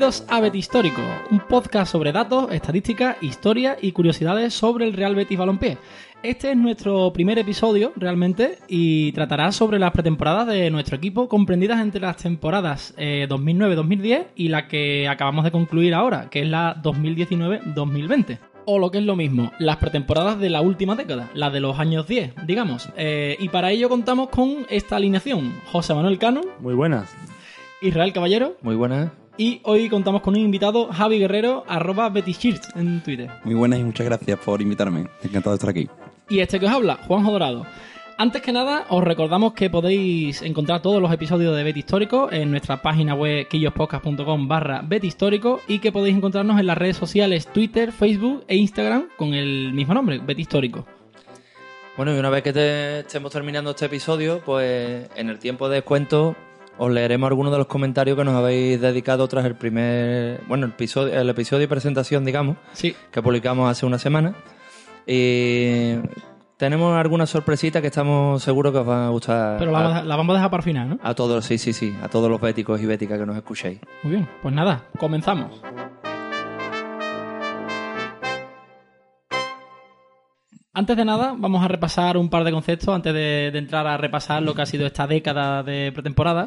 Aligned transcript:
Bienvenidos 0.09 0.35
a 0.35 0.41
Betis 0.41 0.61
Histórico, 0.61 1.03
un 1.31 1.41
podcast 1.41 1.93
sobre 1.93 2.13
datos, 2.13 2.51
estadísticas, 2.51 3.23
historia 3.23 3.77
y 3.79 3.93
curiosidades 3.93 4.55
sobre 4.55 4.87
el 4.87 4.95
Real 4.95 5.15
Betis 5.15 5.37
Balompié. 5.37 5.77
Este 6.23 6.53
es 6.53 6.57
nuestro 6.57 7.13
primer 7.13 7.39
episodio 7.39 7.93
realmente 7.95 8.57
y 8.69 9.13
tratará 9.13 9.53
sobre 9.53 9.79
las 9.79 9.93
pretemporadas 9.93 10.47
de 10.47 10.71
nuestro 10.71 10.97
equipo 10.97 11.29
comprendidas 11.29 11.83
entre 11.83 12.01
las 12.01 12.17
temporadas 12.17 12.95
eh, 12.97 13.27
2009-2010 13.29 14.29
y 14.35 14.49
la 14.49 14.67
que 14.67 15.07
acabamos 15.09 15.45
de 15.45 15.51
concluir 15.51 15.93
ahora, 15.93 16.31
que 16.31 16.41
es 16.41 16.49
la 16.49 16.81
2019-2020 16.83 18.39
o 18.65 18.79
lo 18.79 18.91
que 18.91 18.99
es 18.99 19.05
lo 19.05 19.15
mismo, 19.15 19.53
las 19.59 19.77
pretemporadas 19.77 20.39
de 20.39 20.49
la 20.49 20.63
última 20.63 20.97
década, 20.97 21.29
las 21.35 21.53
de 21.53 21.61
los 21.61 21.79
años 21.79 22.09
10, 22.09 22.47
digamos. 22.47 22.89
Eh, 22.97 23.37
y 23.41 23.51
para 23.51 23.73
ello 23.73 23.91
contamos 23.91 24.31
con 24.31 24.65
esta 24.71 24.97
alineación. 24.97 25.53
José 25.71 25.93
Manuel 25.93 26.19
Cano, 26.19 26.41
Muy 26.61 26.73
buenas. 26.73 27.15
Israel 27.83 28.15
Caballero 28.15 28.57
Muy 28.63 28.75
buenas. 28.75 29.11
Y 29.39 29.61
hoy 29.65 29.89
contamos 29.89 30.21
con 30.21 30.35
un 30.35 30.41
invitado, 30.41 30.89
Javi 30.93 31.19
Guerrero, 31.19 31.65
arroba 31.69 32.09
BetisShirts 32.11 32.75
en 32.77 33.01
Twitter. 33.03 33.31
Muy 33.45 33.55
buenas 33.55 33.79
y 33.79 33.85
muchas 33.85 34.05
gracias 34.07 34.39
por 34.41 34.61
invitarme. 34.61 35.07
Encantado 35.23 35.53
de 35.53 35.57
estar 35.57 35.71
aquí. 35.71 35.89
Y 36.29 36.41
este 36.41 36.61
que 36.61 36.67
os 36.67 36.73
habla, 36.73 36.97
Juanjo 37.07 37.31
Dorado. 37.33 37.65
Antes 38.21 38.43
que 38.43 38.51
nada, 38.53 38.85
os 38.89 39.05
recordamos 39.05 39.53
que 39.53 39.71
podéis 39.71 40.43
encontrar 40.43 40.83
todos 40.83 41.01
los 41.01 41.13
episodios 41.13 41.55
de 41.57 41.63
Bet 41.63 41.77
Histórico 41.77 42.29
en 42.33 42.51
nuestra 42.51 42.83
página 42.83 43.15
web 43.15 43.47
quillospodcast.com 43.47 44.49
barra 44.49 44.83
Bet 44.85 45.05
Histórico 45.05 45.61
y 45.69 45.79
que 45.79 45.93
podéis 45.93 46.17
encontrarnos 46.17 46.59
en 46.59 46.67
las 46.67 46.77
redes 46.77 46.97
sociales 46.97 47.47
Twitter, 47.47 47.93
Facebook 47.93 48.43
e 48.49 48.57
Instagram 48.57 49.07
con 49.17 49.35
el 49.35 49.73
mismo 49.73 49.95
nombre, 49.95 50.19
Bet 50.19 50.39
Histórico. 50.41 50.85
Bueno, 51.97 52.15
y 52.15 52.19
una 52.19 52.31
vez 52.31 52.43
que 52.43 52.53
te- 52.53 53.01
estemos 53.01 53.31
terminando 53.33 53.71
este 53.71 53.87
episodio, 53.87 54.41
pues 54.45 55.09
en 55.17 55.29
el 55.31 55.39
tiempo 55.39 55.69
de 55.69 55.77
descuento 55.77 56.35
os 56.79 56.91
leeremos 56.91 57.29
algunos 57.29 57.53
de 57.53 57.59
los 57.59 57.67
comentarios 57.67 58.17
que 58.17 58.25
nos 58.25 58.35
habéis 58.35 58.81
dedicado 58.81 59.27
tras 59.29 59.45
el 59.45 59.55
primer, 59.57 60.41
bueno, 60.49 60.67
el 60.67 60.73
episodio, 60.73 61.13
el 61.21 61.29
episodio 61.29 61.61
de 61.61 61.69
presentación, 61.69 62.25
digamos, 62.25 62.57
Sí, 62.73 62.95
que 63.11 63.21
publicamos 63.23 63.71
hace 63.71 63.85
una 63.87 63.99
semana. 63.99 64.35
Y 65.07 65.95
tenemos 66.57 66.95
algunas 66.97 67.31
sorpresitas 67.31 67.81
que 67.81 67.89
estamos 67.89 68.43
seguros 68.43 68.73
que 68.73 68.79
os 68.79 68.87
van 68.87 69.05
a 69.05 69.09
gustar 69.11 69.59
pero 69.59 69.71
la, 69.73 69.79
vamos 69.81 69.95
a, 69.95 69.99
a- 69.99 70.05
la 70.05 70.17
vamos 70.17 70.35
a 70.35 70.37
dejar 70.39 70.51
para 70.51 70.61
el 70.61 70.65
final, 70.65 70.89
¿no? 70.91 70.99
a 71.03 71.15
todos, 71.15 71.45
sí, 71.45 71.57
sí, 71.59 71.73
sí, 71.73 71.95
a 72.03 72.09
todos 72.09 72.31
los 72.31 72.41
béticos 72.41 72.81
y 72.81 72.87
béticas 72.87 73.19
que 73.19 73.27
nos 73.27 73.37
escuchéis. 73.37 73.81
Muy 74.03 74.13
bien, 74.15 74.29
pues 74.43 74.55
nada, 74.55 74.85
comenzamos. 74.99 75.61
Antes 80.75 80.97
de 80.97 81.05
nada, 81.05 81.35
vamos 81.37 81.65
a 81.65 81.69
repasar 81.69 82.17
un 82.17 82.29
par 82.31 82.45
de 82.45 82.53
conceptos 82.53 82.95
antes 82.95 83.13
de, 83.13 83.51
de 83.53 83.59
entrar 83.59 83.87
a 83.87 83.97
repasar 83.97 84.43
lo 84.43 84.55
que 84.55 84.63
ha 84.63 84.67
sido 84.67 84.87
esta 84.87 85.07
década 85.09 85.63
de 85.65 85.91
pretemporada. 85.93 86.47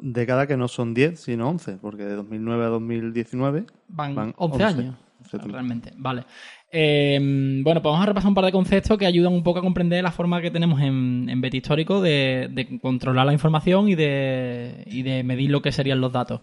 Década 0.00 0.46
que 0.46 0.56
no 0.56 0.68
son 0.68 0.94
10, 0.94 1.20
sino 1.20 1.48
11, 1.48 1.78
porque 1.80 2.04
de 2.04 2.14
2009 2.14 2.64
a 2.64 2.68
2019 2.68 3.64
Van, 3.88 4.14
Van 4.14 4.34
11, 4.36 4.54
11. 4.54 4.64
años. 4.64 4.96
11 5.22 5.30
también. 5.38 5.52
Realmente, 5.52 5.92
vale. 5.96 6.24
Eh, 6.72 7.18
bueno, 7.62 7.82
pues 7.82 7.90
vamos 7.90 8.02
a 8.02 8.06
repasar 8.06 8.28
un 8.28 8.34
par 8.34 8.44
de 8.44 8.52
conceptos 8.52 8.96
que 8.96 9.06
ayudan 9.06 9.32
un 9.32 9.42
poco 9.42 9.58
a 9.58 9.62
comprender 9.62 10.02
la 10.02 10.12
forma 10.12 10.40
que 10.40 10.50
tenemos 10.50 10.80
en, 10.80 11.28
en 11.28 11.40
Bet 11.40 11.54
Histórico 11.54 12.00
de, 12.00 12.48
de 12.50 12.78
controlar 12.80 13.26
la 13.26 13.32
información 13.32 13.88
y 13.88 13.96
de, 13.96 14.84
y 14.86 15.02
de 15.02 15.22
medir 15.24 15.50
lo 15.50 15.62
que 15.62 15.72
serían 15.72 16.00
los 16.00 16.12
datos. 16.12 16.40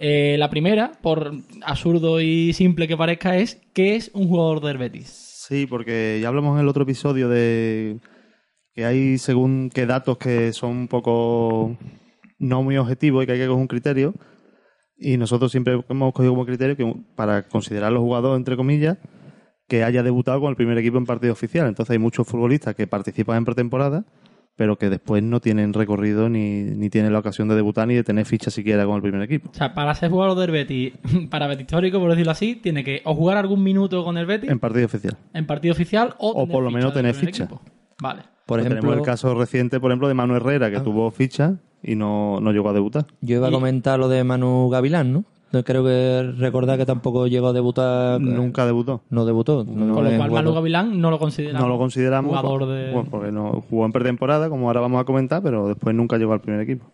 Eh, 0.00 0.36
la 0.38 0.50
primera, 0.50 0.92
por 1.02 1.32
absurdo 1.62 2.20
y 2.20 2.52
simple 2.52 2.86
que 2.86 2.96
parezca, 2.96 3.36
es 3.36 3.60
¿qué 3.72 3.96
es 3.96 4.10
un 4.14 4.28
jugador 4.28 4.60
del 4.60 4.78
Betis? 4.78 5.08
Sí, 5.48 5.66
porque 5.66 6.18
ya 6.20 6.28
hablamos 6.28 6.54
en 6.56 6.62
el 6.62 6.68
otro 6.68 6.82
episodio 6.82 7.28
de 7.28 7.98
que 8.74 8.84
hay 8.84 9.18
según 9.18 9.70
qué 9.74 9.86
datos 9.86 10.18
que 10.18 10.52
son 10.52 10.70
un 10.70 10.88
poco 10.88 11.76
no 12.38 12.62
muy 12.62 12.76
objetivos 12.76 13.22
y 13.22 13.26
que 13.26 13.32
hay 13.32 13.38
que 13.38 13.46
coger 13.46 13.60
un 13.60 13.68
criterio. 13.68 14.14
Y 14.96 15.16
nosotros 15.16 15.52
siempre 15.52 15.80
hemos 15.88 16.12
cogido 16.12 16.32
como 16.32 16.44
criterio 16.46 16.76
que 16.76 16.92
para 17.14 17.42
considerarlo 17.48 18.00
jugador, 18.00 18.36
entre 18.36 18.56
comillas, 18.56 18.98
que 19.68 19.84
haya 19.84 20.02
debutado 20.02 20.40
con 20.40 20.50
el 20.50 20.56
primer 20.56 20.76
equipo 20.78 20.98
en 20.98 21.06
partido 21.06 21.32
oficial. 21.32 21.68
Entonces 21.68 21.92
hay 21.92 21.98
muchos 21.98 22.26
futbolistas 22.26 22.74
que 22.74 22.86
participan 22.86 23.36
en 23.38 23.44
pretemporada, 23.44 24.04
pero 24.56 24.76
que 24.76 24.88
después 24.90 25.22
no 25.22 25.40
tienen 25.40 25.72
recorrido 25.72 26.28
ni, 26.28 26.62
ni 26.62 26.90
tienen 26.90 27.12
la 27.12 27.20
ocasión 27.20 27.46
de 27.48 27.54
debutar 27.54 27.86
ni 27.86 27.94
de 27.94 28.02
tener 28.02 28.24
ficha 28.24 28.50
siquiera 28.50 28.86
con 28.86 28.96
el 28.96 29.02
primer 29.02 29.22
equipo. 29.22 29.50
O 29.50 29.54
sea, 29.54 29.72
para 29.72 29.94
ser 29.94 30.10
jugador 30.10 30.36
del 30.38 30.50
Betis, 30.50 30.94
para 31.30 31.46
Bet 31.46 31.60
Histórico, 31.60 32.00
por 32.00 32.10
decirlo 32.10 32.32
así, 32.32 32.56
tiene 32.56 32.82
que 32.82 33.02
o 33.04 33.14
jugar 33.14 33.36
algún 33.36 33.62
minuto 33.62 34.02
con 34.04 34.16
el 34.18 34.26
Betis 34.26 34.48
En 34.48 34.54
en, 34.54 34.58
partido 34.58 34.86
oficial. 34.86 35.16
partido 35.46 35.72
oficial 35.74 36.14
o, 36.18 36.30
O 36.30 36.48
por 36.48 36.64
lo 36.64 36.70
menos 36.72 36.92
tener 36.92 37.14
ficha. 37.14 37.48
Vale. 38.00 38.22
Por 38.46 38.56
Pues 38.58 38.60
ejemplo, 38.66 38.80
tenemos 38.80 38.98
el 38.98 39.04
caso 39.04 39.34
reciente, 39.38 39.78
por 39.78 39.90
ejemplo, 39.92 40.08
de 40.08 40.14
Manu 40.14 40.34
Herrera, 40.34 40.70
que 40.70 40.78
Ah. 40.78 40.82
tuvo 40.82 41.08
ficha 41.12 41.58
y 41.82 41.94
no, 41.94 42.40
no 42.40 42.52
llegó 42.52 42.68
a 42.70 42.72
debutar. 42.72 43.06
yo 43.20 43.36
iba 43.36 43.48
a 43.48 43.50
comentar 43.52 43.98
lo 43.98 44.08
de 44.08 44.24
Manu 44.24 44.68
Gavilán, 44.70 45.12
¿no? 45.12 45.24
Creo 45.64 45.82
que 45.82 46.34
recordar 46.36 46.76
que 46.76 46.84
tampoco 46.84 47.26
llegó 47.26 47.46
a 47.48 47.52
debutar. 47.54 48.20
Nunca 48.20 48.66
debutó. 48.66 49.00
No 49.08 49.24
debutó. 49.24 49.64
no 49.64 49.94
Con 49.94 50.04
lo 50.04 50.10
cual, 50.18 50.30
Manu. 50.30 50.52
Gavilán 50.52 51.00
no 51.00 51.10
lo 51.10 51.18
consideramos. 51.18 51.62
No 51.62 51.68
lo 51.68 51.78
consideramos 51.78 52.28
Jugador 52.36 52.58
por- 52.60 52.68
de- 52.68 52.92
bueno, 52.92 53.08
porque 53.10 53.32
no 53.32 53.64
jugó 53.70 53.86
en 53.86 53.92
pretemporada, 53.92 54.50
como 54.50 54.66
ahora 54.66 54.82
vamos 54.82 55.00
a 55.00 55.04
comentar, 55.04 55.42
pero 55.42 55.68
después 55.68 55.94
nunca 55.96 56.18
llegó 56.18 56.34
al 56.34 56.42
primer 56.42 56.60
equipo. 56.60 56.84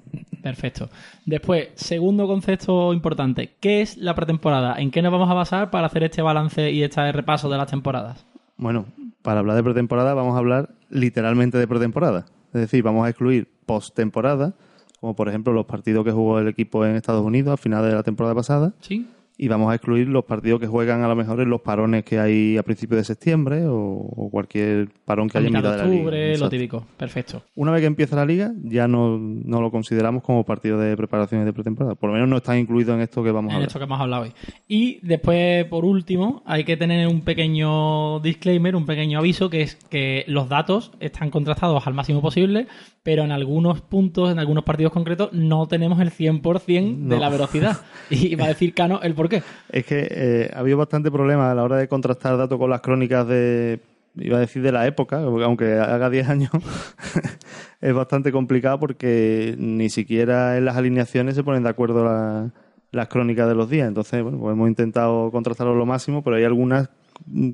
Perfecto. 0.41 0.89
Después, 1.27 1.71
segundo 1.75 2.29
concepto 2.29 2.93
importante. 2.93 3.55
¿Qué 3.59 3.83
es 3.83 3.97
la 3.97 4.15
pretemporada? 4.15 4.77
¿En 4.81 4.93
qué 4.93 5.03
nos 5.03 5.11
vamos 5.11 5.29
a 5.31 5.35
basar 5.35 5.71
para 5.71 5.89
hacer 5.89 6.05
este 6.05 6.23
balance 6.23 6.71
y 6.71 6.85
este 6.85 7.11
repaso 7.11 7.49
de 7.49 7.59
las 7.59 7.69
temporadas? 7.69 8.25
Bueno, 8.57 8.85
para 9.23 9.41
hablar 9.41 9.57
de 9.57 9.65
pretemporada 9.65 10.15
vamos 10.15 10.37
a 10.37 10.39
hablar 10.39 10.69
literalmente 10.91 11.59
de 11.59 11.67
pretemporada. 11.67 12.27
Es 12.53 12.61
decir, 12.61 12.85
vamos 12.85 13.05
a 13.05 13.09
excluir 13.09 13.49
postemporada, 13.67 14.55
como 15.05 15.15
por 15.15 15.29
ejemplo 15.29 15.53
los 15.53 15.67
partidos 15.67 16.03
que 16.03 16.13
jugó 16.13 16.39
el 16.39 16.49
equipo 16.49 16.87
en 16.87 16.97
Estados 16.97 17.23
Unidos 17.23 17.53
al 17.53 17.59
final 17.59 17.85
de 17.85 17.93
la 17.93 18.03
temporada 18.03 18.35
pasada, 18.35 18.73
¿Sí? 18.81 19.07
Y 19.37 19.49
vamos 19.49 19.71
a 19.71 19.75
excluir 19.75 20.07
los 20.09 20.25
partidos 20.25 20.61
que 20.61 20.67
juegan 20.67 21.03
a 21.03 21.09
lo 21.09 21.17
mejor 21.17 21.41
en 21.41 21.51
los 21.51 21.61
parones 21.61 22.05
que 22.05 22.19
hay 22.21 22.57
a 22.57 22.63
principios 22.63 22.99
de 22.99 23.05
septiembre 23.05 23.67
o, 23.67 23.75
o 23.77 24.31
cualquier 24.31 24.89
parón 25.05 25.29
que 25.29 25.39
haya 25.39 25.49
en 25.49 25.53
mitad 25.55 25.71
de 25.73 25.77
de 25.77 25.83
la 25.83 25.85
liga. 25.89 25.97
octubre, 26.03 26.39
lo 26.39 26.49
típico. 26.49 26.87
Perfecto. 26.97 27.43
Una 27.57 27.73
vez 27.73 27.81
que 27.81 27.87
empieza 27.87 28.15
la 28.17 28.25
liga, 28.27 28.53
ya 28.63 28.87
no, 28.87 29.19
no 29.19 29.61
lo 29.61 29.71
consideramos 29.73 30.23
como 30.23 30.45
partido 30.45 30.79
de 30.79 30.97
preparaciones 30.97 31.47
de 31.47 31.53
pretemporada. 31.53 31.95
Por 31.97 32.11
lo 32.11 32.15
menos 32.15 32.29
no 32.29 32.37
está 32.37 32.57
incluido 32.57 32.95
en 32.95 33.01
esto 33.01 33.25
que 33.25 33.33
vamos 33.33 33.51
a 33.51 33.53
En 33.53 33.57
hablar. 33.57 33.69
esto 33.69 33.79
que 33.81 33.85
hemos 33.85 34.01
hablado 34.01 34.23
hoy. 34.23 34.33
Y 34.69 35.01
después, 35.07 35.65
por 35.67 35.85
último, 35.85 36.43
hay 36.47 36.63
que 36.65 36.77
tener 36.77 37.09
un 37.09 37.23
pequeño 37.23 38.21
disclaimer, 38.21 38.77
un 38.77 38.87
pequeño 38.87 39.19
aviso, 39.19 39.51
que 39.51 39.63
es 39.63 39.75
que 39.77 40.25
los 40.29 40.49
datos 40.49 40.93
están 41.01 41.31
contrastados 41.31 41.87
al 41.87 41.95
máximo 41.95 42.21
posible, 42.23 42.67
pero 43.03 43.23
en 43.25 43.33
algunos 43.33 43.81
puntos, 43.83 44.31
en 44.33 44.39
algunos 44.39 44.65
partidos 44.65 44.93
concretos, 44.93 45.33
no 45.33 45.67
tenemos 45.67 46.01
el 46.01 46.11
100% 46.11 46.65
de 47.09 47.15
No. 47.15 47.19
la 47.19 47.29
velocidad. 47.29 47.79
Y 48.11 48.35
va 48.37 48.45
a 48.45 48.49
decir 48.49 48.75
Cano 48.75 49.01
el 49.03 49.15
por 49.25 49.31
qué. 49.31 49.43
Es 49.71 49.85
que 49.87 50.07
eh, 50.11 50.51
ha 50.55 50.59
habido 50.61 50.77
bastante 50.79 51.11
problema 51.11 51.51
a 51.51 51.55
la 51.55 51.63
hora 51.65 51.77
de 51.77 51.89
contrastar 51.89 52.37
datos 52.37 52.59
con 52.59 52.69
las 52.71 52.81
crónicas 52.81 53.27
de, 53.27 53.81
iba 54.17 54.37
a 54.37 54.41
decir 54.41 54.63
de 54.63 54.73
la 54.73 54.87
época, 54.87 55.23
porque 55.25 55.45
aunque 55.45 55.73
haga 55.75 56.11
10 56.11 56.29
años, 56.29 56.51
es 57.81 57.95
bastante 57.95 58.33
complicado 58.33 58.79
porque 58.79 59.55
ni 59.59 59.89
siquiera 59.89 60.57
en 60.59 60.65
las 60.65 60.77
alineaciones 60.77 61.35
se 61.35 61.43
ponen 61.45 61.63
de 61.63 61.69
acuerdo 61.71 62.05
la- 62.05 62.51
las 62.93 63.09
crónicas 63.09 63.49
de 63.49 63.55
los 63.57 63.69
días. 63.69 63.89
Entonces, 63.89 64.23
bueno, 64.23 64.39
pues 64.39 64.53
hemos 64.53 64.69
intentado 64.69 65.31
contrastarlo 65.33 65.75
lo 65.75 65.85
máximo, 65.85 66.23
pero 66.23 66.37
hay 66.37 66.45
algunas 66.45 66.89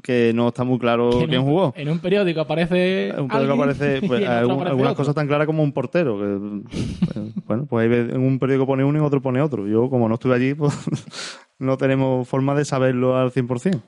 que 0.02 0.32
no 0.34 0.48
está 0.48 0.64
muy 0.64 0.78
claro 0.78 1.10
en 1.20 1.28
quién 1.28 1.40
un- 1.40 1.46
jugó. 1.46 1.72
En 1.76 1.88
un 1.88 1.98
periódico 1.98 2.40
aparece. 2.40 3.12
Un 3.18 3.28
periódico 3.28 3.54
aparece 3.54 4.00
pues, 4.06 4.20
en 4.22 4.28
algún- 4.28 4.52
aparece 4.56 4.70
algunas 4.70 4.92
otro. 4.92 4.96
cosas 5.02 5.14
tan 5.14 5.26
claras 5.26 5.46
como 5.46 5.62
un 5.62 5.72
portero. 5.72 6.18
Que, 6.18 7.18
eh, 7.20 7.32
bueno, 7.46 7.66
pues 7.66 7.90
en 7.90 8.20
un 8.20 8.38
periódico 8.38 8.66
pone 8.66 8.84
uno 8.84 8.98
y 8.98 9.00
en 9.00 9.06
otro 9.06 9.22
pone 9.22 9.40
otro. 9.40 9.66
Yo, 9.66 9.88
como 9.88 10.08
no 10.08 10.14
estuve 10.14 10.34
allí, 10.34 10.52
pues 10.54 10.74
no 11.60 11.76
tenemos 11.76 12.26
forma 12.26 12.54
de 12.54 12.64
saberlo 12.64 13.16
al 13.16 13.30
100%. 13.30 13.80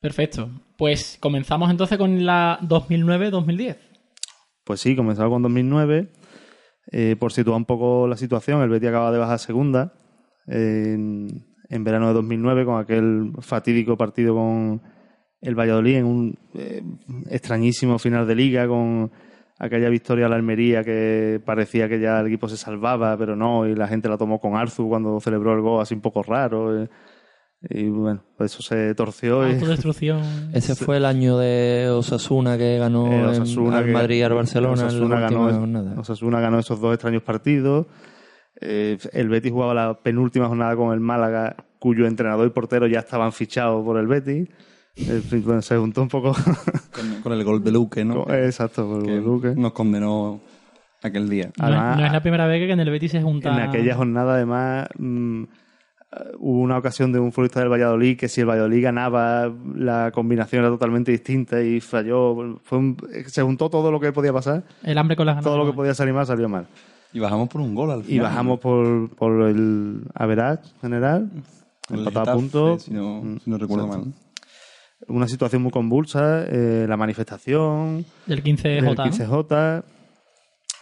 Perfecto. 0.00 0.50
Pues 0.76 1.16
comenzamos 1.20 1.70
entonces 1.70 1.96
con 1.96 2.26
la 2.26 2.58
2009-2010. 2.62 3.76
Pues 4.64 4.80
sí, 4.80 4.94
comenzaba 4.94 5.30
con 5.30 5.42
2009. 5.42 6.12
Eh, 6.92 7.16
por 7.18 7.32
situar 7.32 7.56
un 7.56 7.64
poco 7.64 8.06
la 8.06 8.16
situación, 8.16 8.62
el 8.62 8.68
Betis 8.68 8.90
acaba 8.90 9.10
de 9.10 9.18
bajar 9.18 9.38
segunda. 9.38 9.94
En, 10.46 11.46
en 11.68 11.84
verano 11.84 12.08
de 12.08 12.14
2009 12.14 12.64
con 12.64 12.80
aquel 12.80 13.32
fatídico 13.40 13.96
partido 13.96 14.34
con 14.34 14.82
el 15.40 15.54
Valladolid 15.54 15.96
en 15.96 16.04
un 16.04 16.38
eh, 16.54 16.82
extrañísimo 17.30 17.98
final 17.98 18.26
de 18.26 18.34
liga 18.34 18.68
con 18.68 19.10
aquella 19.58 19.88
victoria 19.88 20.26
a 20.26 20.28
la 20.28 20.36
Almería 20.36 20.84
que 20.84 21.40
parecía 21.44 21.88
que 21.88 21.98
ya 22.00 22.20
el 22.20 22.26
equipo 22.26 22.48
se 22.48 22.56
salvaba, 22.56 23.16
pero 23.16 23.36
no, 23.36 23.66
y 23.66 23.74
la 23.74 23.88
gente 23.88 24.08
la 24.08 24.18
tomó 24.18 24.38
con 24.40 24.54
Arzu 24.56 24.88
cuando 24.88 25.18
celebró 25.20 25.54
el 25.54 25.60
gol 25.62 25.80
así 25.82 25.94
un 25.94 26.00
poco 26.00 26.22
raro. 26.22 26.82
eh, 26.82 26.88
y 27.70 27.88
bueno, 27.88 28.22
pues 28.36 28.52
eso 28.52 28.62
se 28.62 28.94
torció 28.94 29.48
y 29.48 29.52
Autodestrucción. 29.54 30.20
Ese 30.52 30.74
fue 30.76 30.98
el 30.98 31.06
año 31.06 31.38
de 31.38 31.88
Osasuna 31.90 32.58
que 32.58 32.78
ganó 32.78 33.06
Eh, 33.10 33.36
en- 33.36 33.72
al 33.72 33.86
Madrid 33.88 34.16
y 34.18 34.22
al 34.22 34.34
Barcelona 34.34 34.74
Osasuna 34.74 35.20
ganó. 35.20 36.00
Osasuna 36.00 36.40
ganó 36.40 36.58
esos 36.58 36.80
dos 36.80 36.92
extraños 36.94 37.22
partidos. 37.22 37.86
Eh, 38.60 38.98
el 39.12 39.28
Betis 39.30 39.52
jugaba 39.52 39.74
la 39.74 39.94
penúltima 40.00 40.48
jornada 40.48 40.76
con 40.76 40.92
el 40.92 41.00
Málaga, 41.00 41.56
cuyo 41.78 42.06
entrenador 42.06 42.46
y 42.46 42.50
portero 42.50 42.86
ya 42.86 43.00
estaban 43.00 43.32
fichados 43.32 43.82
por 43.84 43.98
el 43.98 44.06
Betis. 44.06 44.48
Fin, 44.96 45.42
bueno, 45.44 45.60
se 45.62 45.76
juntó 45.76 46.02
un 46.02 46.08
poco. 46.08 46.32
Con, 46.92 47.22
con 47.22 47.32
el 47.34 47.44
gol 47.44 47.62
de 47.62 47.70
Luque, 47.70 48.02
¿no? 48.04 48.24
con- 48.24 48.34
Exacto, 48.34 48.88
por 48.88 49.04
que 49.04 49.16
Luque. 49.16 49.54
nos 49.54 49.72
condenó 49.72 50.40
aquel 51.02 51.28
día. 51.28 51.44
No, 51.44 51.50
es- 51.50 51.60
Además, 51.74 51.98
no 51.98 52.06
es 52.06 52.12
la 52.12 52.20
primera 52.22 52.46
vez 52.46 52.66
que 52.66 52.72
en 52.72 52.80
el 52.80 52.90
Betis 52.90 53.10
se 53.12 53.20
junta. 53.22 53.52
En 53.54 53.68
aquella 53.68 53.94
jornada, 53.94 54.34
además, 54.36 54.88
mm, 54.98 55.42
eh, 55.42 55.46
hubo 56.38 56.60
una 56.60 56.78
ocasión 56.78 57.12
de 57.12 57.18
un 57.20 57.32
futbolista 57.32 57.60
del 57.60 57.68
Valladolid 57.68 58.16
que 58.16 58.28
si 58.28 58.40
el 58.40 58.48
Valladolid 58.48 58.82
ganaba, 58.82 59.52
la 59.74 60.10
combinación 60.12 60.60
era 60.62 60.70
totalmente 60.70 61.12
distinta 61.12 61.62
y 61.62 61.80
falló. 61.82 62.58
Fue 62.62 62.78
un- 62.78 62.96
se 63.26 63.42
juntó 63.42 63.68
todo 63.68 63.92
lo 63.92 64.00
que 64.00 64.12
podía 64.12 64.32
pasar, 64.32 64.64
El 64.82 64.96
hambre 64.96 65.14
con 65.16 65.26
las 65.26 65.34
ganas. 65.34 65.44
todo 65.44 65.58
lo 65.58 65.66
que 65.66 65.76
podía 65.76 65.92
salir 65.92 66.14
mal 66.14 66.24
salió 66.26 66.48
mal. 66.48 66.66
Y 67.12 67.18
bajamos 67.20 67.48
por 67.50 67.60
un 67.60 67.74
gol 67.74 67.90
al 67.90 68.00
Y 68.00 68.04
final. 68.04 68.24
bajamos 68.24 68.60
por, 68.60 69.10
por 69.10 69.42
el 69.42 70.00
average 70.14 70.62
general, 70.80 71.28
Con 71.86 71.98
el 71.98 72.06
empatado 72.06 72.30
a 72.30 72.34
puntos. 72.34 72.82
Si 72.84 72.92
no, 72.94 73.20
Mm, 73.22 73.38
si 73.40 73.50
no 73.50 73.58
recuerdo 73.58 73.84
exacto. 73.84 74.06
mal. 74.06 74.14
Una 75.08 75.28
situación 75.28 75.62
muy 75.62 75.70
convulsa, 75.70 76.44
eh, 76.48 76.86
la 76.88 76.96
manifestación, 76.96 78.04
Del 78.26 78.42
15J. 78.42 78.62
del 78.62 78.84
¿no? 78.84 78.94
15J 78.94 79.82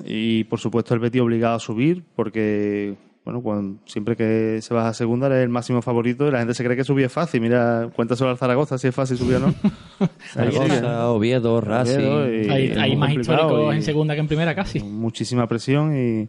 y 0.05 0.45
por 0.45 0.59
supuesto 0.59 0.95
el 0.95 1.01
Betis 1.01 1.21
obligado 1.21 1.55
a 1.57 1.61
subir 1.61 2.05
porque 2.17 2.97
bueno 3.25 3.43
cuando, 3.43 3.81
siempre 3.87 4.17
que 4.17 4.59
se 4.61 4.75
baja 4.75 4.89
a 4.89 4.95
segunda 4.95 5.27
eres 5.29 5.43
el 5.45 5.49
máximo 5.49 5.83
favorito 5.83 6.27
y 6.27 6.33
la 6.33 6.39
gente 6.39 6.53
se 6.55 6.65
cree 6.65 6.77
que 6.77 6.83
subir 6.85 7.05
es 7.07 7.13
fácil 7.13 7.41
mira 7.41 7.89
cuéntaselo 7.95 8.31
al 8.31 8.37
Zaragoza 8.39 8.77
si 8.77 8.89
es 8.89 8.95
fácil 8.95 9.17
subir 9.17 9.37
o 9.37 9.41
no 9.41 9.55
Zaragoza, 10.33 11.11
Oviedo, 11.11 11.61
Racing. 11.61 11.95
Oviedo 11.99 12.35
y- 12.35 12.49
Hay, 12.51 12.71
hay 12.73 12.97
más 12.97 13.13
históricos 13.13 13.73
y- 13.73 13.77
en 13.77 13.83
segunda 13.83 14.15
que 14.15 14.21
en 14.21 14.27
primera 14.27 14.55
casi. 14.55 14.81
muchísima 14.81 15.47
presión 15.47 15.97
y 15.97 16.27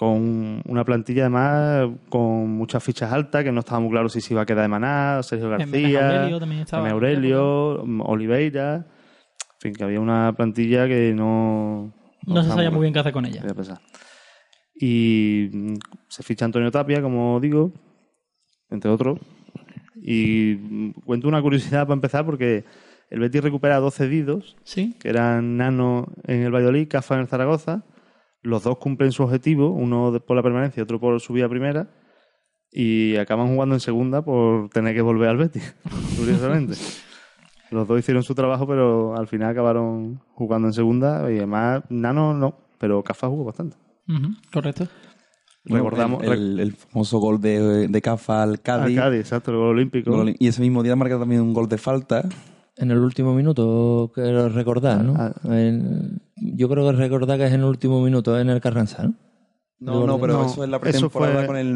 con 0.00 0.62
una 0.64 0.82
plantilla 0.82 1.24
además 1.24 1.90
con 2.08 2.48
muchas 2.48 2.82
fichas 2.82 3.12
altas 3.12 3.44
que 3.44 3.52
no 3.52 3.60
estaba 3.60 3.80
muy 3.80 3.90
claro 3.90 4.08
si 4.08 4.22
se 4.22 4.32
iba 4.32 4.40
a 4.40 4.46
quedar 4.46 4.62
de 4.62 4.68
Maná, 4.68 5.22
Sergio 5.22 5.50
Jaime 5.50 5.66
García, 5.66 6.16
Aurelio 6.16 6.40
también 6.40 6.60
estaba. 6.62 6.82
Jaime 6.84 6.94
Aurelio, 6.94 7.82
Oliveira, 8.06 8.76
en 8.76 9.60
fin, 9.60 9.74
que 9.74 9.84
había 9.84 10.00
una 10.00 10.32
plantilla 10.34 10.88
que 10.88 11.12
no... 11.14 11.92
No 12.26 12.42
se 12.42 12.48
sabía 12.48 12.70
muy 12.70 12.80
bien 12.80 12.94
qué 12.94 13.00
hacer 13.00 13.12
con 13.12 13.26
ella. 13.26 13.42
Y 14.74 15.50
mm, 15.52 15.74
se 16.08 16.22
ficha 16.22 16.46
Antonio 16.46 16.70
Tapia, 16.70 17.02
como 17.02 17.38
digo, 17.38 17.70
entre 18.70 18.90
otros. 18.90 19.18
Y 19.96 20.56
mm, 20.62 20.92
cuento 21.04 21.28
una 21.28 21.42
curiosidad 21.42 21.82
para 21.82 21.92
empezar, 21.96 22.24
porque 22.24 22.64
el 23.10 23.20
Betis 23.20 23.42
recupera 23.42 23.76
dos 23.80 23.96
cedidos, 23.96 24.56
Sí. 24.64 24.96
que 24.98 25.10
eran 25.10 25.58
Nano 25.58 26.06
en 26.24 26.40
el 26.40 26.54
Valladolid, 26.54 26.88
Cafa 26.88 27.16
en 27.16 27.20
el 27.20 27.28
Zaragoza. 27.28 27.84
Los 28.42 28.62
dos 28.62 28.78
cumplen 28.78 29.12
su 29.12 29.22
objetivo, 29.22 29.70
uno 29.70 30.12
de- 30.12 30.20
por 30.20 30.36
la 30.36 30.42
permanencia 30.42 30.80
y 30.80 30.82
otro 30.82 30.98
por 31.00 31.20
subir 31.20 31.44
a 31.44 31.48
primera. 31.48 31.90
Y 32.72 33.16
acaban 33.16 33.48
jugando 33.48 33.74
en 33.74 33.80
segunda 33.80 34.22
por 34.22 34.68
tener 34.70 34.94
que 34.94 35.02
volver 35.02 35.28
al 35.28 35.36
Betis, 35.36 35.74
curiosamente. 36.18 36.74
Los 37.70 37.86
dos 37.86 37.98
hicieron 37.98 38.22
su 38.22 38.34
trabajo, 38.34 38.66
pero 38.66 39.16
al 39.16 39.26
final 39.28 39.50
acabaron 39.50 40.20
jugando 40.34 40.68
en 40.68 40.74
segunda. 40.74 41.30
Y 41.32 41.36
además, 41.38 41.82
Nano 41.88 42.32
no, 42.34 42.54
pero 42.78 43.02
Cafa 43.02 43.28
jugó 43.28 43.44
bastante. 43.44 43.76
Correcto. 44.52 44.88
Recordamos 45.64 46.22
el, 46.24 46.32
el- 46.32 46.60
el 46.60 46.72
famoso 46.72 47.18
gol 47.18 47.40
de, 47.40 47.86
de 47.88 48.02
Cafa 48.02 48.42
al 48.42 48.50
al 48.50 48.60
Cádiz. 48.60 48.96
Cádiz, 48.98 49.20
exacto, 49.20 49.50
el 49.50 49.58
gol 49.58 49.68
olímpico. 49.68 50.10
Y 50.38 50.48
ese 50.48 50.62
mismo 50.62 50.82
día 50.82 50.96
marca 50.96 51.18
también 51.18 51.42
un 51.42 51.52
gol 51.52 51.68
de 51.68 51.76
falta. 51.78 52.28
En 52.80 52.90
el 52.90 52.98
último 52.98 53.34
minuto, 53.34 54.10
quiero 54.14 54.48
recordar, 54.48 55.04
¿no? 55.04 55.14
Ah, 55.18 55.32
En- 55.44 56.20
yo 56.36 56.68
creo 56.68 56.86
que 56.90 56.96
recordar 56.96 57.38
que 57.38 57.44
es 57.46 57.52
en 57.52 57.60
el 57.60 57.66
último 57.66 58.02
minuto 58.02 58.38
en 58.38 58.48
el 58.48 58.60
Carranza, 58.60 59.02
¿no? 59.04 59.14
No, 59.80 60.06
no, 60.06 60.18
pero 60.20 60.34
No, 60.34 60.46
eso 60.46 60.62
es 60.62 60.68
la 60.68 60.78
pretemporada 60.78 61.38
fue- 61.38 61.46
con 61.46 61.56
el, 61.56 61.68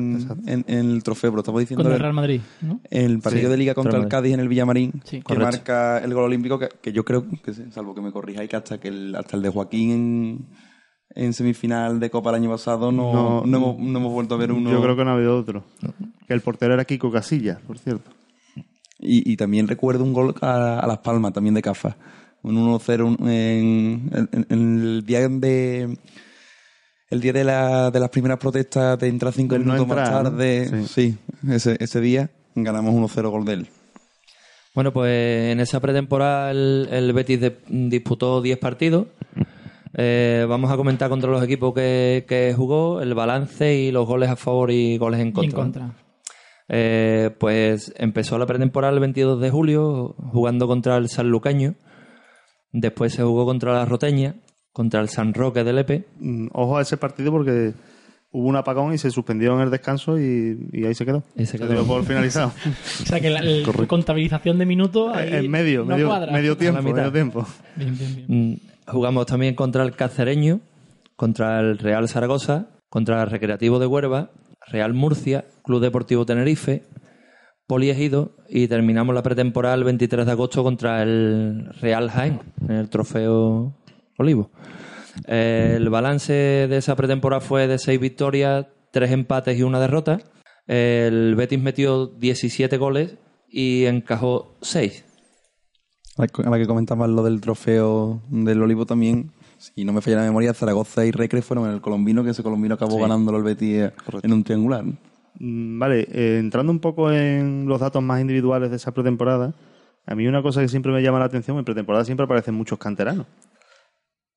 en, 0.47 0.65
en 0.69 0.91
el 0.91 1.03
trofeo. 1.03 1.31
Pero 1.31 1.41
estamos 1.41 1.61
diciendo 1.61 1.83
Con 1.85 1.93
el 1.93 1.99
Real 1.99 2.13
Madrid, 2.13 2.41
¿no? 2.61 2.81
el 2.91 3.19
partido 3.21 3.45
Sí, 3.47 3.51
de 3.51 3.57
liga 3.57 3.75
contra 3.75 3.99
el. 3.99 4.09
Cádiz 4.09 4.35
en 4.35 4.41
el 4.41 4.49
Villamarín, 4.49 4.93
Sí, 5.05 5.19
que 5.19 5.23
correcto. 5.23 5.45
marca 5.53 5.99
el 6.05 6.13
gol 6.13 6.25
olímpico, 6.25 6.59
que, 6.59 6.69
que 6.83 6.93
yo 6.93 7.03
creo, 7.05 7.25
que 7.43 7.55
salvo 7.71 7.95
que 7.95 8.03
me 8.03 8.13
corrijáis, 8.13 8.51
que 8.51 8.57
hasta, 8.57 8.79
que 8.79 8.89
el, 8.89 9.15
hasta 9.17 9.37
el 9.39 9.43
de 9.43 9.49
Joaquín 9.49 9.91
en, 9.91 10.47
en 11.15 11.33
semifinal 11.33 11.99
de 11.99 12.11
Copa 12.11 12.29
el 12.31 12.37
año 12.37 12.51
pasado 12.51 12.93
no, 12.93 13.13
No, 13.13 13.47
no, 13.47 13.57
hemos, 13.57 13.79
no 13.79 13.99
hemos 13.99 14.13
vuelto 14.13 14.35
a 14.35 14.39
ver 14.39 14.53
uno. 14.53 14.71
Yo 14.71 14.83
creo 14.83 14.97
que 14.97 15.05
no 15.05 15.11
ha 15.11 15.15
habido 15.15 15.39
otro. 15.39 15.65
Que 16.29 16.35
el 16.35 16.43
portero 16.43 16.75
era 16.75 16.85
Kiko 16.85 17.11
Casillas, 17.11 17.59
por 17.63 17.79
cierto. 17.79 18.11
Y, 19.05 19.33
y 19.33 19.37
también 19.37 19.69
recuerdo 19.69 20.03
un 20.03 20.13
gol 20.13 20.35
a, 20.41 20.81
a 20.81 20.87
Las 20.87 20.99
Palmas, 20.99 21.33
también 21.33 21.55
de 21.55 21.63
Cafa. 21.63 21.97
Un 22.43 22.57
1-0 22.57 23.17
en, 23.29 24.11
en- 24.33 24.47
en 24.49 24.81
el 24.83 25.05
día 25.07 25.29
de... 25.29 25.97
El 27.11 27.21
día 27.21 27.33
de, 27.33 27.45
la, 27.45 27.91
de 27.91 28.01
las 28.01 28.09
primeras 28.11 28.39
protestas 28.39 28.99
de 28.99 29.07
entrar 29.09 29.33
cinco 29.33 29.57
no 29.59 29.65
minutos 29.75 29.87
más 29.87 30.11
tarde. 30.11 30.87
Sí, 30.89 31.17
ese, 31.49 31.77
ese 31.79 32.01
día 32.01 32.31
ganamos 32.57 32.93
1-0 33.15 33.31
gol 33.31 33.45
de 33.45 33.53
él. 33.53 33.67
Bueno, 34.75 34.93
pues 34.93 35.53
en 35.53 35.61
esa 35.61 35.79
pretemporada 35.81 36.51
el, 36.51 36.89
el 36.91 37.13
Betis 37.13 37.41
de- 37.41 37.57
disputó 37.69 38.43
10 38.43 38.59
partidos. 38.59 39.07
Eh, 39.97 40.45
vamos 40.49 40.73
a 40.73 40.77
comentar 40.77 41.09
contra 41.09 41.31
los 41.31 41.43
equipos 41.45 41.73
que, 41.73 42.25
que 42.27 42.53
jugó, 42.57 43.01
el 43.01 43.15
balance 43.15 43.73
y 43.77 43.93
los 43.93 44.07
goles 44.09 44.29
a 44.31 44.35
favor 44.37 44.73
y 44.73 44.99
goles 44.99 45.21
en 45.21 45.29
Y 45.29 45.45
en 45.45 45.51
contra. 45.53 45.93
Eh, 46.69 47.31
pues 47.39 47.93
empezó 47.97 48.39
la 48.39 48.47
pretemporada 48.47 48.95
el 48.95 49.01
22 49.01 49.41
de 49.41 49.51
julio 49.51 50.15
jugando 50.33 50.67
contra 50.67 50.97
el 50.97 51.09
Sanluqueño. 51.09 51.75
Después 52.73 53.13
se 53.13 53.23
jugó 53.23 53.45
contra 53.45 53.73
la 53.73 53.85
Roteña, 53.85 54.37
contra 54.73 55.01
el 55.01 55.09
San 55.09 55.35
Roque 55.35 55.63
del 55.65 55.79
Epe. 55.79 56.07
Mm, 56.19 56.49
Ojo 56.53 56.79
a 56.79 56.83
ese 56.83 56.97
partido 56.97 57.31
porque 57.31 57.73
hubo 58.33 58.49
un 58.49 58.57
apagón 58.57 58.93
y 58.95 58.99
se 58.99 59.11
suspendió 59.11 59.55
en 59.55 59.61
el 59.61 59.71
descanso 59.71 60.19
y, 60.19 60.69
y 60.73 60.85
ahí 60.85 60.95
se 60.95 61.05
quedó. 61.07 61.23
Y 61.37 61.47
se 61.47 61.59
quedó. 61.59 61.69
dio 61.73 61.85
por 61.87 62.05
finalizado. 62.05 62.51
O 63.03 63.07
sea 63.07 63.21
que 63.21 63.31
la 63.31 63.41
el- 63.41 63.65
contabilización 63.87 64.59
de 64.59 64.67
minutos. 64.67 65.15
ahí 65.15 65.33
en 65.45 65.51
medio, 65.51 65.81
no 65.85 65.95
medio, 65.95 66.09
cuadra. 66.09 66.33
medio 66.33 66.57
tiempo, 66.57 66.79
A 66.79 66.83
la 66.83 66.89
mitad. 66.89 66.97
medio 66.99 67.13
tiempo. 67.13 67.47
Bien, 67.77 67.97
bien, 67.97 68.17
bien. 68.27 68.51
Mm, 68.53 68.91
Jugamos 68.91 69.27
también 69.27 69.55
contra 69.55 69.83
el 69.85 69.93
Cacereño, 69.97 70.61
contra 71.17 71.61
el 71.61 71.79
Real 71.79 72.07
Zaragoza, 72.09 72.67
contra 72.91 73.23
el 73.23 73.31
Recreativo 73.31 73.79
de 73.79 73.87
Huerva, 73.87 74.31
Real 74.69 74.95
Murcia, 74.95 75.45
Club 75.63 75.81
Deportivo 75.81 76.27
Tenerife, 76.27 76.83
Poliegido 77.67 78.37
y 78.49 78.69
terminamos 78.69 79.15
la 79.15 79.23
pretemporada 79.23 79.75
el 79.75 79.85
23 79.85 80.27
de 80.27 80.33
agosto 80.33 80.63
contra 80.63 81.03
el 81.03 81.71
Real 81.81 82.11
Jaén, 82.11 82.41
en 82.69 82.77
el 82.77 82.89
Trofeo 82.91 83.75
Olivo. 84.19 84.51
El 85.27 85.89
balance 85.89 86.33
de 86.33 86.77
esa 86.77 86.97
pretemporada 86.97 87.41
fue 87.41 87.67
de 87.67 87.79
seis 87.79 88.01
victorias, 88.01 88.67
tres 88.91 89.13
empates 89.13 89.59
y 89.59 89.63
una 89.63 89.81
derrota. 89.81 90.21
El 90.67 91.35
Betis 91.37 91.61
metió 91.61 92.07
17 92.07 92.77
goles 92.77 93.17
y 93.49 93.85
encajó 93.85 94.57
6. 94.61 95.05
A 96.17 96.51
la 96.51 96.59
que 96.59 96.67
comentabas 96.67 97.09
lo 97.11 97.23
del 97.23 97.41
trofeo 97.41 98.23
del 98.29 98.63
Olivo 98.63 98.87
también, 98.87 99.33
si 99.75 99.85
no 99.85 99.93
me 99.93 100.01
falla 100.01 100.17
la 100.17 100.23
memoria, 100.25 100.53
Zaragoza 100.53 101.05
y 101.07 101.11
Recre 101.11 101.43
fueron 101.43 101.67
en 101.67 101.75
el 101.75 101.81
colombino, 101.81 102.23
que 102.25 102.31
ese 102.31 102.43
colombino 102.43 102.75
acabó 102.75 102.99
ganándolo 102.99 103.39
el 103.39 103.45
Betis 103.45 103.91
en 104.23 104.33
un 104.33 104.45
triangular. 104.45 104.85
Mm, 105.39 105.79
Vale, 105.79 106.07
eh, 106.11 106.39
entrando 106.39 106.71
un 106.71 106.81
poco 106.81 107.11
en 107.11 107.67
los 107.67 107.81
datos 107.81 108.03
más 108.03 108.21
individuales 108.21 108.71
de 108.71 108.77
esa 108.77 108.93
pretemporada, 108.93 109.55
a 110.07 110.15
mí 110.15 110.27
una 110.27 110.43
cosa 110.43 110.61
que 110.61 110.69
siempre 110.69 110.93
me 110.93 111.03
llama 111.03 111.19
la 111.19 111.25
atención, 111.25 111.57
en 111.59 111.65
pretemporada 111.65 112.05
siempre 112.05 112.25
aparecen 112.25 112.55
muchos 112.55 112.79
canteranos. 112.79 113.27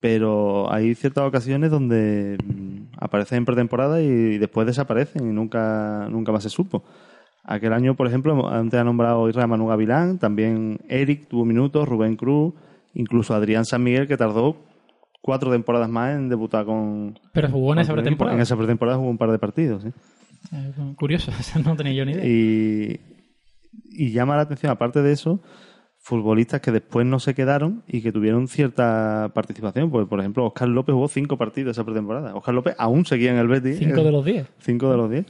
Pero 0.00 0.72
hay 0.72 0.94
ciertas 0.94 1.24
ocasiones 1.24 1.70
donde 1.70 2.38
mm, 2.42 2.94
aparecen 2.98 3.38
en 3.38 3.44
pretemporada 3.44 4.00
y 4.00 4.38
después 4.38 4.66
desaparecen 4.66 5.28
y 5.28 5.32
nunca, 5.32 6.08
nunca 6.10 6.32
más 6.32 6.44
se 6.44 6.50
supo. 6.50 6.84
Aquel 7.44 7.72
año, 7.72 7.96
por 7.96 8.06
ejemplo, 8.06 8.48
antes 8.48 8.78
ha 8.78 8.84
nombrado 8.84 9.28
Israel 9.28 9.48
Manu 9.48 9.66
Gavilán, 9.66 10.18
también 10.18 10.80
Eric 10.88 11.28
tuvo 11.28 11.44
minutos, 11.44 11.88
Rubén 11.88 12.16
Cruz, 12.16 12.54
incluso 12.94 13.34
Adrián 13.34 13.64
San 13.64 13.82
Miguel, 13.82 14.06
que 14.06 14.16
tardó 14.16 14.67
cuatro 15.20 15.50
temporadas 15.50 15.88
más 15.88 16.16
en 16.16 16.28
debutar 16.28 16.64
con, 16.64 17.18
Pero 17.32 17.48
jugó 17.48 17.72
en 17.72 17.80
esa 17.80 17.92
pretemporada. 17.92 18.36
En 18.36 18.42
esa 18.42 18.56
pretemporada 18.56 18.98
jugó 18.98 19.10
un 19.10 19.18
par 19.18 19.30
de 19.30 19.38
partidos, 19.38 19.82
sí. 19.82 19.90
Eh, 20.52 20.72
curioso, 20.96 21.32
no 21.64 21.76
tenía 21.76 21.92
yo 21.92 22.04
ni 22.04 22.12
idea. 22.12 22.24
Y, 22.24 23.00
y 23.90 24.12
llama 24.12 24.36
la 24.36 24.42
atención, 24.42 24.70
aparte 24.70 25.02
de 25.02 25.12
eso, 25.12 25.40
futbolistas 25.98 26.60
que 26.60 26.72
después 26.72 27.06
no 27.06 27.20
se 27.20 27.34
quedaron 27.34 27.82
y 27.86 28.00
que 28.00 28.12
tuvieron 28.12 28.48
cierta 28.48 29.30
participación. 29.34 29.90
Pues, 29.90 30.06
por 30.06 30.20
ejemplo, 30.20 30.46
Oscar 30.46 30.68
López 30.68 30.94
jugó 30.94 31.08
cinco 31.08 31.36
partidos 31.36 31.76
esa 31.76 31.84
pretemporada. 31.84 32.34
Oscar 32.34 32.54
López 32.54 32.74
aún 32.78 33.04
seguía 33.04 33.30
en 33.30 33.38
el 33.38 33.48
Betis. 33.48 33.78
Cinco 33.78 34.00
eh, 34.00 34.04
de 34.04 34.12
los 34.12 34.24
diez. 34.24 34.48
Cinco 34.58 34.90
de 34.90 34.96
los 34.96 35.10
diez. 35.10 35.26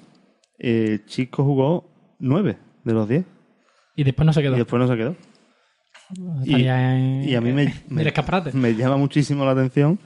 Eh, 0.58 1.00
Chico 1.06 1.44
jugó 1.44 1.90
nueve 2.18 2.58
de 2.84 2.92
los 2.92 3.08
diez. 3.08 3.24
Y 3.96 4.04
después 4.04 4.26
no 4.26 4.32
se 4.32 4.42
quedó. 4.42 4.54
Y 4.54 4.58
después 4.58 4.80
no 4.80 4.86
se 4.86 4.96
quedó. 4.96 5.16
Y, 6.14 6.38
Estaría 6.50 6.96
en- 6.98 7.28
y 7.28 7.34
a 7.34 7.40
mí 7.40 7.52
me, 7.52 7.72
me 8.54 8.74
llama 8.74 8.96
muchísimo 8.96 9.44
la 9.44 9.50
atención 9.52 9.98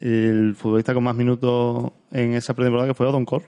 el 0.00 0.54
futbolista 0.54 0.94
con 0.94 1.04
más 1.04 1.14
minutos 1.16 1.92
en 2.10 2.34
esa 2.34 2.54
pretemporada 2.54 2.88
que 2.88 2.94
fue 2.94 3.06
Odon 3.06 3.24
Cor, 3.26 3.42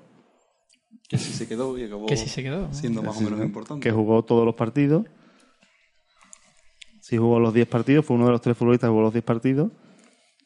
Que 1.09 1.17
sí 1.19 1.33
se 1.33 1.49
quedó 1.49 1.79
y 1.79 1.85
acabó 1.85 2.07
Que 2.07 2.17
sí 2.17 2.29
se 2.29 2.43
quedó. 2.43 2.73
siendo 2.73 3.03
más 3.03 3.17
o 3.17 3.21
menos 3.23 3.41
importante. 3.43 3.83
que 3.83 3.91
jugó 3.91 4.23
todos 4.25 4.45
los 4.45 4.55
partidos. 4.55 5.07
Sí 7.01 7.17
jugó 7.17 7.41
los 7.41 7.53
10 7.53 7.67
partidos, 7.69 8.05
fue 8.07 8.17
uno 8.17 8.27
de 8.27 8.33
los 8.33 8.41
tres 8.41 8.57
futbolistas 8.57 8.89
que 8.89 8.91
jugó 8.93 9.03
los 9.03 9.13
10 9.13 9.25
partidos. 9.25 9.73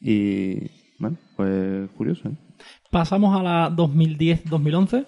Y, 0.01 0.59
bueno, 0.99 1.17
pues 1.35 1.89
curioso, 1.91 2.29
¿eh? 2.29 2.31
Pasamos 2.89 3.37
a 3.39 3.43
la 3.43 3.69
2010-2011. 3.69 5.05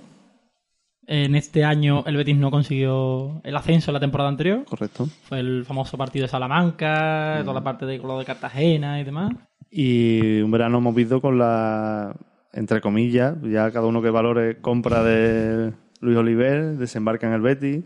En 1.11 1.33
este 1.33 1.65
año 1.65 2.03
el 2.05 2.17
Betis 2.17 2.37
no 2.37 2.51
consiguió 2.51 3.41
el 3.43 3.55
ascenso 3.55 3.89
en 3.89 3.93
la 3.95 3.99
temporada 3.99 4.29
anterior. 4.29 4.63
Correcto. 4.65 5.07
Fue 5.23 5.39
el 5.39 5.65
famoso 5.65 5.97
partido 5.97 6.25
de 6.25 6.29
Salamanca, 6.29 7.39
toda 7.41 7.55
la 7.55 7.63
parte 7.63 7.87
de 7.87 7.97
lo 7.97 8.19
de 8.19 8.25
Cartagena 8.25 9.01
y 9.01 9.03
demás. 9.03 9.33
Y 9.71 10.39
un 10.41 10.51
verano 10.51 10.79
movido 10.81 11.19
con 11.19 11.39
la, 11.39 12.15
entre 12.53 12.79
comillas, 12.79 13.35
ya 13.41 13.71
cada 13.71 13.87
uno 13.87 14.03
que 14.03 14.11
valore 14.11 14.61
compra 14.61 15.03
de 15.03 15.73
Luis 15.99 16.15
Oliver, 16.15 16.77
desembarca 16.77 17.25
en 17.25 17.33
el 17.33 17.41
Betis. 17.41 17.83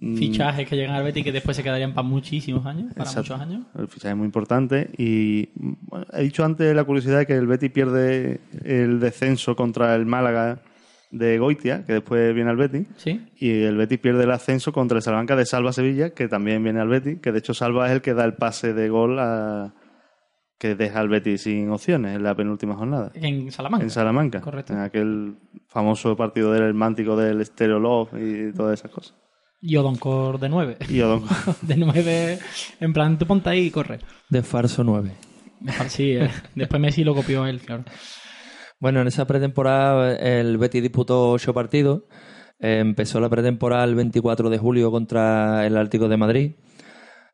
Mm, 0.00 0.16
Fichajes 0.16 0.68
que 0.68 0.74
llegan 0.74 0.96
al 0.96 1.04
Betis 1.04 1.22
que 1.22 1.30
después 1.30 1.56
se 1.56 1.62
quedarían 1.62 1.94
para 1.94 2.08
muchísimos 2.08 2.66
años, 2.66 2.92
para 2.94 3.08
Exacto. 3.08 3.34
muchos 3.34 3.48
años. 3.48 3.66
El 3.78 3.86
fichaje 3.86 4.10
es 4.10 4.16
muy 4.16 4.26
importante. 4.26 4.90
Y 4.98 5.50
bueno, 5.54 6.06
he 6.12 6.24
dicho 6.24 6.44
antes 6.44 6.74
la 6.74 6.82
curiosidad 6.82 7.18
de 7.18 7.26
que 7.26 7.34
el 7.36 7.46
Betis 7.46 7.70
pierde 7.70 8.40
el 8.64 8.98
descenso 8.98 9.54
contra 9.54 9.94
el 9.94 10.04
Málaga 10.04 10.62
de 11.16 11.38
Goitia, 11.38 11.84
que 11.86 11.94
después 11.94 12.34
viene 12.34 12.50
al 12.50 12.56
Betis. 12.56 12.88
Sí. 12.96 13.24
Y 13.36 13.62
el 13.62 13.76
Betis 13.76 13.98
pierde 14.00 14.24
el 14.24 14.30
ascenso 14.32 14.72
contra 14.72 14.96
el 14.98 15.02
Salamanca 15.02 15.36
de 15.36 15.46
Salva 15.46 15.72
Sevilla, 15.72 16.10
que 16.10 16.28
también 16.28 16.62
viene 16.62 16.80
al 16.80 16.88
Betis, 16.88 17.20
que 17.20 17.30
de 17.32 17.38
hecho 17.38 17.54
Salva 17.54 17.86
es 17.86 17.92
el 17.92 18.02
que 18.02 18.14
da 18.14 18.24
el 18.24 18.34
pase 18.34 18.72
de 18.74 18.88
gol 18.88 19.18
a... 19.20 19.74
que 20.58 20.74
deja 20.74 21.00
al 21.00 21.08
Betis 21.08 21.42
sin 21.42 21.70
opciones 21.70 22.16
en 22.16 22.22
la 22.22 22.34
penúltima 22.34 22.74
jornada. 22.74 23.12
En 23.14 23.50
Salamanca. 23.52 23.84
En 23.84 23.90
Salamanca. 23.90 24.40
Correcto. 24.40 24.72
En 24.72 24.80
aquel 24.80 25.36
famoso 25.68 26.16
partido 26.16 26.52
del 26.52 26.74
mántico 26.74 27.16
del 27.16 27.44
Stereo 27.46 27.78
Love 27.78 28.14
y 28.18 28.52
todas 28.52 28.78
esas 28.80 28.90
cosas. 28.90 29.14
Y 29.60 29.76
Odoncor 29.76 30.38
de 30.40 30.48
9. 30.48 30.76
Y 30.90 30.98
Odon- 31.00 31.24
De 31.62 31.76
9, 31.76 32.38
en 32.80 32.92
plan, 32.92 33.16
tú 33.18 33.26
ponte 33.26 33.48
ahí 33.50 33.66
y 33.66 33.70
corre. 33.70 33.98
De 34.28 34.42
Farso 34.42 34.84
9. 34.84 35.10
Sí, 35.88 36.10
eh. 36.12 36.28
después 36.54 36.82
Messi 36.82 37.02
lo 37.04 37.14
copió 37.14 37.46
él, 37.46 37.60
claro. 37.60 37.84
Bueno, 38.80 39.00
en 39.00 39.06
esa 39.06 39.26
pretemporada 39.26 40.16
el 40.16 40.58
Betis 40.58 40.82
disputó 40.82 41.30
ocho 41.30 41.54
partidos. 41.54 42.02
Empezó 42.58 43.20
la 43.20 43.28
pretemporada 43.28 43.84
el 43.84 43.94
24 43.94 44.50
de 44.50 44.58
julio 44.58 44.90
contra 44.90 45.66
el 45.66 45.76
Atlético 45.76 46.08
de 46.08 46.16
Madrid. 46.16 46.52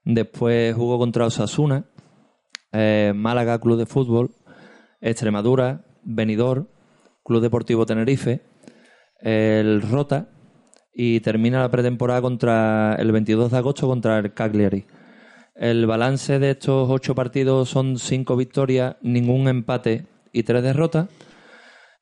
Después 0.04 0.74
jugó 0.74 0.98
contra 0.98 1.26
Osasuna, 1.26 1.86
eh, 2.72 3.12
Málaga 3.14 3.60
Club 3.60 3.78
de 3.78 3.86
Fútbol, 3.86 4.34
Extremadura, 5.00 5.84
Benidorm, 6.02 6.68
Club 7.22 7.42
Deportivo 7.42 7.84
Tenerife, 7.86 8.42
el 9.20 9.82
Rota 9.82 10.30
y 10.92 11.20
termina 11.20 11.60
la 11.60 11.70
pretemporada 11.70 12.22
contra 12.22 12.96
el 12.98 13.12
22 13.12 13.50
de 13.50 13.56
agosto 13.58 13.86
contra 13.86 14.18
el 14.18 14.32
Cagliari. 14.34 14.86
El 15.54 15.86
balance 15.86 16.38
de 16.38 16.52
estos 16.52 16.88
ocho 16.90 17.14
partidos 17.14 17.68
son 17.68 17.98
cinco 17.98 18.36
victorias, 18.36 18.96
ningún 19.02 19.46
empate 19.48 20.06
y 20.32 20.42
tres 20.42 20.62
derrotas. 20.62 21.08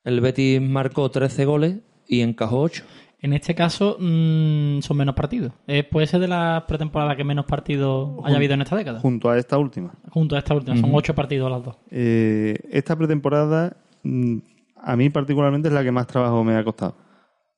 El 0.03 0.21
Betis 0.21 0.61
marcó 0.61 1.09
13 1.11 1.45
goles 1.45 1.77
y 2.07 2.21
encajó 2.21 2.61
8. 2.61 2.83
En 3.21 3.33
este 3.33 3.53
caso 3.53 3.97
mm, 3.99 4.79
son 4.79 4.95
menos 4.97 5.13
partidos. 5.13 5.51
Eh, 5.67 5.83
puede 5.83 6.07
ser 6.07 6.21
de 6.21 6.29
las 6.29 6.63
pretemporadas 6.63 7.17
que 7.17 7.25
menos 7.25 7.45
partidos 7.45 8.11
haya 8.23 8.37
habido 8.37 8.53
en 8.53 8.61
esta 8.61 8.77
década. 8.77 8.99
junto 9.01 9.29
a 9.29 9.37
esta 9.37 9.57
última. 9.57 9.93
Junto 10.09 10.35
a 10.35 10.39
esta 10.39 10.53
última. 10.53 10.77
Son 10.77 10.91
ocho 10.93 11.13
partidos 11.13 11.51
las 11.51 11.63
dos. 11.63 11.75
Eh, 11.91 12.57
esta 12.71 12.95
pretemporada, 12.95 13.75
mm, 14.03 14.37
a 14.81 14.95
mí 14.95 15.09
particularmente, 15.09 15.67
es 15.67 15.73
la 15.73 15.83
que 15.83 15.91
más 15.91 16.07
trabajo 16.07 16.43
me 16.45 16.55
ha 16.55 16.63
costado. 16.63 16.95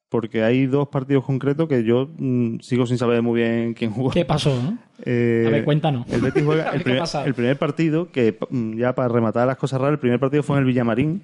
Porque 0.10 0.44
hay 0.44 0.66
dos 0.66 0.88
partidos 0.90 1.24
concretos 1.24 1.70
que 1.70 1.84
yo 1.84 2.10
mm, 2.18 2.60
sigo 2.62 2.88
sin 2.88 2.98
saber 2.98 3.22
muy 3.22 3.42
bien 3.42 3.76
quién 3.76 3.92
jugó. 3.92 4.10
¿Qué 4.10 4.26
pasó? 4.26 4.50
no? 4.62 4.80
Eh, 5.06 5.46
A 5.48 5.52
ver, 5.52 5.64
cuéntanos. 5.64 6.08
El 6.12 6.22
Betis 6.22 6.44
juega 6.44 6.70
el 6.74 6.80
qué 6.80 6.84
primer, 6.84 7.52
el 7.52 7.58
partido, 7.58 8.12
que 8.12 8.36
ya 8.78 8.96
para 8.96 9.10
rematar 9.10 9.46
las 9.46 9.58
cosas 9.58 9.80
raras, 9.80 9.94
el 9.94 10.00
primer 10.00 10.20
partido 10.20 10.42
fue 10.42 10.58
en 10.58 10.62
el 10.62 10.66
Villamarín, 10.66 11.22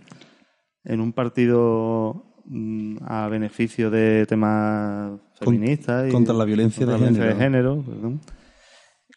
en 0.89 1.01
un 1.01 1.12
partido 1.13 2.24
mm, 2.46 2.98
a 3.06 3.27
beneficio 3.27 3.89
de 3.91 4.25
temas 4.25 5.20
feministas. 5.39 6.08
y- 6.08 6.12
contra 6.12 6.34
la 6.34 6.46
violencia 6.46 6.86
contra 6.86 6.94
de 6.96 7.12
violencia 7.12 7.24
género. 7.24 7.38
de 7.38 7.44
género, 7.44 7.84
perdón. 7.84 8.22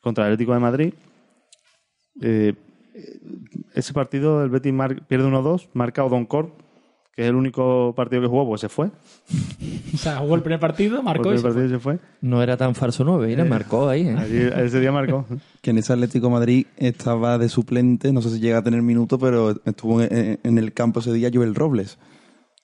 contra 0.02 0.26
el 0.26 0.32
Atlético 0.32 0.52
de 0.54 0.58
Madrid. 0.60 0.94
Eh, 2.20 2.54
ese 3.74 3.92
partido 3.92 4.42
el 4.42 4.50
Betis 4.50 4.72
mar- 4.72 5.06
pierde 5.06 5.26
1-2, 5.28 5.68
marca 5.72 6.04
Odoncor, 6.04 6.52
que 7.20 7.24
es 7.26 7.28
el 7.30 7.36
único 7.36 7.92
partido 7.94 8.22
que 8.22 8.28
jugó, 8.28 8.46
pues 8.48 8.62
se 8.62 8.70
fue. 8.70 8.86
O 9.94 9.96
sea, 9.98 10.16
jugó 10.16 10.36
el 10.36 10.40
primer 10.42 10.58
partido, 10.58 11.02
marcó 11.02 11.28
el 11.30 11.34
y 11.34 11.38
se 11.38 11.42
primer 11.42 11.52
fue. 11.52 11.62
partido 11.62 11.78
se 11.78 11.82
fue. 11.82 11.98
No 12.22 12.42
era 12.42 12.56
tan 12.56 12.74
Farso 12.74 13.04
9, 13.04 13.30
y 13.30 13.36
le 13.36 13.44
marcó 13.44 13.88
ahí. 13.90 14.08
¿eh? 14.08 14.16
Allí- 14.18 14.64
ese 14.66 14.80
día 14.80 14.90
marcó. 14.90 15.26
Que 15.60 15.70
en 15.70 15.76
ese 15.78 15.92
Atlético 15.92 16.28
de 16.28 16.32
Madrid 16.32 16.66
estaba 16.78 17.36
de 17.36 17.50
suplente, 17.50 18.10
no 18.10 18.22
sé 18.22 18.30
si 18.30 18.40
llega 18.40 18.56
a 18.58 18.62
tener 18.62 18.80
minutos, 18.80 19.18
pero 19.20 19.50
estuvo 19.66 20.00
en, 20.00 20.38
en 20.42 20.56
el 20.58 20.72
campo 20.72 21.00
ese 21.00 21.12
día 21.12 21.30
Joel 21.32 21.54
Robles. 21.54 21.98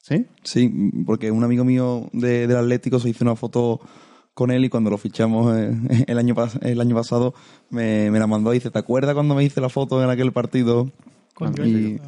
¿Sí? 0.00 0.24
Sí, 0.42 0.72
porque 1.04 1.30
un 1.30 1.44
amigo 1.44 1.64
mío 1.64 2.08
de- 2.14 2.46
del 2.46 2.56
Atlético 2.56 2.98
se 2.98 3.10
hizo 3.10 3.24
una 3.24 3.36
foto 3.36 3.80
con 4.32 4.50
él 4.50 4.64
y 4.64 4.68
cuando 4.70 4.88
lo 4.88 4.96
fichamos 4.98 5.54
eh, 5.56 5.70
el, 6.06 6.16
año, 6.18 6.34
pas- 6.34 6.58
el 6.62 6.80
año 6.80 6.94
pasado 6.94 7.34
me, 7.68 8.10
me 8.10 8.18
la 8.18 8.26
mandó 8.26 8.52
y 8.52 8.56
dice, 8.56 8.70
¿te 8.70 8.78
acuerdas 8.78 9.14
cuando 9.14 9.34
me 9.34 9.44
hice 9.44 9.60
la 9.60 9.68
foto 9.68 10.02
en 10.02 10.08
aquel 10.08 10.32
partido? 10.32 10.90
Coño, 11.34 11.66
Y- 11.66 12.00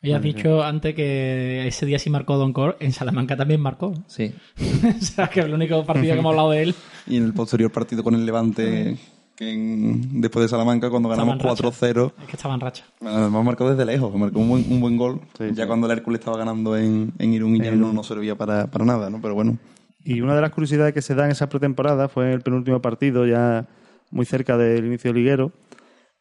Y 0.00 0.12
has 0.12 0.22
dicho 0.22 0.62
antes 0.62 0.94
que 0.94 1.66
ese 1.66 1.84
día 1.84 1.98
sí 1.98 2.08
marcó 2.08 2.36
Don 2.36 2.52
Cor, 2.52 2.76
en 2.78 2.92
Salamanca 2.92 3.36
también 3.36 3.60
marcó. 3.60 3.92
Sí. 4.06 4.32
o 4.98 5.02
sea, 5.04 5.28
que 5.28 5.40
el 5.40 5.52
único 5.52 5.84
partido 5.84 6.14
que 6.14 6.20
hemos 6.20 6.30
hablado 6.30 6.50
de 6.52 6.62
él. 6.62 6.74
Y 7.06 7.16
en 7.16 7.24
el 7.24 7.32
posterior 7.34 7.72
partido 7.72 8.04
con 8.04 8.14
el 8.14 8.24
Levante, 8.24 8.96
que 9.34 9.50
en- 9.52 10.20
después 10.20 10.44
de 10.44 10.48
Salamanca, 10.48 10.88
cuando 10.88 11.08
ganamos 11.08 11.36
Estaba 11.36 11.54
racha. 11.54 11.64
4-0, 11.64 12.12
Es 12.20 12.26
que 12.28 12.36
estaba 12.36 12.54
en 12.54 12.60
racha. 12.60 12.84
además 13.04 13.44
marcó 13.44 13.68
desde 13.68 13.84
lejos, 13.84 14.14
marcó 14.14 14.38
un 14.38 14.48
buen, 14.48 14.64
un 14.72 14.80
buen 14.80 14.96
gol. 14.96 15.20
Sí, 15.36 15.46
ya 15.52 15.64
sí. 15.64 15.66
cuando 15.66 15.86
el 15.90 15.98
Hércules 15.98 16.20
estaba 16.20 16.36
ganando 16.38 16.76
en, 16.76 17.12
en 17.18 17.32
Irún 17.32 17.56
y 17.56 17.60
ya 17.60 17.72
no, 17.72 17.92
no 17.92 18.02
servía 18.04 18.36
para, 18.36 18.68
para 18.68 18.84
nada, 18.84 19.10
¿no? 19.10 19.20
Pero 19.20 19.34
bueno, 19.34 19.58
Y 20.04 20.20
una 20.20 20.36
de 20.36 20.42
las 20.42 20.50
curiosidades 20.52 20.94
que 20.94 21.02
se 21.02 21.16
da 21.16 21.24
en 21.24 21.32
esa 21.32 21.48
pretemporada 21.48 22.08
fue 22.08 22.32
el 22.32 22.40
penúltimo 22.42 22.80
partido, 22.80 23.26
ya 23.26 23.66
muy 24.12 24.26
cerca 24.26 24.56
del 24.56 24.86
inicio 24.86 25.12
liguero. 25.12 25.50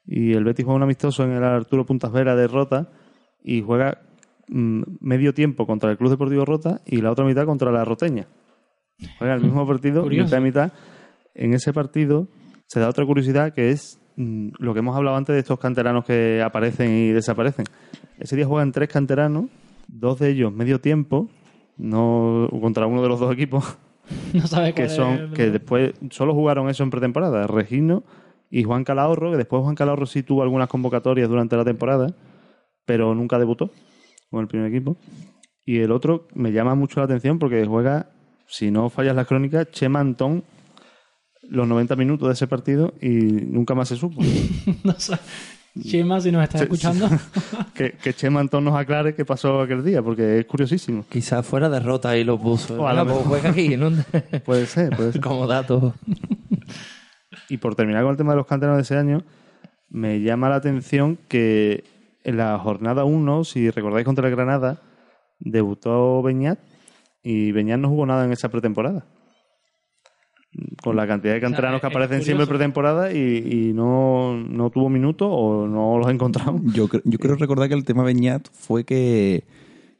Y 0.05 0.33
el 0.33 0.43
Betis 0.45 0.65
juega 0.65 0.77
un 0.77 0.83
amistoso 0.83 1.23
en 1.23 1.31
el 1.33 1.43
Arturo 1.43 1.85
Puntas 1.85 2.11
Vera 2.11 2.35
de 2.35 2.47
Rota 2.47 2.89
y 3.47 3.61
juega 3.61 4.01
mm, 4.49 4.81
medio 4.99 5.33
tiempo 5.33 5.65
contra 5.65 5.89
el 5.89 5.97
Club 5.97 6.09
Deportivo 6.11 6.43
Rota 6.45 6.81
y 6.85 6.97
la 7.01 7.11
otra 7.11 7.23
mitad 7.25 7.45
contra 7.45 7.71
la 7.71 7.85
Roteña. 7.85 8.27
Juega 9.17 9.33
el 9.35 9.41
mismo 9.41 9.65
partido, 9.67 10.03
Curioso. 10.03 10.25
mitad 10.25 10.41
mitad. 10.41 10.71
En 11.33 11.53
ese 11.53 11.71
partido 11.71 12.27
se 12.65 12.79
da 12.79 12.89
otra 12.89 13.05
curiosidad 13.05 13.53
que 13.53 13.69
es 13.71 13.99
mm, 14.17 14.49
lo 14.59 14.73
que 14.73 14.79
hemos 14.79 14.95
hablado 14.97 15.15
antes 15.17 15.33
de 15.33 15.39
estos 15.39 15.59
canteranos 15.59 16.03
que 16.03 16.41
aparecen 16.43 16.91
y 16.91 17.09
desaparecen. 17.11 17.65
Ese 18.19 18.35
día 18.35 18.45
juegan 18.47 18.71
tres 18.71 18.89
canteranos, 18.89 19.45
dos 19.87 20.19
de 20.19 20.29
ellos 20.31 20.51
medio 20.51 20.81
tiempo, 20.81 21.29
no 21.77 22.49
contra 22.61 22.87
uno 22.87 23.01
de 23.03 23.09
los 23.09 23.19
dos 23.19 23.31
equipos 23.33 23.77
No 24.33 24.47
sabes 24.47 24.73
que 24.73 24.89
son 24.89 25.13
es- 25.13 25.31
que 25.33 25.51
después 25.51 25.93
solo 26.09 26.33
jugaron 26.33 26.69
eso 26.69 26.83
en 26.83 26.89
pretemporada 26.89 27.45
Regino 27.47 28.03
y 28.49 28.63
Juan 28.63 28.83
Calahorro 28.83 29.31
que 29.31 29.37
después 29.37 29.61
Juan 29.63 29.75
Calahorro 29.75 30.05
sí 30.05 30.23
tuvo 30.23 30.41
algunas 30.43 30.69
convocatorias 30.69 31.29
durante 31.29 31.55
la 31.57 31.63
temporada 31.65 32.07
pero 32.87 33.13
nunca 33.13 33.37
debutó 33.37 33.69
con 34.31 34.41
el 34.41 34.47
primer 34.47 34.73
equipo 34.73 34.97
y 35.63 35.79
el 35.79 35.91
otro 35.91 36.27
me 36.33 36.51
llama 36.51 36.73
mucho 36.73 36.99
la 37.01 37.05
atención 37.05 37.37
porque 37.37 37.63
juega 37.65 38.09
si 38.47 38.71
no 38.71 38.89
fallas 38.89 39.15
las 39.15 39.27
crónicas 39.27 39.69
Chema 39.71 39.99
Antón 39.99 40.43
los 41.43 41.67
90 41.67 41.95
minutos 41.97 42.29
de 42.29 42.33
ese 42.33 42.47
partido 42.47 42.93
y 42.99 43.09
nunca 43.09 43.75
más 43.75 43.89
se 43.89 43.97
supo 43.97 44.21
no 44.83 44.93
sé. 44.93 45.17
Chema, 45.79 46.19
si 46.19 46.31
nos 46.31 46.41
estás 46.41 46.61
escuchando. 46.61 47.07
que, 47.75 47.91
que 47.91 48.11
Chema 48.11 48.39
Antón 48.39 48.63
nos 48.63 48.75
aclare 48.75 49.13
qué 49.13 49.25
pasó 49.25 49.61
aquel 49.61 49.83
día 49.83 50.01
porque 50.01 50.39
es 50.39 50.45
curiosísimo 50.47 51.05
Quizás 51.07 51.45
fuera 51.45 51.69
derrota 51.69 52.17
y 52.17 52.23
lo 52.23 52.39
puso. 52.39 52.81
O 52.81 52.87
a 52.87 52.93
lo 52.93 53.05
Venga, 53.05 53.13
pues 53.13 53.25
mejor. 53.25 53.27
juega 53.27 53.49
aquí, 53.49 53.77
¿no? 53.77 53.91
puede 54.45 54.65
ser, 54.65 54.95
puede 54.95 55.11
ser. 55.11 55.21
Como 55.21 55.45
dato. 55.45 55.93
Y 57.47 57.57
por 57.57 57.75
terminar 57.75 58.01
con 58.01 58.11
el 58.11 58.17
tema 58.17 58.31
de 58.31 58.37
los 58.37 58.47
canteranos 58.47 58.77
de 58.77 58.83
ese 58.83 58.97
año, 58.97 59.23
me 59.89 60.19
llama 60.21 60.49
la 60.49 60.55
atención 60.55 61.17
que 61.27 61.83
en 62.27 62.35
la 62.35 62.59
jornada 62.59 63.05
1, 63.05 63.45
si 63.45 63.69
recordáis 63.69 64.05
contra 64.05 64.27
el 64.27 64.35
Granada, 64.35 64.81
debutó 65.39 66.21
Beñat 66.21 66.59
y 67.23 67.53
Beñat 67.53 67.79
no 67.79 67.87
jugó 67.87 68.05
nada 68.05 68.25
en 68.25 68.33
esa 68.33 68.49
pretemporada. 68.49 69.05
Con 70.83 70.97
la 70.97 71.07
cantidad 71.07 71.33
de 71.33 71.39
canteranos 71.39 71.79
que 71.79 71.87
aparecen 71.87 72.23
siempre 72.23 72.43
en 72.43 72.49
pretemporada 72.49 73.13
y, 73.13 73.69
y 73.69 73.73
no, 73.73 74.35
no 74.35 74.69
tuvo 74.71 74.89
minutos 74.89 75.29
o 75.31 75.67
no 75.67 75.97
los 75.99 76.09
encontramos. 76.09 76.61
yo, 76.73 76.89
yo 77.05 77.17
creo 77.17 77.35
recordar 77.35 77.69
que 77.69 77.75
el 77.75 77.85
tema 77.85 78.03
Beñat 78.03 78.49
fue 78.51 78.83
que, 78.83 79.45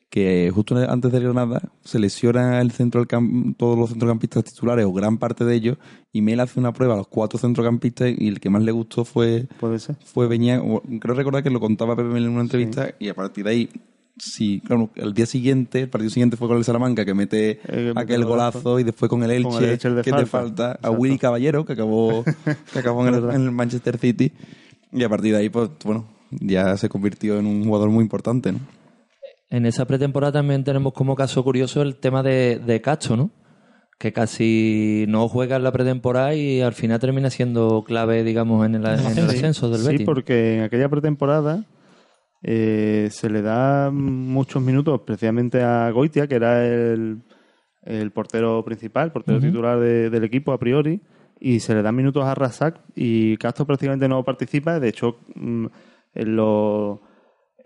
que 0.09 0.51
justo 0.53 0.75
antes 0.89 1.11
de 1.11 1.19
Granada 1.19 1.61
se 1.83 1.99
lesiona 1.99 2.61
el 2.61 2.71
centro 2.71 3.03
del 3.03 3.55
todos 3.57 3.77
los 3.77 3.89
centrocampistas 3.89 4.45
titulares 4.45 4.85
o 4.85 4.93
gran 4.93 5.17
parte 5.17 5.43
de 5.43 5.53
ellos 5.55 5.77
y 6.13 6.21
Mel 6.21 6.39
hace 6.39 6.59
una 6.59 6.71
prueba 6.73 6.93
a 6.93 6.97
los 6.97 7.07
cuatro 7.07 7.37
centrocampistas 7.37 8.13
y 8.17 8.27
el 8.29 8.39
que 8.39 8.49
más 8.49 8.63
le 8.63 8.71
gustó 8.71 9.03
fue 9.03 9.47
Puede 9.59 9.79
ser. 9.79 9.97
fue 10.05 10.27
creo 10.99 11.15
recordar 11.15 11.43
que 11.43 11.49
lo 11.49 11.59
contaba 11.59 11.95
Pepe 11.95 12.09
Mel 12.09 12.23
en 12.23 12.29
una 12.31 12.41
entrevista 12.41 12.91
y 12.99 13.09
a 13.09 13.13
partir 13.15 13.43
de 13.43 13.49
ahí 13.51 13.69
sí, 14.17 14.61
claro, 14.65 14.89
el 14.95 15.13
día 15.13 15.25
siguiente, 15.27 15.81
el 15.81 15.89
partido 15.89 16.09
siguiente 16.09 16.37
fue 16.37 16.47
con 16.47 16.57
el 16.57 16.63
Salamanca 16.63 17.05
que 17.05 17.13
mete 17.13 17.59
Eh, 17.67 17.93
aquel 17.95 18.21
el 18.21 18.25
golazo. 18.25 18.61
golazo 18.61 18.79
y 18.79 18.83
después 18.83 19.09
con 19.09 19.21
el 19.23 19.29
Elche, 19.31 19.49
Con 19.49 19.63
el 19.63 19.69
Elche, 19.71 19.87
el 19.89 19.95
de 19.97 20.01
que 20.01 20.11
te 20.11 20.25
falta. 20.25 20.79
a. 20.81 20.89
Willy 20.89 21.17
Caballero 21.19 21.65
que 21.65 21.73
acabó 21.73 22.23
que 22.73 22.79
acabó 22.79 23.05
en, 23.07 23.13
el, 23.13 23.23
en 23.29 23.41
el 23.43 23.51
Manchester 23.51 23.97
City 23.99 24.31
y 24.91 25.03
a 25.03 25.09
partir 25.09 25.33
de 25.33 25.39
ahí 25.41 25.49
pues 25.49 25.69
bueno, 25.83 26.05
ya 26.31 26.75
se 26.77 26.87
convirtió 26.89 27.37
en 27.37 27.45
un 27.45 27.65
jugador 27.65 27.89
muy 27.89 28.01
importante, 28.03 28.53
¿no? 28.53 28.59
En 29.49 29.65
esa 29.65 29.85
pretemporada 29.85 30.33
también 30.33 30.63
tenemos 30.63 30.93
como 30.93 31.15
caso 31.15 31.43
curioso 31.43 31.81
el 31.81 31.95
tema 31.97 32.21
de, 32.23 32.59
de 32.59 32.81
Cacho, 32.81 33.15
¿no? 33.15 33.31
Que 33.97 34.11
casi 34.13 35.05
no 35.07 35.27
juega 35.29 35.55
en 35.55 35.63
la 35.63 35.71
pretemporada 35.71 36.35
y 36.35 36.61
al 36.61 36.73
final 36.73 36.99
termina 36.99 37.29
siendo 37.29 37.83
clave, 37.83 38.23
digamos, 38.23 38.65
en 38.65 38.75
el, 38.75 38.85
en 38.85 39.17
el 39.17 39.25
ascenso 39.29 39.69
del 39.69 39.81
Sí, 39.81 39.87
Betis. 39.87 40.05
porque 40.05 40.57
en 40.57 40.63
aquella 40.63 40.89
pretemporada 40.89 41.65
eh, 42.43 43.07
se 43.11 43.29
le 43.29 43.41
da 43.41 43.89
muchos 43.91 44.61
minutos 44.61 45.01
precisamente 45.05 45.63
a 45.63 45.89
Goitia, 45.91 46.27
que 46.27 46.35
era 46.35 46.63
el, 46.67 47.23
el 47.83 48.11
portero 48.11 48.63
principal, 48.63 49.11
portero 49.11 49.39
titular 49.39 49.79
de- 49.79 50.09
del 50.11 50.23
equipo 50.25 50.51
a 50.51 50.59
priori, 50.59 51.01
y 51.39 51.59
se 51.61 51.73
le 51.73 51.81
dan 51.81 51.95
minutos 51.95 52.23
a 52.25 52.35
Rasak 52.35 52.79
y 52.95 53.37
Castro 53.37 53.65
prácticamente 53.65 54.07
no 54.07 54.23
participa. 54.23 54.79
De 54.79 54.89
hecho, 54.89 55.19
mm, 55.35 55.65
en 56.15 56.35
los 56.35 56.99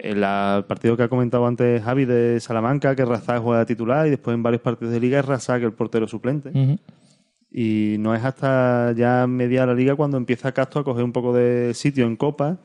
el 0.04 0.66
partido 0.66 0.98
que 0.98 1.04
ha 1.04 1.10
comentado 1.10 1.46
antes 1.46 1.84
Javi 1.84 2.06
de 2.06 2.40
Salamanca, 2.40 2.96
que 2.96 3.06
Razak 3.06 3.42
juega 3.42 3.66
titular 3.66 4.08
y 4.08 4.10
después 4.10 4.34
en 4.34 4.42
varios 4.42 4.62
partidos 4.62 4.94
de 4.94 5.00
liga 5.00 5.20
es 5.20 5.26
Razak 5.26 5.62
el 5.62 5.74
portero 5.74 6.08
suplente. 6.08 6.52
Y 7.52 7.98
no 8.00 8.16
es 8.16 8.24
hasta 8.24 8.94
ya 8.94 9.28
media 9.28 9.66
la 9.66 9.74
liga 9.74 9.96
cuando 9.96 10.18
empieza 10.18 10.54
Castro 10.54 10.82
a 10.82 10.84
coger 10.84 11.04
un 11.04 11.12
poco 11.12 11.34
de 11.34 11.74
sitio 11.74 12.06
en 12.06 12.16
Copa 12.16 12.58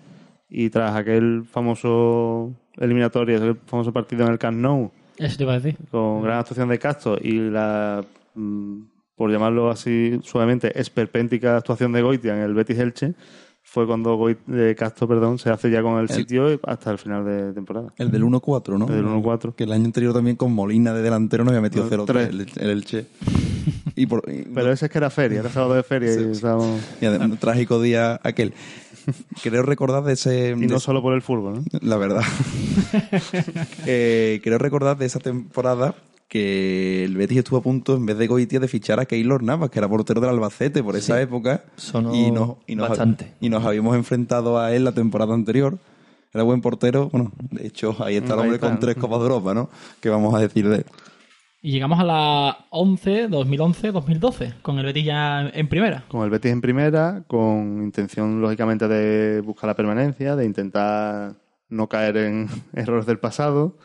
y 0.49 0.71
tras 0.71 0.95
aquel 0.95 1.45
famoso 1.51 2.53
eliminatorio, 2.77 3.43
el 3.43 3.57
famoso 3.67 3.93
partido 3.93 4.25
en 4.25 4.33
el 4.33 4.39
Camp 4.39 4.59
Nou, 4.59 4.91
Eso 5.19 5.37
te 5.37 5.43
iba 5.43 5.55
a 5.55 5.59
decir. 5.61 5.77
con 5.91 6.23
gran 6.23 6.39
actuación 6.39 6.69
de 6.69 6.79
Castro 6.79 7.19
y 7.21 7.33
la, 7.51 8.05
mm, 8.35 8.81
por 9.17 9.31
llamarlo 9.31 9.71
así 9.71 10.21
suavemente, 10.23 10.79
esperpéntica 10.81 11.57
actuación 11.57 11.93
de 11.93 12.03
Goitia 12.03 12.37
en 12.37 12.43
el 12.43 12.55
Betis 12.55 12.79
Elche, 12.79 13.15
fue 13.77 13.87
cuando 13.87 14.17
Goit- 14.19 14.39
eh, 14.55 14.75
Castro 14.75 15.07
perdón, 15.07 15.39
se 15.39 15.51
hace 15.51 15.71
ya 15.71 15.83
con 15.83 15.99
el 16.01 16.09
sitio 16.09 16.59
hasta 16.63 16.91
el 16.93 16.97
final 16.97 17.27
de 17.27 17.53
temporada. 17.53 17.93
El 17.99 18.11
del 18.11 18.23
1-4, 18.25 18.79
¿no? 18.79 18.87
El 18.89 18.95
del 18.95 19.05
1-4. 19.05 19.55
Que 19.55 19.65
el 19.65 19.73
año 19.73 19.85
anterior 19.85 20.15
también 20.15 20.37
con 20.37 20.51
Molina 20.55 20.95
de 20.95 21.03
delantero 21.03 21.45
nos 21.45 21.51
había 21.51 21.61
metido 21.61 21.85
No, 21.85 21.91
0-3 21.91 22.07
tres. 22.07 22.29
el, 22.31 22.47
el 22.57 22.71
Elche. 22.71 23.05
Y, 23.95 24.07
por, 24.07 24.23
y- 24.33 24.45
Pero 24.55 24.73
ese 24.73 24.87
es 24.87 24.91
que 24.91 24.97
era 24.97 25.11
feria, 25.11 25.41
era 25.41 25.51
sábado 25.51 25.75
de 25.75 25.83
feria 25.83 26.11
y, 26.15 26.31
estábamos- 26.31 26.81
y 27.03 27.05
además, 27.05 27.33
un 27.33 27.37
trágico 27.37 27.83
día 27.83 28.19
aquel. 28.23 28.55
Creo 29.43 29.63
recordar 29.63 30.03
de 30.05 30.15
ese... 30.15 30.51
y 30.59 30.67
no 30.67 30.81
solo 30.81 31.03
por 31.03 31.13
el 31.13 31.21
fútbol, 31.21 31.57
¿no? 31.57 31.79
La 31.83 31.99
verdad. 31.99 32.23
eh, 33.87 34.41
creo 34.43 34.57
recordar 34.57 34.97
de 34.97 35.05
esa 35.05 35.19
temporada 35.19 35.95
que 36.29 37.05
el 37.05 37.17
Betis 37.17 37.39
estuvo 37.39 37.59
a 37.59 37.63
punto, 37.63 37.95
en 37.97 38.05
vez 38.07 38.19
de 38.19 38.27
Goitia, 38.27 38.59
de 38.61 38.69
fichar 38.69 38.99
a 39.01 39.07
Keylor 39.07 39.43
Navas, 39.43 39.71
que 39.71 39.79
era 39.79 39.89
portero 39.89 40.21
del 40.21 40.31
Albacete 40.31 40.83
por 40.83 40.97
esa 40.97 41.21
época. 41.21 41.63
Sonó 41.77 42.15
y 42.15 42.31
nos, 42.31 42.57
y 42.67 42.75
nos- 42.75 42.89
bastante. 42.89 43.33
Y 43.41 43.49
nos 43.49 43.65
habíamos 43.65 43.95
enfrentado 43.97 44.59
a 44.59 44.75
él 44.75 44.85
la 44.85 44.93
temporada 44.93 45.35
anterior. 45.35 45.79
Era 46.35 46.43
buen 46.43 46.61
portero. 46.61 47.09
Bueno, 47.11 47.33
de 47.51 47.67
hecho, 47.67 47.97
ahí 48.05 48.17
está 48.17 48.35
el 48.35 48.41
hombre 48.41 48.59
con 48.59 48.79
tres 48.81 48.97
Copas 48.97 49.19
de 49.21 49.25
Europa, 49.25 49.55
¿no? 49.55 49.71
¿Qué 50.01 50.09
vamos 50.09 50.35
a 50.35 50.41
decir 50.41 50.69
de 50.69 50.77
él? 50.79 50.85
Y 51.63 51.71
llegamos 51.73 51.99
a 51.99 52.05
la 52.05 52.67
11, 52.71 53.29
2011, 53.29 53.91
2012, 53.93 54.55
con 54.63 54.79
el 54.79 54.85
Betis 54.87 55.05
ya 55.05 55.49
en 55.49 55.69
primera. 55.69 56.05
con 56.09 56.23
el 56.23 56.31
Betis 56.31 56.53
en 56.53 56.61
primera, 56.61 57.23
con 57.27 57.83
intención 57.83 58.41
lógicamente 58.43 58.87
de 58.87 59.41
buscar 59.41 59.69
la 59.69 59.75
permanencia, 59.75 60.37
de 60.37 60.45
intentar 60.45 61.35
no 61.71 61.89
caer 61.89 62.17
en 62.19 62.49
errores 62.75 63.07
del 63.07 63.19
pasado. 63.19 63.77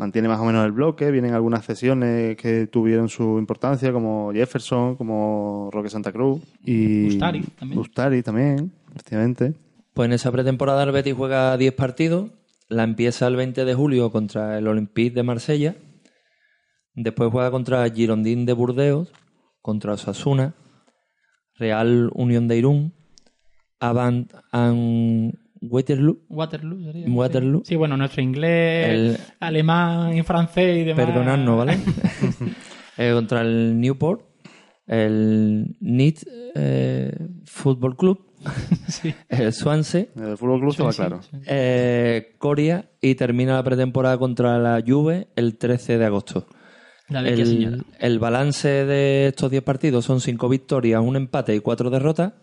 Mantiene 0.00 0.28
más 0.28 0.40
o 0.40 0.46
menos 0.46 0.64
el 0.64 0.72
bloque, 0.72 1.10
vienen 1.10 1.34
algunas 1.34 1.62
cesiones 1.62 2.34
que 2.38 2.66
tuvieron 2.68 3.10
su 3.10 3.38
importancia, 3.38 3.92
como 3.92 4.32
Jefferson, 4.32 4.96
como 4.96 5.68
Roque 5.70 5.90
Santa 5.90 6.10
Cruz 6.10 6.40
y 6.64 7.08
Ustari 7.08 7.42
también. 7.42 7.78
Ustari 7.78 8.22
también, 8.22 8.72
efectivamente. 8.94 9.52
Pues 9.92 10.06
en 10.06 10.14
esa 10.14 10.32
pretemporada 10.32 10.84
el 10.84 10.92
Betis 10.92 11.12
juega 11.14 11.54
10 11.58 11.74
partidos. 11.74 12.30
La 12.68 12.84
empieza 12.84 13.26
el 13.26 13.36
20 13.36 13.66
de 13.66 13.74
julio 13.74 14.10
contra 14.10 14.56
el 14.56 14.68
Olympique 14.68 15.14
de 15.14 15.22
Marsella. 15.22 15.76
Después 16.94 17.30
juega 17.30 17.50
contra 17.50 17.86
Girondín 17.90 18.46
de 18.46 18.54
Burdeos, 18.54 19.12
contra 19.60 19.92
Osasuna, 19.92 20.54
Real 21.56 22.10
Unión 22.14 22.48
de 22.48 22.56
Irún, 22.56 22.94
Avant 23.80 24.32
and 24.50 25.34
Waterloo. 25.62 26.18
Waterloo 26.28 26.82
sería. 26.84 27.06
Waterloo. 27.08 27.62
Sí, 27.64 27.76
bueno, 27.76 27.96
nuestro 27.96 28.22
inglés, 28.22 28.88
El- 28.88 29.18
alemán 29.40 30.16
y 30.16 30.22
francés 30.22 30.78
y 30.78 30.84
demás. 30.84 31.06
Perdonadnos, 31.06 31.56
¿vale? 31.56 31.78
Eh, 32.98 33.12
contra 33.14 33.40
el 33.40 33.80
Newport, 33.80 34.20
el 34.86 35.76
NIT 35.80 36.22
eh, 36.54 37.12
Fútbol 37.46 37.96
Club, 37.96 38.26
sí. 38.88 39.14
el 39.28 39.52
Swansea, 39.54 40.06
El 40.16 40.36
Fútbol 40.36 40.60
Club 40.60 40.70
estaba 40.72 40.92
Sí, 40.92 40.96
claro. 40.98 41.22
sí. 41.22 41.30
eh, 41.46 42.34
Coria 42.38 42.90
y 43.00 43.14
termina 43.14 43.54
la 43.54 43.62
pretemporada 43.62 44.18
contra 44.18 44.58
la 44.58 44.82
Juve 44.86 45.28
el 45.36 45.56
13 45.56 45.96
de 45.96 46.04
agosto. 46.04 46.46
Señora. 47.08 47.28
El, 47.30 47.84
el 47.98 48.18
balance 48.18 48.68
de 48.68 49.28
estos 49.28 49.50
10 49.50 49.62
partidos 49.62 50.04
son 50.04 50.20
5 50.20 50.48
victorias, 50.48 51.00
un 51.02 51.16
empate 51.16 51.54
y 51.54 51.60
4 51.60 51.88
derrotas. 51.90 52.34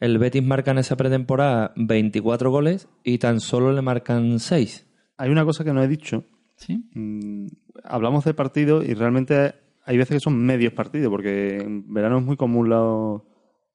El 0.00 0.18
Betis 0.18 0.42
marca 0.42 0.70
en 0.72 0.78
esa 0.78 0.96
pretemporada 0.96 1.72
24 1.76 2.50
goles 2.50 2.88
y 3.04 3.18
tan 3.18 3.40
solo 3.40 3.72
le 3.72 3.82
marcan 3.82 4.38
6. 4.40 4.86
Hay 5.16 5.30
una 5.30 5.44
cosa 5.44 5.64
que 5.64 5.72
no 5.72 5.82
he 5.82 5.88
dicho. 5.88 6.24
Sí. 6.56 6.84
Mm, 6.94 7.46
hablamos 7.84 8.24
de 8.24 8.34
partidos 8.34 8.84
y 8.86 8.94
realmente 8.94 9.54
hay 9.86 9.96
veces 9.96 10.16
que 10.16 10.20
son 10.20 10.36
medios 10.44 10.72
partidos, 10.72 11.10
porque 11.10 11.58
en 11.58 11.92
verano 11.92 12.18
es 12.18 12.24
muy 12.24 12.36
común 12.36 12.68
los, 12.68 13.22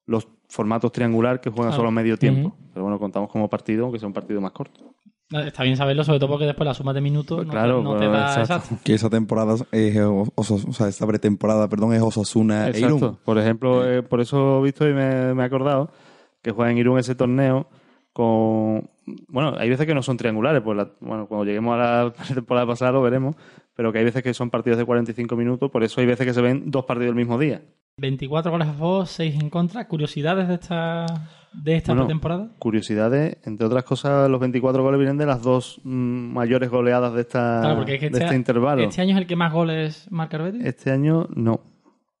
los 0.06 0.28
formatos 0.48 0.92
triangular 0.92 1.40
que 1.40 1.50
juegan 1.50 1.70
Claro. 1.70 1.82
solo 1.82 1.90
medio 1.90 2.16
tiempo. 2.16 2.54
Pero 2.72 2.84
bueno, 2.84 2.98
contamos 2.98 3.30
como 3.30 3.48
partido, 3.48 3.84
aunque 3.84 3.98
sea 3.98 4.08
un 4.08 4.14
partido 4.14 4.40
más 4.40 4.52
corto. 4.52 4.94
Está 5.30 5.62
bien 5.62 5.76
saberlo, 5.76 6.02
sobre 6.02 6.18
todo 6.18 6.30
porque 6.30 6.44
después 6.46 6.66
la 6.66 6.74
suma 6.74 6.92
de 6.92 7.00
minutos 7.00 7.36
Pues 7.36 7.46
no, 7.46 7.52
claro, 7.52 7.78
te, 7.78 7.84
no 7.84 7.92
te 7.92 7.98
pues, 8.08 8.10
da 8.10 8.26
exacto. 8.40 8.54
exacto. 8.54 8.76
Que 8.84 8.94
esa 8.94 9.08
temporada 9.10 9.54
es 9.70 9.96
o 9.96 10.72
sea, 10.72 10.88
esta 10.88 11.06
pretemporada, 11.06 11.68
perdón, 11.68 11.94
es 11.94 12.02
Osasuna 12.02 12.66
e 12.66 12.70
Exacto. 12.70 12.96
Irún. 12.96 13.18
Por 13.24 13.38
ejemplo, 13.38 13.88
eh, 13.88 14.02
por 14.02 14.20
eso 14.20 14.58
he 14.58 14.62
visto 14.64 14.88
y 14.88 14.92
me, 14.92 15.32
me 15.34 15.42
he 15.44 15.46
acordado 15.46 15.92
que 16.42 16.50
juega 16.50 16.70
en 16.70 16.78
Irún 16.78 16.98
ese 16.98 17.14
torneo 17.14 17.66
con... 18.12 18.88
Bueno, 19.28 19.54
hay 19.58 19.68
veces 19.68 19.86
que 19.86 19.94
no 19.94 20.02
son 20.02 20.16
triangulares, 20.16 20.62
pues 20.62 20.76
la- 20.76 20.90
bueno, 21.00 21.26
cuando 21.26 21.44
lleguemos 21.44 21.74
a 21.74 21.78
la 21.78 22.12
temporada 22.34 22.66
pasada 22.66 22.92
lo 22.92 23.02
veremos, 23.02 23.36
pero 23.74 23.92
que 23.92 23.98
hay 23.98 24.04
veces 24.04 24.22
que 24.22 24.34
son 24.34 24.50
partidos 24.50 24.78
de 24.78 24.84
45 24.84 25.36
minutos, 25.36 25.70
por 25.70 25.82
eso 25.82 26.00
hay 26.00 26.06
veces 26.06 26.26
que 26.26 26.34
se 26.34 26.40
ven 26.42 26.70
dos 26.70 26.84
partidos 26.84 27.10
el 27.10 27.16
mismo 27.16 27.38
día. 27.38 27.62
24 27.96 28.50
goles 28.50 28.68
a 28.68 28.72
favor, 28.72 29.06
6 29.06 29.34
en 29.42 29.50
contra. 29.50 29.86
¿Curiosidades 29.86 30.48
de 30.48 30.54
esta, 30.54 31.04
de 31.52 31.76
esta 31.76 31.92
Bueno, 31.92 32.06
pretemporada? 32.06 32.48
Curiosidades, 32.58 33.36
entre 33.44 33.66
otras 33.66 33.84
cosas, 33.84 34.30
los 34.30 34.40
24 34.40 34.82
goles 34.82 34.98
vienen 34.98 35.18
de 35.18 35.26
las 35.26 35.42
dos 35.42 35.80
mm, 35.84 36.32
mayores 36.32 36.70
goleadas 36.70 37.12
de, 37.14 37.20
esta, 37.22 37.60
Claro, 37.60 37.76
porque 37.76 37.94
es 37.94 38.00
que 38.00 38.06
de 38.08 38.12
este, 38.12 38.24
este 38.24 38.36
intervalo. 38.36 38.82
este 38.82 39.02
año 39.02 39.12
es 39.16 39.18
el 39.20 39.26
que 39.26 39.36
más 39.36 39.52
goles 39.52 40.06
marca 40.10 40.36
el 40.38 40.44
Betis. 40.44 40.64
Este 40.64 40.90
año 40.90 41.26
no. 41.34 41.60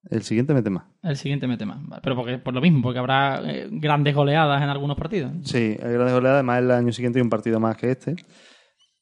El 0.08 0.22
siguiente 0.22 0.54
mete 0.54 0.70
más. 0.70 0.84
El 1.02 1.16
siguiente 1.16 1.46
mete 1.46 1.66
más. 1.66 1.78
Pero 2.02 2.16
porque, 2.16 2.38
por 2.38 2.54
lo 2.54 2.60
mismo, 2.60 2.82
porque 2.82 2.98
habrá 2.98 3.42
eh, 3.44 3.68
grandes 3.70 4.14
goleadas 4.14 4.62
en 4.62 4.68
algunos 4.68 4.96
partidos. 4.96 5.32
Sí, 5.44 5.76
hay 5.82 5.92
grandes 5.92 6.14
goleadas. 6.14 6.36
Además, 6.36 6.58
el 6.60 6.70
año 6.70 6.92
siguiente 6.92 7.18
hay 7.18 7.22
un 7.22 7.30
partido 7.30 7.60
más 7.60 7.76
que 7.76 7.90
este. 7.90 8.16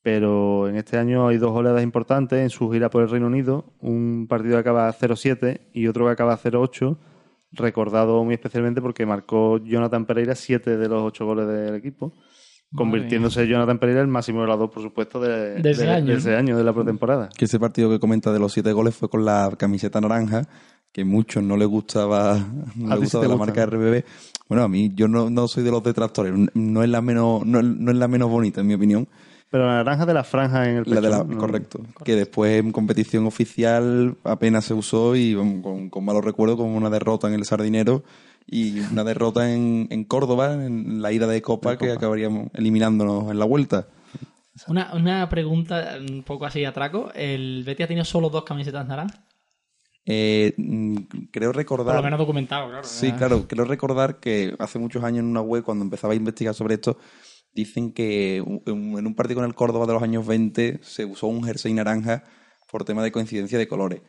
Pero 0.03 0.69
en 0.69 0.77
este 0.77 0.97
año 0.97 1.29
hay 1.29 1.39
dos 1.39 1.53
goleadas 1.53 1.83
importantes 1.83 2.41
en 2.41 2.51
su 2.51 2.71
gira 2.71 2.91
por 2.91 3.03
el 3.03 3.11
Reino 3.11 3.27
Unido. 3.27 3.75
Un 3.81 4.27
partido 4.29 4.55
que 4.55 4.61
acaba 4.61 4.93
0-7 4.93 5.69
y 5.73 5.87
otro 5.87 6.07
que 6.07 6.13
acaba 6.13 6.37
0-8. 6.37 6.99
Recordado 7.53 8.25
muy 8.25 8.35
especialmente 8.35 8.83
porque 8.83 9.07
marcó 9.07 9.59
Jonathan 9.59 10.05
Pereira 10.05 10.35
siete 10.35 10.77
de 10.77 10.89
los 10.89 11.03
ocho 11.03 11.25
goles 11.25 11.47
del 11.47 11.75
equipo. 11.75 12.13
Convirtiéndose 12.75 13.47
Jonathan 13.47 13.79
Pereira 13.79 14.03
el 14.03 14.09
máximo 14.09 14.41
goleador, 14.41 14.71
por 14.71 14.83
supuesto, 14.83 15.21
de, 15.21 15.63
De 15.63 15.71
ese 15.71 15.89
año, 15.89 16.07
de 16.07 16.19
ese 16.19 16.37
año, 16.37 16.57
de 16.57 16.65
la 16.65 16.75
pretemporada. 16.75 17.31
Que 17.37 17.47
ese 17.47 17.59
partido 17.59 17.89
que 17.89 17.99
comenta 17.99 18.31
de 18.31 18.39
los 18.39 18.53
siete 18.53 18.73
goles 18.73 18.95
fue 18.95 19.09
con 19.09 19.25
la 19.25 19.51
camiseta 19.59 20.01
naranja, 20.01 20.47
que 20.93 21.05
muchos 21.05 21.43
no 21.43 21.57
les 21.57 21.67
gustaba, 21.67 22.39
no 22.77 22.91
les 22.91 23.01
gustaba 23.01 23.25
la 23.25 23.35
gusta, 23.35 23.47
marca 23.47 23.67
RBB. 23.67 24.05
Bueno, 24.49 24.65
a 24.65 24.69
mí 24.69 24.91
yo 24.95 25.09
no, 25.09 25.31
no 25.31 25.49
soy 25.49 25.65
de 25.65 25.71
los 25.71 25.83
detractores, 25.83 26.35
no 26.53 26.83
es 26.83 26.91
la 26.91 27.01
menos, 27.01 27.45
no, 27.47 27.63
no 27.63 27.91
es 27.91 27.97
la 27.97 28.09
menos 28.09 28.29
bonita 28.29 28.61
en 28.61 28.67
mi 28.67 28.75
opinión. 28.75 29.09
Pero 29.51 29.67
la 29.67 29.77
naranja 29.77 30.05
de 30.05 30.13
la 30.13 30.25
franja 30.25 30.69
en 30.69 30.77
el 30.77 30.85
pecho. 30.85 30.95
La 30.95 31.01
de 31.01 31.09
la, 31.09 31.25
¿no? 31.25 31.39
correcto. 31.39 31.81
Que 32.05 32.17
después 32.17 32.61
en 32.63 32.71
competición 32.71 33.25
oficial 33.27 34.17
apenas 34.25 34.67
se 34.67 34.75
usó 34.75 35.17
y 35.17 35.35
con, 35.35 35.89
con 35.89 36.05
malos 36.05 36.23
recuerdos 36.23 36.59
como 36.59 36.77
una 36.77 36.91
derrota 36.91 37.29
en 37.29 37.35
el 37.35 37.47
Sardinero 37.47 38.03
y 38.51 38.81
una 38.81 39.05
derrota 39.05 39.53
en, 39.53 39.87
en 39.91 40.05
Córdoba, 40.05 40.55
en 40.55 41.03
la 41.03 41.13
ida 41.13 41.27
de 41.27 41.43
Copa, 41.43 41.77
que 41.77 41.93
acabaríamos 41.93 42.49
eliminándonos 42.55 43.31
en 43.31 43.39
la 43.39 43.45
vuelta. 43.45 43.89
Una, 44.67 44.93
una 44.95 45.29
pregunta 45.29 45.99
un 46.01 46.23
poco 46.25 46.47
así 46.47 46.65
atraco. 46.65 47.13
¿El 47.15 47.63
Betis 47.65 47.85
ha 47.85 47.89
tenido 47.89 48.05
solo 48.05 48.31
dos 48.31 48.45
camisetas 48.45 48.89
naranjas? 48.89 49.21
Eh, 50.07 50.55
mm, 50.57 50.97
creo 51.31 51.53
recordar... 51.53 51.95
Por 51.95 51.97
lo 51.97 52.03
menos 52.03 52.19
documentado, 52.19 52.69
claro. 52.69 52.85
Sí, 52.85 53.13
claro. 53.13 53.47
Quiero 53.47 53.65
recordar 53.67 54.19
que 54.19 54.57
hace 54.59 54.79
muchos 54.79 55.05
años 55.05 55.21
en 55.21 55.27
una 55.27 55.43
web, 55.43 55.63
cuando 55.63 55.85
empezaba 55.85 56.15
a 56.15 56.17
investigar 56.17 56.55
sobre 56.55 56.75
esto, 56.75 56.97
dicen 57.53 57.93
que 57.93 58.39
en 58.39 59.07
un 59.07 59.15
partido 59.15 59.37
con 59.37 59.45
el 59.45 59.55
Córdoba 59.55 59.87
de 59.87 59.93
los 59.93 60.03
años 60.03 60.27
20 60.27 60.81
se 60.83 61.05
usó 61.05 61.27
un 61.27 61.45
jersey 61.45 61.75
naranja 61.75 62.25
por 62.71 62.85
tema 62.85 63.03
de 63.03 63.13
coincidencia 63.13 63.59
de 63.59 63.69
colores. 63.69 64.01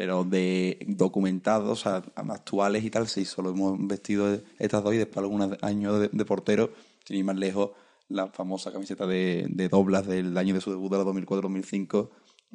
Pero 0.00 0.24
de 0.24 0.78
documentados, 0.88 1.80
sea, 1.82 2.02
actuales 2.14 2.82
y 2.84 2.88
tal, 2.88 3.06
sí, 3.06 3.26
solo 3.26 3.50
hemos 3.50 3.76
vestido 3.86 4.40
estas 4.58 4.82
dos 4.82 4.94
y 4.94 4.96
después 4.96 5.18
algunos 5.18 5.58
años 5.60 6.00
de, 6.00 6.08
de 6.10 6.24
portero, 6.24 6.70
sin 7.04 7.18
ir 7.18 7.24
más 7.26 7.36
lejos, 7.36 7.72
la 8.08 8.28
famosa 8.28 8.72
camiseta 8.72 9.06
de, 9.06 9.44
de 9.50 9.68
Doblas 9.68 10.06
del 10.06 10.34
año 10.38 10.54
de 10.54 10.62
su 10.62 10.70
debut 10.70 10.90
de 10.90 10.96
la 10.96 11.04
2004-2005, 11.04 12.08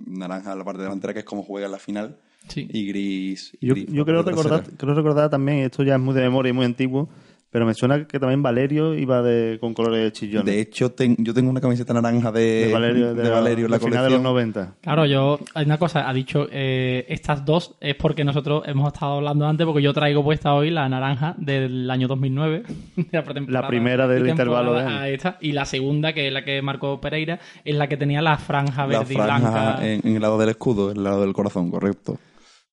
naranja 0.08 0.53
en 0.53 0.58
la 0.58 0.65
parte 0.65 0.81
delantera, 0.81 1.13
que 1.13 1.19
es 1.19 1.25
como 1.25 1.43
juega 1.43 1.67
en 1.67 1.73
la 1.73 1.77
final, 1.77 2.17
Sí. 2.47 2.67
y 2.67 2.88
gris. 2.88 3.55
y 3.62 3.67
Yo, 3.67 3.73
gris 3.75 3.86
yo 3.89 4.05
por 4.05 4.05
creo 4.05 4.23
recordar, 4.23 4.63
creo 4.77 4.95
recordar 4.95 5.29
también, 5.29 5.60
esto 5.60 5.84
ya 5.84 5.93
es 5.97 6.01
muy 6.01 6.15
de 6.15 6.21
memoria 6.21 6.49
y 6.49 6.53
muy 6.53 6.65
antiguo, 6.65 7.10
pero 7.56 7.65
me 7.65 7.74
suena 7.74 8.06
que 8.06 8.20
también 8.20 8.44
Valerio 8.44 8.94
iba 8.96 9.22
de, 9.22 9.60
con 9.62 9.74
colores 9.74 10.12
chillones. 10.12 10.46
De 10.46 10.60
hecho, 10.60 10.91
ten- 10.91 11.15
yo 11.20 11.34
tengo 11.34 11.50
una 11.50 11.62
camiseta 11.62 11.94
naranja 11.94 12.30
de, 12.30 12.65
de 12.68 12.74
Valerio, 12.74 13.13
de, 13.13 13.24
de 13.24 13.30
Valerio 13.30 13.65
en 13.65 13.72
la 13.72 13.78
de 13.78 13.86
final 13.86 14.04
de 14.04 14.10
los 14.10 14.20
colección. 14.20 14.54
90. 14.54 14.76
Claro, 14.82 15.06
yo, 15.06 15.39
hay 15.54 15.65
una 15.65 15.78
cosa, 15.78 16.10
ha 16.10 16.12
dicho, 16.13 16.48
eh, 16.52 17.06
estas 17.08 17.46
dos 17.46 17.76
es 17.80 17.96
porque 17.96 18.26
nosotros 18.26 18.63
hemos 18.65 18.91
estado 18.91 19.13
hablando 19.13 19.48
antes, 19.48 19.65
porque 19.65 19.82
yo 19.82 19.94
traigo 19.94 20.22
puesta 20.22 20.54
hoy 20.54 20.70
la 20.70 20.89
naranja 20.89 21.34
del 21.38 21.89
año 21.89 22.10
2009, 22.10 22.63
de 22.98 23.06
la 23.13 23.24
pretemporada. 23.24 23.62
La 23.62 23.68
primera 23.70 24.06
del 24.06 24.28
intervalo 24.28 24.74
de 24.74 24.82
año. 24.82 25.04
esta, 25.06 25.38
y 25.39 25.54
la 25.54 25.63
segunda, 25.63 26.12
que 26.12 26.28
es 26.28 26.34
la 26.34 26.44
que 26.44 26.62
marcó 26.62 27.00
Pereira, 27.00 27.39
es 27.63 27.74
la 27.76 27.88
que 27.88 27.96
tenía 27.96 28.22
la 28.22 28.38
franja 28.38 28.82
La 28.86 29.00
verde 29.00 29.13
y 29.13 29.15
blanca. 29.18 29.78
en, 29.82 30.02
en 30.06 30.15
el 30.18 30.22
lado 30.22 30.38
del 30.38 30.50
escudo, 30.50 30.91
en 30.91 30.98
el 30.98 31.04
lado 31.06 31.22
del 31.22 31.32
corazón, 31.32 31.72
correcto. 31.72 32.18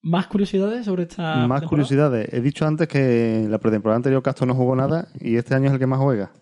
¿Más 0.03 0.27
curiosidades 0.27 0.85
sobre 0.85 1.05
esta 1.05 1.23
Más 1.23 1.61
temporada? 1.61 1.69
curiosidades. 1.69 2.33
He 2.35 2.41
dicho 2.41 2.67
antes 2.67 2.89
que 2.89 3.47
la 3.49 3.59
pretemporada 3.59 3.97
anterior 3.97 4.23
Castro 4.23 4.47
no 4.47 4.55
jugó 4.55 4.75
nada 4.75 5.09
y 5.21 5.37
este 5.37 5.55
año 5.55 5.67
es 5.67 5.73
el 5.73 5.79
que 5.79 5.87
más 5.87 6.01
juega 6.01 6.33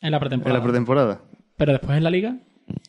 En 0.00 0.10
la 0.12 0.16
en 0.16 0.20
pretemporada. 0.20 0.58
la 0.58 0.62
pretemporada. 0.64 1.20
Pero 1.56 1.72
después 1.72 1.96
en 1.96 2.04
la 2.04 2.10
liga, 2.10 2.36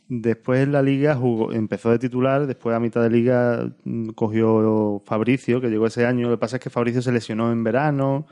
Después 0.07 0.61
en 0.61 0.73
la 0.73 0.81
liga 0.83 1.15
jugó, 1.15 1.53
empezó 1.53 1.89
de 1.89 1.97
titular, 1.97 2.45
después 2.45 2.75
a 2.75 2.79
mitad 2.79 3.01
de 3.01 3.09
liga 3.09 3.67
mm, 3.83 4.09
cogió 4.09 5.01
Fabricio, 5.05 5.59
que 5.59 5.69
llegó 5.69 5.87
ese 5.87 6.05
año. 6.05 6.27
Lo 6.29 6.35
que 6.35 6.39
pasa 6.39 6.57
es 6.57 6.61
que 6.61 6.69
Fabricio 6.69 7.01
se 7.01 7.11
lesionó 7.11 7.51
en 7.51 7.63
verano 7.63 8.27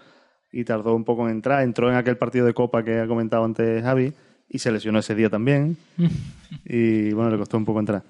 y 0.51 0.63
tardó 0.63 0.95
un 0.95 1.05
poco 1.05 1.25
en 1.27 1.31
entrar. 1.35 1.63
Entró 1.63 1.89
en 1.89 1.95
aquel 1.95 2.17
partido 2.17 2.45
de 2.45 2.53
Copa 2.53 2.83
que 2.83 2.99
ha 2.99 3.07
comentado 3.07 3.45
antes 3.45 3.81
Javi 3.81 4.13
y 4.47 4.59
se 4.59 4.71
lesionó 4.71 4.99
ese 4.99 5.15
día 5.15 5.29
también. 5.31 5.77
y 6.65 7.13
bueno, 7.13 7.31
le 7.31 7.37
costó 7.37 7.57
un 7.57 7.65
poco 7.65 7.79
entrar. 7.79 8.03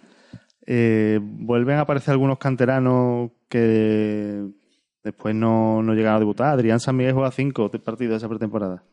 Eh, 0.65 1.19
vuelven 1.21 1.77
a 1.77 1.81
aparecer 1.81 2.11
algunos 2.11 2.39
canteranos 2.39 3.31
que 3.49 4.45
después 5.03 5.35
no, 5.35 5.81
no 5.81 5.93
llegaron 5.93 6.17
a 6.17 6.19
debutar. 6.19 6.53
Adrián 6.53 6.79
San 6.79 6.95
Miguel 6.95 7.13
juega 7.13 7.31
cinco 7.31 7.69
partidos 7.71 8.11
de 8.11 8.17
esa 8.17 8.29
pretemporada. 8.29 8.83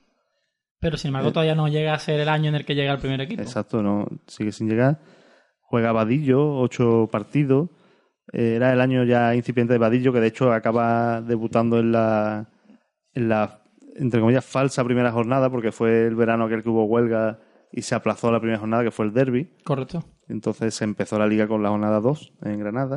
pero 0.81 0.97
sin 0.97 1.09
embargo 1.09 1.33
todavía 1.33 1.55
no 1.55 1.69
llega 1.69 1.95
a 1.95 1.99
ser 1.99 2.21
el 2.21 2.29
año 2.29 2.49
en 2.49 2.57
el 2.57 2.64
que 2.64 2.75
llega 2.75 2.92
el 2.92 2.99
primer 2.99 3.21
equipo. 3.21 3.42
Exacto, 3.42 3.83
no 3.83 4.07
sigue 4.27 4.53
sin 4.53 4.69
llegar. 4.69 4.99
Juega 5.61 5.92
Vadillo, 5.92 6.59
ocho 6.59 7.09
partidos. 7.11 7.71
Eh, 8.33 8.55
era 8.57 8.73
el 8.73 8.81
año 8.81 9.05
ya 9.05 9.35
incipiente 9.35 9.73
de 9.73 9.79
Vadillo, 9.79 10.12
que 10.12 10.21
de 10.21 10.29
hecho 10.29 10.53
acaba 10.53 11.21
debutando 11.21 11.79
en 11.79 11.92
la, 11.92 12.49
en 13.14 13.29
la, 13.29 13.62
entre 13.97 14.21
comillas, 14.21 14.45
falsa 14.45 14.85
primera 14.85 15.12
jornada, 15.12 15.51
porque 15.51 15.73
fue 15.73 16.07
el 16.07 16.14
verano 16.14 16.45
aquel 16.45 16.62
que 16.62 16.69
hubo 16.69 16.85
huelga 16.85 17.40
y 17.73 17.83
se 17.83 17.95
aplazó 17.95 18.31
la 18.31 18.40
primera 18.40 18.59
jornada, 18.59 18.85
que 18.85 18.90
fue 18.90 19.07
el 19.07 19.12
derby. 19.12 19.51
Correcto. 19.64 20.05
Entonces 20.29 20.75
se 20.75 20.85
empezó 20.85 21.19
la 21.19 21.27
liga 21.27 21.47
con 21.47 21.62
la 21.62 21.69
jornada 21.69 22.01
2 22.01 22.35
en 22.42 22.59
Granada, 22.59 22.97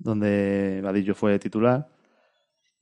donde 0.00 0.80
Vadillo 0.82 1.14
fue 1.14 1.38
titular. 1.38 1.88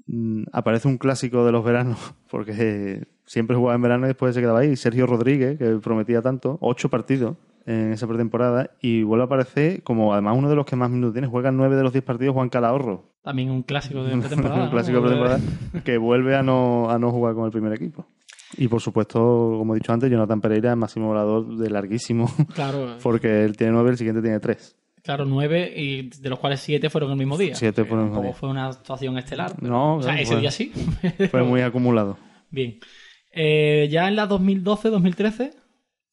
Mm, 0.07 0.45
Aparece 0.53 0.89
un 0.89 0.97
clásico 0.99 1.45
de 1.45 1.53
los 1.53 1.65
veranos, 1.65 1.99
porque 2.31 3.07
siempre 3.27 3.57
jugaba 3.57 3.75
en 3.77 3.83
verano 3.83 4.07
y 4.07 4.09
después 4.09 4.35
se 4.35 4.41
quedaba 4.41 4.61
ahí. 4.61 4.77
Sergio 4.77 5.07
Rodríguez, 5.07 5.59
que 5.59 5.67
prometía 5.83 6.23
tanto, 6.23 6.57
ocho 6.61 6.89
partidos 6.89 7.37
en 7.67 7.93
esa 7.93 8.07
pretemporada, 8.07 8.71
y 8.81 9.03
vuelve 9.03 9.25
a 9.25 9.27
aparecer 9.27 9.83
como 9.83 10.15
además 10.15 10.39
uno 10.39 10.49
de 10.49 10.57
los 10.57 10.65
que 10.65 10.75
más 10.77 10.89
minutos 10.89 11.13
tiene. 11.13 11.29
Juega 11.29 11.53
nueve 11.53 11.77
de 11.77 11.83
los 11.83 11.93
diez 11.93 12.03
partidos 12.03 12.33
Juan 12.35 12.49
Calahorro, 12.49 13.05
También 13.23 13.51
un 13.51 13.63
clásico 13.63 14.03
de 14.05 14.17
pretemporada. 14.17 14.65
un 14.65 14.71
clásico 14.71 15.01
de- 15.03 15.07
pretemporada, 15.09 15.41
que 15.85 15.99
vuelve 15.99 16.35
a 16.37 16.43
no, 16.43 16.89
a 16.91 16.99
no 16.99 17.11
jugar 17.11 17.35
con 17.35 17.45
el 17.45 17.51
primer 17.51 17.75
equipo. 17.75 18.07
Y 18.57 18.67
por 18.69 18.81
supuesto, 18.81 19.19
como 19.59 19.75
he 19.75 19.79
dicho 19.79 19.93
antes, 19.93 20.11
Jonathan 20.11 20.41
Pereira 20.41 20.71
es 20.71 20.77
máximo 20.79 21.09
volador 21.09 21.59
de 21.59 21.69
larguísimo, 21.69 22.31
Claro, 22.55 22.97
porque 23.03 23.45
él 23.45 23.55
tiene 23.59 23.75
nueve, 23.75 23.91
el 23.91 23.99
siguiente 23.99 24.23
tiene 24.23 24.41
tres. 24.41 24.75
Claro, 25.09 25.25
nueve 25.25 25.73
y 25.75 26.11
de 26.11 26.29
los 26.29 26.39
cuales 26.39 26.61
siete 26.61 26.91
fueron 26.91 27.11
el 27.13 27.17
mismo 27.17 27.39
día. 27.39 27.55
Siete 27.55 27.85
fueron 27.87 28.05
el 28.09 28.11
mismo 28.11 28.23
día. 28.25 28.35
fue 28.35 28.51
una 28.51 28.67
actuación 28.67 29.17
estelar. 29.17 29.63
No, 29.63 29.97
o 29.97 30.03
sea, 30.03 30.13
claro, 30.13 30.23
ese 30.23 30.33
fue- 30.33 30.41
día 30.43 30.51
sí. 30.51 30.71
Fue 31.31 31.43
muy 31.43 31.63
acumulado. 31.63 32.19
Bien. 32.51 32.79
Eh, 33.33 33.89
ya 33.91 34.07
en 34.07 34.17
la 34.17 34.29
2012-2013, 34.29 35.53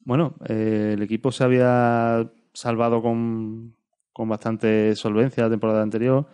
Bueno, 0.06 0.36
eh, 0.48 0.92
el 0.94 1.02
equipo 1.02 1.32
se 1.34 1.44
había 1.44 2.32
salvado 2.54 3.02
con, 3.02 3.76
con 4.14 4.30
bastante 4.30 4.96
solvencia 4.96 5.44
la 5.44 5.50
temporada 5.50 5.82
anterior. 5.82 6.26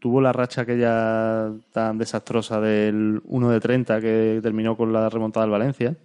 Tuvo 0.00 0.20
la 0.20 0.32
racha 0.32 0.62
aquella 0.62 1.52
tan 1.72 1.96
desastrosa 1.98 2.60
del 2.60 3.20
1 3.24 3.50
de 3.50 3.60
30 3.60 4.00
que 4.00 4.40
terminó 4.42 4.76
con 4.76 4.92
la 4.92 5.08
remontada 5.08 5.46
del 5.46 5.52
Valencia. 5.52 5.96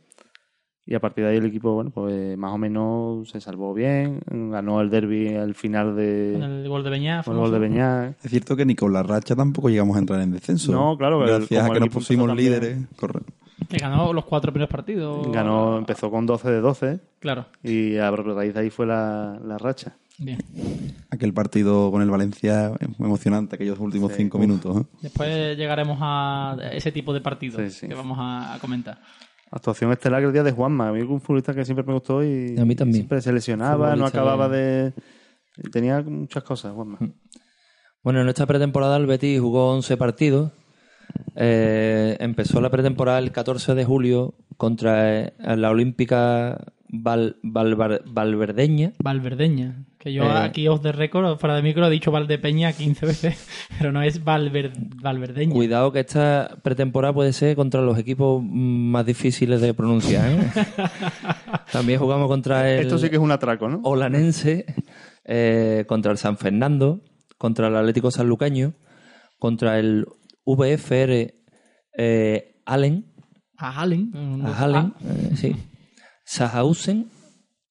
Y 0.92 0.96
a 0.96 1.00
partir 1.00 1.24
de 1.24 1.30
ahí 1.30 1.38
el 1.38 1.46
equipo, 1.46 1.76
bueno, 1.76 1.92
pues 1.92 2.36
más 2.36 2.52
o 2.52 2.58
menos 2.58 3.30
se 3.30 3.40
salvó 3.40 3.76
bien. 3.76 4.22
Ganó 4.26 4.82
el 4.82 4.90
derby 4.90 5.36
al 5.36 5.54
final 5.54 5.90
con 5.90 5.96
de, 5.98 6.36
el 6.64 6.68
gol 6.68 6.84
de 6.84 6.90
Beñá. 6.90 7.22
con 7.22 7.36
el 7.36 7.40
gol 7.42 7.52
de. 7.62 8.14
Es 8.24 8.32
cierto 8.32 8.56
que 8.56 8.66
ni 8.66 8.74
con 8.74 8.92
la 8.92 9.04
racha 9.04 9.36
tampoco 9.36 9.70
llegamos 9.70 9.96
a 9.96 10.00
entrar 10.00 10.20
en 10.20 10.32
descenso. 10.32 10.72
No, 10.72 10.98
claro, 10.98 11.20
que 11.24 11.28
Gracias 11.32 11.62
como 11.62 11.72
a 11.72 11.76
que 11.76 11.80
nos 11.82 11.90
pusimos 11.90 12.26
también- 12.28 12.50
líderes. 12.54 12.78
Correcto. 12.96 13.32
Que 13.68 13.78
ganó 13.78 14.14
los 14.14 14.26
cuatro 14.26 14.52
primeros 14.52 14.72
partidos. 14.72 15.32
Ganó, 15.32 15.78
empezó 15.78 16.10
con 16.10 16.26
12 16.26 16.50
de 16.50 16.60
12 16.60 17.00
Claro. 17.20 17.46
y 17.62 17.98
a 17.98 18.10
raíz 18.10 18.56
de 18.56 18.60
ahí 18.62 18.70
fue 18.72 18.88
la, 18.88 19.40
la 19.46 19.60
racha. 19.60 19.96
Bien. 20.18 20.40
Aquel 21.12 21.34
partido 21.34 21.92
con 21.92 22.02
el 22.02 22.10
Valencia 22.10 22.72
fue 22.98 23.06
emocionante, 23.06 23.56
aquellos 23.56 23.80
últimos 23.80 24.12
Sí, 24.14 24.18
cinco 24.24 24.38
uf. 24.38 24.42
minutos. 24.42 24.78
¿eh? 24.78 24.86
Después 25.04 25.56
llegaremos 25.56 26.00
a 26.02 26.58
ese 26.72 26.92
tipo 26.92 27.14
de 27.14 27.22
partidos 27.22 27.62
Sí, 27.74 27.82
sí. 27.82 27.88
que 27.88 27.94
vamos 27.94 28.18
a, 28.20 28.56
a 28.56 28.60
comentar. 28.60 29.00
Actuación 29.52 29.92
estelar 29.92 30.24
el 30.24 30.32
día 30.34 30.44
de 30.44 30.52
Juanma. 30.52 30.90
A 30.90 30.92
mí 30.92 31.00
es 31.00 31.08
un 31.08 31.22
futbolista 31.22 31.54
que 31.56 31.66
siempre 31.66 31.84
me 31.86 31.94
gustó 31.94 32.24
y 32.24 32.56
A 32.60 32.66
mí 32.66 32.76
también. 32.76 32.96
siempre 32.96 33.22
se 33.22 33.34
lesionaba, 33.34 33.96
no 33.96 34.06
acababa 34.06 34.48
de... 34.50 34.94
Tenía 35.72 36.02
muchas 36.02 36.44
cosas, 36.44 36.74
Juanma. 36.74 37.00
Bueno, 38.04 38.22
en 38.22 38.30
esta 38.30 38.46
pretemporada 38.46 38.96
el 38.98 39.08
Betis 39.08 39.40
jugó 39.42 39.72
11 39.74 39.98
partidos. 39.98 40.52
Eh, 41.36 42.16
empezó 42.20 42.62
la 42.62 42.70
pretemporada 42.70 43.20
el 43.20 43.32
14 43.32 43.74
de 43.76 43.86
julio 43.86 44.36
contra 44.58 45.20
eh, 45.20 45.34
la 45.40 45.70
Olímpica 45.72 46.74
Val- 46.92 47.38
Valverdeña. 47.44 48.94
Valverdeña. 49.04 49.86
Que 50.00 50.12
yo 50.14 50.24
Eh. 50.24 50.32
aquí 50.38 50.68
os 50.68 50.82
de 50.82 50.92
récord, 50.92 51.38
fuera 51.38 51.56
de 51.56 51.62
micro, 51.62 51.86
he 51.86 51.90
dicho 51.90 52.10
Valdepeña 52.12 52.72
15 52.74 53.06
veces, 53.06 53.48
pero 53.78 53.92
no 53.92 54.02
es 54.02 54.24
Valver, 54.24 54.72
Valverdeña. 55.02 55.54
Cuidado 55.54 55.92
que 55.92 56.00
esta 56.00 56.58
pretemporada 56.64 57.14
puede 57.14 57.34
ser 57.34 57.56
contra 57.56 57.82
los 57.82 57.98
equipos 57.98 58.42
más 58.44 59.06
difíciles 59.06 59.60
de 59.62 59.74
pronunciar. 59.74 60.32
¿eh? 60.32 60.40
También 61.72 62.00
jugamos 62.00 62.28
contra 62.28 62.70
el 62.72 62.82
Esto 62.82 62.98
sí 62.98 63.10
que 63.10 63.18
es 63.18 63.22
un 63.22 63.32
atraco, 63.32 63.68
¿no? 63.70 63.82
Olanense, 63.84 64.66
eh, 65.26 65.86
contra 65.88 66.12
el 66.12 66.18
San 66.18 66.38
Fernando, 66.38 67.02
contra 67.38 67.68
el 67.68 67.76
Atlético 67.76 68.10
Sanluqueño, 68.10 68.74
contra 69.38 69.80
el 69.80 70.06
VFR 70.46 71.36
eh, 71.98 72.56
Allen, 72.66 73.06
A 73.58 73.82
Hallen. 73.82 74.12
un- 74.16 74.46
a 74.46 74.58
Hallen, 74.58 74.94
Ah, 74.96 75.02
eh, 75.06 75.32
sí. 75.36 75.56
Sahausen 76.30 77.10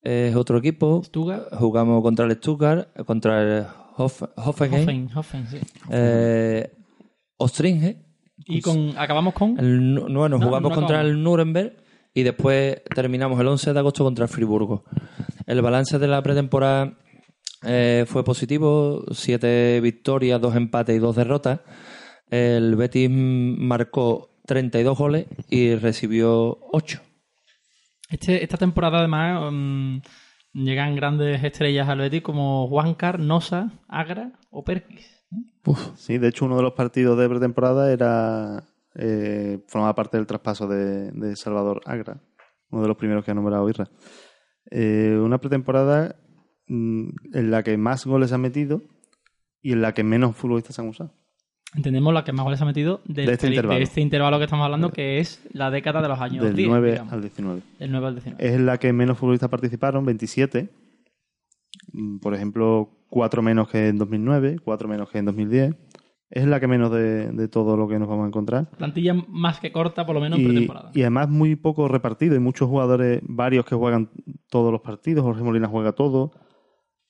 es 0.03 0.35
otro 0.35 0.59
equipo. 0.59 1.01
Stuttgart. 1.05 1.55
Jugamos 1.55 2.03
contra 2.03 2.27
el 2.27 2.33
Stuttgart, 2.33 2.89
contra 3.07 3.43
el 3.43 3.67
Hof 3.97 4.25
Hoffenheim, 4.35 5.07
Hoffen, 5.07 5.11
Hoffen, 5.17 5.47
sí. 5.47 5.59
eh, 5.91 6.69
Ostringe. 7.37 8.03
Y 8.47 8.61
con, 8.61 8.99
acabamos 8.99 9.35
con... 9.35 9.57
El, 9.61 9.95
No, 9.95 10.25
jugamos 10.41 10.71
no 10.71 10.75
contra 10.75 11.03
el 11.03 11.23
Nuremberg 11.23 11.77
y 12.13 12.25
después 12.25 12.83
terminamos 12.93 13.39
el 13.39 13.47
11 13.47 13.73
de 13.73 13.79
agosto 13.79 14.03
contra 14.03 14.25
el 14.25 14.29
Friburgo. 14.29 14.83
El 15.47 15.63
balance 15.63 16.01
de 16.01 16.09
la 16.09 16.21
pretemporada 16.21 16.99
eh, 17.63 18.07
fue 18.09 18.25
positivo, 18.25 19.05
siete 19.13 19.81
victorias, 19.81 20.41
dos 20.41 20.57
empates 20.57 20.97
y 20.97 20.99
dos 20.99 21.15
derrotas. 21.15 21.61
El 22.29 22.75
Betis 22.75 23.09
marcó 23.09 24.31
32 24.47 24.99
goles 24.99 25.27
y 25.49 25.77
recibió 25.77 26.59
8. 26.73 27.03
Este, 28.09 28.43
esta 28.43 28.57
temporada, 28.57 28.99
además, 28.99 29.53
mm, 29.53 29.99
llegan 30.55 30.97
grandes 30.97 31.43
estrellas 31.45 31.89
al 31.89 31.99
Betis 31.99 32.23
como 32.23 32.67
Juancar, 32.69 33.21
Nosa, 33.21 33.73
Agra 33.89 34.33
o 34.51 34.65
Perkis. 34.65 35.25
Sí, 35.97 36.17
de 36.17 36.29
hecho 36.29 36.47
uno 36.47 36.57
de 36.57 36.63
los 36.63 36.73
partidos 36.73 37.19
de 37.19 37.29
pretemporada 37.29 37.93
era... 37.93 38.65
Eh, 38.95 39.63
formaba 39.69 39.95
parte 39.95 40.17
del 40.17 40.27
traspaso 40.27 40.67
de, 40.67 41.13
de 41.13 41.37
Salvador 41.37 41.83
Agra, 41.85 42.21
uno 42.71 42.83
de 42.83 42.89
los 42.89 42.97
primeros 42.97 43.25
que 43.25 43.31
ha 43.31 43.35
nombrado 43.35 43.69
Irra. 43.69 43.89
Eh, 44.71 45.17
una 45.23 45.39
pretemporada 45.39 46.17
mm, 46.67 47.09
en 47.35 47.51
la 47.51 47.63
que 47.63 47.77
más 47.77 48.07
goles 48.07 48.33
han 48.33 48.41
metido 48.41 48.83
y 49.63 49.73
en 49.73 49.83
la 49.83 49.95
que 49.95 50.03
menos 50.03 50.37
futbolistas 50.37 50.77
se 50.77 50.83
han 50.83 50.89
usado. 50.89 51.15
Entendemos 51.75 52.15
la 52.15 52.25
que 52.25 52.33
más 52.33 52.45
goles 52.45 52.61
ha 52.63 52.65
metido 52.65 53.01
del 53.05 53.27
De 53.27 53.33
este 53.33 53.49
intervalo. 53.49 53.77
de 53.79 53.83
este 53.85 54.01
intervalo 54.01 54.39
que 54.39 54.45
estamos 54.45 54.65
hablando, 54.65 54.91
que 54.91 55.19
es 55.19 55.47
la 55.53 55.71
década 55.71 56.01
de 56.01 56.09
los 56.09 56.19
años 56.21 56.45
Del 56.45 56.57
10, 56.57 56.69
9 56.69 56.91
digamos. 56.93 57.13
al 57.13 57.21
19. 57.21 57.63
Del 57.79 57.91
9 57.93 58.07
al 58.07 58.15
19. 58.15 58.47
Es 58.55 58.61
la 58.61 58.79
que 58.79 58.93
menos 58.93 59.19
futbolistas 59.19 59.51
participaron, 59.51 60.05
27. 60.07 60.71
Mm, 61.93 62.19
Por 62.21 62.35
ejemplo, 62.35 62.91
4 63.11 63.43
menos 63.43 63.69
que 63.69 63.89
en 63.89 63.99
2009, 63.99 64.57
4 64.65 64.89
menos 64.89 65.11
que 65.11 65.19
en 65.19 65.25
2010. 65.27 65.75
Es 66.31 66.47
la 66.47 66.61
que 66.61 66.67
menos 66.67 66.91
de, 66.91 67.31
de 67.33 67.49
todo 67.49 67.77
lo 67.77 67.89
que 67.89 67.99
nos 67.99 68.09
vamos 68.09 68.25
a 68.25 68.29
encontrar. 68.29 68.69
Plantilla 68.77 69.15
más 69.29 69.61
que 69.61 69.73
corta, 69.73 70.05
por 70.05 70.15
lo 70.15 70.21
menos 70.21 70.39
en 70.39 70.45
Y, 70.45 70.49
pretemporada. 70.49 70.91
y 70.95 71.01
además 71.03 71.29
muy 71.31 71.57
poco 71.57 71.89
repartido. 71.89 72.35
Hay 72.35 72.41
muchos 72.41 72.69
jugadores, 72.69 73.21
varios 73.25 73.65
que 73.65 73.75
juegan 73.75 74.11
todos 74.51 74.71
los 74.73 74.81
partidos. 74.83 75.25
Jorge 75.25 75.43
Molina 75.43 75.69
juega 75.69 75.93
todo. 75.93 76.33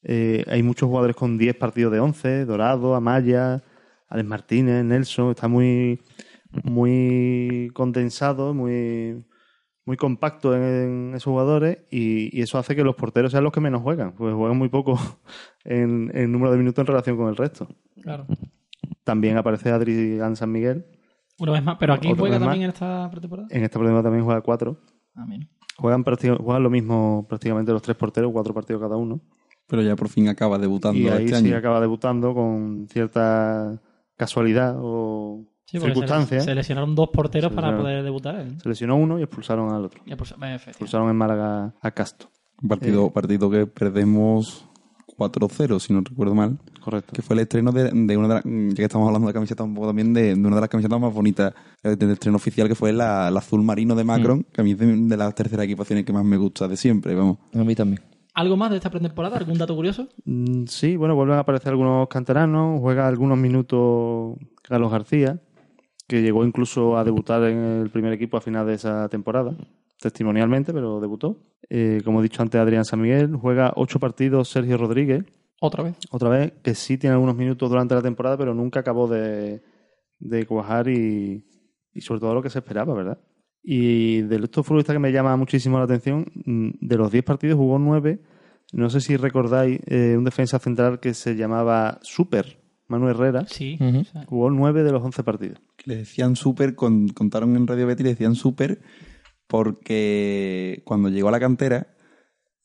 Eh, 0.03 0.45
hay 0.49 0.63
muchos 0.63 0.89
jugadores 0.89 1.17
con 1.17 1.37
10 1.37 1.57
partidos 1.57 1.93
de 1.93 1.99
11. 2.01 2.45
Dorado, 2.45 2.95
Amaya, 2.95 3.65
Alex 4.09 4.29
Martínez, 4.29 4.85
Nelson. 4.85 5.31
Está 5.31 5.49
muy, 5.49 6.01
muy 6.65 7.71
condensado, 7.75 8.55
muy, 8.55 9.25
muy 9.85 9.97
compacto 9.97 10.55
en, 10.55 11.11
esos 11.15 11.25
jugadores. 11.25 11.79
Y, 11.91 12.37
y 12.37 12.43
eso 12.43 12.59
hace 12.59 12.75
que 12.75 12.85
los 12.85 12.97
porteros 12.97 13.33
sean 13.33 13.45
los 13.45 13.53
que 13.53 13.61
menos 13.61 13.83
juegan. 13.83 14.13
Pues 14.13 14.35
juegan 14.35 14.57
muy 14.57 14.69
poco 14.69 14.99
en, 15.65 16.11
en 16.15 16.33
número 16.33 16.53
de 16.53 16.59
minutos 16.59 16.83
en 16.83 16.87
relación 16.87 17.17
con 17.17 17.29
el 17.29 17.37
resto. 17.37 17.69
Claro. 18.03 18.27
También 19.05 19.37
aparece 19.37 19.71
Adrián 19.71 20.37
San 20.37 20.53
Miguel. 20.53 20.87
Una 21.39 21.53
vez 21.53 21.63
más, 21.63 21.77
pero 21.79 21.95
aquí 21.95 22.09
Otra 22.09 22.21
juega 22.21 22.39
también 22.41 22.65
en 22.65 22.71
esta 22.71 23.09
pretemporada. 23.11 23.49
En 23.51 23.63
esta 23.63 23.79
pretemporada 23.79 24.03
también 24.03 24.25
juega 24.25 24.41
4. 24.41 24.81
Ah, 25.15 25.25
mira. 25.27 25.47
Juegan, 25.77 26.03
juegan 26.05 26.63
lo 26.65 26.71
mismo 26.71 27.25
prácticamente 27.29 27.71
los 27.73 27.83
tres 27.83 27.97
porteros, 27.97 28.33
cuatro 28.33 28.53
partidos 28.53 28.83
cada 28.83 28.97
uno. 28.97 29.21
Pero 29.69 29.83
ya 29.83 29.95
por 29.95 30.09
fin 30.09 30.29
acaba 30.29 30.59
debutando 30.59 30.99
Y 30.99 31.09
ahí 31.09 31.27
este 31.27 31.39
sí 31.39 31.47
año. 31.49 31.57
acaba 31.57 31.81
debutando 31.81 32.35
con 32.35 32.89
cierta 32.91 33.81
casualidad 34.19 34.75
o 34.79 35.45
Sí, 35.65 35.79
porque 35.79 35.95
circunstancia. 35.95 36.41
se, 36.41 36.55
lesionaron 36.55 36.95
dos 36.95 37.09
porteros 37.11 37.53
para 37.53 37.77
poder 37.77 38.03
debutar. 38.03 38.41
¿eh? 38.41 38.49
Se 38.63 38.69
lesionó 38.69 38.97
uno 38.97 39.19
y 39.19 39.23
expulsaron 39.23 39.73
al 39.73 39.85
otro. 39.85 40.03
Pues, 40.17 40.33
eh. 40.43 40.59
Expulsaron 40.67 41.09
en 41.11 41.17
Málaga 41.17 41.75
a 41.81 41.91
Casto. 41.91 42.31
Un 42.63 42.69
partido, 42.71 43.07
Eh. 43.07 43.11
partido 43.13 43.51
que 43.51 43.67
perdemos 43.67 44.65
4-0, 45.17 45.79
si 45.79 45.93
no 45.93 46.01
recuerdo 46.01 46.35
mal. 46.35 46.59
Correcto. 46.83 47.13
Que 47.13 47.21
fue 47.23 47.35
el 47.35 47.41
estreno 47.41 47.71
de, 47.73 47.91
de 47.93 48.17
una 48.17 48.29
de 48.29 48.35
las. 48.37 48.45
Ya 48.45 48.75
que 48.77 48.85
estamos 48.85 49.07
hablando 49.07 49.29
de 49.29 49.35
camiseta 49.35 49.63
un 49.63 49.75
poco 49.75 49.89
también, 49.89 50.15
de, 50.15 50.35
de 50.35 50.41
una 50.41 50.55
de 50.57 50.61
las 50.63 50.71
camisetas 50.71 50.99
más 51.01 51.13
bonitas 51.13 51.53
del 51.83 52.11
estreno 52.13 52.37
oficial, 52.37 52.67
que 52.69 52.75
fue 52.75 52.93
la, 52.93 53.31
la 53.31 53.39
azul 53.41 53.63
marino 53.63 53.95
de 53.95 54.05
Macron, 54.05 54.45
que 54.53 54.61
a 54.61 54.65
mí 54.65 54.73
es 54.73 54.79
de, 54.79 54.87
de 54.97 55.17
las 55.17 55.35
terceras 55.35 55.65
equipaciones 55.67 56.05
que 56.07 56.13
más 56.13 56.25
me 56.25 56.37
gusta 56.39 56.67
de 56.67 56.77
siempre, 56.79 57.15
vamos. 57.15 57.39
A 57.55 57.59
mí 57.59 57.75
también. 57.75 58.01
¿Algo 58.39 58.57
más 58.57 58.71
de 58.71 58.77
esta 58.77 58.89
pretemporada? 58.89 59.37
¿Algún 59.37 59.59
dato 59.59 59.75
curioso? 59.75 60.07
Mm, 60.25 60.67
Sí, 60.67 60.97
bueno, 60.97 61.17
vuelven 61.17 61.37
a 61.37 61.41
aparecer 61.41 61.71
algunos 61.71 62.07
canteranos. 62.09 62.81
Juega 62.81 63.09
algunos 63.09 63.37
minutos 63.37 64.37
Carlos 64.63 64.93
García, 64.93 65.41
que 66.07 66.23
llegó 66.23 66.45
incluso 66.45 66.97
a 66.97 67.03
debutar 67.03 67.43
en 67.43 67.59
el 67.83 67.91
primer 67.91 68.13
equipo 68.13 68.37
a 68.37 68.41
final 68.41 68.65
de 68.67 68.75
esa 68.75 69.09
temporada. 69.09 69.57
Testimonialmente, 70.01 70.73
pero 70.73 71.01
debutó. 71.01 71.41
Eh, 71.69 72.01
como 72.05 72.21
he 72.21 72.23
dicho 72.23 72.41
antes, 72.41 72.61
Adrián 72.61 72.85
San 72.85 73.01
Miguel. 73.01 73.35
Juega 73.35 73.73
ocho 73.75 73.99
partidos 73.99 74.49
Sergio 74.49 74.77
Rodríguez. 74.77 75.25
Otra 75.61 75.83
vez. 75.83 75.97
otra 76.13 76.29
vez, 76.29 76.53
que 76.63 76.77
sí 76.77 76.97
tiene 76.97 77.15
algunos 77.15 77.35
minutos 77.35 77.69
durante 77.69 77.97
la 77.97 78.03
temporada, 78.03 78.37
pero 78.39 78.55
nunca 78.55 78.79
acabó 78.79 79.09
de, 79.09 79.61
de 80.21 80.47
cuajar 80.47 80.87
y, 80.89 81.45
y 81.93 82.01
sobre 82.03 82.21
todo 82.21 82.35
lo 82.35 82.43
que 82.43 82.51
se 82.51 82.61
esperaba, 82.61 82.95
¿verdad? 82.95 83.19
Y 83.63 84.23
de 84.23 84.37
estos 84.37 84.65
futbolistas 84.67 84.95
que 84.95 85.01
me 85.01 85.13
llama 85.13 85.37
muchísimo 85.37 85.79
la 85.79 85.85
atención, 85.85 86.27
mm, 86.45 86.69
de 86.81 86.97
los 86.97 87.11
10 87.13 87.25
partidos 87.25 87.57
jugó 87.57 87.79
9. 87.79 88.21
No 88.73 88.91
sé 88.91 89.01
si 89.01 89.17
recordáis 89.17 89.81
eh, 89.87 90.15
un 90.17 90.25
defensa 90.25 90.59
central 90.59 91.01
que 91.01 91.15
se 91.15 91.35
llamaba 91.37 91.99
Super, 92.03 92.59
Manuel 92.87 93.15
Herrera. 93.17 93.47
Sí. 93.47 93.79
Jugó 94.27 94.51
9 94.51 94.83
de 94.83 94.93
los 94.93 95.03
11 95.03 95.23
partidos. 95.25 95.59
Que 95.77 95.91
le 95.91 95.97
decían 95.97 96.37
súper, 96.37 96.75
con- 96.75 97.09
contaron 97.09 97.57
en 97.57 97.67
Radio 97.67 97.87
Betty, 97.87 98.03
le 98.03 98.11
decían 98.11 98.35
súper 98.35 98.81
porque 99.47 100.83
cuando 100.85 101.09
llegó 101.09 101.29
a 101.29 101.33
la 101.33 101.41
cantera, 101.41 101.89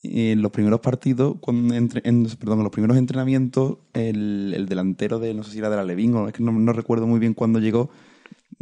en 0.04 0.42
los 0.42 0.52
primeros 0.52 0.82
partidos, 0.82 1.36
cuando 1.40 1.74
entre- 1.74 2.02
en- 2.04 2.26
perdón, 2.38 2.60
en 2.60 2.64
los 2.64 2.74
primeros 2.74 2.98
entrenamientos, 2.98 3.78
el, 3.94 4.54
el 4.56 4.66
delantero 4.68 5.18
de, 5.20 5.34
no 5.34 5.44
sé 5.44 5.52
si 5.52 5.60
era 5.60 5.70
de 5.70 5.78
la 5.78 5.84
Levín, 5.86 6.14
o 6.16 6.28
es 6.28 6.34
que 6.34 6.44
no, 6.44 6.52
no 6.52 6.74
recuerdo 6.74 7.08
muy 7.08 7.20
bien 7.20 7.34
cuándo 7.34 7.60
llegó, 7.60 7.90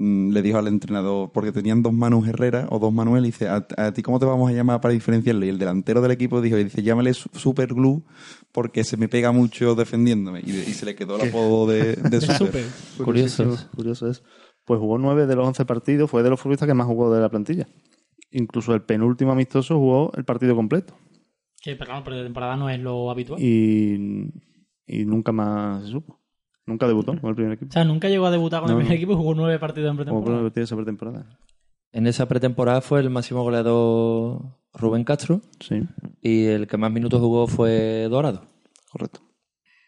le 0.02 0.42
dijo 0.42 0.58
al 0.58 0.68
entrenador, 0.68 1.32
porque 1.32 1.52
tenían 1.52 1.84
dos 1.84 1.94
Manus 1.94 2.28
Herrera 2.28 2.68
o 2.70 2.80
dos 2.80 2.92
Manuel, 2.94 3.24
y 3.26 3.28
dice, 3.28 3.48
¿a, 3.48 3.66
a 3.78 3.92
ti 3.94 4.02
cómo 4.02 4.20
te 4.20 4.26
vamos 4.26 4.50
a 4.50 4.54
llamar 4.54 4.82
para 4.82 4.94
diferenciarle? 4.94 5.46
Y 5.46 5.50
el 5.50 5.60
delantero 5.60 6.02
del 6.02 6.12
equipo 6.12 6.42
dijo, 6.42 6.58
y 6.58 6.64
dice, 6.64 6.82
llámale 6.84 7.14
su- 7.14 7.30
Super 7.34 7.74
Glue 7.74 8.04
porque 8.52 8.84
se 8.84 8.98
me 8.98 9.08
pega 9.08 9.32
mucho 9.32 9.76
defendiéndome. 9.76 10.40
Y, 10.46 10.52
de- 10.52 10.62
y 10.70 10.74
se 10.74 10.86
le 10.86 10.96
quedó 10.96 11.22
el 11.22 11.30
apodo 11.30 11.68
de, 11.68 11.96
de 11.96 12.10
de 12.10 12.22
Super. 12.22 12.64
súper. 12.64 12.66
Curioso. 13.06 13.58
Curioso 13.76 14.08
es. 14.10 14.24
Pues 14.66 14.80
jugó 14.80 14.98
9 14.98 15.26
de 15.28 15.36
los 15.36 15.48
11 15.48 15.66
partidos, 15.66 16.10
fue 16.10 16.24
de 16.24 16.30
los 16.30 16.40
futbolistas 16.40 16.68
que 16.68 16.74
más 16.74 16.88
jugó 16.88 17.14
de 17.14 17.20
la 17.22 17.30
plantilla. 17.30 17.68
Incluso 18.32 18.74
el 18.74 18.84
penúltimo 18.84 19.32
amistoso 19.34 19.78
jugó 19.78 20.12
el 20.16 20.24
partido 20.24 20.56
completo. 20.56 20.94
Que, 21.62 21.76
pero 21.76 21.86
claro, 21.92 22.04
pretemporada 22.06 22.56
no 22.56 22.70
es 22.70 22.80
lo 22.80 23.12
habitual. 23.12 23.42
Y, 23.42 24.32
y 24.88 25.06
nunca 25.06 25.32
más 25.32 25.84
se 25.84 25.90
supo. 25.92 26.21
Nunca 26.66 26.88
debutó 26.88 27.20
con 27.20 27.30
el 27.30 27.36
primer 27.36 27.54
equipo. 27.54 27.70
O 27.70 27.74
sea, 27.74 27.84
nunca 27.84 28.08
llegó 28.10 28.26
a 28.28 28.32
debutar 28.32 28.62
con 28.62 28.70
No, 28.72 28.78
el 28.78 28.84
primer 28.84 28.92
no. 28.92 28.96
equipo 28.98 29.14
y 29.14 29.16
jugó 29.16 29.34
nueve 29.36 29.60
partidos 29.60 29.92
en 29.92 29.98
pretemporada. 29.98 30.50
por 30.50 30.60
esa 30.62 30.76
pretemporada. 30.76 31.26
En 31.92 32.08
esa 32.08 32.28
pretemporada 32.28 32.82
fue 32.82 33.00
el 33.02 33.10
máximo 33.10 33.44
goleador 33.44 34.42
Rubén 34.74 35.04
Castro 35.04 35.42
Sí, 35.60 35.82
y 36.22 36.46
el 36.46 36.68
que 36.68 36.78
más 36.78 36.92
minutos 36.92 37.20
jugó 37.20 37.48
fue 37.48 38.08
Dorado. 38.10 38.44
correcto. 38.92 39.22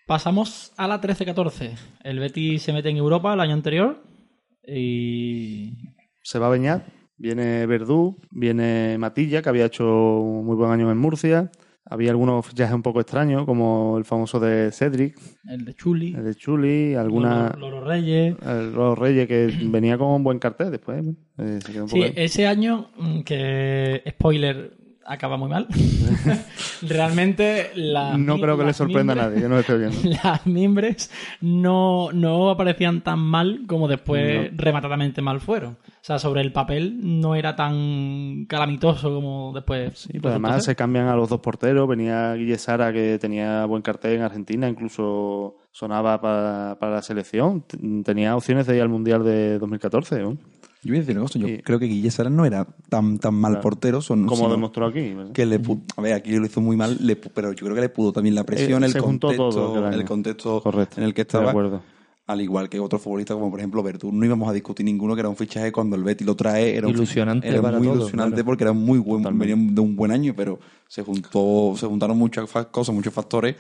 Pasamos 0.07 0.73
a 0.75 0.87
la 0.87 0.99
13-14. 0.99 1.77
El 2.03 2.19
Betis 2.19 2.61
se 2.63 2.73
mete 2.73 2.89
en 2.89 2.97
Europa 2.97 3.33
el 3.33 3.39
año 3.39 3.53
anterior 3.53 4.03
y... 4.67 5.73
Se 6.23 6.39
va 6.39 6.47
a 6.47 6.49
Beñat, 6.49 6.85
viene 7.17 7.65
Verdú, 7.67 8.17
viene 8.31 8.97
Matilla, 8.97 9.41
que 9.41 9.49
había 9.49 9.65
hecho 9.65 9.85
un 10.19 10.45
muy 10.45 10.55
buen 10.55 10.71
año 10.71 10.91
en 10.91 10.97
Murcia. 10.97 11.51
Había 11.93 12.09
algunos 12.09 12.43
fichajes 12.45 12.73
un 12.73 12.81
poco 12.81 13.01
extraños, 13.01 13.45
como 13.45 13.97
el 13.99 14.03
famoso 14.03 14.39
de 14.39 14.71
Cedric, 14.71 15.15
El 15.47 15.63
de 15.63 15.75
Chuli. 15.75 16.13
el 16.15 16.23
de 16.23 16.33
Chuli, 16.35 16.95
alguna... 16.95 17.53
Loro, 17.55 17.69
Loro 17.69 17.85
Reyes. 17.87 18.35
el 18.43 18.73
Los 18.73 18.97
Reyes, 18.97 19.27
que 19.27 19.53
venía 19.65 19.95
con 19.97 20.07
un 20.07 20.23
buen 20.23 20.39
cartel 20.39 20.71
después. 20.71 21.03
eh, 21.37 21.59
se 21.63 21.71
quedó 21.71 21.83
un 21.83 21.89
Sí, 21.89 21.99
poco 22.01 22.13
ese 22.15 22.47
año, 22.47 22.89
mm, 22.97 23.19
que 23.21 24.01
spoiler, 24.09 24.73
acaba 25.05 25.37
muy 25.37 25.49
mal. 25.49 25.67
Realmente 26.81 27.71
la, 27.75 28.17
no 28.17 28.39
creo 28.39 28.57
que 28.57 28.65
le 28.65 28.73
sorprenda 28.73 29.13
a 29.13 29.15
nadie 29.15 29.41
que 29.41 29.49
nos 29.49 29.59
esté 29.59 29.73
oyendo. 29.73 29.97
Las 30.23 30.45
mimbres 30.45 31.11
no, 31.41 32.11
no 32.11 32.49
aparecían 32.49 33.01
tan 33.01 33.19
mal 33.19 33.61
como 33.67 33.87
después 33.87 34.51
No. 34.51 34.57
rematadamente 34.63 35.21
mal 35.21 35.39
fueron. 35.41 35.77
O 36.03 36.05
sea, 36.05 36.19
sobre 36.19 36.41
el 36.41 36.51
papel 36.51 36.97
no 37.01 37.33
era 37.33 37.55
tan 37.55 38.43
calamitoso 38.49 39.09
como 39.13 39.53
después. 39.53 39.99
Sí, 39.99 40.19
pues 40.19 40.31
además 40.31 40.61
se 40.65 40.75
cambian 40.75 41.07
a 41.07 41.15
los 41.15 41.29
dos 41.29 41.39
porteros. 41.39 41.87
Venía 41.87 42.33
Guille 42.33 42.57
Sara, 42.57 42.91
que 42.91 43.17
tenía 43.19 43.63
buen 43.65 43.81
cartel 43.81 44.15
en 44.17 44.21
Argentina, 44.23 44.67
incluso 44.67 45.55
sonaba 45.71 46.19
para, 46.19 46.75
para 46.77 46.95
la 46.95 47.01
selección. 47.01 47.63
Tenía 48.03 48.35
opciones 48.35 48.67
de 48.67 48.75
ir 48.75 48.81
al 48.81 48.89
Mundial 48.89 49.23
de 49.23 49.57
2014, 49.59 50.19
¿no? 50.19 50.31
Yo 50.81 50.89
voy 50.89 50.97
a 50.97 50.99
decir 50.99 51.15
una 51.15 51.25
cosa, 51.25 51.39
yo 51.39 51.47
Sí. 51.47 51.59
creo 51.63 51.79
que 51.79 51.85
Guille 51.85 52.11
Sara 52.11 52.29
no 52.29 52.43
era 52.43 52.67
tan, 52.89 53.17
tan 53.17 53.35
mal 53.35 53.53
Claro. 53.53 53.61
portero, 53.63 54.01
son, 54.01 54.25
como 54.25 54.49
demostró 54.49 54.87
aquí. 54.87 55.13
¿verdad? 55.13 55.31
que 55.31 55.45
le 55.45 55.61
pu- 55.61 55.81
a 55.95 56.01
ver, 56.01 56.15
aquí 56.15 56.35
lo 56.35 56.45
hizo 56.45 56.59
muy 56.59 56.75
mal, 56.75 56.97
le 56.99 57.17
pu- 57.21 57.31
pero 57.33 57.53
yo 57.53 57.63
creo 57.63 57.75
que 57.75 57.79
le 57.81 57.87
pudo 57.87 58.11
también 58.11 58.35
la 58.35 58.43
presión, 58.43 58.83
Eh, 58.83 58.87
el, 58.87 58.91
se 58.91 58.99
juntó 58.99 59.27
contexto, 59.27 59.49
todo 59.49 59.87
el 59.89 60.03
contexto 60.03 60.59
Correcto, 60.61 60.95
en 60.99 61.05
el 61.05 61.13
que 61.13 61.21
estoy 61.21 61.39
de 61.39 61.45
estaba, 61.45 61.51
acuerdo. 61.51 61.81
Al 62.25 62.41
igual 62.41 62.69
que 62.69 62.79
otros 62.79 63.01
futbolistas 63.01 63.35
como 63.35 63.51
por 63.51 63.59
ejemplo 63.59 63.83
Verdú, 63.83 64.11
no 64.11 64.25
íbamos 64.25 64.49
a 64.49 64.53
discutir 64.53 64.85
ninguno 64.85 65.13
que 65.13 65.19
era 65.19 65.29
un 65.29 65.35
fichaje 65.35 65.71
cuando 65.71 65.95
el 65.95 66.03
Betty 66.03 66.23
lo 66.23 66.35
trae, 66.35 66.75
era 66.77 66.87
un 66.87 66.93
Ilusionante 66.93 67.47
era 67.47 67.61
para 67.61 67.77
muy 67.77 67.87
todos, 67.87 67.99
ilusionante 67.99 68.35
claro. 68.35 68.45
porque 68.45 68.63
era 68.63 68.73
muy 68.73 68.99
buen, 68.99 69.23
Totalmente. 69.23 69.53
venía 69.55 69.73
de 69.73 69.81
un 69.81 69.95
buen 69.95 70.11
año, 70.11 70.33
pero 70.35 70.59
se 70.87 71.03
juntó, 71.03 71.73
se 71.75 71.85
juntaron 71.85 72.17
muchas 72.17 72.49
cosas, 72.71 72.95
muchos 72.95 73.13
factores 73.13 73.55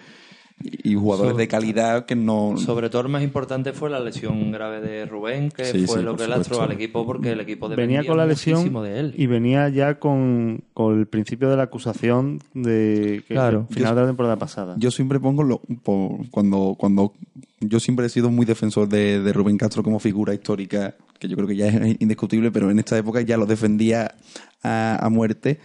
y, 0.61 0.95
jugadores 0.95 1.31
Sobre- 1.31 1.43
de 1.43 1.47
calidad 1.49 2.05
que 2.05 2.15
no 2.15 2.55
Sobre 2.57 2.89
todo 2.89 3.01
el 3.01 3.09
más 3.09 3.21
importante 3.23 3.73
fue 3.73 3.89
la 3.89 3.99
lesión 3.99 4.51
grave 4.51 4.79
de 4.81 5.05
Rubén, 5.05 5.49
que 5.51 5.65
Sí, 5.65 5.85
fue 5.87 5.97
sí, 5.99 6.03
lo 6.03 6.11
por 6.11 6.21
que 6.21 6.27
lastró 6.27 6.61
al 6.61 6.71
equipo 6.71 7.05
porque 7.05 7.31
el 7.31 7.39
equipo 7.41 7.67
dependía 7.67 7.99
Venía 7.99 8.09
con 8.09 8.17
la 8.17 8.25
lesión 8.25 8.57
muchísimo 8.59 8.81
de 8.83 8.99
él. 8.99 9.13
y 9.17 9.25
venía 9.27 9.67
ya 9.69 9.99
con, 9.99 10.63
con 10.73 10.97
el 10.99 11.05
principio 11.07 11.49
de 11.49 11.57
la 11.57 11.63
acusación 11.63 12.39
de 12.53 13.23
que 13.27 13.33
Claro. 13.33 13.67
final 13.71 13.89
Yo- 13.91 13.95
de 13.95 14.01
la 14.01 14.07
temporada 14.07 14.35
pasada. 14.37 14.75
Yo 14.77 14.89
siempre 14.91 15.19
pongo 15.19 15.43
lo, 15.43 15.59
po- 15.83 16.19
cuando 16.31 16.75
cuando 16.77 17.13
yo 17.59 17.79
siempre 17.79 18.05
he 18.05 18.09
sido 18.09 18.29
muy 18.29 18.45
defensor 18.45 18.87
de, 18.87 19.21
de 19.21 19.33
Rubén 19.33 19.57
Castro 19.57 19.83
como 19.83 19.99
figura 19.99 20.33
histórica, 20.33 20.95
que 21.19 21.27
yo 21.27 21.35
creo 21.35 21.47
que 21.47 21.55
ya 21.55 21.67
es 21.67 21.95
indiscutible, 22.01 22.51
pero 22.51 22.69
en 22.71 22.79
esta 22.79 22.97
época 22.97 23.21
ya 23.21 23.37
lo 23.37 23.45
defendía 23.45 24.15
a, 24.63 25.05
a 25.05 25.09
muerte. 25.09 25.59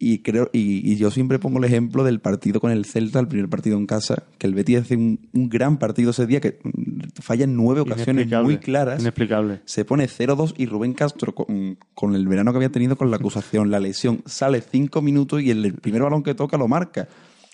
Y 0.00 0.18
creo 0.22 0.48
y, 0.52 0.92
y 0.92 0.94
yo 0.96 1.10
siempre 1.10 1.40
pongo 1.40 1.58
el 1.58 1.64
ejemplo 1.64 2.04
del 2.04 2.20
partido 2.20 2.60
con 2.60 2.70
el 2.70 2.84
Celta, 2.84 3.18
el 3.18 3.26
primer 3.26 3.48
partido 3.48 3.76
en 3.76 3.86
casa, 3.86 4.22
que 4.38 4.46
el 4.46 4.54
Betis 4.54 4.78
hace 4.78 4.94
un, 4.96 5.28
un 5.32 5.48
gran 5.48 5.78
partido 5.80 6.12
ese 6.12 6.24
día 6.26 6.40
que 6.40 6.60
falla 7.20 7.42
en 7.44 7.56
nueve 7.56 7.80
ocasiones 7.80 8.26
muy 8.44 8.58
claras. 8.58 9.00
Inexplicable. 9.00 9.60
Se 9.64 9.84
pone 9.84 10.06
0-2 10.06 10.54
y 10.56 10.66
Rubén 10.66 10.92
Castro, 10.94 11.34
con, 11.34 11.78
con 11.94 12.14
el 12.14 12.28
verano 12.28 12.52
que 12.52 12.58
había 12.58 12.70
tenido 12.70 12.96
con 12.96 13.10
la 13.10 13.16
acusación, 13.16 13.72
la 13.72 13.80
lesión, 13.80 14.22
sale 14.24 14.60
cinco 14.60 15.02
minutos 15.02 15.42
y 15.42 15.50
el, 15.50 15.64
el 15.64 15.74
primer 15.74 16.02
balón 16.02 16.22
que 16.22 16.34
toca 16.34 16.56
lo 16.56 16.68
marca. 16.68 17.08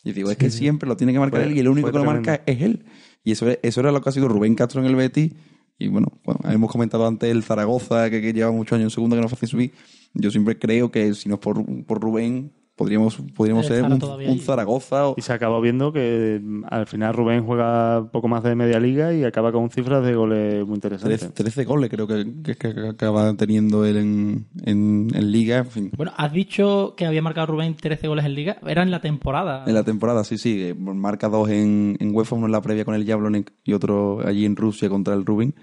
Y 0.05 0.13
digo, 0.13 0.31
es 0.31 0.37
que 0.37 0.51
siempre 0.51 0.87
lo 0.87 0.99
tiene 0.99 1.15
que 1.15 1.19
marcar 1.19 1.41
Fue- 1.41 1.51
él 1.51 1.57
y 1.57 1.61
el 1.61 1.69
único 1.69 1.91
que 1.91 1.99
lo 1.99 2.05
marca 2.05 2.43
es 2.45 2.61
él. 2.61 2.85
Y 3.25 3.33
eso, 3.33 3.47
eso 3.63 3.81
era 3.81 3.91
lo 3.91 4.03
que 4.03 4.11
ha 4.11 4.13
sido 4.13 4.29
Rubén 4.29 4.55
Castro 4.55 4.83
en 4.83 4.87
el 4.87 4.97
Betis. 4.97 5.33
Y 5.79 5.89
bueno, 5.89 6.09
bueno, 6.25 6.41
hemos 6.53 6.71
comentado 6.71 7.07
antes 7.07 7.31
el 7.31 7.43
Zaragoza, 7.43 8.11
que, 8.11 8.21
que 8.21 8.35
lleva 8.35 8.53
muchos 8.53 8.77
años 8.77 8.93
en 8.93 8.95
segunda, 8.95 9.17
que 9.17 9.23
no 9.23 9.29
fácil 9.31 9.49
subir. 9.49 9.73
Yo 10.15 10.31
siempre 10.31 10.59
creo 10.59 10.91
que 10.91 11.13
si 11.15 11.29
no 11.29 11.35
es 11.37 11.41
por, 11.41 11.65
por 11.87 12.01
Rubén, 12.01 12.53
podríamos, 12.77 13.17
podríamos 13.35 13.67
ser 13.67 13.83
un. 13.85 14.41
Zaragoza 14.41 15.09
o, 15.09 15.15
Y 15.17 15.23
se 15.23 15.33
acabó 15.33 15.61
viendo 15.61 15.93
que 15.93 16.41
mm, 16.43 16.65
al 16.71 16.87
final 16.87 17.15
Rubén 17.15 17.45
juega 17.45 18.11
poco 18.13 18.27
más 18.29 18.43
de 18.43 18.55
media 18.55 18.79
liga 18.81 19.13
y 19.15 19.25
acaba 19.25 19.53
con 19.53 19.71
cifras 19.71 20.05
de 20.05 20.15
goles 20.15 20.67
muy 20.67 20.75
interesantes. 20.77 21.21
13, 21.21 21.35
13 21.35 21.65
goles 21.65 21.91
creo 21.91 22.07
que, 22.07 22.27
que- 22.43 22.55
que 22.57 22.89
acaba 22.89 23.33
teniendo 23.35 23.85
él 23.85 23.97
en, 23.97 24.47
en, 24.65 25.09
en 25.15 25.33
Liga. 25.33 25.59
En 25.59 25.67
fin, 25.67 25.91
Bueno, 25.97 26.13
has 26.17 26.33
dicho 26.33 26.95
que 26.97 27.07
había 27.07 27.23
marcado 27.23 27.49
Rubén 27.49 27.75
13 27.75 28.07
goles 28.09 28.25
en 28.25 28.35
Liga. 28.35 28.57
Era 28.67 28.83
en 28.83 28.91
la 28.91 29.01
temporada. 29.01 29.65
En 29.67 29.75
la 29.75 29.85
temporada, 29.85 30.25
sí, 30.25 30.39
sí. 30.39 30.63
eh, 30.63 30.75
Marca 30.75 31.29
dos 31.29 31.49
en, 31.51 31.97
en 32.01 32.15
UEFA, 32.15 32.37
uno 32.37 32.47
en 32.47 32.53
la 32.53 32.63
previa 32.63 32.85
con 32.85 32.95
el 32.95 33.05
Jablonec 33.07 33.53
y 33.65 33.73
otro 33.73 34.21
allí 34.27 34.45
en 34.45 34.57
Rusia 34.57 34.89
contra 34.89 35.15
el 35.15 35.25
Rubin. 35.27 35.55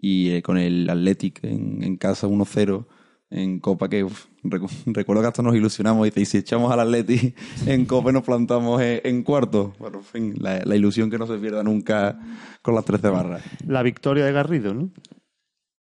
Y 0.00 0.30
eh, 0.30 0.42
con 0.42 0.58
el 0.58 0.88
Athletic 0.88 1.42
en, 1.42 1.82
en 1.82 1.96
casa 1.96 2.28
1-0 2.28 2.86
en 3.30 3.60
Copa, 3.60 3.88
que 3.88 4.04
uf, 4.04 4.26
recu- 4.42 4.70
recuerdo 4.86 5.22
que 5.22 5.28
hasta 5.28 5.42
nos 5.42 5.54
ilusionamos. 5.54 6.04
Dice, 6.06 6.20
y 6.20 6.24
si 6.26 6.38
echamos 6.38 6.72
al 6.72 6.80
Athletic 6.80 7.36
en 7.66 7.84
Copa 7.84 8.10
y 8.10 8.12
nos 8.14 8.22
plantamos 8.24 8.80
en, 8.80 9.00
en 9.04 9.22
cuarto. 9.22 9.74
Bueno, 9.78 9.98
en 9.98 10.04
fin, 10.04 10.34
la, 10.40 10.60
la 10.64 10.76
ilusión 10.76 11.10
que 11.10 11.18
no 11.18 11.26
se 11.26 11.36
pierda 11.38 11.62
nunca 11.62 12.18
con 12.62 12.74
las 12.74 12.84
13 12.84 13.08
barras. 13.08 13.42
La 13.66 13.82
victoria 13.82 14.24
de 14.24 14.32
Garrido, 14.32 14.74
¿no? 14.74 14.90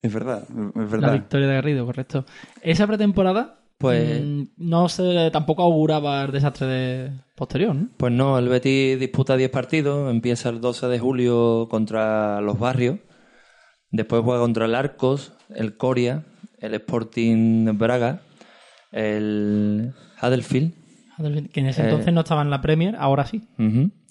Es 0.02 0.14
verdad, 0.14 0.44
es 0.50 0.76
La 0.76 0.86
verdad. 0.86 1.14
victoria 1.14 1.48
de 1.48 1.54
Garrido, 1.56 1.86
correcto. 1.86 2.26
Esa 2.62 2.86
pretemporada, 2.86 3.60
Pues- 3.78 4.22
mm, 4.24 4.44
no 4.58 4.88
se 4.88 5.30
tampoco 5.32 5.64
auguraba 5.64 6.24
el 6.24 6.32
desastre 6.32 6.68
de 6.68 7.12
posterior, 7.36 7.76
¿no? 7.76 7.90
Pues 7.98 8.14
no, 8.14 8.38
el 8.38 8.48
Betis 8.48 9.00
disputa 9.00 9.36
10 9.36 9.50
partidos, 9.50 10.12
empieza 10.12 10.50
el 10.50 10.62
12 10.62 10.88
de 10.88 11.00
julio 11.00 11.68
contra 11.72 12.40
los 12.42 12.58
Barrios, 12.60 13.00
después 13.92 14.22
juega 14.24 14.40
contra 14.42 14.66
el 14.66 14.76
Arcos, 14.76 15.34
el 15.50 15.76
Coria, 15.76 16.24
el 16.66 16.74
Sporting 16.76 17.66
Braga, 17.78 18.22
el 18.92 19.94
Huddersfield, 20.22 20.74
Que 21.54 21.60
en 21.62 21.68
ese 21.68 21.82
Eh. 21.82 21.86
entonces 21.86 22.14
no 22.14 22.22
estaba 22.22 22.42
en 22.42 22.50
la 22.50 22.62
Premier, 22.62 22.96
ahora 22.98 23.26
sí. 23.26 23.42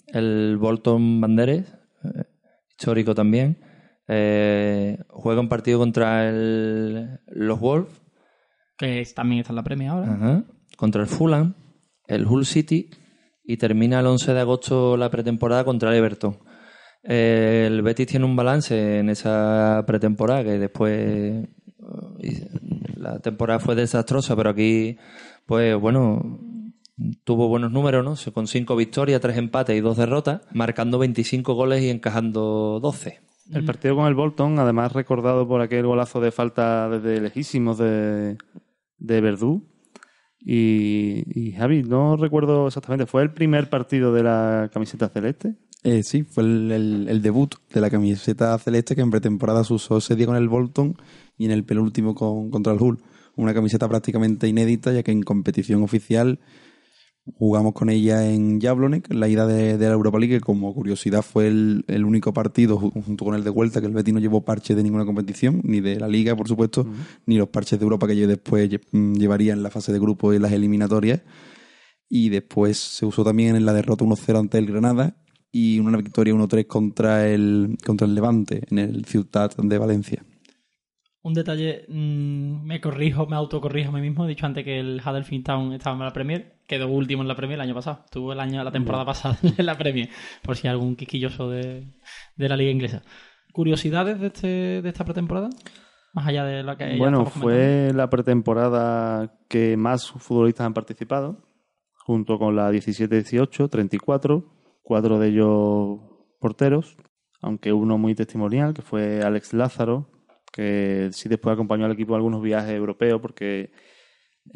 el 0.07 0.57
Bolton 0.59 1.19
Banderes, 1.21 1.65
eh, 2.03 2.23
histórico 2.71 3.13
también, 3.13 3.57
eh, 4.07 4.97
juega 5.09 5.41
un 5.41 5.49
partido 5.49 5.79
contra 5.79 6.27
el, 6.29 7.19
los 7.27 7.59
Wolves, 7.59 7.91
Que 8.77 9.01
es- 9.01 9.13
también 9.13 9.41
está 9.41 9.51
en 9.51 9.55
la 9.57 9.63
Premier 9.63 9.89
ahora. 9.89 10.43
Contra 10.77 11.01
el 11.01 11.07
Fulham, 11.07 11.53
el 12.07 12.25
Hull 12.25 12.45
City 12.45 12.89
y 13.43 13.57
termina 13.57 13.99
el 13.99 14.05
11 14.07 14.33
de 14.33 14.39
agosto 14.39 14.97
la 14.97 15.09
pretemporada 15.09 15.63
contra 15.63 15.89
el 15.91 15.97
Everton. 15.97 16.37
El 17.03 17.81
Betis 17.83 18.07
tiene 18.07 18.25
un 18.25 18.35
balance 18.35 18.99
en 18.99 19.09
esa 19.09 19.83
pretemporada 19.85 20.43
que 20.43 20.57
después 20.59 21.47
la 22.97 23.19
temporada 23.19 23.59
fue 23.59 23.75
desastrosa, 23.75 24.35
pero 24.35 24.49
aquí, 24.49 24.97
pues 25.45 25.75
bueno, 25.79 26.39
tuvo 27.23 27.47
buenos 27.47 27.71
números, 27.71 28.03
¿no? 28.25 28.33
Con 28.33 28.47
cinco 28.47 28.75
victorias, 28.75 29.21
tres 29.21 29.37
empates 29.37 29.75
y 29.77 29.81
dos 29.81 29.97
derrotas, 29.97 30.41
marcando 30.53 30.97
25 30.99 31.53
goles 31.53 31.81
y 31.83 31.89
encajando 31.89 32.79
12. 32.81 33.19
El 33.53 33.63
partido 33.63 33.95
con 33.95 34.07
el 34.07 34.15
Bolton, 34.15 34.57
además 34.57 34.93
recordado 34.93 35.47
por 35.47 35.61
aquel 35.61 35.85
golazo 35.85 36.19
de 36.19 36.31
falta 36.31 36.89
desde 36.89 37.21
lejísimos 37.21 37.77
de, 37.77 38.37
de 38.97 39.21
Verdú. 39.21 39.67
Y, 40.39 41.23
y 41.39 41.51
Javi, 41.53 41.83
no 41.83 42.17
recuerdo 42.17 42.67
exactamente, 42.67 43.05
¿fue 43.05 43.23
el 43.23 43.31
primer 43.31 43.69
partido 43.69 44.13
de 44.13 44.23
la 44.23 44.69
camiseta 44.73 45.09
celeste? 45.09 45.55
Eh, 45.83 46.01
sí, 46.03 46.23
fue 46.23 46.43
el, 46.43 46.71
el- 46.71 47.07
el 47.09 47.21
debut 47.21 47.53
de 47.73 47.81
la 47.81 47.89
camiseta 47.91 48.57
celeste 48.57 48.95
que 48.95 49.01
en 49.01 49.11
pretemporada 49.11 49.63
se 49.63 49.73
usó 49.73 49.97
ese 49.97 50.15
día 50.15 50.25
con 50.27 50.35
el 50.35 50.49
Bolton 50.49 50.95
y 51.37 51.45
en 51.45 51.51
el 51.51 51.63
penúltimo 51.63 52.15
con, 52.15 52.49
contra 52.49 52.73
el 52.73 52.81
Hull. 52.81 52.99
Una 53.35 53.53
camiseta 53.53 53.87
prácticamente 53.89 54.47
inédita, 54.47 54.93
ya 54.93 55.03
que 55.03 55.11
en 55.11 55.21
competición 55.23 55.83
oficial 55.83 56.39
jugamos 57.37 57.73
con 57.73 57.89
ella 57.89 58.29
en 58.31 58.61
Jablonec, 58.61 59.09
en 59.09 59.19
la 59.19 59.27
ida 59.27 59.47
de, 59.47 59.77
de 59.79 59.87
la 59.87 59.93
Europa 59.93 60.19
League, 60.19 60.35
que 60.35 60.41
como 60.41 60.73
curiosidad 60.75 61.23
fue 61.23 61.47
el, 61.47 61.83
el 61.87 62.05
único 62.05 62.33
partido 62.33 62.79
ju- 62.79 63.03
junto 63.03 63.25
con 63.25 63.33
el 63.33 63.43
de 63.43 63.49
vuelta 63.49 63.81
que 63.81 63.87
el 63.87 63.93
Betis 63.93 64.13
no 64.13 64.19
llevó 64.19 64.45
parche 64.45 64.75
de 64.75 64.83
ninguna 64.83 65.05
competición, 65.05 65.59
ni 65.63 65.81
de 65.81 65.99
la 65.99 66.07
Liga, 66.07 66.35
por 66.35 66.47
supuesto, 66.47 66.85
ni 67.25 67.37
los 67.37 67.49
parches 67.49 67.79
de 67.79 67.83
Europa 67.83 68.07
que 68.07 68.15
yo 68.15 68.27
después 68.27 68.69
mm, 68.91 69.13
llevaría 69.15 69.53
en 69.53 69.63
la 69.63 69.71
fase 69.71 69.91
de 69.91 69.99
grupo 69.99 70.31
y 70.31 70.35
en 70.35 70.43
las 70.43 70.51
eliminatorias. 70.51 71.21
Y 72.07 72.29
después 72.29 72.77
se 72.77 73.07
usó 73.07 73.23
también 73.23 73.55
en 73.55 73.65
la 73.65 73.73
derrota 73.73 74.05
1-0 74.05 74.39
ante 74.39 74.59
el 74.59 74.67
Granada 74.67 75.17
y 75.51 75.79
una 75.79 75.97
victoria 75.97 76.35
1-3 76.35 76.67
contra 76.67 77.27
el, 77.27 77.75
contra 77.83 78.05
el 78.05 78.13
Levante 78.13 78.61
en 78.69 78.77
el 78.77 79.05
Ciutat 79.05 79.57
de 79.57 79.77
Valencia. 79.79 80.23
Un 81.25 81.33
detalle, 81.33 81.85
mm, 81.87 82.67
me 82.67 82.79
corrijo, 82.79 83.25
me 83.25 83.35
autocorrijo 83.35 83.89
a 83.89 83.93
mí 83.93 84.01
mismo. 84.01 84.25
He 84.25 84.27
dicho 84.27 84.45
antes 84.45 84.63
que 84.63 84.79
el 84.79 85.01
Huddersfield 85.03 85.43
Town 85.43 85.73
estaba 85.73 85.95
en 85.95 86.03
la 86.03 86.13
Premier, 86.13 86.59
quedó 86.67 86.87
último 86.87 87.23
en 87.23 87.27
la 87.27 87.35
Premier 87.35 87.55
el 87.55 87.61
año 87.61 87.73
pasado. 87.73 88.01
Estuvo 88.05 88.31
el 88.31 88.39
año, 88.39 88.63
la 88.63 88.71
temporada 88.71 89.05
pasada 89.05 89.35
en 89.57 89.65
la 89.65 89.75
Premier, 89.75 90.07
por 90.43 90.55
si 90.55 90.67
hay 90.67 90.73
algún 90.73 90.95
quisquilloso 90.95 91.49
de, 91.49 91.87
de 92.35 92.47
la 92.47 92.55
liga 92.55 92.69
inglesa. 92.69 93.01
¿Curiosidades 93.53 94.19
de, 94.19 94.27
este, 94.27 94.47
de 94.83 94.87
esta 94.87 95.03
pretemporada? 95.03 95.49
Más 96.13 96.27
allá 96.27 96.45
de 96.45 96.61
la 96.61 96.77
que 96.77 96.95
bueno, 96.95 97.25
fue 97.25 97.91
la 97.91 98.07
pretemporada 98.07 99.35
que 99.49 99.77
más 99.77 100.11
futbolistas 100.11 100.67
han 100.67 100.75
participado, 100.75 101.43
junto 101.95 102.37
con 102.37 102.55
la 102.55 102.71
17-18, 102.71 103.67
34, 103.67 104.45
cuatro 104.83 105.17
de 105.17 105.29
ellos 105.29 106.01
porteros, 106.39 106.97
aunque 107.41 107.73
uno 107.73 107.97
muy 107.97 108.13
testimonial, 108.13 108.75
que 108.75 108.83
fue 108.83 109.23
Alex 109.23 109.53
Lázaro, 109.55 110.14
que 110.55 111.09
sí 111.11 111.27
después 111.27 111.53
acompañó 111.53 111.83
al 111.85 111.91
equipo 111.91 112.13
en 112.13 112.17
algunos 112.17 112.41
viajes 112.41 112.71
europeos, 112.71 113.19
porque 113.21 113.71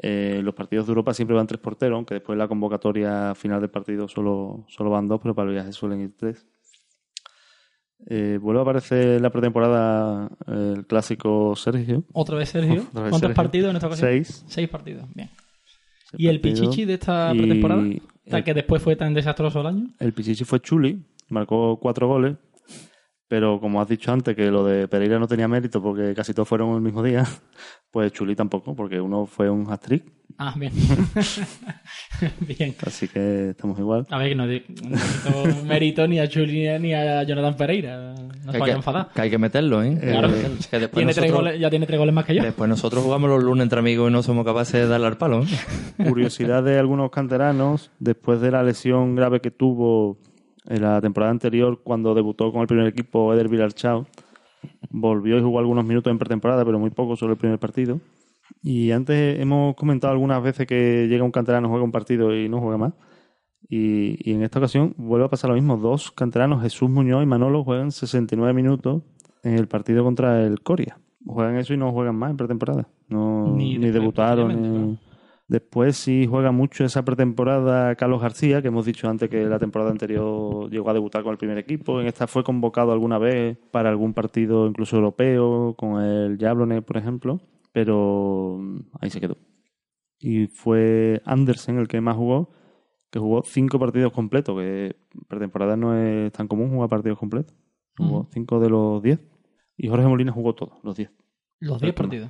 eh, 0.01 0.39
los 0.41 0.55
partidos 0.55 0.85
de 0.85 0.91
Europa 0.91 1.13
siempre 1.13 1.35
van 1.35 1.45
tres 1.45 1.59
porteros, 1.59 1.97
aunque 1.97 2.13
después 2.15 2.35
en 2.35 2.39
la 2.39 2.47
convocatoria 2.47 3.35
final 3.35 3.59
del 3.59 3.69
partido 3.69 4.07
solo, 4.07 4.63
solo 4.69 4.89
van 4.91 5.09
dos, 5.09 5.19
pero 5.21 5.35
para 5.35 5.49
el 5.49 5.55
viaje 5.55 5.73
suelen 5.73 5.99
ir 6.01 6.15
tres. 6.15 6.47
Eh, 8.07 8.39
vuelve 8.41 8.59
a 8.59 8.63
aparecer 8.63 9.17
en 9.17 9.21
la 9.23 9.29
pretemporada 9.29 10.29
eh, 10.47 10.73
el 10.77 10.87
clásico 10.87 11.53
Sergio, 11.57 12.05
Otra 12.13 12.37
vez 12.37 12.47
Sergio. 12.49 12.83
Otra 12.89 13.01
vez 13.01 13.09
¿Cuántos 13.09 13.19
Sergio. 13.19 13.35
partidos 13.35 13.69
en 13.71 13.75
esta 13.75 13.87
ocasión? 13.87 14.09
Seis. 14.09 14.45
Seis 14.47 14.69
partidos, 14.69 15.05
bien. 15.13 15.29
¿Y 16.17 16.27
el. 16.27 16.39
Pichichi 16.39 16.85
de 16.85 16.93
esta 16.93 17.33
pretemporada? 17.37 17.81
El- 17.81 18.43
que 18.45 18.53
después 18.53 18.81
fue 18.81 18.95
tan 18.95 19.13
desastroso 19.13 19.59
el 19.61 19.67
año. 19.67 19.87
El 19.99 20.13
Pichichi 20.13 20.45
fue 20.45 20.59
Chuli, 20.61 21.03
marcó 21.29 21.77
cuatro 21.79 22.07
goles, 22.07 22.37
pero 23.29 23.61
como 23.61 23.79
has 23.81 23.87
dicho 23.87 24.11
antes 24.11 24.35
que 24.35 24.51
lo 24.51 24.65
de 24.65 24.89
Pereira 24.89 25.17
no 25.19 25.27
tenía 25.27 25.47
mérito 25.47 25.81
porque 25.81 26.13
casi 26.13 26.33
todos 26.33 26.49
fueron 26.49 26.75
el 26.75 26.81
mismo 26.81 27.01
día, 27.01 27.23
pues 27.91 28.11
Chuli 28.11 28.35
tampoco, 28.35 28.75
porque 28.75 28.99
uno 28.99 29.25
fue 29.25 29.49
un 29.49 29.71
hat-trick, 29.71 30.03
Ah, 30.37 30.53
bien. 30.57 30.71
bien. 32.47 32.75
así 32.85 33.07
que 33.07 33.49
estamos 33.49 33.77
igual. 33.79 34.05
A 34.09 34.17
ver, 34.17 34.29
que 34.29 34.35
no, 34.35 34.45
no 34.45 35.63
mérito 35.65 36.07
ni 36.07 36.19
a 36.19 36.27
Chuli 36.29 36.67
ni 36.79 36.93
a 36.93 37.23
Jonathan 37.23 37.55
Pereira. 37.57 38.13
No 38.13 38.51
se 38.51 38.51
Que 38.51 38.55
hay 38.55 38.59
vaya 38.59 38.63
a 38.63 38.65
que, 38.65 38.71
enfadar. 38.77 39.09
que 39.13 39.21
hay 39.21 39.29
que 39.29 39.37
meterlo, 39.37 39.83
¿eh? 39.83 39.97
Claro. 39.99 40.29
Eh, 40.29 40.51
que 40.69 40.79
después 40.79 40.91
Tiene 40.91 41.13
tres 41.13 41.25
nosotros- 41.31 41.33
goles, 41.33 41.59
ya 41.59 41.69
tiene 41.69 41.85
tres 41.85 41.99
goles 41.99 42.13
más 42.15 42.25
que 42.25 42.35
yo. 42.35 42.43
Después 42.43 42.69
nosotros 42.69 43.03
jugamos 43.03 43.29
los 43.29 43.43
lunes 43.43 43.63
entre 43.63 43.79
amigos 43.79 44.09
y 44.09 44.13
no 44.13 44.23
somos 44.23 44.45
capaces 44.45 44.73
de 44.81 44.87
darle 44.87 45.07
al 45.07 45.17
palo. 45.17 45.43
¿eh? 45.43 46.05
Curiosidad 46.07 46.63
de 46.63 46.79
algunos 46.79 47.09
canteranos, 47.11 47.91
después 47.99 48.39
de 48.39 48.51
la 48.51 48.63
lesión 48.63 49.15
grave 49.15 49.41
que 49.41 49.51
tuvo 49.51 50.17
en 50.69 50.81
la 50.81 51.01
temporada 51.01 51.31
anterior 51.31 51.81
cuando 51.83 52.13
debutó 52.13 52.51
con 52.51 52.61
el 52.61 52.67
primer 52.67 52.87
equipo 52.87 53.33
Eder 53.33 53.49
Villarchao, 53.49 54.05
volvió 54.89 55.37
y 55.37 55.41
jugó 55.41 55.59
algunos 55.59 55.85
minutos 55.85 56.11
en 56.11 56.17
pretemporada, 56.19 56.63
pero 56.65 56.79
muy 56.79 56.89
poco 56.91 57.15
sobre 57.15 57.33
el 57.33 57.37
primer 57.39 57.59
partido. 57.59 57.99
Y 58.63 58.91
antes 58.91 59.39
hemos 59.39 59.75
comentado 59.75 60.11
algunas 60.13 60.41
veces 60.41 60.65
que 60.67 61.07
llega 61.09 61.23
un 61.23 61.31
canterano, 61.31 61.69
juega 61.69 61.83
un 61.83 61.91
partido 61.91 62.35
y 62.35 62.49
no 62.49 62.59
juega 62.59 62.77
más. 62.77 62.93
Y, 63.69 64.17
y 64.27 64.33
en 64.33 64.41
esta 64.43 64.59
ocasión 64.59 64.93
vuelve 64.97 65.25
a 65.25 65.29
pasar 65.29 65.49
lo 65.49 65.55
mismo. 65.55 65.77
Dos 65.77 66.11
canteranos, 66.11 66.61
Jesús 66.63 66.89
Muñoz 66.89 67.21
y 67.23 67.27
Manolo, 67.27 67.63
juegan 67.63 67.91
69 67.91 68.53
minutos 68.53 69.03
en 69.43 69.53
el 69.55 69.67
partido 69.67 70.03
contra 70.03 70.43
el 70.45 70.61
Coria. 70.61 70.97
Juegan 71.25 71.57
eso 71.57 71.73
y 71.73 71.77
no 71.77 71.91
juegan 71.91 72.15
más 72.15 72.31
en 72.31 72.37
pretemporada. 72.37 72.87
No, 73.09 73.53
Ni 73.55 73.77
debutaron. 73.77 74.61
ni- 74.61 74.99
Después 75.49 75.97
sí 75.97 76.27
juega 76.29 76.51
mucho 76.51 76.85
esa 76.85 77.03
pretemporada 77.03 77.95
Carlos 77.95 78.21
García, 78.21 78.61
que 78.61 78.67
hemos 78.67 78.85
dicho 78.85 79.09
antes 79.09 79.29
que 79.29 79.45
la 79.45 79.57
temporada 79.57 79.89
anterior 79.89 80.69
llegó 80.69 80.89
a 80.91 80.93
debutar 80.93 81.23
con 81.23 81.31
el 81.31 81.39
primer 81.39 81.57
equipo. 81.57 81.99
En 81.99 82.05
esta 82.07 82.27
fue 82.27 82.43
convocado 82.43 82.91
alguna 82.91 83.17
vez 83.17 83.57
para 83.71 83.89
algún 83.89 84.13
partido 84.13 84.67
incluso 84.67 84.95
europeo, 84.97 85.73
con 85.75 86.01
el 86.03 86.37
Jablonec, 86.37 86.85
por 86.85 86.97
ejemplo, 86.97 87.41
pero 87.71 88.57
mm, 88.59 88.79
ahí 89.01 89.09
se 89.09 89.19
quedó. 89.19 89.37
y 90.19 90.45
fue 90.47 91.21
Andersen 91.25 91.79
el 91.79 91.87
que 91.87 91.99
más 91.99 92.15
jugó, 92.15 92.51
que 93.09 93.17
jugó 93.17 93.41
cinco 93.43 93.79
partidos 93.79 94.11
completos, 94.13 94.55
que 94.55 94.95
pretemporada 95.27 95.75
no 95.75 95.95
es 95.97 96.31
tan 96.31 96.47
común 96.47 96.69
jugar 96.69 96.89
partidos 96.89 97.17
completos. 97.17 97.55
Jugó 97.97 98.19
Ujú. 98.19 98.29
cinco 98.31 98.59
de 98.59 98.69
los 98.69 99.01
diez. 99.01 99.19
Y 99.77 99.87
Jorge 99.87 100.05
Molina 100.05 100.31
jugó 100.31 100.53
todos, 100.53 100.77
los 100.83 100.95
diez. 100.95 101.09
Los 101.59 101.81
10 101.81 101.93
partidos. 101.93 102.29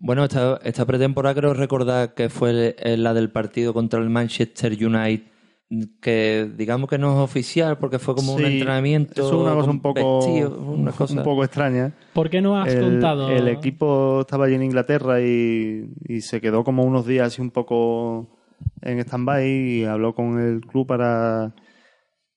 Bueno, 0.00 0.24
esta, 0.24 0.58
esta 0.64 0.86
pretemporada 0.86 1.34
creo 1.34 1.52
recordar 1.52 2.14
que 2.14 2.30
fue 2.30 2.74
la 2.96 3.12
del 3.12 3.30
partido 3.30 3.74
contra 3.74 4.00
el 4.00 4.08
Manchester 4.08 4.72
United, 4.72 5.26
que 6.00 6.50
digamos 6.56 6.88
que 6.88 6.96
no 6.96 7.12
es 7.12 7.18
oficial 7.18 7.76
porque 7.76 7.98
fue 7.98 8.14
como 8.14 8.34
un 8.34 8.44
entrenamiento. 8.44 9.12
Eso 9.12 9.28
es 9.28 9.34
una 9.34 9.54
cosa 9.54 9.70
un 9.70 9.80
poco, 9.80 10.16
vestido, 10.18 10.58
una 10.58 10.92
cosa. 10.92 11.18
un 11.18 11.22
poco 11.22 11.44
extraña. 11.44 11.92
¿Por 12.14 12.30
qué 12.30 12.40
no 12.40 12.60
has 12.60 12.72
el, 12.72 12.80
contado? 12.80 13.28
el 13.28 13.46
equipo 13.48 14.22
estaba 14.22 14.46
allí 14.46 14.54
en 14.54 14.62
Inglaterra 14.62 15.20
y, 15.20 15.92
y 16.08 16.22
se 16.22 16.40
quedó 16.40 16.64
como 16.64 16.82
unos 16.82 17.06
días 17.06 17.26
así 17.26 17.42
un 17.42 17.50
poco 17.50 18.40
en 18.80 19.00
stand-by 19.00 19.46
y 19.46 19.84
habló 19.84 20.14
con 20.14 20.40
el 20.40 20.62
club 20.62 20.86
para, 20.86 21.54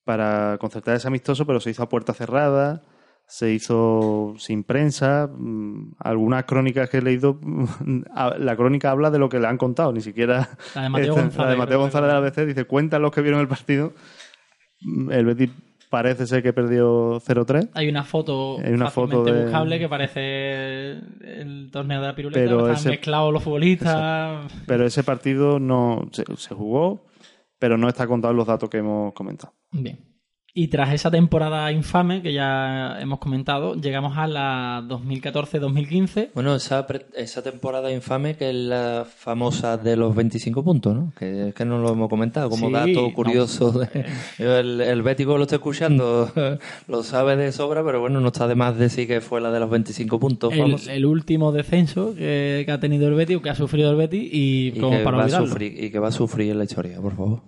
para 0.04 0.58
concertar 0.60 0.96
ese 0.96 1.08
amistoso, 1.08 1.46
pero 1.46 1.60
se 1.60 1.70
hizo 1.70 1.82
a 1.82 1.88
puerta 1.88 2.12
cerrada, 2.12 2.82
se 3.26 3.52
hizo 3.52 4.34
sin 4.38 4.64
prensa. 4.64 5.28
mm, 5.32 5.94
Algunas 5.98 6.44
crónicas 6.44 6.88
que 6.90 6.98
he 6.98 7.02
leído, 7.02 7.40
la 8.38 8.56
crónica 8.56 8.90
habla 8.90 9.10
de 9.10 9.18
lo 9.18 9.28
que 9.28 9.40
le 9.40 9.46
han 9.46 9.58
contado, 9.58 9.92
ni 9.92 10.00
siquiera 10.00 10.48
La 10.74 10.82
de 10.82 10.88
Mateo 10.88 11.14
González. 11.14 11.36
la 11.38 11.50
de 11.50 11.56
Mateo 11.56 11.78
González 11.80 12.08
de 12.08 12.12
la 12.12 12.18
ABC 12.18 12.46
dice, 12.46 12.64
cuentan 12.64 13.02
los 13.02 13.10
que 13.10 13.22
vieron 13.22 13.40
el 13.40 13.48
partido. 13.48 13.92
Mm, 14.82 15.10
El 15.12 15.24
Betis 15.26 15.50
parece 15.90 16.26
ser 16.26 16.42
que 16.42 16.52
perdió 16.52 17.20
0-3. 17.20 17.70
Hay 17.74 17.88
una 17.88 18.02
foto 18.02 18.58
Hay 18.58 18.72
una 18.72 18.90
foto 18.90 19.22
de- 19.24 19.44
buscable 19.44 19.78
que 19.78 19.88
parece 19.88 20.90
el 20.90 21.68
torneo 21.72 22.00
de 22.00 22.06
la 22.08 22.14
piruleta, 22.16 22.40
Pero 22.40 22.56
que 22.58 22.62
están 22.64 22.76
ese- 22.76 22.88
mezclados 22.90 23.32
los 23.32 23.42
futbolistas. 23.42 24.52
Pero 24.66 24.84
ese 24.86 25.04
partido 25.04 25.60
no 25.60 26.08
se, 26.10 26.24
se 26.36 26.54
jugó, 26.54 27.06
pero 27.60 27.78
no 27.78 27.88
está 27.88 28.06
contado 28.08 28.32
en 28.32 28.38
los 28.38 28.46
datos 28.46 28.68
que 28.68 28.78
hemos 28.78 29.12
comentado. 29.14 29.54
Bien. 29.70 29.98
Y 30.56 30.68
tras 30.68 30.92
esa 30.94 31.10
temporada 31.10 31.72
infame 31.72 32.22
que 32.22 32.32
ya 32.32 33.00
hemos 33.00 33.18
comentado, 33.18 33.74
llegamos 33.74 34.16
a 34.16 34.28
la 34.28 34.84
2014-2015. 34.88 36.28
Bueno, 36.32 36.54
esa, 36.54 36.86
esa 37.16 37.42
temporada 37.42 37.90
infame 37.90 38.36
que 38.36 38.50
es 38.50 38.54
la 38.54 39.04
famosa 39.04 39.76
de 39.78 39.96
los 39.96 40.14
25 40.14 40.62
puntos, 40.62 40.94
¿no? 40.94 41.12
Que 41.18 41.48
es 41.48 41.54
que 41.56 41.64
no 41.64 41.78
lo 41.78 41.90
hemos 41.92 42.08
comentado 42.08 42.48
como 42.50 42.68
Sí, 42.68 42.72
dato 42.72 43.02
no. 43.08 43.12
curioso. 43.12 43.72
de- 43.72 44.06
el, 44.38 44.80
el 44.80 45.02
bético 45.02 45.36
lo 45.36 45.42
está 45.42 45.56
escuchando, 45.56 46.30
lo 46.86 47.02
sabe 47.02 47.34
de 47.34 47.50
sobra, 47.50 47.82
pero 47.84 47.98
bueno, 48.00 48.20
no 48.20 48.28
está 48.28 48.46
de 48.46 48.54
más 48.54 48.78
decir 48.78 49.08
que 49.08 49.20
fue 49.20 49.40
la 49.40 49.50
de 49.50 49.58
los 49.58 49.68
25 49.70 50.20
puntos 50.20 50.52
El, 50.54 51.04
último 51.04 51.50
descenso 51.50 52.14
que, 52.14 52.62
que 52.64 52.70
ha 52.70 52.78
tenido 52.78 53.08
el 53.08 53.14
Betis, 53.14 53.38
o 53.38 53.42
que 53.42 53.50
ha 53.50 53.56
sufrido 53.56 53.90
el 53.90 53.96
Betis, 53.96 54.22
y, 54.32 54.68
y, 54.68 54.78
como 54.80 54.98
que 54.98 55.02
para 55.02 55.16
va 55.16 55.22
a 55.24 55.26
olvidarlo. 55.26 55.48
sufrir, 55.48 55.82
y 55.84 55.90
que 55.90 55.98
va 55.98 56.08
a 56.08 56.12
sufrir 56.12 56.52
en 56.52 56.58
la 56.58 56.64
historia, 56.64 57.00
por 57.00 57.16
favor. 57.16 57.42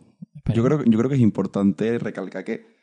Yo 0.52 0.64
creo, 0.64 0.82
yo 0.84 0.98
creo 0.98 1.08
que 1.08 1.14
es 1.16 1.20
importante 1.22 1.98
recalcar 2.00 2.42
que 2.44 2.75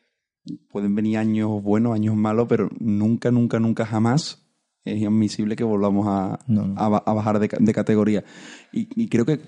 pueden 0.70 0.94
venir 0.94 1.18
años 1.18 1.62
buenos, 1.62 1.94
años 1.94 2.16
malos, 2.16 2.46
pero 2.48 2.68
nunca, 2.78 3.30
nunca, 3.30 3.58
nunca 3.60 3.86
jamás 3.86 4.46
es 4.84 5.02
admisible 5.04 5.56
que 5.56 5.64
volvamos 5.64 6.06
a, 6.08 6.38
No, 6.46 6.66
no. 6.66 6.74
a 6.80 6.88
ba- 6.88 7.02
a 7.06 7.12
bajar 7.14 7.38
de, 7.38 7.48
de 7.58 7.72
categoría. 7.72 8.24
Y, 8.72 8.88
y 9.02 9.08
creo 9.08 9.24
que, 9.24 9.40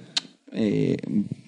eh, 0.53 0.97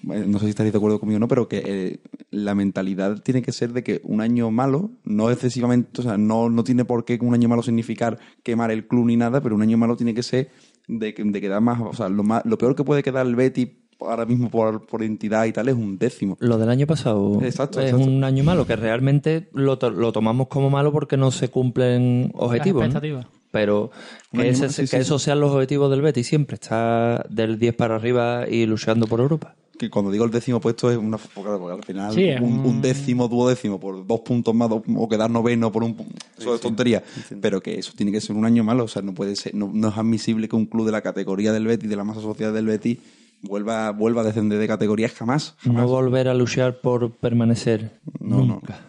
no 0.03 0.37
sé 0.37 0.45
si 0.45 0.49
estaréis 0.51 0.73
de 0.73 0.77
acuerdo 0.77 0.99
conmigo 0.99 1.17
o 1.17 1.19
no, 1.19 1.27
pero 1.27 1.47
que 1.47 1.63
eh, 1.65 1.99
la 2.29 2.53
mentalidad 2.53 3.23
tiene 3.23 3.41
que 3.41 3.51
ser 3.51 3.73
de 3.73 3.81
que 3.83 4.01
un 4.03 4.21
año 4.21 4.51
malo, 4.51 4.91
no 5.03 5.31
excesivamente, 5.31 6.01
o 6.01 6.03
sea, 6.03 6.17
no, 6.17 6.49
no 6.51 6.63
tiene 6.63 6.85
por 6.85 7.03
qué 7.05 7.17
un 7.21 7.33
año 7.33 7.49
malo 7.49 7.63
significar 7.63 8.19
quemar 8.43 8.69
el 8.69 8.87
club 8.87 9.07
ni 9.07 9.17
nada, 9.17 9.41
pero 9.41 9.55
un 9.55 9.63
año 9.63 9.77
malo 9.77 9.95
tiene 9.95 10.13
que 10.13 10.21
ser 10.21 10.51
de, 10.87 11.15
que- 11.15 11.23
de 11.23 11.41
quedar 11.41 11.61
más, 11.61 11.79
o 11.81 11.93
sea, 11.93 12.09
lo, 12.09 12.23
más, 12.23 12.45
lo 12.45 12.57
peor 12.59 12.75
que 12.75 12.83
puede 12.83 13.01
quedar 13.01 13.25
el 13.25 13.35
Betty 13.35 13.78
ahora 13.99 14.25
mismo 14.25 14.49
por, 14.49 14.85
por 14.85 15.03
entidad 15.03 15.45
y 15.45 15.51
tal 15.53 15.67
es 15.69 15.75
un 15.75 15.97
décimo. 15.97 16.37
Lo 16.39 16.57
del 16.57 16.69
año 16.69 16.87
pasado 16.87 17.39
Exacto, 17.41 17.79
es 17.81 17.91
exacto. 17.91 18.05
un 18.09 18.23
año 18.23 18.43
malo, 18.43 18.65
que 18.65 18.75
realmente 18.75 19.49
lo, 19.53 19.77
to- 19.77 19.89
lo 19.91 20.11
tomamos 20.11 20.47
como 20.47 20.69
malo 20.69 20.91
porque 20.91 21.17
no 21.17 21.31
se 21.31 21.49
cumplen 21.49 22.31
objetivos. 22.35 22.83
Las 22.83 22.93
¿no? 22.93 22.97
expectativas. 22.99 23.25
Pero 23.51 23.89
que, 24.31 24.41
año 24.41 24.49
ese- 24.51 24.65
más, 24.67 24.75
sí, 24.75 24.81
que 24.83 24.87
sí. 24.87 24.95
esos 24.97 25.21
sean 25.23 25.39
los 25.39 25.51
objetivos 25.51 25.89
del 25.89 26.01
Betis 26.01 26.27
siempre, 26.27 26.55
está 26.55 27.25
del 27.29 27.57
10 27.59 27.75
para 27.75 27.95
arriba 27.95 28.47
y 28.47 28.65
luchando 28.67 29.07
por 29.07 29.19
Europa. 29.21 29.55
que 29.79 29.89
cuando 29.89 30.11
digo 30.11 30.25
el 30.25 30.29
décimo 30.31 30.59
puesto 30.59 30.91
es 30.91 30.97
una 30.97 31.17
porque, 31.17 31.51
porque 31.57 31.73
al 31.73 31.83
final 31.83 32.41
un, 32.43 32.59
un- 32.65 32.81
décimo, 32.81 33.27
duodécimo 33.29 33.79
por 33.79 34.05
dos 34.05 34.19
puntos 34.19 34.53
más 34.53 34.69
dos- 34.69 34.83
o 34.95 35.07
quedar 35.07 35.31
noveno 35.31 35.71
por 35.71 35.83
un 35.85 35.95
eso 36.37 36.53
es 36.53 36.59
tontería 36.59 37.01
pero 37.41 37.61
que 37.61 37.79
eso 37.79 37.93
tiene 37.95 38.11
que 38.11 38.19
ser 38.19 38.35
un 38.35 38.43
año 38.43 38.61
malo 38.61 38.83
o 38.83 38.87
sea 38.89 39.01
no 39.01 39.13
puede 39.13 39.37
ser 39.37 39.55
no, 39.55 39.71
no 39.73 39.87
es 39.87 39.97
admisible 39.97 40.49
que 40.49 40.55
un 40.57 40.65
club 40.65 40.85
de 40.85 40.91
la 40.91 40.99
categoría 41.01 41.53
del 41.53 41.65
Betis 41.65 41.89
de 41.89 41.95
la 41.95 42.03
masa 42.03 42.19
social 42.19 42.53
del 42.53 42.65
Betis 42.65 42.97
vuelva 43.41 43.91
vuelva 43.91 44.21
a 44.21 44.25
descender 44.25 44.59
de 44.59 44.67
categoría 44.67 45.09
jamás, 45.09 45.55
jamás. 45.59 45.81
No 45.83 45.87
volver 45.87 46.27
a 46.27 46.33
luchar 46.33 46.81
por 46.81 47.17
permanecer 47.17 47.99
No, 48.19 48.37
no. 48.37 48.45
nunca. 48.45 48.79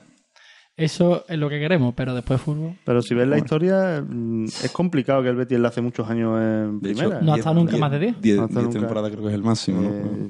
Eso 0.76 1.24
es 1.28 1.36
lo 1.38 1.51
que 1.51 1.59
queremos, 1.61 1.92
pero 1.94 2.14
después 2.14 2.40
fútbol. 2.40 2.78
Pero 2.86 3.03
si 3.03 3.14
ves 3.14 3.28
la 3.28 3.36
historia, 3.36 4.03
mm, 4.07 4.44
es 4.44 4.70
complicado 4.72 5.22
que 5.22 5.28
el 5.28 5.36
Betis 5.36 5.59
le 5.61 5.68
hace 5.68 5.82
muchos 5.82 6.09
años 6.09 6.40
en 6.40 6.80
De 6.80 6.90
hecho, 6.92 7.01
primera. 7.01 7.20
No 7.20 7.34
ha 7.34 7.36
estado 7.36 7.55
nunca 7.57 7.72
diez- 7.72 7.80
más 7.80 7.90
de 7.90 7.98
diez. 7.98 8.16
diez- 8.20 8.51
No 8.51 8.68
temporadas 8.70 9.11
creo 9.11 9.22
que 9.22 9.28
es 9.28 9.34
el 9.34 9.42
máximo 9.42 9.82
¿no? 9.82 9.88
Eh, 9.90 10.28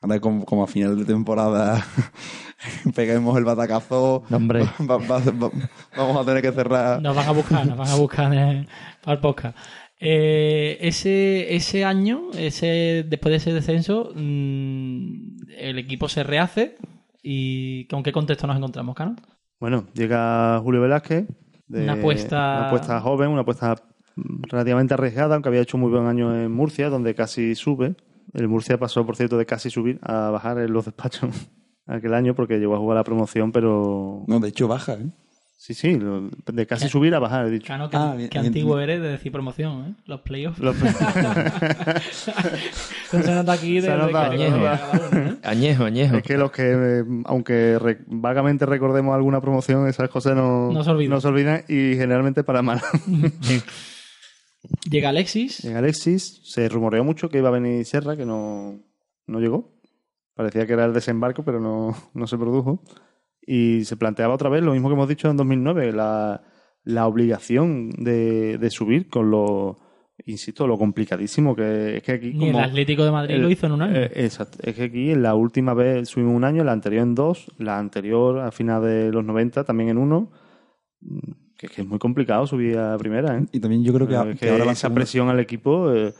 Ahora 0.00 0.18
como, 0.20 0.44
como 0.44 0.64
a 0.64 0.66
final 0.66 0.96
de 0.98 1.04
temporada 1.04 1.84
peguemos 2.94 3.36
el 3.38 3.44
batacazo 3.44 4.22
No, 4.28 4.36
hombre. 4.36 4.60
va- 4.88 4.96
va- 4.98 5.18
va- 5.18 5.50
vamos 5.96 6.16
a 6.16 6.24
tener 6.24 6.42
que 6.42 6.52
cerrar 6.52 7.00
Nos 7.02 7.14
van 7.16 7.28
a 7.28 7.32
buscar, 7.32 7.66
nos 7.66 7.76
van 7.78 7.88
a 7.88 7.94
buscar 7.96 8.32
en- 8.34 8.66
para 9.02 9.14
el 9.14 9.20
podcast. 9.20 9.56
Eh, 10.04 10.78
ese, 10.80 11.54
ese 11.54 11.84
año, 11.84 12.30
ese, 12.36 13.04
después 13.08 13.30
de 13.30 13.36
ese 13.36 13.52
descenso, 13.54 14.12
mm, 14.14 15.36
el 15.58 15.78
equipo 15.78 16.08
se 16.08 16.24
rehace. 16.24 16.74
¿Y 17.22 17.86
con 17.86 18.02
qué 18.02 18.10
contexto 18.10 18.48
nos 18.48 18.56
encontramos, 18.56 18.96
Cano? 18.96 19.14
Bueno, 19.60 19.86
llega 19.94 20.58
Julio 20.62 20.80
Velázquez. 20.80 21.26
de- 21.68 21.84
Una 21.84 21.92
apuesta- 21.94 22.56
Una 22.58 22.66
apuesta 22.66 23.00
joven, 23.00 23.28
una 23.30 23.42
apuesta 23.42 23.76
mm, 24.16 24.42
relativamente 24.50 24.92
arriesgada, 24.94 25.36
aunque 25.36 25.48
había 25.48 25.60
hecho 25.62 25.76
un 25.76 25.82
muy 25.82 25.90
buen 25.92 26.06
año 26.06 26.34
en 26.34 26.50
Murcia, 26.50 26.90
donde 26.90 27.14
casi 27.14 27.54
sube. 27.54 27.94
El 28.34 28.48
Murcia 28.48 28.78
pasó, 28.78 29.06
por 29.06 29.14
cierto, 29.16 29.38
de 29.38 29.46
casi 29.46 29.70
subir 29.70 29.98
a 30.02 30.30
bajar 30.30 30.58
en 30.58 30.72
los 30.72 30.84
despachos 30.86 31.30
aquel 31.86 32.12
año 32.14 32.34
porque 32.34 32.58
llegó 32.58 32.74
a 32.74 32.78
jugar 32.78 32.96
la 32.96 33.04
promoción, 33.04 33.52
pero... 33.52 34.24
no 34.26 34.40
de 34.40 34.48
hecho 34.48 34.66
baja 34.68 34.94
¿eh? 34.94 35.06
Sí, 35.64 35.74
sí, 35.74 35.94
lo- 35.96 36.28
de 36.52 36.66
casi 36.66 36.88
subir 36.88 37.14
a 37.14 37.20
bajar, 37.20 37.46
he 37.46 37.50
dicho. 37.50 37.68
Cano, 37.68 37.88
qué, 37.88 37.96
Ah, 37.96 38.14
bien, 38.16 38.28
qué 38.28 38.38
bien. 38.40 38.46
antiguo 38.48 38.80
eres 38.80 39.00
de 39.00 39.10
decir 39.10 39.30
promoción, 39.30 39.84
¿eh? 39.86 39.94
Los 40.06 40.20
playoffs. 40.22 40.58
Los- 40.58 40.74
se 43.10 43.32
nota 43.32 43.52
aquí 43.52 43.74
de, 43.80 43.82
Se 43.82 43.86
que- 43.86 44.02
se 44.02 44.08
que- 44.36 44.48
uno, 44.48 44.74
¿eh? 44.74 45.36
Añejo, 45.44 45.84
añejo. 45.84 46.16
Es 46.16 46.24
que 46.24 46.36
los 46.36 46.50
que, 46.50 46.72
eh, 46.72 47.04
aunque 47.26 47.78
re- 47.78 48.00
vagamente 48.08 48.66
recordemos 48.66 49.14
alguna 49.14 49.40
promoción, 49.40 49.86
esas 49.86 50.08
cosas 50.08 50.34
no, 50.34 50.72
No 50.72 50.82
se 50.82 50.90
olvidan. 50.90 51.20
olvidan 51.24 51.62
y 51.68 51.94
generalmente 51.94 52.42
para 52.42 52.60
mal. 52.62 52.80
Llega 54.90 55.10
Alexis. 55.10 55.64
En 55.64 55.76
Alexis 55.76 56.40
se 56.44 56.68
rumoreó 56.68 57.04
mucho 57.04 57.28
que 57.28 57.38
iba 57.38 57.50
a 57.50 57.52
venir 57.52 57.84
Serra, 57.84 58.16
que 58.16 58.26
no, 58.26 58.80
no 59.28 59.38
llegó. 59.40 59.70
Parecía 60.34 60.66
que 60.66 60.72
era 60.72 60.86
el 60.86 60.92
desembarco, 60.92 61.44
pero 61.44 61.60
no, 61.60 61.94
no 62.14 62.26
se 62.26 62.36
produjo. 62.38 62.82
Y 63.46 63.84
se 63.84 63.96
planteaba 63.96 64.34
otra 64.34 64.48
vez 64.48 64.62
lo 64.62 64.72
mismo 64.72 64.88
que 64.88 64.94
hemos 64.94 65.08
dicho 65.08 65.28
en 65.30 65.36
2009, 65.36 65.92
la, 65.92 66.42
la 66.84 67.06
obligación 67.06 67.90
de, 67.90 68.56
de 68.58 68.70
subir 68.70 69.08
con 69.08 69.30
lo, 69.30 69.78
insisto, 70.26 70.66
lo 70.66 70.78
complicadísimo 70.78 71.56
que 71.56 71.96
es 71.96 72.02
que 72.04 72.12
aquí... 72.12 72.32
Ni 72.34 72.46
el 72.46 72.52
como- 72.52 72.64
Atlético 72.64 73.04
de 73.04 73.10
Madrid 73.10 73.34
el- 73.34 73.42
lo 73.42 73.50
hizo 73.50 73.66
en 73.66 73.72
un 73.72 73.82
año. 73.82 73.96
eh, 73.96 74.10
exacto. 74.14 74.58
Es 74.62 74.74
que 74.76 74.84
aquí 74.84 75.10
en 75.10 75.22
la 75.22 75.34
última 75.34 75.74
vez 75.74 76.08
subimos 76.08 76.36
un 76.36 76.44
año, 76.44 76.62
la 76.62 76.72
anterior 76.72 77.02
en 77.02 77.14
dos, 77.16 77.50
la 77.58 77.78
anterior 77.78 78.38
a 78.40 78.52
final 78.52 78.82
de 78.82 79.10
los 79.10 79.24
90 79.24 79.64
también 79.64 79.88
en 79.90 79.98
uno. 79.98 80.30
Mm, 81.00 81.18
Que, 81.58 81.68
que 81.68 81.82
es 81.82 81.86
muy 81.86 81.98
complicado 82.00 82.44
subir 82.46 82.76
a 82.76 82.96
primera, 82.98 83.38
¿eh? 83.38 83.46
y 83.52 83.60
también 83.60 83.84
yo 83.84 83.92
creo 83.92 84.08
que, 84.08 84.16
ahora 84.16 84.64
la 84.64 84.72
esa 84.72 84.74
segunda- 84.88 84.94
presión 84.94 85.28
al 85.28 85.38
equipo, 85.38 85.92
eh, 85.92 86.12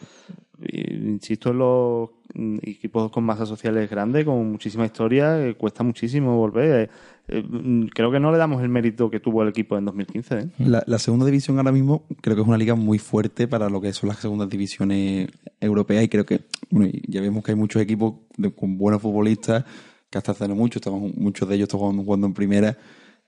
insisto, 0.93 1.51
en 1.51 1.59
los 1.59 2.11
mm, 2.35 2.59
equipos 2.63 3.11
con 3.11 3.25
masas 3.25 3.49
sociales 3.49 3.91
grandes, 3.91 4.25
con 4.25 4.51
muchísima 4.53 4.87
historia, 4.87 5.45
eh, 5.45 5.55
cuesta 5.55 5.83
muchísimo 5.83 6.37
volver. 6.37 6.83
eh. 6.83 6.91
Eh, 7.29 7.43
mm, 7.43 7.87
creo 7.95 8.11
que 8.11 8.21
no 8.21 8.33
le 8.33 8.39
damos 8.39 8.63
el 8.63 8.69
mérito 8.69 9.11
que 9.11 9.21
tuvo 9.21 9.43
el 9.43 9.49
equipo 9.49 9.79
en 9.79 9.85
2015. 9.85 10.39
¿eh? 10.39 10.49
La, 10.59 10.83
la 10.87 10.99
segunda 10.99 11.25
división 11.25 11.59
ahora 11.59 11.73
mismo 11.73 12.05
creo 12.21 12.35
que 12.35 12.43
es 12.43 12.49
una 12.49 12.59
liga 12.59 12.75
muy 12.75 12.99
fuerte 12.99 13.47
para 13.47 13.69
lo 13.69 13.81
que 13.81 13.93
son 13.93 14.09
las 14.09 14.19
segundas 14.19 14.49
divisiones 14.49 15.29
europeas 15.61 16.05
y 16.05 16.09
creo 16.09 16.27
que 16.27 16.41
bueno, 16.71 16.91
ya 17.07 17.21
vemos 17.21 17.45
que 17.45 17.53
hay 17.53 17.57
muchos 17.57 17.81
equipos 17.83 18.15
con 18.57 18.79
buenos 18.79 19.03
futbolistas 19.03 19.65
que 20.13 20.19
hasta 20.19 20.33
hace 20.33 20.47
no 20.47 20.55
mucho, 20.55 20.79
estaban, 20.79 21.13
muchos 21.17 21.49
de 21.49 21.57
ellos 21.57 21.69
están 21.73 21.81
jugando, 21.81 22.27
en 22.27 22.35
primera 22.35 22.77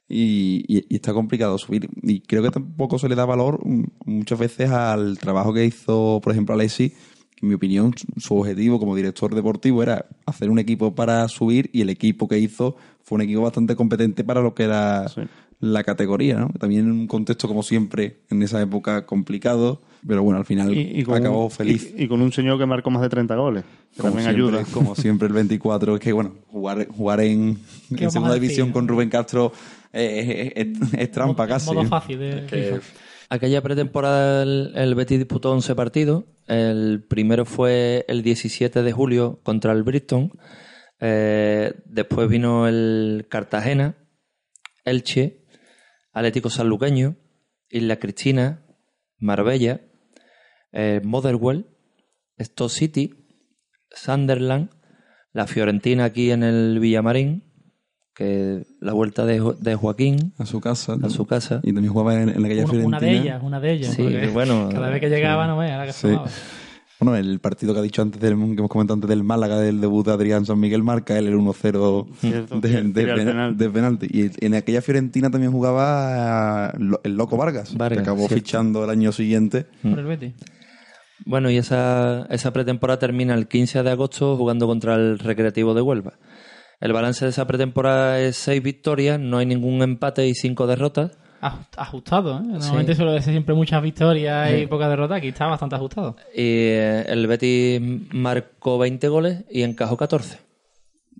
y, 0.06 0.94
está 0.94 1.14
complicado 1.14 1.56
subir. 1.56 1.88
Y 2.02 2.20
creo 2.20 2.42
que 2.42 2.50
tampoco 2.50 2.98
se 2.98 3.08
le 3.08 3.14
da 3.14 3.24
valor 3.24 3.66
mm, 3.66 3.84
muchas 4.04 4.38
veces 4.38 4.70
al 4.70 5.18
trabajo 5.18 5.54
que 5.54 5.64
hizo, 5.64 6.20
por 6.22 6.32
ejemplo, 6.32 6.54
Alessi, 6.54 6.92
en 7.40 7.48
mi 7.48 7.54
opinión 7.54 7.94
su 8.16 8.36
objetivo 8.36 8.78
como 8.78 8.94
director 8.94 9.34
deportivo 9.34 9.82
era 9.82 10.06
hacer 10.26 10.50
un 10.50 10.58
equipo 10.58 10.94
para 10.94 11.26
subir 11.28 11.70
y 11.72 11.80
el 11.80 11.88
equipo 11.90 12.28
que 12.28 12.38
hizo 12.38 12.76
fue 13.04 13.16
un 13.16 13.22
equipo 13.22 13.42
bastante 13.42 13.76
competente 13.76 14.24
para 14.24 14.40
lo 14.40 14.54
que 14.54 14.64
era 14.64 15.08
Sí. 15.08 15.20
la 15.60 15.84
categoría, 15.84 16.36
¿no? 16.38 16.50
También 16.58 16.86
en 16.86 16.90
un 16.92 17.06
contexto, 17.06 17.46
como 17.46 17.62
siempre, 17.62 18.16
en 18.30 18.42
esa 18.42 18.60
época 18.60 19.06
complicado, 19.06 19.80
pero 20.06 20.22
bueno, 20.22 20.38
al 20.38 20.44
final 20.44 20.70
acabó 21.14 21.44
un, 21.44 21.50
feliz. 21.50 21.94
Y, 21.96 22.08
con 22.08 22.20
un 22.20 22.32
señor 22.32 22.58
que 22.58 22.66
marcó 22.66 22.90
más 22.90 23.00
de 23.02 23.08
30 23.08 23.34
goles. 23.36 23.64
Que 23.94 24.00
como 24.02 24.14
también 24.14 24.34
siempre, 24.34 24.58
ayuda. 24.58 24.72
Como 24.72 24.94
siempre, 24.96 25.28
el 25.28 25.32
24. 25.34 25.94
Es 25.94 26.00
que, 26.00 26.12
bueno, 26.12 26.32
jugar, 26.48 26.86
jugar 26.88 27.20
en, 27.20 27.58
¿Qué 27.96 28.04
en 28.04 28.10
segunda 28.10 28.34
división 28.34 28.72
con 28.72 28.88
Rubén 28.88 29.08
Castro 29.08 29.52
eh, 29.92 30.52
es, 30.56 30.66
es- 30.66 30.94
es 30.98 31.10
trampa 31.10 31.46
casi. 31.46 31.72
Modo 31.72 31.84
fácil 31.84 32.18
de 32.18 32.42
FIFA. 32.48 32.80
Aquella 33.30 33.62
pretemporada 33.62 34.42
el, 34.42 34.72
el 34.74 34.94
Betis 34.94 35.18
disputó 35.18 35.52
11 35.52 35.74
partidos. 35.74 36.24
El 36.46 37.02
primero 37.08 37.44
fue 37.46 38.04
el 38.08 38.22
17 38.22 38.82
de 38.82 38.92
julio 38.92 39.38
contra 39.42 39.72
el 39.72 39.82
Bristol. 39.82 40.30
Eh, 41.00 41.72
después 41.86 42.28
vino 42.28 42.66
el 42.68 43.26
Cartagena, 43.28 43.96
Elche, 44.84 45.44
Atlético 46.12 46.50
Sanluqueño, 46.50 47.16
Isla 47.70 47.96
Cristina, 47.96 48.62
Marbella, 49.18 49.80
eh, 50.72 51.00
Motherwell, 51.04 51.66
Stoke 52.40 52.70
City, 52.72 53.14
Sunderland, 53.90 54.70
la 55.32 55.46
Fiorentina 55.46 56.04
aquí 56.04 56.30
en 56.30 56.42
el 56.42 56.78
Villamarín, 56.78 57.42
que 58.14 58.62
la 58.80 58.92
vuelta 58.92 59.24
de, 59.26 59.40
Jo- 59.40 59.54
de 59.54 59.74
Joaquín 59.74 60.34
A 60.38 60.46
su 60.46 60.60
casa. 60.60 60.96
a 61.02 61.10
su 61.10 61.26
casa. 61.26 61.60
Y 61.64 61.72
también 61.72 61.92
jugaba 61.92 62.14
en, 62.14 62.28
en 62.28 62.42
la 62.42 62.48
calle 62.48 62.64
Una, 62.64 62.72
una 62.86 63.00
de 63.00 63.06
Fiorentina. 63.06 63.22
ellas, 63.34 63.42
una 63.42 63.60
de 63.60 63.72
ellas. 63.72 63.94
Sí, 63.94 64.02
porque 64.02 64.28
bueno, 64.28 64.68
Cada 64.72 64.90
vez 64.90 65.00
que 65.00 65.08
llegaba, 65.08 65.48
no 65.48 65.58
veas, 65.58 65.78
la 65.78 65.86
que 65.86 65.92
Sí. 65.92 66.16
Bueno, 67.00 67.16
el 67.16 67.40
partido 67.40 67.74
que 67.74 67.80
ha 67.80 67.82
dicho 67.82 68.02
antes 68.02 68.20
del, 68.20 68.34
que 68.34 68.58
hemos 68.58 68.68
comentado 68.68 68.94
antes 68.94 69.08
del 69.08 69.24
Málaga, 69.24 69.58
del 69.58 69.80
debut 69.80 70.06
de 70.06 70.12
Adrián 70.12 70.46
San 70.46 70.60
Miguel, 70.60 70.82
marca 70.82 71.18
él 71.18 71.26
el 71.26 71.34
1-0 71.34 72.06
Cierto, 72.20 72.60
de, 72.60 72.68
penalti. 73.04 73.58
de 73.58 73.70
penalti. 73.70 74.06
Y 74.10 74.46
en 74.46 74.54
aquella 74.54 74.80
Fiorentina 74.80 75.30
también 75.30 75.52
jugaba 75.52 76.72
el 77.02 77.16
Loco 77.16 77.36
Vargas, 77.36 77.76
Vargas, 77.76 77.98
que 77.98 78.02
acabó 78.02 78.28
cierto. 78.28 78.36
fichando 78.36 78.84
el 78.84 78.90
año 78.90 79.12
siguiente. 79.12 79.66
Por 79.82 79.98
el 79.98 80.06
Betis. 80.06 80.34
Bueno, 81.26 81.50
y 81.50 81.56
esa, 81.56 82.26
esa 82.30 82.52
pretemporada 82.52 82.98
termina 82.98 83.34
el 83.34 83.48
15 83.48 83.82
de 83.82 83.90
agosto 83.90 84.36
jugando 84.36 84.66
contra 84.66 84.94
el 84.94 85.18
Recreativo 85.18 85.74
de 85.74 85.80
Huelva. 85.80 86.14
El 86.80 86.92
balance 86.92 87.24
de 87.24 87.30
esa 87.30 87.46
pretemporada 87.46 88.20
es 88.20 88.36
seis 88.36 88.62
victorias, 88.62 89.18
no 89.18 89.38
hay 89.38 89.46
ningún 89.46 89.82
empate 89.82 90.26
y 90.26 90.34
cinco 90.34 90.66
derrotas. 90.66 91.18
Aj- 91.46 91.68
Ajustado, 91.76 92.38
¿eh? 92.38 92.42
Normalmente 92.42 92.94
suele 92.94 93.20
ser 93.20 93.32
siempre 93.34 93.54
muchas 93.54 93.82
victorias 93.82 94.50
y 94.58 94.66
pocas 94.66 94.88
derrotas. 94.88 95.18
Aquí 95.18 95.28
está 95.28 95.46
bastante 95.46 95.76
ajustado. 95.76 96.16
Y 96.34 96.40
eh, 96.40 97.04
el 97.08 97.26
Betis 97.26 97.80
marcó 98.14 98.78
20 98.78 99.08
goles 99.08 99.44
y 99.50 99.62
encajó 99.62 99.96
14. 99.96 100.38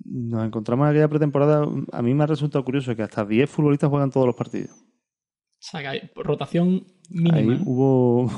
Nos 0.07 0.45
encontramos 0.47 0.85
en 0.87 0.91
aquella 0.91 1.09
pretemporada. 1.09 1.67
A 1.93 2.03
mí 2.03 2.15
me 2.15 2.25
ha 2.25 2.27
resultado 2.27 2.65
curioso 2.65 2.95
que 2.97 3.03
hasta 3.03 3.25
10 3.25 3.49
futbolistas 3.51 3.91
juegan 3.91 4.11
todos 4.11 4.27
los 4.27 4.35
partidos. 4.37 4.71
O 4.71 5.67
sea, 5.67 5.81
que 5.81 5.89
hay 5.89 6.11
rotación 6.17 6.85
mínima. 7.11 7.55
¿eh? 7.55 7.59
hubo. 7.65 8.31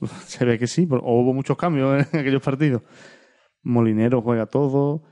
Se 0.26 0.44
ve 0.44 0.58
que 0.58 0.66
sí, 0.66 0.86
o 0.90 1.20
hubo 1.20 1.32
muchos 1.32 1.56
cambios 1.56 2.06
en 2.12 2.20
aquellos 2.20 2.42
partidos. 2.42 2.82
Molinero 3.62 4.20
juega 4.20 4.46
todo. 4.46 5.02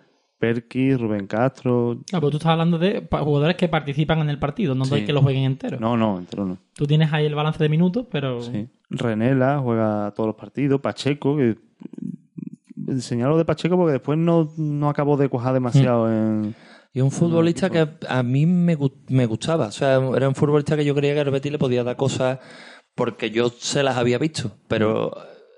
Perky, 0.40 0.94
Rubén 0.96 1.26
Castro. 1.28 1.98
Claro, 2.08 2.22
pero 2.22 2.30
tú 2.30 2.36
estás 2.38 2.50
hablando 2.52 2.78
de 2.78 3.06
jugadores 3.10 3.56
que 3.56 3.68
participan 3.68 4.18
en 4.20 4.30
el 4.30 4.38
partido, 4.40 4.74
no 4.74 4.84
Sí. 4.86 4.96
de 4.96 5.04
que 5.04 5.12
lo 5.12 5.20
jueguen 5.22 5.44
entero. 5.44 5.78
No, 5.78 5.96
no, 5.96 6.18
entero 6.18 6.44
no. 6.46 6.56
Tú 6.74 6.86
tienes 6.86 7.12
ahí 7.12 7.26
el 7.26 7.34
balance 7.34 7.62
de 7.62 7.68
minutos, 7.68 8.06
pero 8.10 8.40
Sí. 8.42 8.66
Renela 8.88 9.60
juega 9.62 10.12
todos 10.16 10.26
los 10.28 10.36
partidos. 10.36 10.80
Pacheco, 10.80 11.36
que. 11.36 11.56
Señalo 12.98 13.36
de 13.38 13.44
Pacheco 13.44 13.76
porque 13.76 13.92
después 13.92 14.18
no, 14.18 14.50
no 14.56 14.88
acabó 14.88 15.16
de 15.16 15.28
cuajar 15.28 15.52
demasiado 15.54 16.06
Mm. 16.06 16.10
en. 16.44 16.54
Y 16.92 17.00
un 17.02 17.12
futbolista 17.12 17.70
que 17.70 17.86
a 18.08 18.22
mí 18.24 18.46
me, 18.46 18.76
me 19.08 19.26
gustaba. 19.26 19.66
O 19.66 19.70
sea, 19.72 20.00
era 20.16 20.28
un 20.28 20.34
futbolista 20.34 20.76
que 20.76 20.84
yo 20.84 20.92
creía 20.94 21.14
que 21.14 21.20
el 21.20 21.30
Betis 21.30 21.52
le 21.52 21.58
podía 21.58 21.84
dar 21.84 21.94
cosas 21.94 22.40
porque 22.96 23.30
yo 23.30 23.48
se 23.50 23.84
las 23.84 23.96
había 23.96 24.18
visto. 24.18 24.50
Pero 24.66 25.12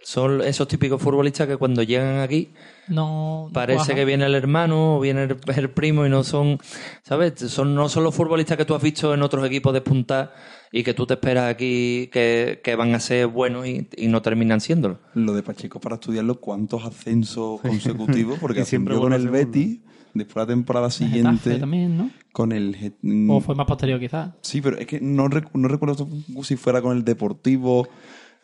son 0.05 0.41
esos 0.43 0.67
típicos 0.69 1.01
futbolistas 1.01 1.47
que 1.47 1.57
cuando 1.57 1.83
llegan 1.83 2.19
aquí 2.21 2.51
no. 2.89 3.45
no 3.47 3.51
Parece 3.53 3.77
cuaja. 3.79 3.95
que 3.95 4.05
viene 4.05 4.25
el 4.27 4.35
hermano 4.35 4.97
o 4.97 5.01
viene 5.01 5.23
el, 5.25 5.37
el 5.57 5.71
primo 5.71 6.05
y 6.05 6.11
no 6.11 6.25
son, 6.25 6.59
¿sabes? 7.05 7.35
Son, 7.39 7.75
no 7.75 7.89
son 7.89 8.03
los 8.05 8.15
futbolistas 8.15 8.57
que 8.57 8.65
tú 8.65 8.75
has 8.75 8.83
visto 8.83 9.15
en 9.15 9.23
otros 9.23 9.47
equipos 9.47 9.73
despuntar 9.73 10.35
y 10.73 10.83
que 10.83 10.93
tú 10.95 11.07
te 11.07 11.15
esperas 11.15 11.51
aquí 11.51 12.09
que, 12.13 12.61
que 12.65 12.75
van 12.75 12.95
a 12.95 13.01
ser 13.01 13.27
buenos 13.29 13.67
y, 13.67 13.89
y 13.97 14.09
no 14.09 14.23
terminan 14.23 14.61
siéndolo. 14.61 14.99
Lo 15.15 15.35
de 15.35 15.43
Pacheco 15.43 15.79
para 15.81 15.95
estudiarlo, 15.97 16.41
cuántos 16.41 16.85
ascensos 16.85 17.61
consecutivos, 17.61 18.39
porque 18.41 18.65
siempre 18.65 18.97
con 18.97 19.13
el. 19.13 19.29
Betis, 19.29 19.81
después 20.15 20.37
la 20.43 20.47
temporada 20.47 20.91
siguiente 20.91 21.57
también, 21.59 21.97
¿no? 21.97 22.11
con 22.33 22.51
el... 22.53 22.95
O 23.29 23.41
fue 23.41 23.55
más 23.55 23.67
posterior 23.67 24.01
quizás. 24.01 24.31
Sí, 24.41 24.61
pero 24.63 24.79
es 24.79 24.87
que 24.87 25.01
no, 25.01 25.27
rec- 25.29 25.51
no 25.53 25.69
recuerdo 25.69 26.09
si 26.43 26.57
fuera 26.57 26.81
con 26.83 26.97
el 26.97 27.05
Deportivo. 27.05 27.87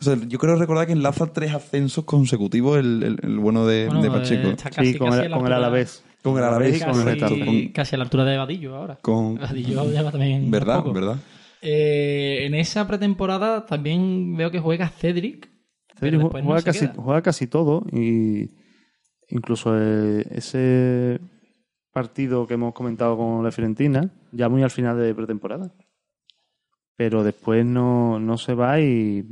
O 0.01 0.05
sea, 0.05 0.17
yo 0.29 0.39
creo 0.39 0.55
recordar 0.57 0.87
que 0.87 0.93
enlaza 0.93 1.33
tres 1.33 1.53
ascensos 1.55 2.05
consecutivos 2.05 2.79
el, 2.79 3.03
el- 3.03 3.19
el 3.23 3.39
bueno 3.39 3.67
de, 3.67 3.87
Bueno, 3.87 4.03
de 4.03 4.11
Pacheco. 4.11 4.49
eh, 4.49 4.51
está 4.53 4.71
casi, 4.71 4.93
sí, 4.93 4.99
con 4.99 5.11
casi 5.11 5.23
el, 5.27 5.33
con 5.33 5.47
el 5.47 5.53
Alavés. 5.53 6.05
Con 6.23 6.39
el 6.39 6.45
Alavés 6.45 6.77
y 6.77 6.85
con 6.85 6.91
el 7.01 7.05
Casi, 7.19 7.35
Getafe. 7.35 7.45
Con- 7.45 7.69
casi 7.73 7.95
a 7.95 7.99
la 7.99 8.05
altura 8.05 8.25
de 8.25 8.37
Vadillo 8.37 8.77
ahora. 8.77 8.99
Con, 9.03 9.35
Vadillo 9.37 9.85
lleva 9.91 10.11
también. 10.13 10.51
¿Verdad? 10.51 10.85
¿Verdad? 10.85 11.17
Eh, 11.63 12.45
en 12.47 12.55
esa 12.55 12.87
pretemporada 12.87 13.67
también 13.67 14.37
veo 14.37 14.51
que 14.53 14.61
juega 14.61 14.89
Cedric. 14.89 15.49
pero 15.99 16.19
Cedric 16.19 16.21
no 16.23 16.29
juega, 16.45 16.59
se 16.61 16.65
casi, 16.65 16.79
queda. 16.87 16.95
juega 17.03 17.23
casi 17.23 17.47
todo 17.49 17.85
y 17.93 18.51
incluso 19.31 19.75
eh, 19.77 20.25
ese 20.31 21.19
partido 21.93 22.47
que 22.47 22.55
hemos 22.55 22.73
comentado 22.75 23.17
con 23.17 23.43
la 23.43 23.51
Fiorentina, 23.51 24.11
ya 24.31 24.49
muy 24.49 24.63
al 24.63 24.71
final 24.71 24.97
de 24.99 25.13
pretemporada. 25.15 25.73
Pero 26.99 27.23
después 27.23 27.65
no, 27.65 28.19
no 28.19 28.37
se 28.37 28.55
va 28.55 28.81
y, 28.81 29.25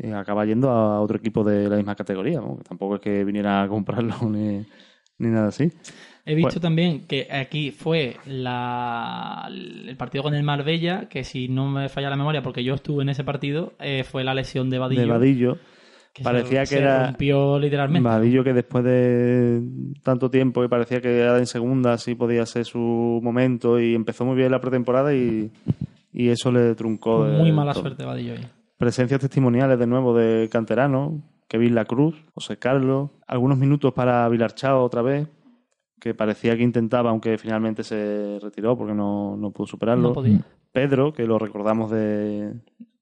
eh, 0.00 0.14
acaba 0.14 0.46
yendo 0.46 0.70
a 0.70 1.00
otro 1.00 1.16
equipo 1.16 1.42
de 1.42 1.68
la 1.68 1.74
misma 1.74 1.96
categoría. 1.96 2.38
¿no? 2.40 2.60
Tampoco 2.66 2.94
es 2.94 3.00
que 3.00 3.24
viniera 3.24 3.62
a 3.64 3.68
comprarlo 3.68 4.14
ni, 4.30 4.64
ni 5.18 5.28
nada 5.28 5.48
así. 5.48 5.72
He 6.24 6.36
visto 6.36 6.60
también 6.60 7.06
que 7.08 7.26
aquí 7.28 7.72
fue 7.72 8.16
la, 8.26 9.48
el 9.50 9.96
partido 9.96 10.22
con 10.22 10.34
el 10.34 10.44
Marbella, 10.44 11.08
que 11.08 11.24
si 11.24 11.48
no 11.48 11.68
me 11.68 11.88
falla 11.88 12.10
la 12.10 12.16
memoria, 12.16 12.42
porque 12.42 12.62
yo 12.62 12.74
estuve 12.74 13.02
en 13.02 13.08
ese 13.08 13.24
partido, 13.24 13.72
eh, 13.80 14.04
fue 14.04 14.22
la 14.22 14.32
lesión 14.32 14.70
de 14.70 14.78
Vadillo. 14.78 15.00
De 15.00 15.06
Vadillo. 15.08 15.58
que 16.12 16.22
parecía 16.22 16.64
se, 16.64 16.74
que 16.76 16.78
se 16.80 16.84
era- 16.84 17.06
rompió 17.06 17.58
literalmente. 17.58 18.08
Vadillo 18.08 18.44
que 18.44 18.52
después 18.52 18.84
de 18.84 19.62
tanto 20.04 20.30
tiempo 20.30 20.62
y 20.62 20.68
parecía 20.68 21.00
que 21.00 21.18
era 21.18 21.38
en 21.38 21.46
segunda, 21.46 21.98
sí 21.98 22.14
podía 22.14 22.46
ser 22.46 22.66
su 22.66 22.78
momento 23.20 23.80
y 23.80 23.96
empezó 23.96 24.24
muy 24.24 24.36
bien 24.36 24.52
la 24.52 24.60
pretemporada 24.60 25.12
y, 25.12 25.50
y 26.12 26.28
eso 26.28 26.50
le 26.50 26.74
truncó. 26.74 27.24
Muy 27.24 27.52
mala 27.52 27.72
todo. 27.72 27.82
suerte 27.82 28.04
Vadillo 28.04 28.34
ahí. 28.34 28.46
Presencias 28.78 29.20
testimoniales 29.20 29.78
de 29.78 29.86
nuevo 29.86 30.14
de 30.14 30.48
Canterano, 30.50 31.22
Kevin 31.48 31.74
La 31.74 31.84
Cruz, 31.84 32.16
José 32.34 32.56
Carlos, 32.58 33.10
algunos 33.26 33.58
minutos 33.58 33.92
para 33.92 34.28
Vilarchao 34.28 34.82
otra 34.82 35.02
vez, 35.02 35.28
que 36.00 36.14
parecía 36.14 36.56
que 36.56 36.62
intentaba, 36.62 37.10
aunque 37.10 37.36
finalmente 37.36 37.84
se 37.84 38.38
retiró 38.40 38.76
porque 38.78 38.94
no, 38.94 39.36
no 39.36 39.50
pudo 39.50 39.66
superarlo. 39.66 40.08
No 40.08 40.14
podía. 40.14 40.40
Pedro, 40.72 41.12
que 41.12 41.26
lo 41.26 41.38
recordamos 41.38 41.90
de 41.90 42.54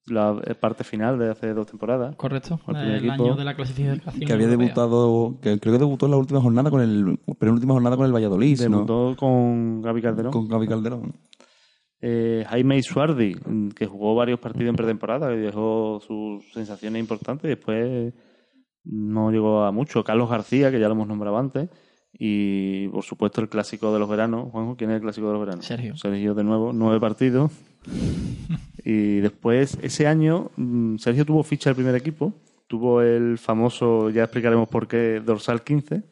la 0.06 0.40
parte 0.58 0.84
final 0.84 1.18
de 1.18 1.30
hace 1.30 1.52
dos 1.52 1.66
temporadas. 1.66 2.16
Correcto. 2.16 2.58
Al 2.66 2.74
primer 2.74 2.96
El 2.96 3.04
equipo. 3.04 3.24
año 3.24 3.36
de 3.36 3.44
la 3.44 3.54
clasificación. 3.54 4.26
Que 4.26 4.32
había 4.32 4.46
europea. 4.46 4.66
debutado, 4.66 5.34
que 5.40 5.58
creo 5.60 5.74
que 5.74 5.78
debutó 5.78 6.06
en 6.06 6.12
la 6.12 6.16
última 6.16 6.40
jornada 6.40 6.70
con 6.70 6.80
el, 6.80 7.18
penúltima 7.38 7.74
jornada 7.74 7.96
con 7.96 8.06
el 8.06 8.12
Valladolid, 8.14 8.58
¿no? 8.62 8.84
Debutó 8.84 9.16
con 9.16 9.82
Gaby 9.82 10.02
Calderón. 10.02 10.32
Con 10.32 10.48
Gaby 10.48 10.66
Calderón. 10.66 11.14
Eh, 12.00 12.44
Jaime 12.48 12.78
Isuardi, 12.78 13.34
mm, 13.34 13.70
que 13.70 13.86
jugó 13.86 14.14
varios 14.14 14.38
partidos 14.38 14.70
en 14.70 14.76
pretemporada 14.76 15.34
y 15.34 15.38
dejó 15.38 16.00
sus 16.06 16.52
sensaciones 16.52 17.00
importantes 17.00 17.46
y 17.46 17.48
después 17.48 18.14
no 18.84 19.30
llegó 19.30 19.64
a 19.64 19.72
mucho. 19.72 20.04
Carlos 20.04 20.30
García, 20.30 20.70
que 20.70 20.78
ya 20.78 20.86
lo 20.86 20.94
hemos 20.94 21.08
nombrado 21.08 21.38
antes. 21.38 21.68
Y 22.12 22.88
por 22.88 23.04
supuesto 23.04 23.40
el 23.40 23.48
clásico 23.48 23.92
de 23.92 23.98
los 23.98 24.08
veranos. 24.08 24.50
Juanjo, 24.50 24.76
¿quién 24.76 24.90
es 24.90 24.96
el 24.96 25.02
clásico 25.02 25.26
de 25.26 25.32
los 25.34 25.40
veranos? 25.40 25.66
Sergio. 25.66 25.96
Sergio 25.96 26.34
de 26.34 26.44
nuevo, 26.44 26.72
nueve 26.72 26.98
partidos. 27.00 27.52
y 28.84 29.18
después, 29.18 29.78
ese 29.82 30.06
año, 30.06 30.50
mm, 30.56 30.96
Sergio 30.96 31.24
tuvo 31.24 31.42
ficha 31.42 31.70
del 31.70 31.76
primer 31.76 31.94
equipo. 31.94 32.32
Tuvo 32.66 33.02
el 33.02 33.38
famoso, 33.38 34.10
ya 34.10 34.24
explicaremos 34.24 34.68
por 34.68 34.88
qué, 34.88 35.20
dorsal 35.24 35.62
15. 35.62 36.02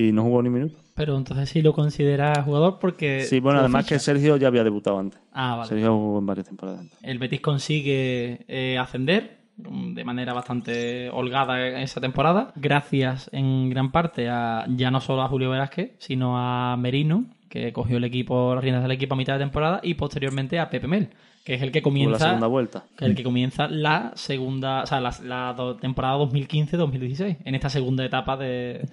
Y 0.00 0.12
no 0.12 0.22
jugó 0.22 0.42
ni 0.42 0.48
minuto. 0.48 0.78
Pero 0.94 1.16
entonces 1.16 1.48
sí 1.48 1.60
lo 1.62 1.72
considera 1.72 2.42
jugador 2.42 2.78
porque. 2.78 3.22
Sí, 3.24 3.40
bueno, 3.40 3.60
además 3.60 3.84
ficha. 3.84 3.96
que 3.96 3.98
Sergio 4.00 4.36
ya 4.36 4.48
había 4.48 4.64
debutado 4.64 4.98
antes. 4.98 5.20
Ah, 5.32 5.56
vale. 5.56 5.68
Sergio 5.68 5.94
jugó 5.94 6.18
en 6.20 6.26
varias 6.26 6.46
temporadas 6.46 6.80
antes. 6.80 6.98
El 7.02 7.18
Betis 7.18 7.40
consigue 7.40 8.44
eh, 8.48 8.78
ascender 8.78 9.40
de 9.68 10.04
manera 10.04 10.32
bastante 10.32 11.10
holgada 11.10 11.68
en 11.68 11.80
esa 11.80 12.00
temporada, 12.00 12.52
gracias 12.56 13.28
en 13.32 13.68
gran 13.68 13.92
parte 13.92 14.28
a 14.30 14.64
ya 14.68 14.90
no 14.90 15.00
solo 15.00 15.22
a 15.22 15.28
Julio 15.28 15.50
Velázquez, 15.50 15.92
sino 15.98 16.38
a 16.38 16.76
Merino, 16.78 17.26
que 17.50 17.72
cogió 17.72 17.98
el 17.98 18.04
equipo, 18.04 18.54
las 18.54 18.64
riendas 18.64 18.82
del 18.82 18.92
equipo 18.92 19.14
a 19.14 19.18
mitad 19.18 19.34
de 19.34 19.40
temporada, 19.40 19.80
y 19.82 19.94
posteriormente 19.94 20.58
a 20.58 20.70
Pepe 20.70 20.86
Mel, 20.86 21.10
que 21.44 21.54
es 21.54 21.62
el 21.62 21.72
que 21.72 21.80
Tuvo 21.80 21.90
la 21.90 21.92
comienza 21.92 22.24
segunda 22.26 22.46
vuelta. 22.46 22.84
que 22.96 23.04
es 23.04 23.10
el 23.10 23.16
que 23.16 23.22
comienza 23.22 23.68
la 23.68 24.12
segunda, 24.14 24.82
o 24.82 24.86
sea, 24.86 25.00
la, 25.00 25.14
la 25.24 25.76
temporada 25.80 26.16
2015-2016, 26.18 27.38
en 27.44 27.54
esta 27.54 27.70
segunda 27.70 28.04
etapa 28.04 28.36
de, 28.36 28.86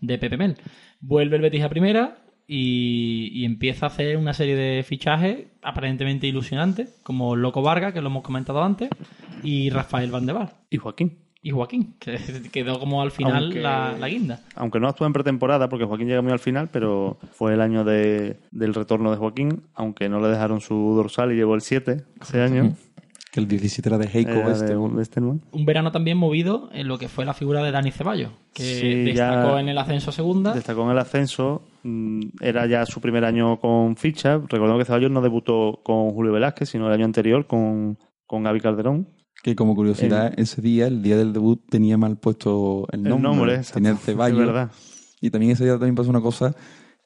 de 0.00 0.18
Pepe 0.18 0.36
Mel. 0.36 0.56
Vuelve 1.00 1.36
el 1.36 1.42
Betis 1.42 1.62
a 1.62 1.68
primera, 1.68 2.18
y, 2.46 3.30
y 3.32 3.44
empieza 3.46 3.86
a 3.86 3.88
hacer 3.88 4.16
una 4.18 4.34
serie 4.34 4.54
de 4.54 4.82
fichajes 4.82 5.46
aparentemente 5.62 6.26
ilusionantes, 6.26 7.00
como 7.02 7.36
Loco 7.36 7.62
Vargas, 7.62 7.94
que 7.94 8.02
lo 8.02 8.08
hemos 8.08 8.22
comentado 8.22 8.62
antes, 8.62 8.90
y 9.42 9.70
Rafael 9.70 10.10
Van 10.10 10.26
de. 10.26 10.34
Y 10.70 10.76
Joaquín. 10.76 11.23
Y 11.46 11.50
Joaquín, 11.50 11.94
que 12.00 12.18
quedó 12.52 12.80
como 12.80 13.02
al 13.02 13.10
final 13.10 13.44
Aunque- 13.44 13.60
la, 13.60 13.94
la 13.98 14.08
guinda. 14.08 14.40
Aunque 14.56 14.80
no 14.80 14.88
actuó 14.88 15.06
en 15.06 15.12
pretemporada, 15.12 15.68
porque 15.68 15.84
Joaquín 15.84 16.08
llega 16.08 16.22
muy 16.22 16.32
al 16.32 16.38
final, 16.38 16.70
pero 16.72 17.18
fue 17.32 17.52
el 17.52 17.60
año 17.60 17.84
de, 17.84 18.38
del 18.50 18.72
retorno 18.74 19.10
de 19.10 19.18
Joaquín, 19.18 19.62
aunque 19.74 20.08
no 20.08 20.20
le 20.20 20.28
dejaron 20.28 20.60
su 20.62 20.74
dorsal 20.96 21.32
y 21.32 21.36
llevó 21.36 21.54
el 21.54 21.60
7 21.60 22.02
ese 22.22 22.40
año. 22.40 22.74
Que 23.30 23.40
el 23.40 23.48
17 23.48 23.88
era 23.88 23.98
de 23.98 24.06
Heiko 24.06 24.30
Era 24.30 24.52
este. 24.52 24.66
de 24.66 24.76
Westermann. 24.76 25.42
Un 25.50 25.66
verano 25.66 25.90
también 25.92 26.16
movido 26.16 26.70
en 26.72 26.86
lo 26.88 26.98
que 26.98 27.08
fue 27.08 27.24
la 27.24 27.34
figura 27.34 27.62
de 27.64 27.72
Dani 27.72 27.90
Ceballos, 27.90 28.30
que 28.54 28.62
Sí, 28.62 28.94
destacó 29.04 29.54
ya- 29.56 29.60
en 29.60 29.68
el 29.68 29.76
ascenso 29.76 30.10
a 30.10 30.12
segunda. 30.14 30.54
Destacó 30.54 30.84
en 30.84 30.90
el 30.92 30.98
ascenso, 30.98 31.62
mm, 31.82 32.20
era 32.40 32.64
ya 32.66 32.86
su 32.86 33.00
primer 33.00 33.24
año 33.24 33.58
con 33.58 33.96
ficha. 33.96 34.38
Recordemos 34.38 34.78
que 34.78 34.84
Ceballos 34.84 35.10
no 35.10 35.20
debutó 35.20 35.80
con 35.82 36.12
Julio 36.12 36.32
Velázquez, 36.32 36.68
sino 36.70 36.86
el 36.86 36.92
año 36.94 37.04
anterior 37.04 37.46
con, 37.48 37.98
con 38.24 38.44
Gaby 38.44 38.60
Calderón. 38.60 39.08
Que 39.44 39.54
como 39.54 39.74
curiosidad, 39.76 40.32
ese 40.38 40.62
día, 40.62 40.86
el 40.86 41.02
día 41.02 41.18
del 41.18 41.34
debut, 41.34 41.60
tenía 41.68 41.98
mal 41.98 42.16
puesto 42.16 42.86
el 42.92 43.00
El 43.00 43.10
nombre. 43.10 43.28
nombre, 43.28 43.60
tenía 43.74 43.90
exacto. 43.90 44.06
Ceballos. 44.12 44.40
Es 44.40 44.46
verdad. 44.46 44.70
Y 45.20 45.28
también 45.30 45.52
ese 45.52 45.64
día 45.64 45.74
también 45.74 45.94
pasó 45.94 46.08
una 46.08 46.22
cosa 46.22 46.56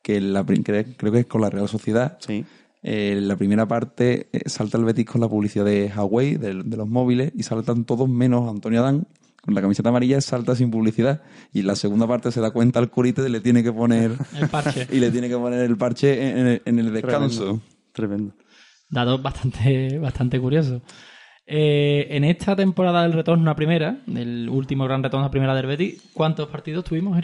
que 0.03 0.21
la, 0.21 0.45
creo 0.47 1.13
que 1.13 1.19
es 1.19 1.27
con 1.27 1.41
la 1.41 1.51
Real 1.51 1.69
Sociedad. 1.69 2.17
Sí. 2.21 2.45
Eh, 2.85 3.19
la 3.21 3.35
primera 3.35 3.67
parte 3.67 4.29
eh, 4.33 4.43
salta 4.49 4.79
el 4.79 4.85
Betis 4.85 5.05
con 5.07 5.21
la 5.21 5.29
publicidad 5.29 5.65
de 5.65 5.91
Huawei, 5.95 6.37
de, 6.37 6.63
de 6.63 6.77
los 6.77 6.89
móviles, 6.89 7.33
y 7.35 7.43
saltan 7.43 7.85
todos 7.85 8.09
menos 8.09 8.49
Antonio 8.49 8.81
Adán. 8.83 9.09
Con 9.43 9.55
la 9.55 9.61
camiseta 9.61 9.89
amarilla 9.89 10.21
salta 10.21 10.55
sin 10.55 10.71
publicidad. 10.71 11.23
Y 11.53 11.61
en 11.61 11.67
la 11.67 11.75
segunda 11.75 12.07
parte 12.07 12.31
se 12.31 12.41
da 12.41 12.53
cuenta 12.53 12.79
al 12.79 12.89
curite 12.91 13.21
de 13.21 13.31
le 13.31 13.41
tiene 13.41 13.65
que 13.65 13.73
poner 13.73 14.13
El 14.41 14.49
parche. 14.49 14.87
y 14.93 15.01
le 15.01 15.11
tiene 15.11 15.29
que 15.29 15.37
poner 15.37 15.61
el 15.65 15.77
parche 15.77 16.31
en, 16.31 16.47
el- 16.47 16.63
en 16.65 16.79
el 16.79 16.93
descanso. 16.93 17.61
Tremendo. 17.93 18.33
Tremendo. 18.33 18.35
Datos 18.91 19.21
bastante, 19.23 19.99
bastante 19.99 20.41
curiosos. 20.41 20.83
Eh, 21.51 22.09
en 22.11 22.25
esta 22.25 22.55
temporada 22.55 23.03
del 23.05 23.15
retorno 23.15 23.51
a 23.51 23.57
primera, 23.57 24.03
del 24.05 24.51
último 24.51 24.85
gran 24.85 25.03
retorno 25.03 25.25
a 25.25 25.31
primera 25.31 25.55
del 25.55 25.65
Betis, 25.65 26.03
¿cuántos 26.13 26.49
partidos 26.49 26.85
tuvimos? 26.85 27.19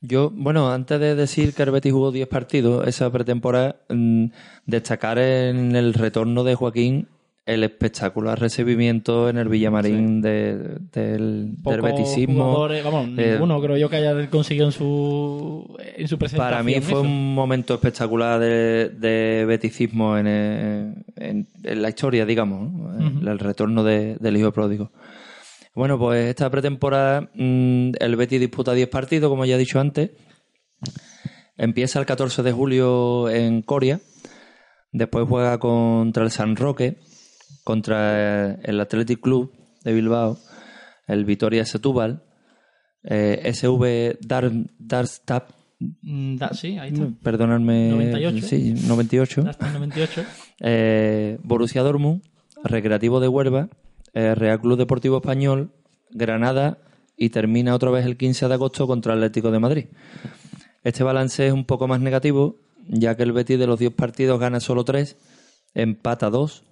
Yo, 0.00 0.30
bueno, 0.30 0.72
antes 0.72 0.98
de 0.98 1.14
decir 1.14 1.52
que 1.52 1.62
el 1.62 1.90
jugó 1.90 2.10
10 2.10 2.26
partidos 2.26 2.88
esa 2.88 3.12
pretemporada, 3.12 3.76
mm, 3.90 4.26
destacar 4.64 5.18
en 5.18 5.76
el 5.76 5.92
retorno 5.92 6.42
de 6.42 6.54
Joaquín 6.54 7.08
el 7.46 7.62
espectacular 7.62 8.38
recibimiento 8.40 9.28
en 9.28 9.38
el 9.38 9.48
Villamarín 9.48 10.20
de- 10.20 10.78
del, 10.92 11.54
del 11.62 11.92
jugadores, 12.26 12.82
vamos, 12.84 13.08
Eh, 13.16 13.30
ninguno 13.34 13.60
creo 13.62 13.76
yo 13.76 13.88
que 13.88 13.96
haya 13.96 14.28
conseguido 14.28 14.66
en 14.66 14.72
su, 14.72 15.76
en 15.96 16.08
su 16.08 16.18
presentación. 16.18 16.50
Para 16.50 16.62
mí 16.64 16.74
fue 16.80 16.94
eso. 16.94 17.00
un 17.02 17.34
momento 17.34 17.74
espectacular 17.74 18.40
de, 18.40 18.88
de 18.90 19.44
beticismo 19.46 20.18
en, 20.18 20.26
eh, 20.28 20.94
en- 21.16 21.48
en 21.62 21.82
la 21.82 21.88
historia, 21.88 22.26
digamos, 22.26 22.72
¿no? 22.72 23.20
el, 23.20 23.28
el 23.28 23.38
retorno 23.38 23.84
de- 23.84 24.16
del 24.18 24.36
hijo 24.36 24.50
pródigo. 24.52 24.90
Bueno, 25.72 25.98
pues 25.98 26.26
esta 26.28 26.50
pretemporada 26.50 27.30
mm, 27.34 27.90
el 28.00 28.16
Betis 28.16 28.40
disputa 28.40 28.72
10 28.72 28.88
partidos, 28.88 29.28
como 29.30 29.44
ya 29.44 29.54
he 29.54 29.58
dicho 29.58 29.78
antes. 29.78 30.10
Empieza 31.56 31.98
el 32.00 32.06
14 32.06 32.42
de 32.42 32.52
julio 32.52 33.28
en 33.30 33.62
Coria. 33.62 34.00
Después 34.92 35.26
juega 35.28 35.58
contra 35.58 36.24
el 36.24 36.30
San 36.30 36.56
Roque, 36.56 36.96
contra 37.70 38.54
el 38.62 38.80
Athletic 38.80 39.20
Club 39.20 39.52
de 39.82 39.92
Bilbao, 39.92 40.38
el 41.08 41.24
Vitoria 41.24 41.64
Setúbal, 41.64 42.22
eh, 43.02 43.40
SV 43.52 44.18
Dar, 44.20 44.52
Darmstadt, 44.78 45.50
Mm, 45.78 46.36
da- 46.36 46.54
sí, 46.54 46.78
ahí 46.78 46.90
está. 46.92 47.06
perdonadme. 47.22 47.90
98. 47.90 48.46
Sí, 48.46 48.72
98. 48.86 49.44
Hasta 49.46 49.66
el 49.66 49.72
98. 49.74 50.24
Eh, 50.60 51.38
Borussia 51.42 51.82
Dortmund, 51.82 52.22
Recreativo 52.64 53.18
de 53.20 53.28
Huelva, 53.28 53.68
eh, 54.14 54.34
Real 54.36 54.58
Club 54.60 54.78
Deportivo 54.78 55.16
Español, 55.18 55.72
Granada 56.12 56.78
y 57.16 57.28
termina 57.30 57.74
otra 57.74 57.90
vez 57.90 58.06
el 58.06 58.16
15 58.16 58.46
de 58.48 58.54
agosto 58.54 58.86
contra 58.86 59.12
el 59.12 59.18
Atlético 59.18 59.50
de 59.50 59.58
Madrid. 59.58 59.86
Este 60.84 61.02
balance 61.04 61.46
es 61.48 61.52
un 61.52 61.64
poco 61.66 61.86
más 61.88 62.00
negativo, 62.00 62.56
ya 62.88 63.14
que 63.16 63.24
el 63.24 63.32
Betis 63.32 63.58
de 63.58 63.66
los 63.66 63.78
10 63.78 63.92
partidos 63.92 64.38
gana 64.40 64.60
solo 64.60 64.82
3, 64.84 65.16
empata 65.74 66.30
2 66.30 66.62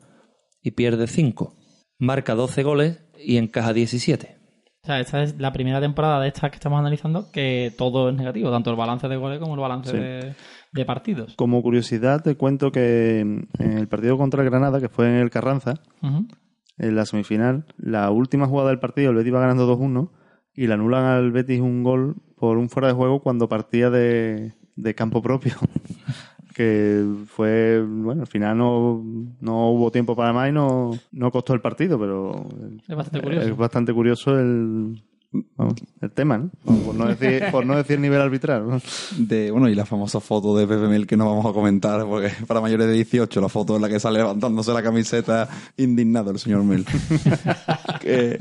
y 0.65 0.73
pierde 0.73 1.07
5. 1.07 1.55
Marca 2.01 2.35
12 2.35 2.62
goles 2.65 3.05
y 3.25 3.37
encaja 3.37 3.73
17. 3.73 4.39
O 4.83 4.87
sea, 4.87 4.99
esta 5.01 5.23
es 5.23 5.39
la 5.39 5.53
primera 5.53 5.81
temporada 5.81 6.21
de 6.21 6.29
estas 6.29 6.51
que 6.51 6.57
estamos 6.57 6.79
analizando 6.81 7.31
que 7.31 7.73
todo 7.79 8.09
es 8.11 8.17
negativo, 8.17 8.51
tanto 8.51 8.71
el 8.71 8.77
balance 8.77 9.07
de 9.09 9.17
goles 9.17 9.39
como 9.39 9.55
el 9.55 9.61
balance 9.61 9.91
Sí. 9.93 9.97
de, 9.97 10.35
de 10.73 10.85
partidos. 10.85 11.35
Como 11.37 11.62
curiosidad, 11.62 12.23
te 12.23 12.35
cuento 12.37 12.71
que 12.73 13.21
en 13.21 13.49
el 13.59 13.89
partido 13.89 14.19
contra 14.19 14.43
el 14.43 14.51
Granada, 14.51 14.81
que 14.81 14.89
fue 14.89 15.09
en 15.09 15.15
el 15.17 15.31
Carranza, 15.31 15.75
en 16.03 16.97
la 16.97 17.07
semifinal, 17.07 17.65
la 17.79 18.11
última 18.11 18.47
jugada 18.47 18.71
del 18.71 18.81
partido, 18.81 19.11
el 19.11 19.17
Betis 19.17 19.29
iba 19.29 19.41
ganando 19.41 19.67
2-1 19.75 20.11
y 20.55 20.67
le 20.67 20.75
anulan 20.75 21.05
al 21.05 21.31
Betis 21.33 21.61
un 21.61 21.83
gol 21.83 22.17
por 22.37 22.59
un 22.59 22.69
fuera 22.69 22.89
de 22.89 22.95
juego 22.95 23.23
cuando 23.23 23.49
partía 23.49 23.89
de, 23.91 24.53
de 24.77 24.95
campo 24.95 25.23
propio. 25.23 25.55
que 26.55 27.05
fue, 27.26 27.84
bueno, 27.86 28.22
al 28.22 28.26
final 28.28 28.57
no, 28.57 29.02
no 29.40 29.70
hubo 29.70 29.90
tiempo 29.90 30.16
para 30.16 30.32
más 30.32 30.48
y 30.48 30.52
no, 30.52 30.92
no 31.12 31.30
costó 31.30 31.52
el 31.52 31.61
partido, 31.61 31.98
pero 31.98 32.46
Es 32.88 32.96
bastante 32.96 33.20
curioso. 33.22 33.48
es 33.48 33.57
bastante 33.57 33.92
curioso 33.92 34.38
el, 34.38 35.02
vamos, 35.57 35.74
el 36.00 36.11
tema, 36.12 36.38
¿no? 36.38 36.50
Por 36.64 36.94
no 36.94 37.07
decir, 37.09 37.42
por 37.50 37.66
no 37.66 37.76
decir 37.76 37.98
nivel 37.98 38.20
arbitral. 38.20 38.68
¿no? 38.68 38.80
De, 39.18 39.50
bueno, 39.50 39.68
y 39.68 39.74
la 39.74 39.84
famosa 39.84 40.20
foto 40.20 40.57
de 40.57 40.66
Pepe 40.66 40.86
Mel 40.88 41.07
que 41.07 41.16
no 41.16 41.26
vamos 41.26 41.44
a 41.46 41.52
comentar, 41.52 42.05
porque 42.07 42.30
para 42.46 42.61
mayores 42.61 42.86
de 42.86 42.92
18, 42.94 43.40
la 43.40 43.48
foto 43.48 43.74
en 43.76 43.82
la 43.82 43.88
que 43.88 43.98
sale 43.98 44.18
levantándose 44.20 44.72
la 44.72 44.82
camiseta 44.82 45.48
indignado 45.76 46.30
el 46.30 46.38
señor 46.38 46.62
Mel. 46.64 46.84
Que- 48.00 48.38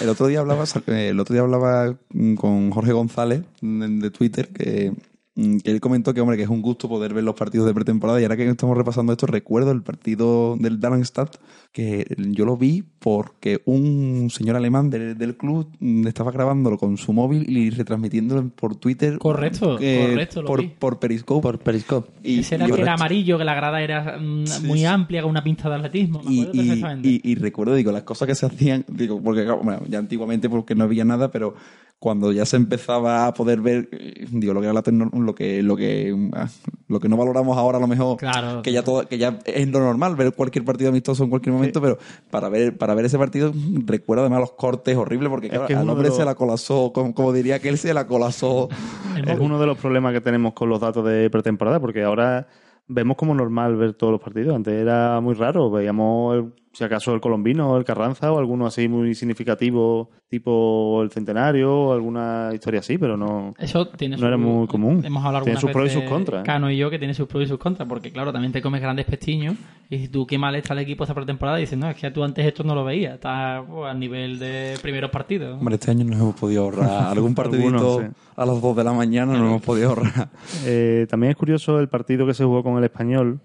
el 0.00 0.08
otro 0.08 0.26
día 0.26 0.40
hablaba, 0.40 0.64
eh, 0.86 1.08
el 1.10 1.20
otro 1.20 1.34
día 1.34 1.42
hablaba 1.42 1.94
con 2.36 2.70
Jorge 2.70 2.92
González 2.92 3.42
de 3.60 4.10
Twitter 4.10 4.48
que, 4.48 4.92
que 5.34 5.70
él 5.70 5.80
comentó 5.80 6.12
que 6.12 6.20
hombre 6.20 6.36
que 6.36 6.42
es 6.42 6.48
un 6.48 6.60
gusto 6.60 6.88
poder 6.88 7.14
ver 7.14 7.22
los 7.24 7.34
partidos 7.36 7.66
de 7.66 7.72
pretemporada 7.72 8.20
y 8.20 8.24
ahora 8.24 8.36
que 8.36 8.48
estamos 8.48 8.76
repasando 8.76 9.12
esto 9.12 9.26
recuerdo 9.26 9.70
el 9.70 9.82
partido 9.82 10.56
del 10.58 10.80
Darmstadt 10.80 11.36
que 11.72 12.04
yo 12.18 12.44
lo 12.44 12.56
vi 12.56 12.82
porque 12.98 13.62
un 13.64 14.28
señor 14.30 14.56
alemán 14.56 14.90
del, 14.90 15.16
del 15.16 15.36
club 15.36 15.68
mm, 15.78 16.08
estaba 16.08 16.32
grabándolo 16.32 16.76
con 16.78 16.96
su 16.98 17.12
móvil 17.12 17.48
y 17.48 17.70
retransmitiéndolo 17.70 18.48
por 18.50 18.74
Twitter 18.76 19.18
Correcto, 19.18 19.78
eh, 19.80 20.08
correcto, 20.10 20.42
lo 20.42 20.48
por, 20.48 20.60
vi. 20.62 20.68
por 20.78 20.98
Periscope 20.98 21.42
Por 21.42 21.58
Periscope. 21.60 22.10
y, 22.24 22.40
Ese 22.40 22.56
era 22.56 22.66
y- 22.66 22.70
el 22.70 22.76
que 22.76 22.82
era 22.82 22.94
amarillo, 22.94 23.38
que 23.38 23.44
la 23.44 23.54
grada 23.54 23.80
era 23.82 24.18
mm, 24.18 24.66
muy 24.66 24.84
amplia, 24.84 25.22
con 25.22 25.30
una 25.30 25.44
pinta 25.44 25.68
de 25.70 25.76
atletismo. 25.76 26.22
Me 26.24 26.32
y, 26.32 26.40
acuerdo 26.42 26.62
y- 26.62 26.66
perfectamente. 26.66 27.08
y- 27.08 27.20
y 27.22 27.34
recuerdo, 27.36 27.74
digo, 27.76 27.92
las 27.92 28.02
cosas 28.02 28.26
que 28.26 28.34
se 28.34 28.46
hacían, 28.46 28.84
digo, 28.88 29.22
porque 29.22 29.44
bueno, 29.50 29.80
ya 29.88 29.98
antiguamente 30.00 30.50
porque 30.50 30.74
no 30.74 30.84
había 30.84 31.04
nada, 31.04 31.30
pero 31.30 31.54
cuando 32.00 32.32
ya 32.32 32.46
se 32.46 32.56
empezaba 32.56 33.26
a 33.26 33.34
poder 33.34 33.60
ver, 33.60 33.90
eh, 33.92 34.26
digo, 34.30 34.54
lo 34.54 34.60
que 34.60 34.66
era 34.66 34.72
la 34.72 34.82
tecno- 34.82 35.10
lo 35.12 35.34
que, 35.34 35.62
lo 35.62 35.76
que, 35.76 36.16
ah, 36.32 36.48
lo 36.88 36.98
que 36.98 37.10
no 37.10 37.16
valoramos 37.18 37.58
ahora 37.58 37.76
a 37.76 37.80
lo 37.80 37.86
mejor, 37.86 38.16
Claro. 38.16 38.62
que 38.62 38.72
ya 38.72 38.82
todo, 38.82 39.06
que 39.06 39.18
ya 39.18 39.38
es 39.44 39.68
lo 39.68 39.80
normal 39.80 40.16
ver 40.16 40.32
cualquier 40.32 40.64
partido 40.64 40.88
amistoso 40.88 41.22
en 41.24 41.28
cualquier 41.30 41.52
momento, 41.54 41.82
pero 41.82 41.98
para 42.30 42.48
ver, 42.48 42.78
para 42.78 42.94
ver 42.94 43.04
ese 43.04 43.18
partido, 43.18 43.52
recuerdo 43.84 44.22
además 44.24 44.40
los 44.40 44.52
cortes 44.52 44.96
horribles, 44.96 45.28
porque 45.28 45.50
claro, 45.50 45.66
al 45.78 45.90
hombre 45.90 46.08
los- 46.08 46.16
se 46.16 46.24
la 46.24 46.34
colapsó, 46.34 46.90
como, 46.94 47.12
como 47.14 47.34
diría 47.34 47.58
que 47.58 47.68
él 47.68 47.76
se 47.76 47.92
la 47.92 48.06
colapsó. 48.06 48.70
El 49.14 49.28
Es 49.28 49.38
uno 49.38 49.60
de 49.60 49.66
los 49.66 49.76
problemas 49.76 50.14
que 50.14 50.22
tenemos 50.22 50.54
con 50.54 50.70
los 50.70 50.80
datos 50.80 51.04
de 51.04 51.28
pretemporada, 51.28 51.80
porque 51.80 52.02
ahora 52.02 52.46
vemos 52.88 53.18
como 53.18 53.34
normal 53.34 53.76
ver 53.76 53.92
todos 53.92 54.10
los 54.10 54.22
partidos. 54.22 54.56
Antes 54.56 54.72
era 54.72 55.20
muy 55.20 55.34
raro, 55.34 55.70
veíamos 55.70 56.34
el- 56.36 56.52
si 56.72 56.84
acaso 56.84 57.12
el 57.14 57.20
colombino, 57.20 57.76
el 57.76 57.84
Carranza 57.84 58.32
o 58.32 58.38
alguno 58.38 58.66
así 58.66 58.88
muy 58.88 59.14
significativo, 59.14 60.10
tipo 60.28 61.02
el 61.02 61.10
centenario 61.10 61.74
o 61.74 61.92
alguna 61.92 62.50
historia 62.54 62.80
así, 62.80 62.96
pero 62.96 63.16
no. 63.16 63.54
Eso 63.58 63.88
tiene 63.88 64.16
No 64.16 64.26
era 64.28 64.36
muy 64.36 64.68
común. 64.68 65.04
Hemos 65.04 65.24
hablado 65.24 65.44
Tiene 65.44 65.60
sus 65.60 65.70
pros 65.70 65.82
y 65.82 65.88
veces, 65.88 66.02
sus 66.02 66.10
contras, 66.10 66.42
¿eh? 66.42 66.46
Cano 66.46 66.70
y 66.70 66.76
yo, 66.76 66.88
que 66.88 66.98
tiene 66.98 67.14
sus 67.14 67.26
pros 67.26 67.44
y 67.44 67.46
sus 67.48 67.58
contras, 67.58 67.88
porque 67.88 68.12
claro, 68.12 68.32
también 68.32 68.52
te 68.52 68.62
comes 68.62 68.80
grandes 68.80 69.06
pestiños 69.06 69.56
y 69.88 69.96
dices 69.96 70.12
tú 70.12 70.26
qué 70.26 70.38
mal 70.38 70.54
está 70.54 70.74
el 70.74 70.80
equipo 70.80 71.02
esta 71.02 71.14
pretemporada 71.14 71.58
y 71.58 71.62
dices, 71.62 71.76
no, 71.76 71.90
es 71.90 71.96
que 71.96 72.10
tú 72.12 72.22
antes 72.22 72.46
esto 72.46 72.62
no 72.62 72.76
lo 72.76 72.84
veías, 72.84 73.14
está 73.14 73.64
pues, 73.68 73.90
al 73.90 73.98
nivel 73.98 74.38
de 74.38 74.78
primeros 74.80 75.10
partidos. 75.10 75.58
Hombre, 75.58 75.74
este 75.74 75.90
año 75.90 76.04
nos 76.04 76.20
hemos 76.20 76.34
podido 76.36 76.62
ahorrar 76.62 76.88
algún 77.10 77.34
partidito 77.34 77.66
Algunos, 77.66 78.12
sí. 78.14 78.22
a 78.36 78.46
las 78.46 78.62
2 78.62 78.76
de 78.76 78.84
la 78.84 78.92
mañana, 78.92 79.32
nos 79.32 79.48
hemos 79.48 79.62
podido 79.62 79.88
ahorrar. 79.88 80.28
Eh, 80.64 81.06
también 81.10 81.32
es 81.32 81.36
curioso 81.36 81.80
el 81.80 81.88
partido 81.88 82.26
que 82.26 82.34
se 82.34 82.44
jugó 82.44 82.62
con 82.62 82.78
el 82.78 82.84
español, 82.84 83.40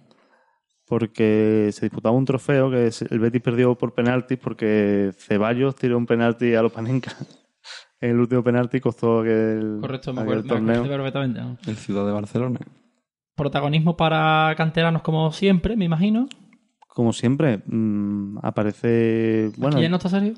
porque 0.87 1.69
se 1.71 1.85
disputaba 1.85 2.15
un 2.15 2.25
trofeo 2.25 2.69
que 2.69 2.91
el 3.09 3.19
Betis 3.19 3.41
perdió 3.41 3.75
por 3.75 3.93
penaltis 3.93 4.37
porque 4.37 5.11
Ceballos 5.17 5.75
tiró 5.75 5.97
un 5.97 6.05
penalti 6.05 6.53
a 6.55 6.61
los 6.61 6.71
Panenka. 6.71 7.11
El 7.99 8.19
último 8.19 8.43
penalti 8.43 8.79
costó 8.81 9.21
aquel, 9.21 9.77
Correcto, 9.81 10.13
me 10.13 10.21
acuerdo, 10.21 10.43
me 10.43 10.49
torneo. 10.49 10.75
acuerdo 10.83 10.97
perfectamente. 10.97 11.39
¿no? 11.39 11.57
El 11.65 11.77
Ciudad 11.77 12.05
de 12.05 12.11
Barcelona. 12.11 12.59
Protagonismo 13.35 13.97
para 13.97 14.53
canteranos 14.57 15.01
como 15.01 15.31
siempre, 15.31 15.75
me 15.75 15.85
imagino. 15.85 16.27
Como 16.87 17.13
siempre, 17.13 17.63
mm, 17.65 18.39
aparece. 18.43 19.49
Bueno, 19.57 19.77
¿Aquí 19.77 19.83
ya 19.83 19.89
no 19.89 19.95
está 19.95 20.09
serio? 20.09 20.33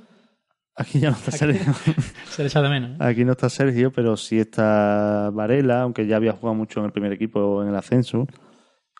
Aquí 0.75 0.99
ya 0.99 1.09
no 1.09 1.15
está 1.15 1.31
Sergio. 1.31 1.73
Se 2.29 2.43
le 2.43 2.47
echa 2.47 2.61
de 2.61 2.69
menos. 2.69 2.91
¿eh? 2.91 2.95
Aquí 2.99 3.25
no 3.25 3.31
está 3.31 3.49
Sergio, 3.49 3.91
pero 3.91 4.15
sí 4.15 4.39
está 4.39 5.31
Varela, 5.33 5.81
aunque 5.81 6.05
ya 6.05 6.15
había 6.17 6.33
jugado 6.33 6.53
mucho 6.55 6.79
en 6.79 6.85
el 6.85 6.91
primer 6.91 7.11
equipo 7.11 7.63
en 7.63 7.69
el 7.69 7.75
ascenso. 7.75 8.27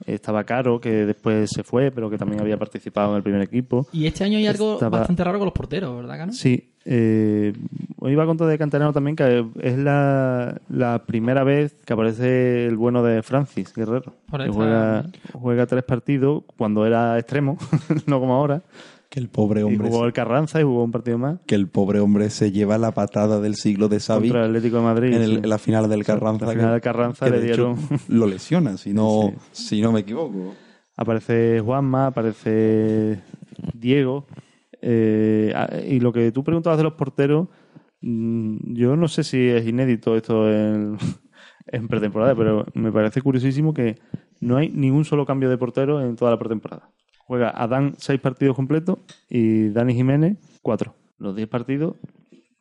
Estaba 0.05 0.43
Caro, 0.43 0.79
que 0.79 0.91
después 1.05 1.49
se 1.51 1.63
fue, 1.63 1.91
pero 1.91 2.09
que 2.09 2.17
también 2.17 2.39
había 2.41 2.57
participado 2.57 3.11
en 3.11 3.17
el 3.17 3.23
primer 3.23 3.41
equipo. 3.41 3.87
Y 3.91 4.05
este 4.05 4.23
año 4.23 4.37
hay 4.37 4.47
algo 4.47 4.73
Estaba- 4.75 4.99
bastante 4.99 5.23
raro 5.23 5.39
con 5.39 5.45
los 5.47 5.53
porteros, 5.53 5.95
¿verdad, 5.97 6.17
Cano? 6.17 6.33
Sí, 6.33 6.69
eh, 6.85 7.51
hoy 7.99 8.11
iba 8.11 8.23
a 8.23 8.25
contar 8.27 8.47
de 8.47 8.57
Cantarano 8.57 8.93
también, 8.93 9.15
que 9.15 9.45
es 9.59 9.77
la, 9.77 10.61
la 10.69 11.03
primera 11.05 11.43
vez 11.43 11.73
que 11.85 11.93
aparece 11.93 12.67
el 12.67 12.77
bueno 12.77 13.01
de 13.03 13.23
Francis 13.23 13.73
Guerrero. 13.73 14.13
Por 14.29 14.43
que 14.43 14.49
juega, 14.51 15.05
juega 15.33 15.65
tres 15.65 15.83
partidos 15.83 16.43
cuando 16.57 16.85
era 16.85 17.17
extremo, 17.17 17.57
no 18.05 18.19
como 18.19 18.35
ahora. 18.35 18.61
Que 19.17 19.23
el 19.23 19.29
pobre 19.29 19.61
Y 19.61 19.63
hombre, 19.63 19.89
jugó 19.89 20.05
el 20.05 20.13
Carranza 20.13 20.59
y 20.59 20.63
jugó 20.63 20.83
un 20.83 20.91
partido 20.91 21.17
más 21.17 21.39
que 21.47 21.55
el 21.55 21.67
pobre 21.67 21.99
hombre 22.01 22.29
se 22.29 22.51
lleva 22.51 22.77
la 22.77 22.91
patada 22.91 23.39
del 23.41 23.55
siglo 23.55 23.87
de 23.89 23.99
Xavi 23.99 24.27
contra 24.29 24.41
el 24.45 24.51
Atlético 24.51 24.77
de 24.77 24.83
Madrid. 24.83 25.13
en, 25.15 25.21
el- 25.23 25.29
sí. 25.31 25.39
en 25.43 25.49
la 25.49 25.57
final 25.57 25.89
del 25.89 26.03
Carranza. 26.05 26.45
La 26.45 26.51
final 26.51 26.71
del 26.73 26.81
Carranza 26.81 27.25
que 27.25 27.31
le 27.31 27.39
de 27.41 27.51
hecho 27.51 27.75
dieron- 27.75 27.99
lo 28.09 28.27
lesiona, 28.27 28.77
si 28.77 28.93
no, 28.93 29.33
Sí. 29.51 29.63
si 29.75 29.81
no 29.81 29.91
me 29.91 30.01
equivoco. 30.01 30.53
Aparece 30.95 31.59
Juanma, 31.61 32.07
aparece 32.07 33.21
Diego. 33.73 34.27
eh, 34.81 35.51
ah, 35.55 35.67
y 35.87 35.99
lo 35.99 36.13
que 36.13 36.31
tú 36.31 36.43
preguntabas 36.43 36.77
de 36.77 36.83
los 36.83 36.93
porteros, 36.93 37.47
mm, 38.01 38.73
yo 38.75 38.95
no 38.95 39.07
sé 39.07 39.23
si 39.23 39.47
es 39.47 39.65
inédito 39.67 40.15
esto 40.15 40.47
en, 40.51 40.97
en 41.67 41.87
pretemporada, 41.87 42.35
pero 42.35 42.65
me 42.75 42.91
parece 42.91 43.21
curiosísimo 43.23 43.73
que 43.73 43.97
no 44.41 44.57
hay 44.57 44.69
ningún 44.69 45.05
solo 45.05 45.25
cambio 45.25 45.49
de 45.49 45.57
portero 45.57 46.01
en 46.01 46.15
toda 46.15 46.29
la 46.29 46.37
pretemporada. 46.37 46.91
Juega 47.27 47.49
Adán 47.49 47.93
seis 47.97 48.19
partidos 48.19 48.55
completos 48.55 48.99
y 49.29 49.69
Dani 49.69 49.93
Jiménez 49.93 50.37
cuatro. 50.61 50.95
Los 51.17 51.35
diez 51.35 51.47
partidos 51.47 51.95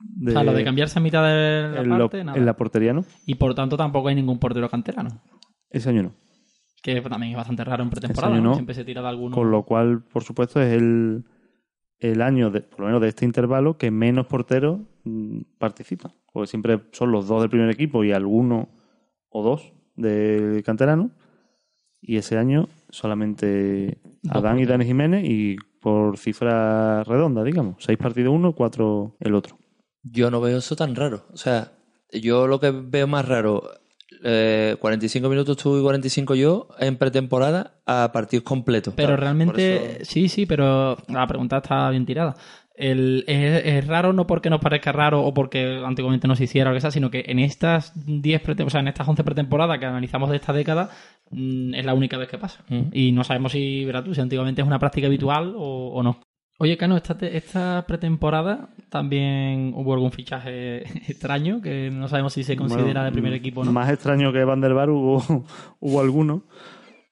de, 0.00 0.30
O 0.30 0.34
sea, 0.34 0.44
lo 0.44 0.52
de 0.52 0.64
cambiarse 0.64 0.98
a 0.98 1.02
mitad 1.02 1.22
de 1.24 1.70
la 1.74 1.80
en, 1.82 1.88
lo- 1.88 1.98
parte, 2.10 2.24
nada. 2.24 2.36
en 2.38 2.44
la 2.46 2.56
portería 2.56 2.92
no. 2.92 3.04
Y 3.26 3.36
por 3.36 3.54
tanto 3.54 3.76
tampoco 3.76 4.08
hay 4.08 4.14
ningún 4.14 4.38
portero 4.38 4.68
canterano. 4.68 5.22
Ese 5.70 5.88
año 5.90 6.02
no. 6.04 6.12
Que 6.82 7.00
también 7.00 7.32
es 7.32 7.36
bastante 7.36 7.64
raro 7.64 7.82
en 7.82 7.90
pretemporada, 7.90 8.32
Ese 8.32 8.38
año 8.38 8.42
¿no? 8.44 8.50
no. 8.50 8.54
Siempre 8.56 8.74
se 8.74 8.84
tira 8.84 9.02
de 9.02 9.08
alguno. 9.08 9.34
Con 9.34 9.50
lo 9.50 9.64
cual, 9.64 10.02
por 10.02 10.22
supuesto, 10.22 10.60
es 10.60 10.72
el, 10.74 11.24
el 11.98 12.22
año, 12.22 12.50
de, 12.50 12.60
por 12.60 12.80
lo 12.80 12.86
menos 12.86 13.00
de 13.00 13.08
este 13.08 13.24
intervalo, 13.24 13.76
que 13.78 13.90
menos 13.90 14.26
porteros 14.26 14.80
mm, 15.04 15.40
participan. 15.58 16.12
Porque 16.32 16.46
siempre 16.48 16.80
son 16.92 17.10
los 17.12 17.26
dos 17.28 17.40
del 17.40 17.50
primer 17.50 17.70
equipo 17.70 18.04
y 18.04 18.12
alguno 18.12 18.68
o 19.30 19.42
dos 19.42 19.72
del 19.96 20.62
canterano. 20.62 21.10
Y 22.00 22.18
ese 22.18 22.38
año 22.38 22.68
solamente 22.90 23.98
Adán 24.30 24.58
y. 24.60 24.66
Dani 24.66 24.84
Jiménez 24.84 25.24
y 25.28 25.56
por 25.80 26.16
cifra 26.18 27.04
redonda, 27.04 27.42
digamos. 27.44 27.76
Seis 27.78 27.98
partidos 27.98 28.34
uno, 28.34 28.52
cuatro 28.52 29.16
el 29.20 29.34
otro. 29.34 29.58
Yo 30.02 30.30
no 30.30 30.40
veo 30.40 30.58
eso 30.58 30.76
tan 30.76 30.94
raro. 30.94 31.24
O 31.32 31.36
sea, 31.36 31.72
yo 32.12 32.46
lo 32.46 32.60
que 32.60 32.70
veo 32.70 33.06
más 33.06 33.26
raro, 33.26 33.62
eh, 34.22 34.76
45 34.80 35.28
minutos 35.28 35.56
tú 35.56 35.78
y 35.78 35.82
45 35.82 36.34
yo 36.34 36.68
en 36.78 36.96
pretemporada 36.96 37.80
a 37.86 38.10
partidos 38.12 38.44
completos. 38.44 38.94
Pero 38.96 39.08
Claro, 39.08 39.20
realmente, 39.22 40.02
eso- 40.02 40.10
sí, 40.10 40.28
sí, 40.28 40.46
pero 40.46 40.96
la 41.08 41.26
pregunta 41.26 41.58
está 41.58 41.90
bien 41.90 42.06
tirada. 42.06 42.34
El, 42.78 43.24
es, 43.26 43.64
es 43.64 43.86
raro 43.86 44.12
no 44.12 44.26
porque 44.26 44.50
nos 44.50 44.60
parezca 44.60 44.92
raro 44.92 45.22
o 45.22 45.32
porque 45.32 45.80
antiguamente 45.84 46.28
no 46.28 46.36
se 46.36 46.44
hiciera 46.44 46.70
o 46.70 46.74
que 46.74 46.80
sea, 46.82 46.90
sino 46.90 47.10
que 47.10 47.24
en 47.26 47.38
estas 47.38 47.92
10 48.06 48.42
pretem- 48.44 48.66
o 48.66 48.70
sea, 48.70 48.80
en 48.80 48.88
estas 48.88 49.08
11 49.08 49.24
pretemporadas 49.24 49.78
que 49.78 49.86
analizamos 49.86 50.28
de 50.28 50.36
esta 50.36 50.52
década 50.52 50.90
mm, 51.30 51.74
es 51.74 51.86
la 51.86 51.94
única 51.94 52.18
vez 52.18 52.28
que 52.28 52.36
pasa. 52.38 52.64
Mm. 52.68 52.82
Y 52.92 53.12
no 53.12 53.24
sabemos 53.24 53.52
si, 53.52 53.84
verás 53.86 54.04
tú, 54.04 54.14
si 54.14 54.20
antiguamente 54.20 54.60
es 54.60 54.66
una 54.66 54.78
práctica 54.78 55.06
habitual 55.06 55.54
o, 55.56 55.88
o 55.94 56.02
no. 56.02 56.20
Oye, 56.58 56.76
Cano, 56.78 56.96
esta, 56.96 57.16
esta 57.26 57.84
pretemporada 57.86 58.70
también 58.90 59.72
hubo 59.74 59.92
algún 59.94 60.12
fichaje 60.12 60.82
extraño 61.10 61.60
que 61.62 61.90
no 61.90 62.08
sabemos 62.08 62.32
si 62.34 62.44
se 62.44 62.56
considera 62.56 62.84
Bueno, 63.00 63.04
de 63.04 63.12
primer 63.12 63.32
equipo 63.32 63.60
o 63.62 63.64
no. 63.64 63.72
Más 63.72 63.90
extraño 63.90 64.32
que 64.32 64.44
Van 64.44 64.60
der 64.60 64.74
Bar 64.74 64.90
hubo, 64.90 65.22
hubo 65.80 66.00
alguno, 66.00 66.44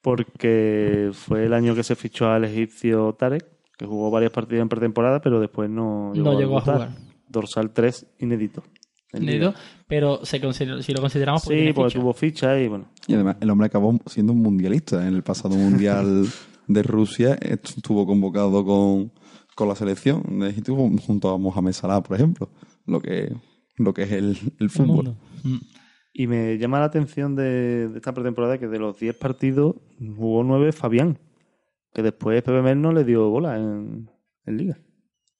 porque 0.01 1.09
fue 1.13 1.45
el 1.45 1.53
año 1.53 1.73
que 1.75 1.83
se 1.83 1.95
fichó 1.95 2.29
al 2.29 2.43
egipcio 2.45 3.13
Tarek, 3.13 3.45
que 3.77 3.85
jugó 3.85 4.09
varias 4.11 4.31
partidas 4.31 4.61
en 4.61 4.69
pretemporada, 4.69 5.21
pero 5.21 5.39
después 5.39 5.69
no 5.69 6.13
No 6.13 6.13
llegó 6.13 6.31
a 6.31 6.39
debutar. 6.39 6.75
jugar. 6.75 6.89
Dorsal 7.27 7.71
3, 7.73 8.07
inédito. 8.19 8.63
Inédito, 9.13 9.53
pero 9.87 10.25
se 10.25 10.41
considera- 10.41 10.81
si 10.81 10.93
lo 10.93 10.99
consideramos 11.01 11.43
porque 11.43 11.67
Sí, 11.67 11.73
porque 11.73 11.89
ficha. 11.91 11.99
tuvo 12.01 12.13
ficha 12.13 12.59
y 12.59 12.67
bueno. 12.67 12.89
Y 13.07 13.13
además, 13.13 13.37
el 13.39 13.49
hombre 13.49 13.67
acabó 13.67 13.97
siendo 14.07 14.33
un 14.33 14.41
mundialista. 14.41 15.07
En 15.07 15.13
el 15.15 15.23
pasado 15.23 15.55
mundial 15.55 16.25
de 16.67 16.83
Rusia 16.83 17.35
estuvo 17.41 18.05
convocado 18.05 18.65
con, 18.65 19.11
con 19.55 19.67
la 19.69 19.75
selección 19.75 20.21
de 20.39 20.49
Egipto 20.49 20.75
junto 20.75 21.29
a 21.29 21.37
Mohamed 21.37 21.71
Salah, 21.73 22.01
por 22.03 22.17
ejemplo. 22.17 22.49
Lo 22.85 22.99
que, 22.99 23.33
lo 23.77 23.93
que 23.93 24.03
es 24.03 24.11
el, 24.11 24.37
el 24.59 24.69
fútbol. 24.69 25.15
Mm. 25.43 25.57
Y 26.17 26.27
me 26.27 26.57
llama 26.57 26.79
la 26.79 26.85
atención 26.85 27.35
de, 27.35 27.87
de 27.89 27.97
esta 27.97 28.13
pretemporada 28.13 28.57
que 28.57 28.67
de 28.67 28.79
los 28.79 28.97
10 28.99 29.17
partidos 29.17 29.75
jugó 30.17 30.43
9 30.43 30.71
Fabián, 30.71 31.19
que 31.95 32.03
después 32.03 32.43
Pepe 32.43 32.61
Mel 32.61 32.79
no 32.79 32.91
le 32.91 33.03
dio 33.03 33.29
bola 33.31 33.55
en, 33.57 34.09
en 34.45 34.57
Liga. 34.57 34.77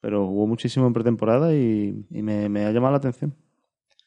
Pero 0.01 0.26
jugó 0.28 0.47
muchísimo 0.47 0.88
en 0.88 0.93
pretemporada 0.93 1.53
y, 1.53 2.06
y 2.10 2.22
me, 2.24 2.49
me 2.49 2.66
ha 2.66 2.72
llamado 2.72 2.91
la 2.93 2.97
atención. 2.97 3.36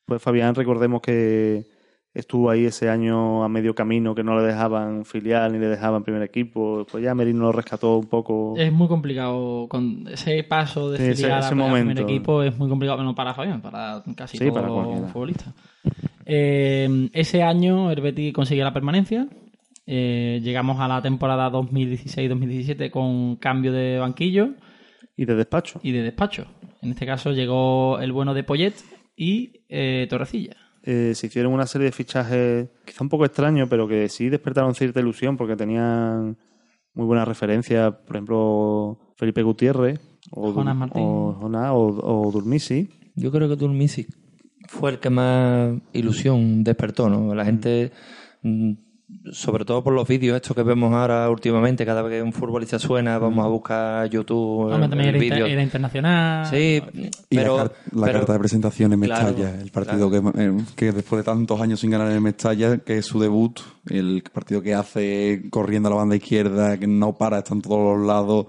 Pues 0.06 0.20
Fabián, 0.22 0.54
recordemos 0.54 1.00
que 1.02 1.66
estuvo 2.14 2.50
ahí 2.50 2.64
ese 2.64 2.88
año 2.88 3.44
a 3.44 3.48
medio 3.48 3.74
camino, 3.74 4.14
que 4.14 4.24
no 4.24 4.36
le 4.40 4.46
dejaban 4.46 5.04
filial 5.04 5.52
ni 5.52 5.58
le 5.58 5.66
dejaban 5.68 6.02
primer 6.04 6.22
equipo. 6.22 6.86
Pues 6.90 7.04
ya 7.04 7.14
Merino 7.14 7.40
lo 7.44 7.52
rescató 7.52 7.98
un 7.98 8.06
poco. 8.06 8.54
Es 8.56 8.72
muy 8.72 8.88
complicado 8.88 9.66
con 9.68 10.06
ese 10.08 10.42
paso 10.44 10.90
de 10.90 10.98
Sí, 10.98 11.22
filial 11.22 11.40
ese 11.40 11.46
a 11.48 11.50
primer 11.50 11.68
momento. 11.68 12.02
equipo 12.02 12.42
es 12.42 12.56
muy 12.58 12.68
complicado 12.68 12.96
bueno 12.98 13.14
para 13.14 13.34
Fabián 13.34 13.60
para 13.60 14.02
casi 14.16 14.38
Sí, 14.38 14.44
todos 14.44 14.54
para 14.54 14.68
los 14.68 14.76
cualquiera. 14.76 15.08
futbolistas 15.08 15.54
Eh, 16.24 17.10
ese 17.12 17.42
año 17.42 17.90
el 17.90 18.00
Betis 18.00 18.32
consigue 18.32 18.62
la 18.62 18.72
permanencia 18.72 19.26
Eh, 19.90 20.40
llegamos 20.42 20.78
a 20.80 20.86
la 20.86 21.00
temporada 21.00 21.50
2016-2017 21.50 22.90
con 22.90 23.36
cambio 23.36 23.72
de 23.72 23.98
banquillo 23.98 24.50
Y 25.16 25.24
de 25.24 25.34
despacho. 25.34 25.80
y 25.82 25.92
de 25.92 26.02
despacho 26.02 26.46
en 26.82 26.90
este 26.90 27.06
caso 27.06 27.32
llegó 27.32 27.98
el 27.98 28.12
bueno 28.12 28.34
de 28.34 28.44
Poyet 28.44 28.74
y 29.16 29.62
eh, 29.70 30.06
Torrecilla 30.10 30.54
eh, 30.82 31.12
se 31.14 31.26
hicieron 31.28 31.52
una 31.54 31.66
serie 31.66 31.86
de 31.86 31.92
fichajes 31.92 32.68
quizá 32.84 33.02
un 33.02 33.08
poco 33.08 33.24
extraños, 33.24 33.66
pero 33.68 33.88
que 33.88 34.08
sí 34.08 34.28
despertaron 34.28 34.74
cierta 34.74 35.00
ilusión 35.00 35.36
porque 35.36 35.56
tenían 35.56 36.36
muy 36.94 37.06
buenas 37.06 37.26
referencias, 37.28 37.92
por 38.06 38.16
ejemplo, 38.16 38.98
Felipe 39.16 39.42
Gutiérrez 39.42 39.98
o, 40.30 40.52
Jonas 40.52 40.76
Martín. 40.76 41.02
o, 41.04 41.36
Jonas, 41.40 41.70
o- 41.72 42.26
o 42.26 42.30
Durmisi. 42.30 42.88
Yo 43.16 43.30
creo 43.32 43.48
que 43.48 43.56
Turmisi 43.56 44.06
fue 44.68 44.92
el 44.92 44.98
que 44.98 45.10
más 45.10 45.72
ilusión 45.92 46.62
despertó, 46.64 47.08
¿no? 47.10 47.34
La 47.34 47.44
gente, 47.44 47.90
mm, 48.42 48.72
sobre 49.32 49.64
todo 49.64 49.82
por 49.82 49.92
los 49.94 50.06
vídeos 50.06 50.36
estos 50.36 50.54
que 50.54 50.62
vemos 50.62 50.92
ahora 50.92 51.30
últimamente, 51.30 51.86
cada 51.86 52.02
vez 52.02 52.12
que 52.18 52.22
un 52.22 52.32
futbolista 52.32 52.78
suena, 52.78 53.18
vamos 53.18 53.44
a 53.44 53.48
buscar 53.48 54.08
YouTube, 54.10 54.64
Hombre, 54.70 54.84
el, 54.84 54.90
también 54.90 55.08
era, 55.08 55.18
inter- 55.18 55.30
vídeo. 55.38 55.46
era 55.46 55.62
internacional. 55.62 56.46
Sí, 56.46 56.82
Y 57.30 57.36
pero, 57.36 57.56
la, 57.56 57.62
car- 57.64 57.72
la 57.92 58.06
pero- 58.06 58.18
carta 58.18 58.32
de 58.34 58.38
presentación 58.38 58.92
en 58.92 59.00
Claro, 59.00 59.26
Mestalla, 59.28 59.60
el 59.60 59.70
partido 59.70 60.10
que, 60.10 60.16
eh, 60.42 60.56
que 60.76 60.92
después 60.92 61.20
de 61.20 61.24
tantos 61.24 61.60
años 61.60 61.80
sin 61.80 61.90
ganar 61.90 62.10
en 62.12 62.22
Mestalla, 62.22 62.78
que 62.78 62.98
es 62.98 63.06
su 63.06 63.18
debut, 63.18 63.58
el 63.88 64.22
partido 64.32 64.60
que 64.60 64.74
hace 64.74 65.42
corriendo 65.50 65.88
a 65.88 65.92
la 65.92 65.96
banda 65.96 66.16
izquierda, 66.16 66.78
que 66.78 66.86
no 66.86 67.14
para, 67.16 67.38
está 67.38 67.54
en 67.54 67.62
todos 67.62 67.98
los 67.98 68.06
lados 68.06 68.46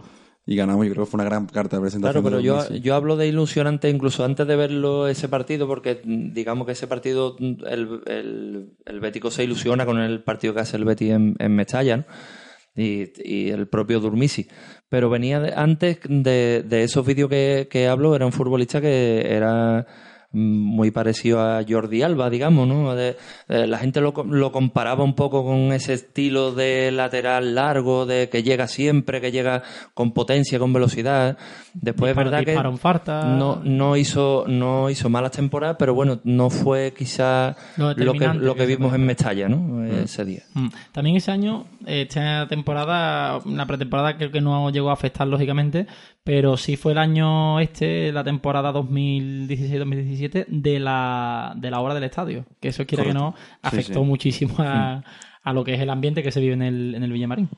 y 0.52 0.56
ganamos. 0.56 0.86
Yo 0.88 0.94
creo 0.94 1.06
que 1.06 1.12
fue 1.12 1.18
una 1.20 1.26
gran 1.30 1.46
carta 1.46 1.76
de 1.78 1.82
presentación. 1.82 2.24
Claro, 2.24 2.24
pero 2.24 2.40
yo, 2.42 2.74
yo 2.76 2.96
hablo 2.96 3.16
de 3.18 3.28
ilusionante 3.28 3.88
incluso 3.90 4.26
antes 4.26 4.48
de 4.48 4.56
verlo 4.56 5.08
ese 5.08 5.30
partido, 5.30 5.68
porque 5.68 6.02
mm, 6.04 6.34
digamos 6.34 6.66
que 6.66 6.72
ese 6.72 6.88
partido, 6.88 7.36
mm, 7.38 7.54
el, 7.68 8.02
el, 8.08 8.70
el 8.86 9.00
Bético 9.00 9.30
se 9.30 9.44
ilusiona 9.44 9.86
con 9.86 10.00
el 10.00 10.24
partido 10.24 10.54
que 10.56 10.62
hace 10.62 10.78
el 10.78 10.86
Betis 10.86 11.12
en, 11.12 11.36
en 11.38 11.56
Mestalla, 11.56 11.98
¿no? 11.98 12.06
y, 12.76 13.12
y 13.24 13.50
el 13.50 13.68
propio 13.68 14.00
Durmisi. 14.00 14.48
Pero 14.90 15.10
venía 15.10 15.40
de- 15.40 15.54
antes 15.54 16.00
de, 16.08 16.64
de 16.66 16.84
esos 16.84 17.06
vídeos 17.06 17.30
que, 17.30 17.68
que 17.70 17.88
hablo, 17.88 18.16
era 18.16 18.26
un 18.26 18.32
futbolista 18.32 18.80
que 18.82 19.22
era 19.30 19.86
muy 20.32 20.92
parecido 20.92 21.42
a 21.42 21.64
Jordi 21.68 22.04
Alba, 22.04 22.30
digamos, 22.30 22.68
¿no? 22.68 22.94
De- 22.94 23.18
eh, 23.48 23.66
la 23.66 23.80
gente 23.80 24.00
lo, 24.00 24.14
lo 24.30 24.52
comparaba 24.52 25.04
un 25.04 25.16
poco 25.16 25.44
con 25.44 25.74
ese 25.74 25.94
estilo 25.94 26.52
de 26.52 26.92
lateral 26.92 27.56
largo, 27.56 28.06
de 28.06 28.30
que 28.30 28.44
llega 28.44 28.68
siempre, 28.68 29.22
que 29.22 29.32
llega 29.32 29.64
con 29.96 30.12
potencia, 30.14 30.60
con 30.60 30.72
velocidad. 30.72 31.38
Después 31.74 32.12
es 32.12 32.16
verdad 32.18 32.44
que 32.44 32.56
farta. 32.78 33.24
no, 33.26 33.62
no 33.64 33.96
hizo 33.98 34.46
no 34.48 34.90
hizo 34.90 35.10
malas 35.10 35.32
temporadas, 35.32 35.78
pero 35.80 35.94
bueno, 35.96 36.20
no 36.24 36.50
fue 36.50 36.94
quizá 36.96 37.56
Lo 37.78 37.94
lo 37.96 38.14
que, 38.14 38.28
lo 38.28 38.56
que 38.56 38.66
vimos 38.66 38.94
en 38.94 39.06
Mestalla, 39.06 39.50
¿no? 39.50 39.84
Ese 39.86 40.26
día. 40.26 40.44
Mm. 40.54 40.68
También 40.92 41.16
ese 41.16 41.32
año, 41.32 41.66
esta 41.86 42.48
temporada, 42.48 43.40
la 43.46 43.66
pretemporada 43.66 44.16
creo 44.18 44.32
que 44.32 44.42
no 44.42 44.70
llegó 44.70 44.90
a 44.92 44.94
afectar 44.94 45.28
lógicamente, 45.28 45.88
pero 46.30 46.58
sí 46.58 46.78
fue 46.78 46.92
el 46.92 47.00
año 47.00 47.60
este, 47.60 48.12
la 48.12 48.24
temporada 48.24 48.72
2016-2017 48.72 50.46
de 50.48 50.80
la, 50.80 51.56
de 51.58 51.72
la 51.72 51.80
obra 51.80 51.96
del 51.96 52.04
estadio, 52.04 52.46
que 52.62 52.68
eso 52.68 52.86
quiera 52.86 53.04
que 53.04 53.16
no, 53.16 53.34
afectó 53.64 54.02
sí. 54.02 54.06
muchísimo 54.06 54.54
a, 54.60 55.04
a 55.42 55.54
lo 55.54 55.64
que 55.64 55.74
es 55.74 55.82
el 55.82 55.90
ambiente 55.90 56.22
que 56.22 56.32
se 56.32 56.40
vive 56.40 56.54
en 56.54 56.62
el, 56.62 56.94
en 56.94 57.02
el 57.02 57.12
Villamarín. 57.12 57.50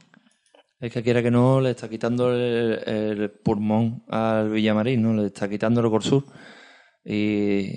Es 0.79 0.93
que 0.93 1.03
quiera 1.03 1.21
que 1.21 1.29
no, 1.29 1.59
le 1.59 1.71
está 1.71 1.89
quitando 1.89 2.33
el, 2.33 2.79
el 2.85 3.29
pulmón 3.29 4.05
al 4.07 4.51
Villamarín, 4.51 5.01
¿no? 5.01 5.15
Le 5.15 5.25
está 5.25 5.49
quitando 5.49 5.81
el 5.81 5.89
Corsur. 5.89 6.23
Y 7.03 7.75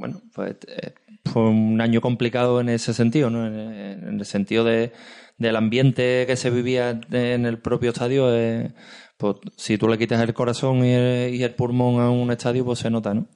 bueno, 0.00 0.20
pues 0.34 0.56
eh, 0.66 0.94
fue 1.26 1.48
un 1.48 1.80
año 1.80 2.00
complicado 2.00 2.60
en 2.60 2.70
ese 2.70 2.92
sentido, 2.92 3.30
¿no? 3.30 3.46
En, 3.46 3.54
en 3.54 4.18
el 4.18 4.26
sentido 4.26 4.64
de, 4.64 4.90
del 5.38 5.54
ambiente 5.54 6.24
que 6.26 6.34
se 6.34 6.50
vivía 6.50 7.00
en 7.12 7.46
el 7.46 7.58
propio 7.58 7.90
estadio. 7.90 8.34
eh, 8.34 8.72
pues 9.16 9.36
si 9.56 9.78
tú 9.78 9.88
le 9.88 9.98
quitas 9.98 10.20
el 10.20 10.34
corazón 10.34 10.84
y 10.84 10.92
el, 10.92 11.34
y 11.34 11.42
el 11.42 11.54
pulmón 11.54 12.00
a 12.00 12.10
un 12.10 12.30
estadio, 12.30 12.64
pues 12.64 12.80
se 12.80 12.90
nota, 12.90 13.14
¿no? 13.14 13.28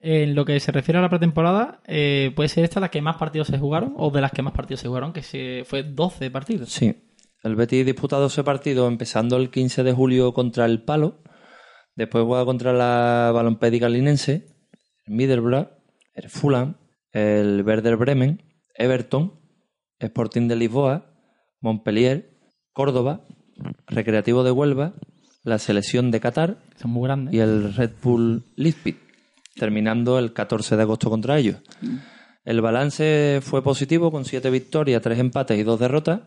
En 0.00 0.34
lo 0.34 0.44
que 0.44 0.58
se 0.58 0.72
refiere 0.72 0.98
a 0.98 1.02
la 1.02 1.08
pretemporada, 1.08 1.80
eh, 1.86 2.32
¿puede 2.34 2.48
ser 2.48 2.64
esta 2.64 2.80
la 2.80 2.90
que 2.90 3.00
más 3.00 3.16
partidos 3.16 3.46
se 3.46 3.58
jugaron? 3.58 3.94
¿O 3.96 4.10
de 4.10 4.20
las 4.20 4.32
que 4.32 4.42
más 4.42 4.52
partidos 4.52 4.80
se 4.80 4.88
jugaron? 4.88 5.12
Que 5.12 5.22
se, 5.22 5.62
fue 5.64 5.84
12 5.84 6.30
partidos. 6.32 6.70
Sí. 6.70 7.08
El 7.44 7.54
Betis 7.54 7.86
disputa 7.86 8.16
12 8.16 8.42
partidos, 8.42 8.90
empezando 8.90 9.36
el 9.36 9.50
15 9.50 9.84
de 9.84 9.92
julio 9.92 10.32
contra 10.34 10.64
el 10.64 10.82
Palo. 10.82 11.22
Después 11.94 12.24
juega 12.24 12.44
contra 12.44 12.72
la 12.72 13.30
Balompédica 13.32 13.88
Linense, 13.88 14.46
el 15.06 15.14
Middlesbrough, 15.14 15.68
el 16.14 16.28
Fulham, 16.28 16.78
el 17.12 17.62
Werder 17.64 17.96
Bremen, 17.96 18.42
Everton, 18.74 19.40
Sporting 20.00 20.48
de 20.48 20.56
Lisboa, 20.56 21.14
Montpellier, 21.60 22.38
Córdoba, 22.72 23.24
Recreativo 23.86 24.42
de 24.42 24.50
Huelva, 24.50 24.94
la 25.44 25.58
Selección 25.58 26.10
de 26.10 26.20
Qatar 26.20 26.56
Son 26.76 26.90
muy 26.90 27.04
grandes. 27.06 27.34
y 27.34 27.38
el 27.40 27.74
Red 27.74 27.90
Bull 28.02 28.42
Leipzig, 28.56 28.96
terminando 29.56 30.18
el 30.18 30.32
14 30.32 30.76
de 30.76 30.82
agosto 30.82 31.10
contra 31.10 31.38
ellos. 31.38 31.56
El 32.44 32.60
balance 32.60 33.40
fue 33.42 33.62
positivo 33.62 34.10
con 34.10 34.24
7 34.24 34.50
victorias, 34.50 35.00
3 35.02 35.18
empates 35.18 35.58
y 35.58 35.62
2 35.62 35.78
derrotas. 35.78 36.20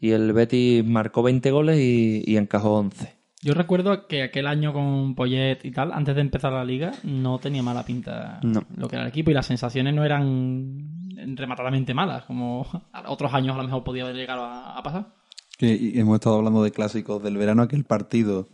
Y 0.00 0.10
el 0.10 0.32
Betis 0.32 0.84
marcó 0.84 1.22
20 1.22 1.50
goles 1.50 1.78
y, 1.78 2.22
y 2.26 2.36
encajó 2.36 2.74
11. 2.78 3.14
Yo 3.42 3.52
recuerdo 3.54 4.06
que 4.06 4.22
aquel 4.22 4.46
año 4.46 4.72
con 4.72 5.14
Poyet 5.14 5.58
y 5.64 5.70
tal, 5.70 5.92
antes 5.92 6.14
de 6.14 6.22
empezar 6.22 6.52
la 6.52 6.64
liga, 6.64 6.92
no 7.02 7.38
tenía 7.38 7.62
mala 7.62 7.84
pinta 7.84 8.40
No. 8.42 8.64
lo 8.76 8.88
que 8.88 8.96
era 8.96 9.02
el 9.04 9.10
equipo 9.10 9.30
y 9.30 9.34
las 9.34 9.44
sensaciones 9.46 9.92
no 9.94 10.02
eran 10.02 11.36
rematadamente 11.36 11.92
malas, 11.92 12.24
como 12.24 12.66
otros 13.06 13.34
años 13.34 13.54
a 13.54 13.58
lo 13.58 13.64
mejor 13.64 13.84
podía 13.84 14.04
haber 14.04 14.16
llegado 14.16 14.44
a, 14.44 14.78
a 14.78 14.82
pasar. 14.82 15.08
Que 15.58 15.98
hemos 15.98 16.14
estado 16.16 16.36
hablando 16.36 16.62
de 16.62 16.70
clásicos 16.72 17.22
del 17.22 17.36
verano, 17.36 17.62
aquel 17.62 17.84
partido, 17.84 18.48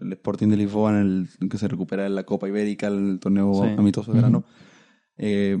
el 0.00 0.12
Sporting 0.12 0.48
de 0.48 0.56
Lisboa, 0.56 0.90
en 1.00 1.28
el 1.40 1.48
que 1.48 1.58
se 1.58 1.66
recupera 1.68 2.06
en 2.06 2.14
la 2.14 2.24
Copa 2.24 2.48
Ibérica, 2.48 2.86
el 2.88 3.18
torneo 3.20 3.52
Sí. 3.64 3.70
amistoso 3.76 4.12
de 4.12 4.16
verano. 4.18 4.44
Eh, 5.16 5.58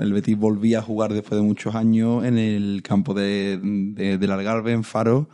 el 0.00 0.12
Betis 0.12 0.36
volvía 0.38 0.78
a 0.78 0.82
jugar 0.82 1.12
después 1.12 1.40
de 1.40 1.46
muchos 1.46 1.74
años 1.74 2.24
en 2.24 2.38
el 2.38 2.82
campo 2.82 3.14
de, 3.14 3.58
de- 3.62 4.18
del 4.18 4.30
Algarve, 4.30 4.72
en 4.72 4.84
Faro, 4.84 5.28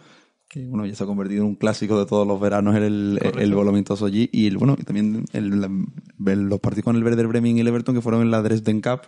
que 0.49 0.67
bueno, 0.67 0.87
ya 0.87 0.95
se 0.95 1.05
ha 1.05 1.07
convertido 1.07 1.43
en 1.43 1.49
un 1.51 1.55
clásico 1.57 1.99
de 1.99 2.07
todos 2.07 2.27
los 2.27 2.41
veranos 2.41 2.75
el, 2.77 3.19
el, 3.39 3.53
amistoso 3.69 4.07
allí. 4.07 4.31
Y 4.33 4.47
el, 4.47 4.57
bueno, 4.57 4.77
y 4.79 4.85
también 4.85 5.25
el- 5.35 5.61
la- 5.61 6.33
el- 6.33 6.49
los 6.49 6.61
partidos 6.61 6.85
con 6.85 6.97
el 6.97 7.05
Werder 7.05 7.27
Bremen 7.27 7.59
y 7.59 7.61
el 7.61 7.69
Everton 7.69 7.95
que 7.95 8.01
fueron 8.01 8.23
en 8.23 8.31
la 8.31 8.41
Dresden 8.41 8.81
Cup, 8.81 9.01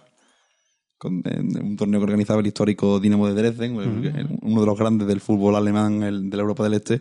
con, 1.01 1.23
en 1.25 1.65
un 1.65 1.77
torneo 1.77 1.99
que 1.99 2.05
organizaba 2.05 2.41
el 2.41 2.47
histórico 2.47 3.01
Dinamo 3.01 3.27
de 3.27 3.33
Dresden, 3.33 3.75
uno 4.43 4.61
de 4.61 4.67
los 4.67 4.79
grandes 4.79 5.09
del 5.09 5.23
fútbol 5.23 5.57
alemán 5.57 6.03
el, 6.03 6.29
de 6.29 6.37
la 6.37 6.43
Europa 6.43 6.63
del 6.63 6.75
Este. 6.75 7.01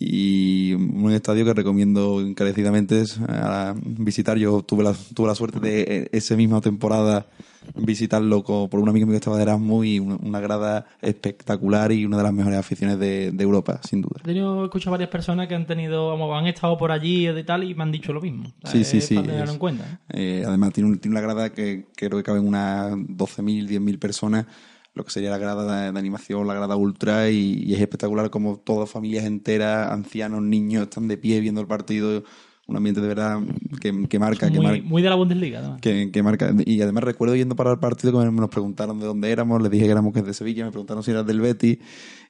Y 0.00 0.74
un 0.74 1.10
estadio 1.12 1.44
que 1.44 1.54
recomiendo 1.54 2.20
encarecidamente 2.20 3.00
es, 3.00 3.18
a 3.26 3.74
visitar. 3.84 4.38
Yo 4.38 4.62
tuve 4.62 4.84
la, 4.84 4.94
tuve 5.14 5.26
la 5.26 5.34
suerte 5.34 5.58
de 5.58 5.80
eh, 5.82 6.08
esa 6.12 6.36
misma 6.36 6.60
temporada 6.60 7.26
visitarlo 7.74 8.42
co- 8.44 8.68
por 8.70 8.80
un 8.80 8.88
amigo 8.88 9.06
mío 9.06 9.12
que 9.14 9.18
estaba 9.18 9.36
de 9.36 9.42
Erasmus 9.42 9.86
y 9.86 9.98
una, 9.98 10.16
una 10.22 10.40
grada 10.40 10.86
espectacular 11.02 11.90
y 11.92 12.04
una 12.06 12.16
de 12.16 12.22
las 12.22 12.32
mejores 12.32 12.58
aficiones 12.58 12.98
de, 12.98 13.32
de 13.32 13.42
Europa, 13.44 13.80
sin 13.86 14.00
duda. 14.00 14.20
He 14.24 14.64
escucho 14.64 14.90
varias 14.90 15.10
personas 15.10 15.48
que 15.48 15.54
han 15.54 15.66
tenido, 15.66 16.12
han 16.34 16.46
estado 16.46 16.78
por 16.78 16.92
allí 16.92 17.28
y 17.28 17.42
tal 17.42 17.64
y 17.64 17.74
me 17.74 17.82
han 17.82 17.92
dicho 17.92 18.12
lo 18.12 18.20
mismo. 18.20 18.44
O 18.62 18.66
sea, 18.68 18.70
Sí, 18.72 18.84
sí, 18.84 19.00
sí, 19.00 19.14
Para 19.16 19.26
tenerlo 19.26 19.44
es- 19.46 19.52
en 19.52 19.58
cuenta. 19.58 19.84
¿eh? 20.10 20.40
Eh, 20.40 20.44
además, 20.46 20.72
tiene, 20.72 20.90
un- 20.90 20.98
tiene 20.98 21.14
una 21.16 21.20
grada 21.20 21.50
que 21.52 21.86
creo 21.96 22.16
que 22.18 22.22
caben 22.22 22.46
unas 22.46 22.92
12.000, 22.96 23.66
10.000 23.66 23.98
personas, 23.98 24.46
lo 24.98 25.04
que 25.04 25.10
sería 25.10 25.30
la 25.30 25.38
grada 25.38 25.84
de, 25.86 25.92
de 25.92 25.98
animación, 25.98 26.46
la 26.46 26.52
grada 26.54 26.76
ultra, 26.76 27.30
y, 27.30 27.62
y 27.64 27.72
es 27.74 27.80
espectacular 27.80 28.28
como 28.28 28.58
todas 28.58 28.90
familias 28.90 29.24
enteras, 29.24 29.90
ancianos, 29.90 30.42
niños, 30.42 30.82
están 30.82 31.08
de 31.08 31.16
pie 31.16 31.40
viendo 31.40 31.60
el 31.62 31.66
partido. 31.66 32.22
Un 32.66 32.76
ambiente 32.76 33.00
de 33.00 33.08
verdad 33.08 33.40
que, 33.80 34.06
que 34.10 34.18
marca, 34.18 34.50
que 34.50 34.56
muy, 34.58 34.66
marca. 34.66 34.82
muy 34.84 35.00
de 35.00 35.08
la 35.08 35.14
Bundesliga, 35.14 35.60
además. 35.60 35.80
Que, 35.80 36.10
que 36.12 36.22
marca. 36.22 36.54
Y 36.66 36.82
además 36.82 37.02
recuerdo 37.02 37.34
yendo 37.34 37.56
para 37.56 37.70
el 37.72 37.78
partido 37.78 38.20
que 38.20 38.30
nos 38.30 38.50
preguntaron 38.50 39.00
de 39.00 39.06
dónde 39.06 39.30
éramos, 39.30 39.62
les 39.62 39.70
dije 39.70 39.86
que 39.86 39.90
éramos 39.92 40.12
que 40.12 40.20
de 40.20 40.34
Sevilla, 40.34 40.66
me 40.66 40.70
preguntaron 40.70 41.02
si 41.02 41.10
eras 41.12 41.24
del 41.26 41.40
Betis 41.40 41.78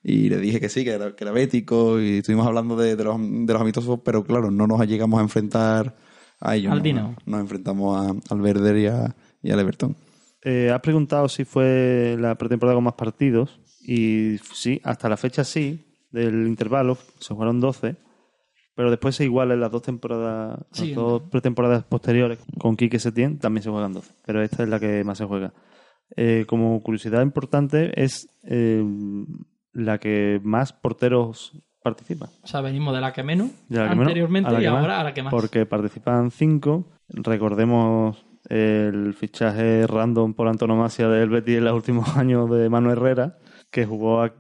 y 0.05 0.29
le 0.29 0.39
dije 0.39 0.61
que 0.61 0.69
sí, 0.69 0.85
que 0.85 0.91
era, 0.91 1.17
que 1.17 1.25
era 1.25 1.33
bético 1.33 2.01
y 2.01 2.19
estuvimos 2.19 2.47
hablando 2.47 2.77
de, 2.77 2.95
de 2.95 3.03
los, 3.03 3.17
de 3.21 3.53
los 3.53 3.61
amistosos, 3.61 3.99
pero 4.05 4.23
claro, 4.23 4.53
no 4.53 4.69
nos 4.69 4.87
llegamos 4.87 5.19
a 5.19 5.23
enfrentar 5.25 5.97
a 6.39 6.55
ellos. 6.55 6.71
Al 6.73 6.95
¿no? 6.95 7.17
Nos 7.27 7.41
enfrentamos 7.41 8.07
a- 8.07 8.33
al 8.33 8.41
Werder 8.41 8.77
y, 8.77 8.87
a, 8.87 9.17
y 9.43 9.51
al 9.51 9.59
Everton. 9.59 9.97
Eh, 10.43 10.71
has 10.73 10.81
preguntado 10.81 11.29
si 11.29 11.45
fue 11.45 12.17
la 12.19 12.37
pretemporada 12.37 12.77
con 12.77 12.85
más 12.85 12.95
partidos. 12.95 13.61
Y 13.83 14.39
sí, 14.53 14.81
hasta 14.85 15.09
la 15.09 15.17
fecha 15.17 15.45
sí, 15.45 15.87
del 16.11 16.47
intervalo, 16.47 16.97
se 17.19 17.35
jugaron 17.35 17.61
12. 17.61 17.97
Pero 18.75 18.91
después 18.91 19.17
se 19.17 19.25
igualan 19.25 19.61
las 19.61 19.73
dos 19.73 19.83
temporadas, 19.83 20.61
Sí, 20.71 20.89
las 20.89 20.97
dos 20.97 21.23
pretemporadas 21.23 21.83
posteriores 21.85 22.39
con 22.59 22.77
Quique 22.77 23.01
Setién, 23.01 23.39
también 23.39 23.63
se 23.63 23.71
juegan 23.71 23.93
12. 23.93 24.13
Pero 24.25 24.43
esta 24.43 24.63
es 24.63 24.69
la 24.69 24.79
que 24.79 25.03
más 25.03 25.19
se 25.19 25.25
juega. 25.25 25.53
Eh, 26.17 26.45
como 26.47 26.81
curiosidad 26.83 27.23
importante, 27.23 28.01
es 28.01 28.29
eh, 28.45 28.85
la 29.73 29.99
que 29.99 30.41
más 30.45 30.73
porteros 30.73 31.53
participan. 31.83 32.31
O 32.43 32.47
sea, 32.47 32.61
venimos 32.61 32.95
de 32.95 33.01
la 33.01 33.13
que 33.13 33.23
menos 33.23 33.51
la 33.69 33.85
que 33.85 33.91
menos 33.91 34.07
anteriormente 34.09 34.51
a 34.51 34.53
la 34.53 34.61
y 34.61 34.63
que 34.63 34.71
más, 34.71 34.81
ahora 34.81 35.01
a 35.01 35.05
la 35.05 35.15
que 35.15 35.23
más. 35.23 35.31
Porque 35.31 35.67
participan 35.67 36.31
cinco. 36.31 36.87
Recordemos 37.09 38.25
el 38.49 39.15
fichaje 39.15 39.87
random 39.87 40.35
por 40.35 40.49
antonomasia 40.49 41.09
del 41.09 41.31
Betis 41.31 41.59
en 41.59 41.65
los 41.65 41.75
últimos 41.75 42.09
años 42.17 42.51
de 42.51 42.69
Manu 42.69 42.91
Herrera, 42.91 43.39
que 43.71 43.85
jugó 43.87 44.23
a- 44.23 44.35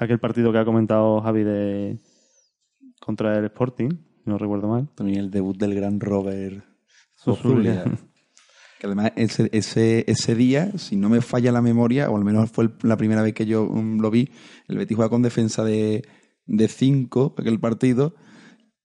aquel 0.00 0.18
partido 0.18 0.52
que 0.52 0.58
ha 0.58 0.64
comentado 0.64 1.20
Javi 1.20 1.42
de 1.44 1.98
contra 3.00 3.36
el 3.38 3.44
Sporting, 3.46 3.90
no 4.24 4.38
recuerdo 4.38 4.68
mal. 4.68 4.88
También 4.94 5.18
el 5.20 5.30
debut 5.30 5.56
del 5.56 5.74
gran 5.74 6.00
Robert. 6.00 6.64
Que 8.80 8.86
además 8.86 9.12
ese, 9.16 9.48
ese, 9.52 10.04
ese 10.08 10.34
día, 10.34 10.72
si 10.76 10.96
no 10.96 11.08
me 11.08 11.20
falla 11.20 11.52
la 11.52 11.62
memoria, 11.62 12.10
o 12.10 12.16
al 12.16 12.24
menos 12.24 12.50
fue 12.50 12.68
la 12.82 12.96
primera 12.96 13.22
vez 13.22 13.32
que 13.34 13.46
yo 13.46 13.64
mm, 13.66 14.00
lo 14.00 14.10
vi, 14.10 14.28
el 14.68 14.76
Betis 14.78 14.96
juega 14.96 15.08
con 15.10 15.22
defensa 15.22 15.62
de, 15.64 16.02
de 16.46 16.68
cinco, 16.68 17.34
aquel 17.38 17.60
partido, 17.60 18.14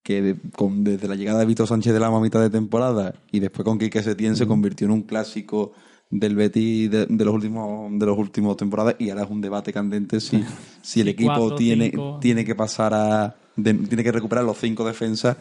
que 0.08 0.22
de- 0.22 0.36
con- 0.56 0.86
desde 0.86 1.06
la 1.10 1.16
llegada 1.16 1.40
de 1.40 1.46
Víctor 1.46 1.68
Sánchez 1.68 1.92
de 1.94 2.00
la 2.00 2.10
mitad 2.22 2.40
de 2.40 2.50
temporada 2.50 3.14
y 3.30 3.42
después 3.42 3.66
con 3.66 3.78
Quique 3.78 4.02
Setién 4.02 4.38
se 4.38 4.48
convirtió 4.48 4.86
en 4.88 4.92
un 4.92 5.02
clásico 5.02 5.74
del 6.10 6.34
Betis 6.38 6.90
de, 6.90 7.06
de 7.08 7.26
los 7.26 7.34
últimos 7.34 7.92
de 8.00 8.06
los 8.06 8.18
últimos 8.18 8.56
temporadas 8.56 8.96
y 9.00 9.10
ahora 9.10 9.24
es 9.24 9.30
un 9.30 9.42
debate 9.42 9.74
candente 9.74 10.22
si, 10.22 10.42
si 10.82 11.02
el 11.02 11.10
equipo 11.10 11.34
cuatro, 11.36 11.58
tiene, 11.58 11.90
cinco. 11.90 12.20
tiene 12.22 12.46
que 12.46 12.56
pasar 12.56 12.94
a 12.94 13.36
de- 13.58 13.74
tiene 13.74 14.04
que 14.06 14.14
recuperar 14.14 14.46
los 14.46 14.58
cinco 14.58 14.86
defensas 14.86 15.36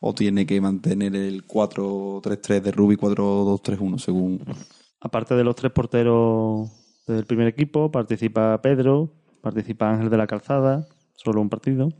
o 0.00 0.14
tiene 0.14 0.46
que 0.46 0.60
mantener 0.62 1.14
el 1.14 1.46
4-3-3 1.46 2.62
de 2.62 2.70
Rubi 2.72 2.96
4-2-3-1 2.96 3.98
según 3.98 4.40
Aparte 5.00 5.34
de 5.34 5.44
los 5.44 5.54
tres 5.54 5.72
porteros 5.72 6.70
del 7.06 7.26
primer 7.26 7.48
equipo, 7.48 7.90
participa 7.90 8.60
Pedro, 8.62 9.12
participa 9.42 9.90
Ángel 9.90 10.08
de 10.10 10.16
la 10.16 10.26
Calzada, 10.26 10.86
solo 11.14 11.40
un 11.42 11.48
partido. 11.50 11.90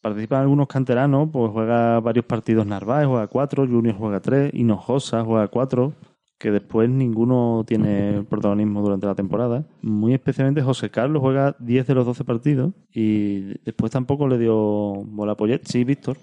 Participan 0.00 0.42
algunos 0.42 0.66
canteranos, 0.66 1.28
pues 1.30 1.50
juega 1.52 2.00
varios 2.00 2.24
partidos 2.24 2.66
Narváez, 2.66 3.06
juega 3.06 3.26
cuatro, 3.26 3.66
Junior 3.66 3.94
juega 3.96 4.20
tres, 4.20 4.50
Hinojosa 4.54 5.22
juega 5.24 5.48
cuatro, 5.48 5.92
que 6.38 6.50
después 6.50 6.88
ninguno 6.88 7.64
tiene 7.66 8.24
protagonismo 8.28 8.80
durante 8.80 9.06
la 9.06 9.14
temporada. 9.14 9.66
Muy 9.82 10.14
especialmente 10.14 10.62
José 10.62 10.90
Carlos 10.90 11.20
juega 11.20 11.54
10 11.58 11.86
de 11.86 11.94
los 11.94 12.06
12 12.06 12.24
partidos 12.24 12.72
y 12.94 13.58
después 13.62 13.92
tampoco 13.92 14.26
le 14.26 14.38
dio 14.38 14.54
bola 14.54 15.32
a 15.32 15.36
Poyet, 15.36 15.60
sí 15.64 15.84
Víctor, 15.84 16.16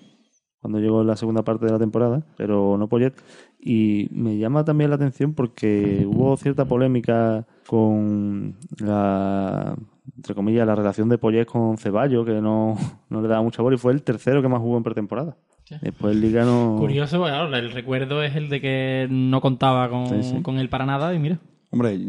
cuando 0.59 0.80
llegó 0.80 1.03
la 1.03 1.15
segunda 1.15 1.43
parte 1.43 1.67
de 1.67 1.71
la 1.71 1.78
temporada, 1.78 2.25
pero 2.36 2.78
no 2.80 2.89
Poyet. 2.89 3.13
Y 3.59 4.07
me 4.11 4.39
llama 4.39 4.65
también 4.65 4.89
la 4.89 4.95
atención 4.95 5.36
porque 5.36 6.03
hubo 6.07 6.36
cierta 6.38 6.65
polémica 6.65 7.45
con 7.67 8.57
la, 8.80 9.78
entre 10.16 10.34
comillas, 10.36 10.66
la 10.66 10.76
relación 10.76 11.10
de 11.10 11.18
Poyet 11.18 11.45
con 11.45 11.78
Ceballos, 11.78 12.26
que 12.26 12.41
no, 12.41 12.76
no 13.10 13.22
le 13.22 13.28
daba 13.28 13.41
mucha 13.41 13.62
bola 13.62 13.76
y 13.76 13.80
fue 13.80 13.91
el 13.93 14.03
tercero 14.03 14.41
que 14.41 14.47
más 14.47 14.60
jugó 14.60 14.78
en 14.78 14.84
pretemporada. 14.84 15.38
Sí. 15.66 15.76
Después 15.82 16.16
en 16.16 16.22
Liga 16.22 16.45
no... 16.45 16.78
Curioso, 16.80 17.18
porque, 17.18 17.32
claro, 17.34 17.53
el 17.55 17.72
recuerdo 17.72 18.24
es 18.24 18.36
el 18.38 18.47
de 18.49 18.62
que 18.62 19.08
no 19.10 19.41
contaba 19.41 19.89
con, 19.89 20.08
Sí, 20.08 20.24
sí. 20.24 20.41
con 20.41 20.60
él 20.60 20.70
para 20.70 20.86
nada 20.86 21.14
y 21.14 21.20
mira. 21.20 21.39
hombre 21.72 21.99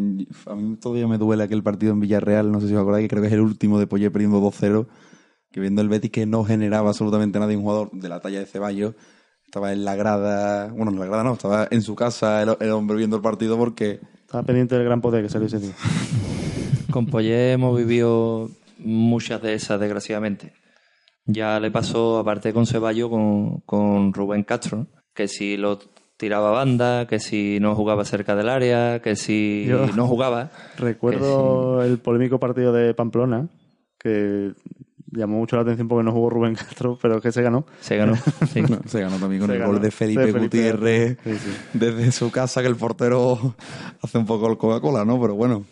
a 0.47 0.55
mí 0.55 0.77
todavía 0.81 1.09
me 1.09 1.19
duele 1.19 1.43
aquel 1.43 1.65
partido 1.65 1.93
en 1.93 1.99
Villarreal 1.99 2.53
no 2.53 2.61
sé 2.61 2.69
si 2.69 2.75
os 2.75 2.81
acordáis 2.81 3.05
que 3.05 3.09
creo 3.09 3.23
que 3.23 3.27
es 3.27 3.35
el 3.35 3.41
último 3.41 3.81
de 3.81 3.89
Poyet 3.89 4.13
perdiendo 4.13 4.41
2-0 4.41 4.87
que 5.51 5.59
viendo 5.61 5.83
el 5.83 5.89
Betis 5.89 6.13
que 6.13 6.25
no 6.27 6.45
generaba 6.45 6.91
absolutamente 6.91 7.41
nada 7.41 7.53
y 7.53 7.57
un 7.57 7.63
jugador 7.63 7.91
de 7.91 8.09
la 8.09 8.21
talla 8.21 8.39
de 8.39 8.47
Ceballos 8.47 8.95
estaba 9.45 9.73
en 9.73 9.85
la 9.85 9.97
grada 9.97 10.69
bueno 10.73 10.93
en 10.93 11.01
la 11.01 11.07
grada 11.07 11.25
no 11.25 11.33
estaba 11.33 11.67
en 11.69 11.83
su 11.83 11.97
casa 11.97 12.41
el, 12.43 12.57
el 12.61 12.71
hombre 12.71 12.97
viendo 12.97 13.17
el 13.17 13.23
partido 13.23 13.57
porque 13.59 13.99
Estaba 14.21 14.45
pendiente 14.45 14.77
del 14.77 14.85
gran 14.85 15.01
poder 15.01 15.25
que 15.25 15.31
salió 15.31 15.49
ese 15.49 15.59
día. 15.59 15.73
Con 16.91 17.07
Poyet 17.07 17.53
hemos 17.53 17.77
vivido 17.77 18.51
muchas 18.79 19.43
de 19.43 19.55
esas, 19.55 19.79
desgraciadamente. 19.81 20.53
Ya 21.27 21.61
le 21.61 21.71
pasó, 21.71 22.19
aparte 22.19 22.53
con 22.55 22.67
Ceballos, 22.67 23.11
con, 23.11 23.61
con 23.61 24.13
Rubén 24.15 24.45
Castro, 24.45 24.87
que 25.15 25.29
si 25.29 25.57
lo 25.59 25.79
tiraba 26.17 26.49
a 26.49 26.53
banda, 26.53 27.07
que 27.07 27.21
si 27.21 27.59
no 27.61 27.75
jugaba 27.75 28.05
cerca 28.05 28.35
del 28.35 28.49
área, 28.49 29.01
que 29.03 29.15
si 29.17 29.67
Yo- 29.69 29.87
no 29.95 30.07
jugaba. 30.07 30.51
Recuerdo 30.79 31.83
el 31.83 31.99
polémico 31.99 32.39
partido 32.41 32.73
de 32.73 32.95
Pamplona, 32.95 33.49
que 33.99 34.53
llamó 35.13 35.39
mucho 35.39 35.57
la 35.57 35.63
atención 35.63 35.87
porque 35.89 36.05
no 36.05 36.13
jugó 36.13 36.31
Rubén 36.31 36.55
Castro, 36.55 36.99
pero 37.01 37.21
que 37.21 37.31
se 37.33 37.43
ganó. 37.43 37.67
Se 37.81 37.97
ganó. 37.97 38.17
Sí. 38.51 38.63
No, 38.69 38.79
se 38.87 39.01
ganó 39.01 39.17
también 39.19 39.41
con 39.41 39.49
Se 39.51 39.55
el 39.57 39.61
ganó. 39.61 39.73
gol 39.73 39.83
de 39.83 39.91
Felipe, 39.91 40.21
De 40.23 40.33
Felipe. 40.33 40.41
Gutiérrez 40.59 41.19
Sí, 41.23 41.35
sí. 41.35 41.51
desde 41.75 42.11
su 42.13 42.31
casa, 42.31 42.63
que 42.63 42.69
el 42.69 42.77
portero 42.77 43.55
hace 44.03 44.17
un 44.19 44.25
poco 44.27 44.49
el 44.51 44.57
Coca-Cola, 44.57 45.05
¿no? 45.05 45.21
Pero 45.21 45.35
bueno, 45.35 45.65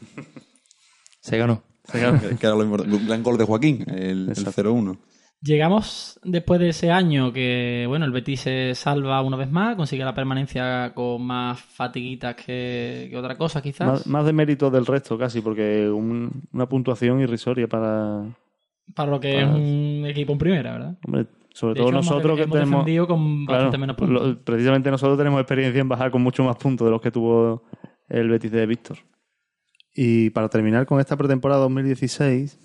Se 1.27 1.39
ganó. 1.39 1.62
Se 1.85 2.01
ganó. 2.01 2.18
que 2.20 2.47
era 2.47 2.55
lo 2.57 2.62
importante. 2.64 2.97
Un 2.97 3.07
gran 3.07 3.22
gol 3.22 3.37
de 3.39 3.45
Joaquín, 3.45 3.85
el, 3.89 3.97
el 4.24 4.29
Exacto. 4.31 4.62
0-1. 4.62 4.97
Llegamos 5.43 6.18
después 6.24 6.59
de 6.59 6.70
ese 6.70 6.91
año 6.91 7.33
que, 7.33 7.85
bueno, 7.87 8.07
el 8.07 8.11
Betis 8.11 8.41
se 8.41 8.74
salva 8.74 9.20
una 9.20 9.37
vez 9.37 9.51
más, 9.51 9.77
consigue 9.77 10.03
la 10.03 10.14
permanencia 10.14 10.93
con 10.95 11.22
más 11.24 11.61
fatiguitas 11.61 12.35
que, 12.35 13.09
que 13.11 13.16
otra 13.16 13.37
cosa, 13.37 13.61
quizás. 13.62 13.87
Más, 13.87 14.07
más 14.07 14.24
de 14.27 14.33
mérito 14.33 14.70
del 14.70 14.87
resto, 14.87 15.18
casi, 15.18 15.43
porque 15.43 15.89
un- 15.91 16.31
una 16.53 16.66
puntuación 16.68 17.20
irrisoria 17.20 17.68
para. 17.68 18.24
para 18.95 19.11
lo 19.11 19.20
que 19.20 19.35
para- 19.35 19.51
es 19.51 19.55
un 19.55 20.05
equipo 20.07 20.33
en 20.33 20.39
primera, 20.39 20.72
¿verdad? 20.72 20.99
Hombre, 21.07 21.27
sobre 21.53 21.74
De 21.74 21.81
todo 21.81 21.89
hecho, 21.91 21.97
hemos- 21.99 22.07
nosotros 22.07 22.37
que 22.37 22.43
hemos 22.45 22.55
tenemos. 22.55 22.70
defendido 22.81 23.07
con 23.07 23.45
Claro, 23.47 23.62
bastante 23.64 23.79
menos 23.79 23.97
puntos. 23.97 24.22
lo- 24.29 24.39
precisamente 24.43 24.91
nosotros 24.91 25.18
tenemos 25.18 25.39
experiencia 25.41 25.81
en 25.81 25.89
bajar 25.89 26.11
con 26.11 26.22
mucho 26.22 26.43
más 26.45 26.57
puntos 26.57 26.87
de 26.87 26.91
los 26.91 27.01
que 27.01 27.11
tuvo 27.11 27.62
el 28.09 28.29
Betis 28.31 28.51
de 28.51 28.66
Víctor. 28.66 28.97
Y 29.99 30.28
para 30.30 30.51
terminar 30.51 30.84
con 30.84 31.01
esta 31.01 31.16
pretemporada 31.16 31.62
2016, 31.62 32.59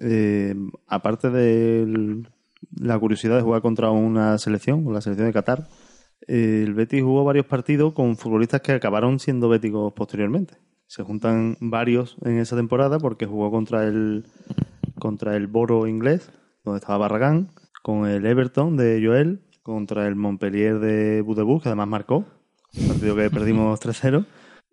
eh, 0.00 0.54
aparte 0.86 1.28
de 1.28 2.22
la 2.80 2.98
curiosidad 2.98 3.36
de 3.36 3.42
jugar 3.42 3.60
contra 3.60 3.90
una 3.90 4.38
selección, 4.38 4.90
la 4.90 5.02
selección 5.02 5.26
de 5.26 5.34
Qatar, 5.34 5.68
eh, 6.26 6.62
el 6.64 6.72
Betis 6.72 7.02
jugó 7.02 7.22
varios 7.22 7.44
partidos 7.44 7.92
con 7.92 8.16
futbolistas 8.16 8.62
que 8.62 8.72
acabaron 8.72 9.18
siendo 9.18 9.50
béticos 9.50 9.92
posteriormente. 9.92 10.54
Se 10.86 11.02
juntan 11.02 11.58
varios 11.60 12.16
en 12.22 12.38
esa 12.38 12.56
temporada 12.56 12.98
porque 12.98 13.26
jugó 13.26 13.50
contra 13.50 13.84
el 13.84 14.24
contra 14.98 15.36
el 15.36 15.48
Boro 15.48 15.86
inglés, 15.86 16.32
donde 16.64 16.78
estaba 16.78 16.98
Barragán, 16.98 17.50
con 17.82 18.06
el 18.06 18.24
Everton 18.24 18.76
de 18.78 19.00
Joel, 19.04 19.42
contra 19.62 20.08
el 20.08 20.16
Montpellier 20.16 20.78
de 20.78 21.20
Budebus, 21.20 21.62
que 21.62 21.68
además 21.68 21.88
marcó, 21.88 22.24
partido 22.88 23.14
que 23.14 23.28
perdimos 23.28 23.78
3-0, 23.80 24.24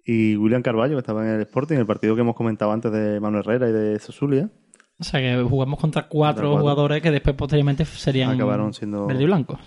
y 0.06 0.36
William 0.38 0.62
Carballo, 0.62 0.94
que 0.96 1.00
estaba 1.00 1.26
en 1.28 1.36
el 1.36 1.42
Sporting, 1.42 1.78
el 1.78 1.86
partido 1.86 2.16
que 2.16 2.22
hemos 2.22 2.36
comentado 2.36 2.72
antes 2.72 2.92
de 2.92 3.20
Manuel 3.20 3.44
Herrera 3.46 3.70
y 3.70 3.72
de 3.72 4.00
Sosulia, 4.00 4.50
O 5.00 5.04
sea 5.04 5.20
que 5.20 5.42
jugamos 5.42 5.80
contra 5.80 6.08
cuatro, 6.08 6.50
cuatro. 6.50 6.62
jugadores 6.62 7.02
que 7.02 7.12
después 7.12 7.36
posteriormente 7.36 7.86
serían 7.86 8.32
acabaron 8.32 8.74
siendo... 8.74 9.08
verde 9.08 9.24
y 9.24 9.26
blanco. 9.26 9.60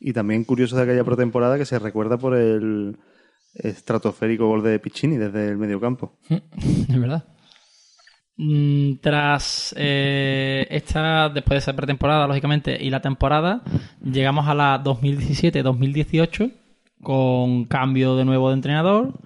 Y 0.00 0.12
también 0.12 0.44
curioso 0.44 0.76
de 0.76 0.82
aquella 0.82 1.04
pretemporada 1.04 1.58
que 1.58 1.66
se 1.66 1.78
recuerda 1.78 2.16
por 2.16 2.34
el 2.34 2.96
estratosférico 3.54 4.46
gol 4.48 4.62
de 4.62 4.78
Piccini 4.78 5.16
desde 5.16 5.48
el 5.48 5.58
mediocampo. 5.58 6.18
Es 6.28 6.98
verdad. 7.00 7.24
Mm, 8.36 8.94
Tras 9.02 9.74
eh, 9.78 10.66
esta, 10.70 11.28
después 11.28 11.56
de 11.56 11.58
esa 11.58 11.76
pretemporada, 11.76 12.26
lógicamente, 12.26 12.82
y 12.82 12.88
la 12.90 13.00
temporada, 13.02 13.62
llegamos 14.02 14.48
a 14.48 14.54
la 14.54 14.82
2017-2018 14.82 16.50
con 17.02 17.66
cambio 17.66 18.16
de 18.16 18.24
nuevo 18.24 18.48
de 18.48 18.54
entrenador 18.54 19.20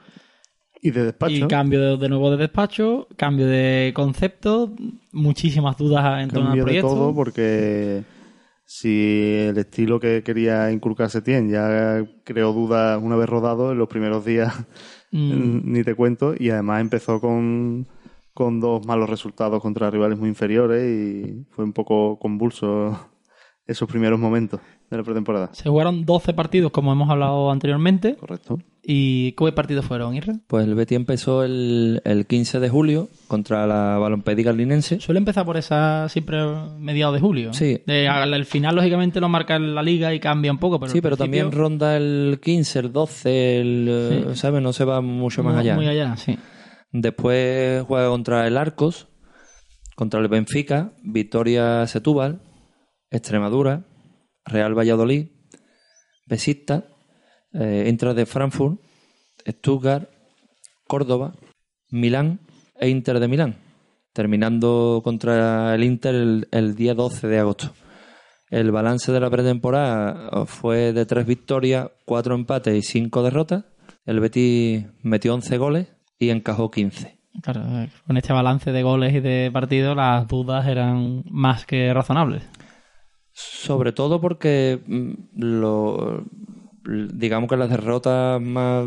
Y 0.83 0.91
de 0.91 1.05
despacho. 1.05 1.35
y 1.35 1.49
cambio 1.49 1.81
de, 1.81 1.97
de 1.97 2.09
nuevo 2.09 2.31
de 2.31 2.37
despacho, 2.37 3.09
cambio 3.17 3.47
de 3.47 3.93
concepto, 3.95 4.73
muchísimas 5.13 5.77
dudas 5.77 6.23
en 6.23 6.29
torno 6.29 6.51
al 6.51 6.57
cambio 6.59 6.65
de 6.65 6.81
proyecto. 6.81 6.89
todo 6.89 7.15
porque 7.15 8.05
si 8.65 9.47
el 9.49 9.59
estilo 9.59 9.99
que 9.99 10.23
quería 10.23 10.71
inculcar 10.71 11.09
Setién 11.09 11.49
ya 11.49 12.05
creó 12.25 12.53
dudas 12.53 13.01
una 13.03 13.17
vez 13.17 13.29
rodado 13.29 13.73
en 13.73 13.79
los 13.79 13.89
primeros 13.89 14.25
días 14.25 14.55
Mm, 15.17 15.61
ni 15.73 15.85
te 15.85 15.95
cuento 15.95 16.35
y 16.39 16.51
además 16.51 16.81
empezó 16.81 17.21
con, 17.21 17.87
con 18.35 18.61
dos 18.61 18.85
malos 18.87 19.09
resultados 19.09 19.63
contra 19.63 19.91
rivales 19.91 20.19
muy 20.19 20.29
inferiores 20.29 20.85
y 20.85 21.47
fue 21.51 21.65
un 21.65 21.73
poco 21.73 22.19
convulso 22.19 23.11
esos 23.67 23.89
primeros 23.89 24.19
momentos 24.21 24.61
de 24.91 24.97
la 24.97 25.03
pretemporada. 25.03 25.51
se 25.53 25.69
jugaron 25.69 26.05
12 26.05 26.33
partidos, 26.35 26.71
como 26.71 26.93
hemos 26.93 27.11
hablado 27.11 27.51
anteriormente. 27.51 28.15
Correcto. 28.15 28.59
¿Y 28.89 29.33
qué 29.33 29.51
partidos 29.51 29.85
fueron, 29.85 30.15
Irra? 30.15 30.35
Pues 30.47 30.65
el 30.65 30.77
Betis 30.77 30.95
empezó 30.95 31.43
el, 31.43 32.01
el 32.05 32.27
15 32.27 32.61
de 32.61 32.69
julio 32.69 33.09
contra 33.27 33.67
la 33.67 33.99
Balompédica 33.99 34.53
Linense. 34.53 35.01
Suele 35.01 35.19
empezar 35.19 35.45
por 35.45 35.57
esa 35.57 36.09
siempre 36.09 36.39
mediados 36.79 37.15
de 37.15 37.21
julio. 37.21 37.53
Sí. 37.53 37.83
De- 37.85 38.07
al 38.07 38.33
al 38.33 38.45
final, 38.45 38.77
lógicamente, 38.77 39.19
lo 39.21 39.29
marca 39.29 39.59
la 39.59 39.83
liga 39.83 40.15
y 40.15 40.21
cambia 40.21 40.53
un 40.53 40.59
poco. 40.59 40.79
Pero 40.79 40.93
Sí, 40.93 41.01
pero 41.01 41.17
principio, 41.17 41.41
también 41.43 41.59
ronda 41.61 41.97
el 41.97 42.39
15, 42.41 42.79
el 42.79 42.93
12, 42.93 43.61
el, 43.61 43.89
eh, 43.91 44.25
Sí. 44.29 44.37
¿sabes? 44.37 44.63
No 44.63 44.73
se 44.73 44.85
va 44.85 45.01
mucho 45.01 45.43
más 45.43 45.55
muy- 45.55 45.61
allá. 45.63 45.75
Muy 45.75 45.89
allá, 45.89 46.17
sí. 46.17 46.39
Después 46.93 47.83
juega 47.83 48.09
contra 48.09 48.47
el 48.47 48.57
Arcos, 48.57 49.09
contra 49.97 50.21
el 50.21 50.29
Benfica, 50.29 50.93
Victoria 51.03 51.85
Setúbal, 51.89 52.41
Extremadura, 53.11 53.85
Real 54.45 54.77
Valladolid, 54.77 55.29
Besiktas, 56.27 56.85
eh, 57.53 57.87
Inter 57.89 58.15
de 58.15 58.27
Frankfurt, 58.27 58.81
Stuttgart, 59.47 60.11
Córdoba, 60.87 61.35
Milán 61.91 62.41
e 62.79 62.89
Inter 62.89 63.21
de 63.21 63.29
Milán, 63.29 63.57
terminando 64.13 65.01
contra 65.03 65.75
el 65.75 65.85
Inter 65.85 66.15
el, 66.15 66.49
el 66.51 66.75
día 66.75 66.95
12 66.95 67.27
de 67.29 67.39
agosto. 67.39 67.73
El 68.51 68.71
balance 68.71 69.11
de 69.11 69.21
la 69.21 69.29
pretemporada 69.29 70.47
fue 70.47 70.93
de 70.93 71.05
tres 71.05 71.27
victorias, 71.27 71.91
cuatro 72.05 72.35
empates 72.35 72.77
y 72.77 72.83
cinco 72.83 73.23
derrotas. 73.23 73.65
El 74.05 74.21
Betis 74.21 74.87
metió 75.03 75.35
11 75.35 75.59
goles 75.59 75.89
y 76.19 76.31
encajó 76.31 76.71
15. 76.71 77.19
Claro, 77.43 77.63
eh, 77.63 77.91
con 78.07 78.17
este 78.17 78.33
balance 78.33 78.71
de 78.71 78.83
goles 78.83 79.15
y 79.15 79.21
de 79.21 79.51
partidos, 79.53 79.97
las 79.97 80.27
dudas 80.29 80.67
eran 80.69 81.25
más 81.29 81.67
que 81.67 81.93
razonables. 81.93 82.45
Sobre 83.37 83.93
todo 83.93 84.19
porque 84.21 84.81
mm, 84.87 85.13
lo, 85.37 86.25
digamos 86.85 87.51
que 87.51 87.57
las 87.59 87.69
derrotas 87.69 88.41
más 88.41 88.87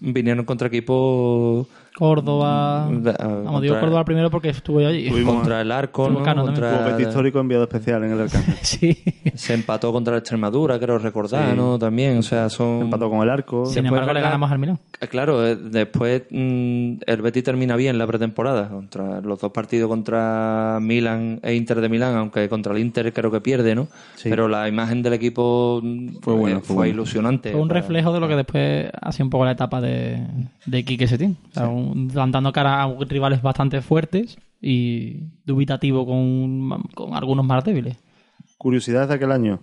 vinieron 0.00 0.44
contra 0.44 0.68
equipos 0.68 1.66
Córdoba. 1.98 2.88
de- 2.90 3.12
Vamos, 3.12 3.62
digo 3.62 3.78
Córdoba 3.80 4.04
primero 4.04 4.30
porque 4.30 4.50
estuve 4.50 4.86
allí. 4.86 5.10
Contra 5.24 5.60
el 5.60 5.72
Arco, 5.72 6.08
¿no? 6.08 6.22
Cano. 6.22 6.44
Contra- 6.44 6.98
histórico 7.00 7.38
enviado 7.40 7.64
especial 7.64 8.04
en 8.04 8.12
el 8.12 8.20
Arcángel. 8.22 8.54
sí. 8.62 8.98
se 9.34 9.54
empató 9.54 9.92
contra 9.92 10.12
la 10.14 10.18
Extremadura, 10.18 10.78
creo 10.78 10.98
recordar, 10.98 11.50
Sí. 11.50 11.56
¿no? 11.56 11.78
También, 11.78 12.18
o 12.18 12.22
sea, 12.22 12.48
son 12.48 12.82
Empató 12.82 13.10
con 13.10 13.22
el 13.22 13.30
arco. 13.30 13.66
Sin 13.66 13.82
Después, 13.82 14.00
embargo, 14.00 14.12
le 14.14 14.20
ganamos 14.20 14.50
al 14.50 14.58
Milán. 14.58 14.78
Eh, 15.00 15.06
Claro, 15.08 15.46
eh, 15.46 15.56
después 15.56 16.22
mm, 16.30 16.92
el 17.06 17.22
Betis 17.22 17.44
termina 17.44 17.76
bien 17.76 17.98
la 17.98 18.06
pretemporada 18.06 18.68
contra 18.68 19.20
los 19.20 19.40
dos 19.40 19.52
partidos 19.52 19.88
contra 19.88 20.78
Milan 20.80 21.40
e 21.42 21.54
Inter 21.54 21.80
de 21.80 21.88
Milán, 21.88 22.16
aunque 22.16 22.48
contra 22.48 22.72
el 22.72 22.78
Inter 22.80 23.12
creo 23.12 23.30
que 23.30 23.40
pierde, 23.40 23.74
¿no? 23.74 23.88
Sí. 24.16 24.28
Pero 24.28 24.48
la 24.48 24.68
imagen 24.68 25.02
del 25.02 25.12
equipo 25.14 25.80
mm, 25.82 26.16
Fue 26.20 26.34
buena, 26.34 26.58
eh, 26.58 26.62
fue 26.62 26.88
ilusionante. 26.88 27.52
Fue 27.52 27.60
un 27.60 27.68
Para- 27.68 27.80
reflejo 27.80 28.12
de 28.12 28.20
lo 28.20 28.28
que 28.28 28.36
después 28.36 28.90
ha 29.00 29.12
sido 29.12 29.24
un 29.26 29.30
poco 29.30 29.44
la 29.44 29.52
etapa 29.52 29.80
de, 29.80 30.26
de 30.66 30.84
Quique 30.84 31.06
Setién. 31.06 31.36
O 31.50 31.54
sea, 31.54 31.68
un- 31.68 31.87
dando 31.94 32.52
cara 32.52 32.82
a 32.82 32.94
rivales 33.04 33.42
bastante 33.42 33.80
fuertes 33.80 34.38
y 34.60 35.28
dubitativo 35.44 36.06
con, 36.06 36.82
con 36.94 37.14
algunos 37.14 37.44
más 37.44 37.64
débiles. 37.64 37.96
Curiosidades 38.56 39.08
de 39.08 39.14
aquel 39.14 39.32
año. 39.32 39.60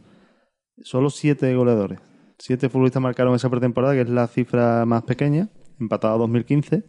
Solo 0.84 1.10
siete 1.10 1.54
goleadores. 1.56 2.00
Siete 2.38 2.70
futbolistas 2.70 3.02
marcaron 3.02 3.36
esa 3.36 3.50
pretemporada, 3.50 3.94
que 3.94 4.02
es 4.02 4.10
la 4.10 4.28
cifra 4.28 4.86
más 4.86 5.04
pequeña, 5.04 5.50
empatada 5.80 6.16
a 6.16 6.18
2015. 6.18 6.84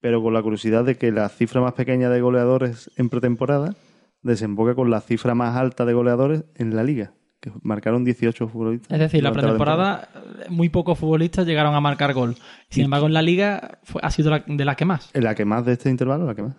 Pero 0.00 0.22
con 0.22 0.32
la 0.32 0.42
curiosidad 0.42 0.84
de 0.84 0.96
que 0.96 1.12
la 1.12 1.28
cifra 1.28 1.60
más 1.60 1.74
pequeña 1.74 2.08
de 2.08 2.20
goleadores 2.20 2.90
en 2.96 3.10
pretemporada 3.10 3.74
desemboca 4.22 4.74
con 4.74 4.90
la 4.90 5.00
cifra 5.00 5.34
más 5.34 5.56
alta 5.56 5.84
de 5.84 5.92
goleadores 5.92 6.44
en 6.54 6.76
la 6.76 6.84
liga, 6.84 7.14
que 7.40 7.50
marcaron 7.62 8.04
18 8.04 8.48
futbolistas. 8.48 8.92
Es 8.92 8.98
decir, 8.98 9.22
la 9.22 9.32
pretemporada, 9.32 10.08
muy 10.50 10.68
pocos 10.68 10.98
futbolistas 10.98 11.46
llegaron 11.46 11.74
a 11.74 11.80
marcar 11.80 12.12
gol. 12.12 12.36
Sin 12.68 12.84
embargo, 12.84 13.06
en 13.06 13.14
la 13.14 13.22
liga 13.22 13.78
fue- 13.82 14.00
ha 14.04 14.10
sido 14.10 14.30
la- 14.30 14.44
de 14.46 14.64
las 14.64 14.76
que 14.76 14.84
más. 14.84 15.10
En 15.14 15.24
la 15.24 15.34
que 15.34 15.44
más 15.44 15.64
de 15.64 15.72
este 15.72 15.88
intervalo, 15.90 16.26
la 16.26 16.34
que 16.34 16.42
más. 16.42 16.56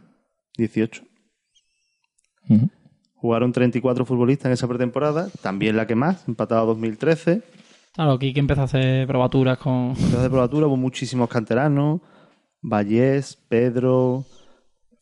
18. 0.57 1.03
Ujú. 2.49 2.69
Jugaron 3.15 3.51
34 3.51 4.03
futbolistas 4.05 4.47
en 4.47 4.53
esa 4.53 4.67
pretemporada, 4.67 5.29
también 5.41 5.77
la 5.77 5.86
que 5.86 5.93
más, 5.95 6.27
empatada 6.27 6.61
a 6.61 6.65
2013. 6.65 7.43
Claro, 7.93 8.17
Quique 8.17 8.39
empezó 8.39 8.61
a 8.61 8.65
hacer 8.65 9.05
probaturas 9.05 9.57
con... 9.59 9.89
Entonces 9.89 10.23
de 10.23 10.29
probatura 10.29 10.65
hubo 10.65 10.77
muchísimos 10.77 11.29
canteranos, 11.29 12.01
Vallés, 12.63 13.36
Pedro, 13.47 14.25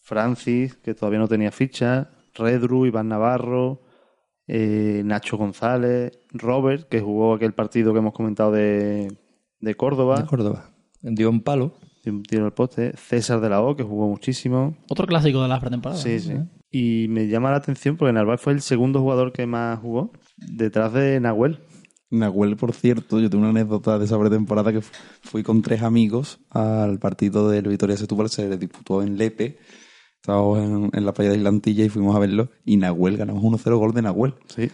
Francis, 0.02 0.76
que 0.76 0.94
todavía 0.94 1.20
no 1.20 1.28
tenía 1.28 1.52
ficha, 1.52 2.10
Redru, 2.36 2.86
Iván 2.86 3.08
Navarro, 3.10 3.82
eh, 4.52 5.04
Nacho 5.06 5.38
González, 5.38 6.12
Robert, 6.32 6.90
que 6.90 7.00
jugó 7.02 7.36
aquel 7.36 7.54
partido 7.54 7.94
que 7.94 8.00
hemos 8.00 8.14
comentado 8.14 8.52
de, 8.52 9.16
de 9.60 9.76
Córdoba, 9.76 10.22
De 10.22 10.26
Córdoba. 10.28 10.72
Dio 11.02 11.30
un 11.30 11.42
palo. 11.42 11.74
de 12.04 12.12
un 12.12 12.24
tiro 12.24 12.46
al 12.46 12.54
poste, 12.54 12.94
César 12.98 13.40
de 13.42 13.50
la 13.50 13.62
O, 13.62 13.76
que 13.76 13.84
jugó 13.84 14.08
muchísimo. 14.10 14.76
Otro 14.90 15.06
clásico 15.06 15.42
de 15.44 15.48
las 15.48 15.60
pretemporadas. 15.60 16.02
Sí, 16.02 16.20
sí. 16.20 16.34
Y 16.72 17.08
me 17.10 17.28
llama 17.28 17.52
la 17.52 17.58
atención 17.58 17.96
porque 17.98 18.12
Narváez 18.14 18.42
fue 18.42 18.54
el 18.54 18.62
segundo 18.62 19.00
jugador 19.02 19.32
que 19.32 19.46
más 19.46 19.80
jugó, 19.80 20.12
detrás 20.38 20.94
de 20.94 21.20
Nahuel. 21.20 21.60
Nahuel, 22.12 22.58
por 22.58 22.74
cierto, 22.74 23.20
yo 23.20 23.30
tengo 23.30 23.42
una 23.44 23.52
anécdota 23.52 24.00
de 24.00 24.06
esa 24.06 24.20
pretemporada 24.20 24.72
que 24.74 24.82
fu- 24.82 24.92
fui 25.22 25.44
con 25.44 25.62
tres 25.62 25.84
amigos 25.84 26.40
al 26.50 26.98
partido 26.98 27.50
del 27.50 27.68
Vitoria 27.68 27.96
Setúbal, 27.98 28.30
se 28.30 28.58
disputó 28.58 29.04
en 29.04 29.16
Lepe. 29.18 29.58
Estábamos 30.22 30.60
en, 30.60 30.90
en 30.94 31.06
la 31.06 31.14
playa 31.14 31.32
de 31.32 31.38
Islantilla 31.38 31.86
y 31.86 31.90
fuimos 31.90 32.16
a 32.16 32.20
verlo. 32.20 32.50
Y 32.66 32.78
Nahuel, 32.78 33.18
ganamos 33.18 33.42
1-0 33.44 33.78
gol 33.78 33.94
de 33.94 34.02
Nahuel. 34.02 34.34
Sí. 34.48 34.70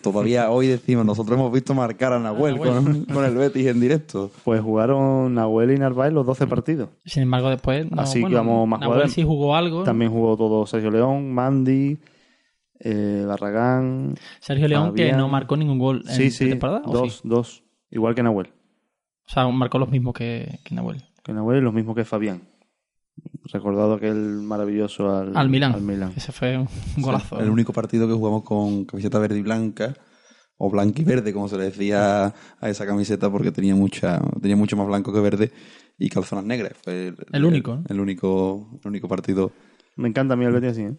Todavía 0.00 0.50
hoy 0.52 0.68
decimos, 0.68 1.04
nosotros 1.04 1.36
hemos 1.38 1.52
visto 1.52 1.74
marcar 1.74 2.12
a 2.12 2.20
Nahuel, 2.20 2.56
Con, 2.56 3.04
con 3.06 3.24
el 3.24 3.34
Betis 3.34 3.66
en 3.66 3.80
directo. 3.80 4.30
Pues 4.44 4.60
jugaron 4.60 5.34
Nahuel 5.34 5.72
y 5.72 5.78
Narváez 5.78 6.12
los 6.12 6.24
12 6.24 6.46
partidos. 6.46 6.88
Sin 7.04 7.24
embargo, 7.24 7.50
después. 7.50 7.90
No, 7.90 8.00
Así 8.00 8.18
que 8.18 8.22
bueno, 8.22 8.36
vamos 8.38 8.68
más 8.68 8.80
Nahuel 8.80 8.94
jugadores. 8.94 9.12
sí 9.12 9.24
jugó 9.24 9.56
algo. 9.56 9.82
También 9.82 10.12
jugó 10.12 10.36
todo 10.36 10.64
Sergio 10.66 10.92
León, 10.92 11.32
Mandy, 11.32 11.98
eh, 12.78 13.24
Barragán. 13.26 14.14
Sergio 14.40 14.68
León, 14.68 14.94
que 14.94 15.12
no 15.12 15.28
marcó 15.28 15.56
ningún 15.56 15.80
gol 15.80 16.04
en 16.06 16.14
Sí, 16.14 16.30
sí, 16.30 16.48
temporada. 16.48 16.82
¿o 16.84 16.92
dos, 16.92 17.14
sí? 17.14 17.20
dos. 17.24 17.64
Igual 17.90 18.14
que 18.14 18.22
Nahuel. 18.22 18.52
O 19.26 19.30
sea, 19.32 19.48
marcó 19.48 19.80
los 19.80 19.90
mismos 19.90 20.14
que, 20.14 20.60
que 20.62 20.76
Nahuel. 20.76 21.02
Que 21.24 21.32
Nahuel 21.32 21.58
y 21.58 21.62
los 21.62 21.74
mismos 21.74 21.96
que 21.96 22.04
Fabián. 22.04 22.42
Recordado 23.52 23.94
aquel 23.94 24.16
maravilloso 24.42 25.14
al, 25.14 25.36
Al 25.36 25.48
Milán. 25.48 25.72
Al 25.72 25.82
Milán. 25.82 26.12
Ese 26.16 26.32
fue 26.32 26.58
un 26.58 26.68
golazo. 26.98 27.38
El 27.38 27.50
único 27.50 27.72
partido 27.72 28.08
que 28.08 28.14
jugamos 28.14 28.42
con 28.42 28.84
camiseta 28.84 29.18
verde 29.18 29.38
y 29.38 29.42
blanca, 29.42 29.94
o 30.58 30.70
blanca 30.70 31.00
y 31.00 31.04
verde, 31.04 31.32
como 31.32 31.48
se 31.48 31.56
le 31.56 31.64
decía 31.64 32.34
a 32.60 32.68
esa 32.68 32.86
camiseta, 32.86 33.30
porque 33.30 33.52
tenía 33.52 33.74
mucha, 33.74 34.20
tenía 34.40 34.56
mucho 34.56 34.76
más 34.76 34.86
blanco 34.86 35.12
que 35.12 35.20
verde, 35.20 35.52
y 35.98 36.08
calzonas 36.08 36.44
negras. 36.44 36.72
Fue 36.82 37.08
el, 37.08 37.16
El 37.32 37.44
único. 37.44 37.82
El, 37.88 38.00
único, 38.00 38.80
el 38.82 38.88
único 38.88 39.08
partido. 39.08 39.52
Me 39.96 40.08
encanta 40.08 40.34
a 40.34 40.36
mí 40.36 40.44
el 40.44 40.52
Betis 40.52 40.70
así, 40.70 40.82
¿eh? 40.82 40.96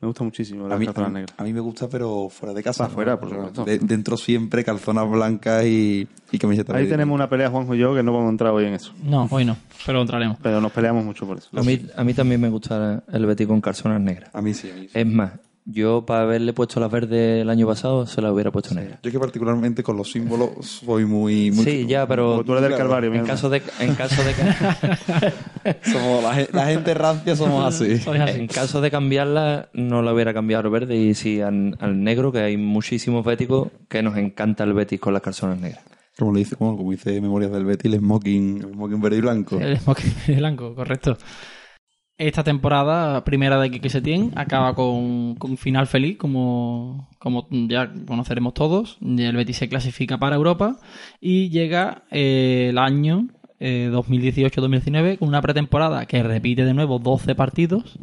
Me 0.00 0.06
gusta 0.08 0.24
muchísimo 0.24 0.64
A 0.66 0.68
las 0.70 0.78
mí, 0.78 0.86
calzonas 0.86 1.10
a, 1.10 1.12
negras. 1.12 1.34
a 1.36 1.44
mí 1.44 1.52
me 1.52 1.60
gusta, 1.60 1.88
pero 1.88 2.28
fuera 2.30 2.54
de 2.54 2.62
casa. 2.62 2.84
Para 2.84 2.90
afuera, 2.92 3.20
por 3.20 3.28
supuesto. 3.30 3.64
De- 3.64 3.78
dentro 3.78 4.16
siempre 4.16 4.64
calzonas 4.64 5.10
blancas 5.10 5.64
y, 5.66 6.08
y 6.32 6.38
camiseta 6.38 6.74
Ahí 6.74 6.88
tenemos 6.88 7.14
una 7.14 7.28
pelea, 7.28 7.50
Juanjo 7.50 7.74
y 7.74 7.78
yo, 7.78 7.94
que 7.94 8.02
no 8.02 8.12
vamos 8.12 8.28
a 8.28 8.30
entrar 8.30 8.52
hoy 8.52 8.64
en 8.64 8.74
eso. 8.74 8.92
No, 9.04 9.28
hoy 9.30 9.44
no, 9.44 9.56
pero 9.84 10.00
entraremos. 10.00 10.38
Pero 10.42 10.60
nos 10.60 10.72
peleamos 10.72 11.04
mucho 11.04 11.26
por 11.26 11.36
eso. 11.38 11.48
A 11.54 11.62
mí, 11.62 11.80
a 11.94 12.02
mí 12.04 12.14
también 12.14 12.40
me 12.40 12.48
gusta 12.48 13.02
el 13.12 13.26
Betis 13.26 13.46
con 13.46 13.60
calzonas 13.60 14.00
negras. 14.00 14.30
A 14.34 14.40
mí 14.40 14.54
sí, 14.54 14.70
a 14.70 14.74
mí 14.74 14.88
sí. 14.88 14.98
Es 14.98 15.06
más, 15.06 15.32
yo 15.66 16.04
para 16.06 16.22
haberle 16.22 16.52
puesto 16.52 16.80
las 16.80 16.90
verdes 16.90 17.42
el 17.42 17.50
año 17.50 17.66
pasado, 17.66 18.06
se 18.06 18.20
las 18.22 18.32
hubiera 18.32 18.50
puesto 18.50 18.74
negras. 18.74 18.98
Yo 19.02 19.10
que 19.12 19.18
particularmente 19.20 19.82
con 19.82 19.96
los 19.96 20.10
símbolos 20.10 20.50
soy 20.60 21.04
muy... 21.04 21.50
muy 21.52 21.64
Sí, 21.64 21.86
ya, 21.86 22.06
pero 22.08 22.36
Porque 22.36 22.46
tú 22.46 22.52
eres 22.52 22.68
del 22.70 22.78
Calvario, 22.78 23.10
mi 23.10 23.18
en 23.18 23.26
caso 23.26 23.48
de 23.50 23.62
en 23.78 23.94
caso 23.94 24.16
de 24.24 24.32
Somos 25.92 26.22
la, 26.22 26.34
gen- 26.34 26.48
la 26.52 26.66
gente 26.66 26.94
rancia 26.94 27.36
somos 27.36 27.64
así. 27.66 27.92
Así. 28.10 28.40
en 28.40 28.46
caso 28.46 28.80
de 28.80 28.90
cambiarla 28.90 29.68
no 29.72 30.02
la 30.02 30.12
hubiera 30.12 30.32
cambiado 30.34 30.64
al 30.64 30.70
verde 30.70 30.96
y 30.96 31.14
sí 31.14 31.40
al, 31.40 31.76
al 31.80 32.02
negro 32.02 32.32
que 32.32 32.40
hay 32.40 32.56
muchísimos 32.56 33.24
béticos 33.24 33.68
que 33.88 34.02
nos 34.02 34.16
encanta 34.16 34.64
el 34.64 34.72
Betis 34.72 34.98
con 35.00 35.12
las 35.12 35.22
calzonas 35.22 35.58
negras. 35.60 35.82
Como 36.18 36.32
le 36.34 36.40
dice, 36.40 36.56
como, 36.56 36.76
como 36.76 36.90
dice 36.90 37.18
Memorias 37.20 37.50
del 37.52 37.64
Betis, 37.64 37.92
el 37.92 37.98
smoking, 38.00 38.58
el 38.62 38.72
smoking 38.72 39.00
verde 39.00 39.16
y 39.16 39.20
blanco. 39.20 39.58
El 39.60 39.78
smoking 39.78 40.12
blanco, 40.36 40.74
correcto. 40.74 41.16
Esta 42.20 42.44
temporada, 42.44 43.24
primera 43.24 43.58
de 43.58 43.70
Quique 43.70 43.88
Setién, 43.88 44.32
acaba 44.36 44.74
con, 44.74 45.36
con 45.36 45.56
final 45.56 45.86
feliz, 45.86 46.18
como, 46.18 47.08
como 47.18 47.48
ya 47.50 47.90
conoceremos 48.06 48.52
todos. 48.52 48.98
El 49.00 49.34
Betis 49.36 49.56
se 49.56 49.70
clasifica 49.70 50.18
para 50.18 50.36
Europa 50.36 50.76
y 51.18 51.48
llega 51.48 52.02
eh, 52.10 52.66
el 52.68 52.76
año 52.76 53.28
eh, 53.58 53.88
2018-2019 53.90 55.18
con 55.18 55.28
una 55.28 55.40
pretemporada 55.40 56.04
que 56.04 56.22
repite 56.22 56.66
de 56.66 56.74
nuevo 56.74 56.98
12 56.98 57.34
partidos 57.34 57.98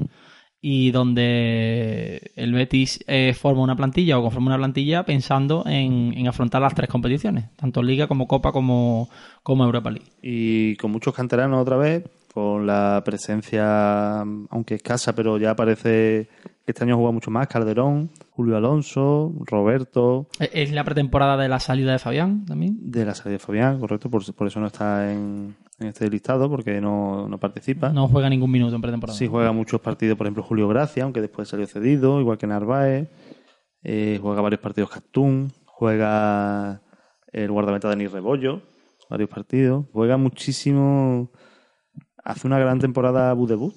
y 0.60 0.90
donde 0.90 2.32
el 2.36 2.54
Betis 2.54 3.04
eh, 3.06 3.36
forma 3.36 3.62
una 3.62 3.76
plantilla 3.76 4.18
o 4.18 4.24
conforma 4.24 4.48
una 4.48 4.58
plantilla 4.58 5.04
pensando 5.04 5.64
en, 5.68 6.16
en 6.18 6.28
afrontar 6.28 6.64
las 6.64 6.74
tres 6.74 6.90
competiciones, 6.90 7.56
tanto 7.56 7.84
Liga 7.84 8.08
como 8.08 8.28
Copa 8.28 8.52
como, 8.52 9.10
como 9.44 9.64
Europa 9.64 9.92
League. 9.92 10.10
Y 10.24 10.76
con 10.78 10.90
muchos 10.90 11.14
canteranos 11.14 11.62
otra 11.62 11.78
vez, 11.78 12.04
con 12.38 12.68
la 12.68 13.02
presencia, 13.04 14.20
aunque 14.22 14.76
escasa, 14.76 15.16
pero 15.16 15.40
ya 15.40 15.56
parece 15.56 16.30
que 16.64 16.72
este 16.72 16.84
año 16.84 16.96
juega 16.96 17.12
mucho 17.12 17.32
más, 17.32 17.48
Calderón, 17.48 18.12
Julio 18.30 18.58
Alonso, 18.58 19.34
Roberto, 19.46 20.28
Es- 20.40 20.72
la 20.72 20.84
pretemporada 20.84 21.36
de 21.42 21.50
la 21.50 21.60
salida 21.60 21.94
de 21.94 21.98
Fabián 21.98 22.46
también. 22.46 22.78
de 22.80 23.06
la 23.06 23.16
salida 23.16 23.34
de 23.34 23.40
Fabián, 23.40 23.80
correcto, 23.80 24.12
por, 24.12 24.22
por 24.36 24.46
eso 24.46 24.60
no 24.60 24.68
está 24.68 25.12
en, 25.12 25.56
en 25.80 25.88
este 25.88 26.08
listado, 26.12 26.48
porque 26.48 26.80
no, 26.80 27.28
no 27.28 27.40
participa. 27.40 27.90
No 27.90 28.08
juega 28.08 28.30
ningún 28.30 28.52
minuto 28.52 28.76
en 28.76 28.82
pretemporada. 28.84 29.18
Sí 29.18 29.26
juega 29.26 29.52
muchos 29.52 29.82
partidos, 29.82 30.16
por 30.16 30.28
ejemplo, 30.28 30.44
Julio 30.44 30.68
Gracia, 30.68 31.06
aunque 31.06 31.22
después 31.22 31.48
salió 31.50 31.66
cedido, 31.66 32.20
igual 32.22 32.38
que 32.38 32.46
Narváez. 32.46 33.10
Eh, 33.82 34.20
juega 34.22 34.42
varios 34.42 34.62
partidos 34.62 34.92
Castún. 34.92 35.52
Juega 35.66 36.82
el 37.32 37.50
guardameta 37.52 37.90
Denis 37.90 38.12
Rebollo, 38.12 38.62
varios 39.10 39.30
partidos. 39.30 39.86
Juega 39.92 40.18
muchísimo. 40.18 41.32
Hace 42.28 42.46
una 42.46 42.60
gran 42.60 42.78
temporada 42.80 43.32
Budebut. 43.34 43.74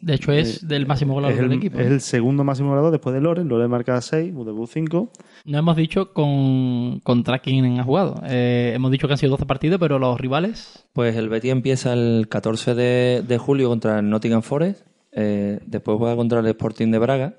De 0.00 0.14
hecho, 0.14 0.32
es 0.32 0.66
del 0.66 0.86
máximo 0.86 1.14
goleador 1.14 1.48
del 1.48 1.58
equipo. 1.58 1.78
es 1.78 1.86
el 1.86 2.00
segundo 2.00 2.42
máximo 2.42 2.70
goleador 2.70 2.90
después 2.90 3.14
de 3.14 3.20
Loren. 3.20 3.46
Loren 3.46 3.70
marca 3.70 4.00
6, 4.00 4.34
Budebut 4.34 4.68
5. 4.68 5.12
No 5.44 5.58
hemos 5.58 5.76
dicho 5.76 6.12
con, 6.12 6.98
contra 7.04 7.38
quién 7.38 7.78
ha 7.78 7.84
jugado. 7.84 8.20
Eh, 8.26 8.72
hemos 8.74 8.90
dicho 8.90 9.06
que 9.06 9.14
han 9.14 9.18
sido 9.18 9.30
12 9.30 9.46
partidos, 9.46 9.78
pero 9.78 10.00
los 10.00 10.20
rivales. 10.20 10.84
Pues 10.92 11.14
el 11.14 11.28
Betis 11.28 11.52
empieza 11.52 11.92
el 11.92 12.26
14 12.28 12.74
de, 12.74 13.24
de 13.26 13.38
julio 13.38 13.68
contra 13.68 14.00
el 14.00 14.10
Nottingham 14.10 14.42
Forest, 14.42 14.84
eh, 15.12 15.60
después 15.64 15.96
juega 15.96 16.16
contra 16.16 16.40
el 16.40 16.46
Sporting 16.46 16.90
de 16.90 16.98
Braga, 16.98 17.38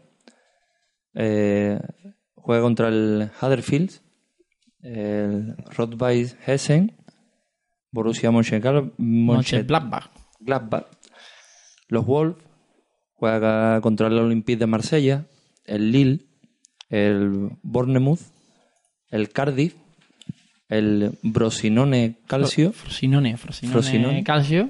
eh, 1.13 1.77
juega 2.35 2.61
contra 2.61 2.87
el 2.87 3.31
Huddersfield, 3.41 3.91
el 4.81 5.57
Rot-Weiss 5.75 6.37
Hessen, 6.45 6.95
Borussia 7.91 8.31
Mönchengladbach, 8.31 8.93
Mönchengladbach. 8.97 10.20
Gladbach, 10.41 10.85
los 11.87 12.05
Wolves, 12.05 12.37
juega 13.13 13.79
contra 13.81 14.07
el 14.07 14.17
Olympique 14.17 14.59
de 14.59 14.67
Marsella, 14.67 15.25
el 15.65 15.91
Lille, 15.91 16.25
el 16.89 17.51
Bournemouth, 17.61 18.19
el 19.09 19.29
Cardiff, 19.29 19.75
el 20.69 21.17
Brosinone 21.21 22.15
Calcio 22.27 22.71
Frosinone, 22.71 23.37
Frosinone, 23.37 23.73
Frosinone. 23.73 24.23
Calcio. 24.23 24.69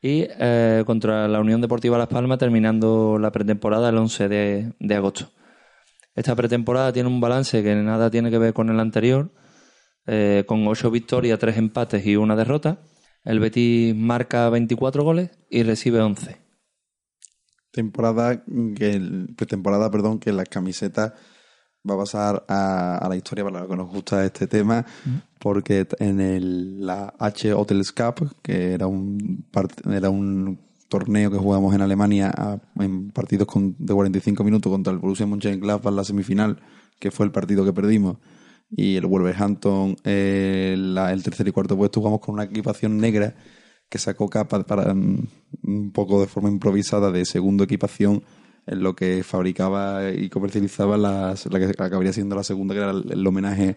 y 0.00 0.26
eh, 0.28 0.82
contra 0.86 1.26
la 1.26 1.40
Unión 1.40 1.60
Deportiva 1.60 1.98
Las 1.98 2.08
Palmas 2.08 2.38
terminando 2.38 3.18
la 3.18 3.32
pretemporada 3.32 3.88
el 3.88 3.96
11 3.96 4.28
de, 4.28 4.72
de 4.78 4.94
agosto. 4.94 5.30
Esta 6.14 6.34
pretemporada 6.36 6.92
tiene 6.92 7.08
un 7.08 7.20
balance 7.20 7.62
que 7.62 7.74
nada 7.76 8.10
tiene 8.10 8.30
que 8.30 8.38
ver 8.38 8.52
con 8.52 8.68
el 8.70 8.80
anterior, 8.80 9.30
eh, 10.06 10.44
con 10.46 10.66
8 10.66 10.90
victorias, 10.90 11.38
3 11.38 11.56
empates 11.56 12.04
y 12.06 12.16
una 12.16 12.36
derrota. 12.36 12.78
El 13.28 13.40
Betis 13.40 13.94
marca 13.94 14.48
24 14.50 15.04
goles 15.04 15.30
y 15.50 15.62
recibe 15.62 16.00
11. 16.00 16.36
temporada 17.70 18.42
que 18.76 18.90
el- 18.92 19.34
pretemporada 19.36 19.90
perdón 19.90 20.18
que 20.18 20.32
las 20.32 20.48
camisetas 20.48 21.12
va 21.88 21.94
a 21.94 21.98
pasar 21.98 22.44
a, 22.48 22.96
a 22.98 23.08
la 23.08 23.16
historia 23.16 23.44
para 23.44 23.60
lo 23.60 23.68
que 23.68 23.76
nos 23.76 23.88
gusta 23.88 24.24
este 24.24 24.46
tema 24.46 24.84
porque 25.38 25.86
en 26.00 26.20
el, 26.20 26.84
la 26.84 27.14
H 27.18 27.52
Hotels 27.52 27.92
Cup 27.92 28.30
que 28.42 28.72
era 28.72 28.86
un 28.86 29.46
era 29.90 30.10
un 30.10 30.58
torneo 30.88 31.30
que 31.30 31.36
jugamos 31.38 31.74
en 31.74 31.82
Alemania 31.82 32.32
a- 32.36 32.58
en 32.80 33.10
partidos 33.10 33.46
con- 33.46 33.76
de 33.78 33.94
45 33.94 34.42
minutos 34.42 34.72
contra 34.72 34.92
el 34.92 34.98
Borussia 34.98 35.26
Mönchengladbach 35.26 35.86
en 35.92 35.96
la 35.96 36.04
semifinal 36.04 36.58
que 36.98 37.10
fue 37.10 37.26
el 37.26 37.32
partido 37.32 37.64
que 37.64 37.72
perdimos 37.72 38.16
y 38.70 38.96
el 38.96 39.06
Wolverhampton 39.06 39.96
eh, 40.04 40.74
la- 40.78 41.12
el 41.12 41.22
tercer 41.22 41.48
y 41.48 41.52
cuarto 41.52 41.76
puesto 41.76 42.00
jugamos 42.00 42.20
con 42.20 42.34
una 42.34 42.44
equipación 42.44 42.98
negra 42.98 43.34
que 43.88 43.98
sacó 43.98 44.28
capa 44.28 44.62
para 44.64 44.92
mm, 44.94 45.26
un 45.64 45.90
poco 45.92 46.20
de 46.20 46.26
forma 46.26 46.48
improvisada 46.50 47.10
de 47.10 47.24
segundo 47.24 47.64
equipación 47.64 48.22
en 48.66 48.82
lo 48.82 48.94
que 48.94 49.22
fabricaba 49.22 50.10
y 50.10 50.28
comercializaba 50.28 50.98
las, 50.98 51.46
la 51.46 51.58
que 51.58 51.66
acabaría 51.82 52.12
siendo 52.12 52.36
la 52.36 52.42
segunda, 52.44 52.74
que 52.74 52.80
era 52.80 52.90
el, 52.90 53.10
el 53.10 53.26
homenaje 53.26 53.76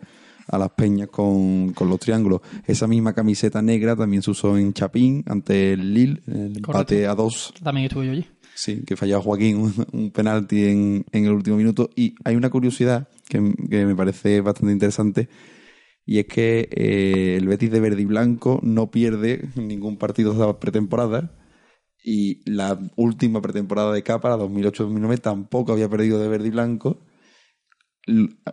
a 0.50 0.58
las 0.58 0.72
peñas 0.72 1.08
con, 1.08 1.72
con 1.72 1.88
los 1.88 1.98
triángulos. 2.00 2.42
Esa 2.68 2.88
misma 2.88 3.14
camiseta 3.14 3.62
negra 3.62 3.96
también 3.96 4.22
se 4.22 4.32
usó 4.32 4.58
en 4.58 4.74
Chapín 4.74 5.24
ante 5.28 5.72
el 5.74 5.94
Lille, 5.94 6.22
el 6.28 6.58
empate 6.58 7.08
a 7.08 7.16
dos. 7.16 7.54
También 7.64 7.86
estuve 7.86 8.08
yo 8.08 8.12
allí. 8.12 8.26
Sí, 8.62 8.84
que 8.86 8.96
fallaba 8.96 9.24
Joaquín 9.24 9.74
un, 9.92 10.12
penalti 10.12 10.66
en, 10.66 11.04
en 11.12 11.26
el 11.26 11.32
último 11.32 11.58
minuto. 11.58 11.90
Y 11.96 12.14
hay 12.24 12.36
una 12.36 12.52
curiosidad 12.52 13.08
que, 13.28 13.56
que 13.68 13.86
me 13.88 13.96
parece 13.96 14.40
bastante 14.42 14.72
interesante. 14.72 15.30
Y 16.06 16.20
es 16.20 16.28
que 16.28 16.70
eh, 16.70 17.38
el 17.38 17.48
Betis 17.48 17.72
de 17.72 17.80
verde 17.80 18.04
y 18.04 18.06
blanco 18.06 18.60
no 18.62 18.92
pierde 18.92 19.50
ningún 19.56 19.98
partido 19.98 20.34
de 20.34 20.46
la 20.46 20.60
pretemporada. 20.60 21.32
Y 22.04 22.48
la 22.48 22.80
última 22.98 23.42
pretemporada 23.42 23.94
de 23.94 24.04
Capa, 24.04 24.30
la 24.30 24.38
2008-2009, 24.38 25.20
tampoco 25.20 25.72
había 25.72 25.90
perdido 25.90 26.20
de 26.20 26.28
verde 26.28 26.50
y 26.50 26.52
blanco. 26.52 27.00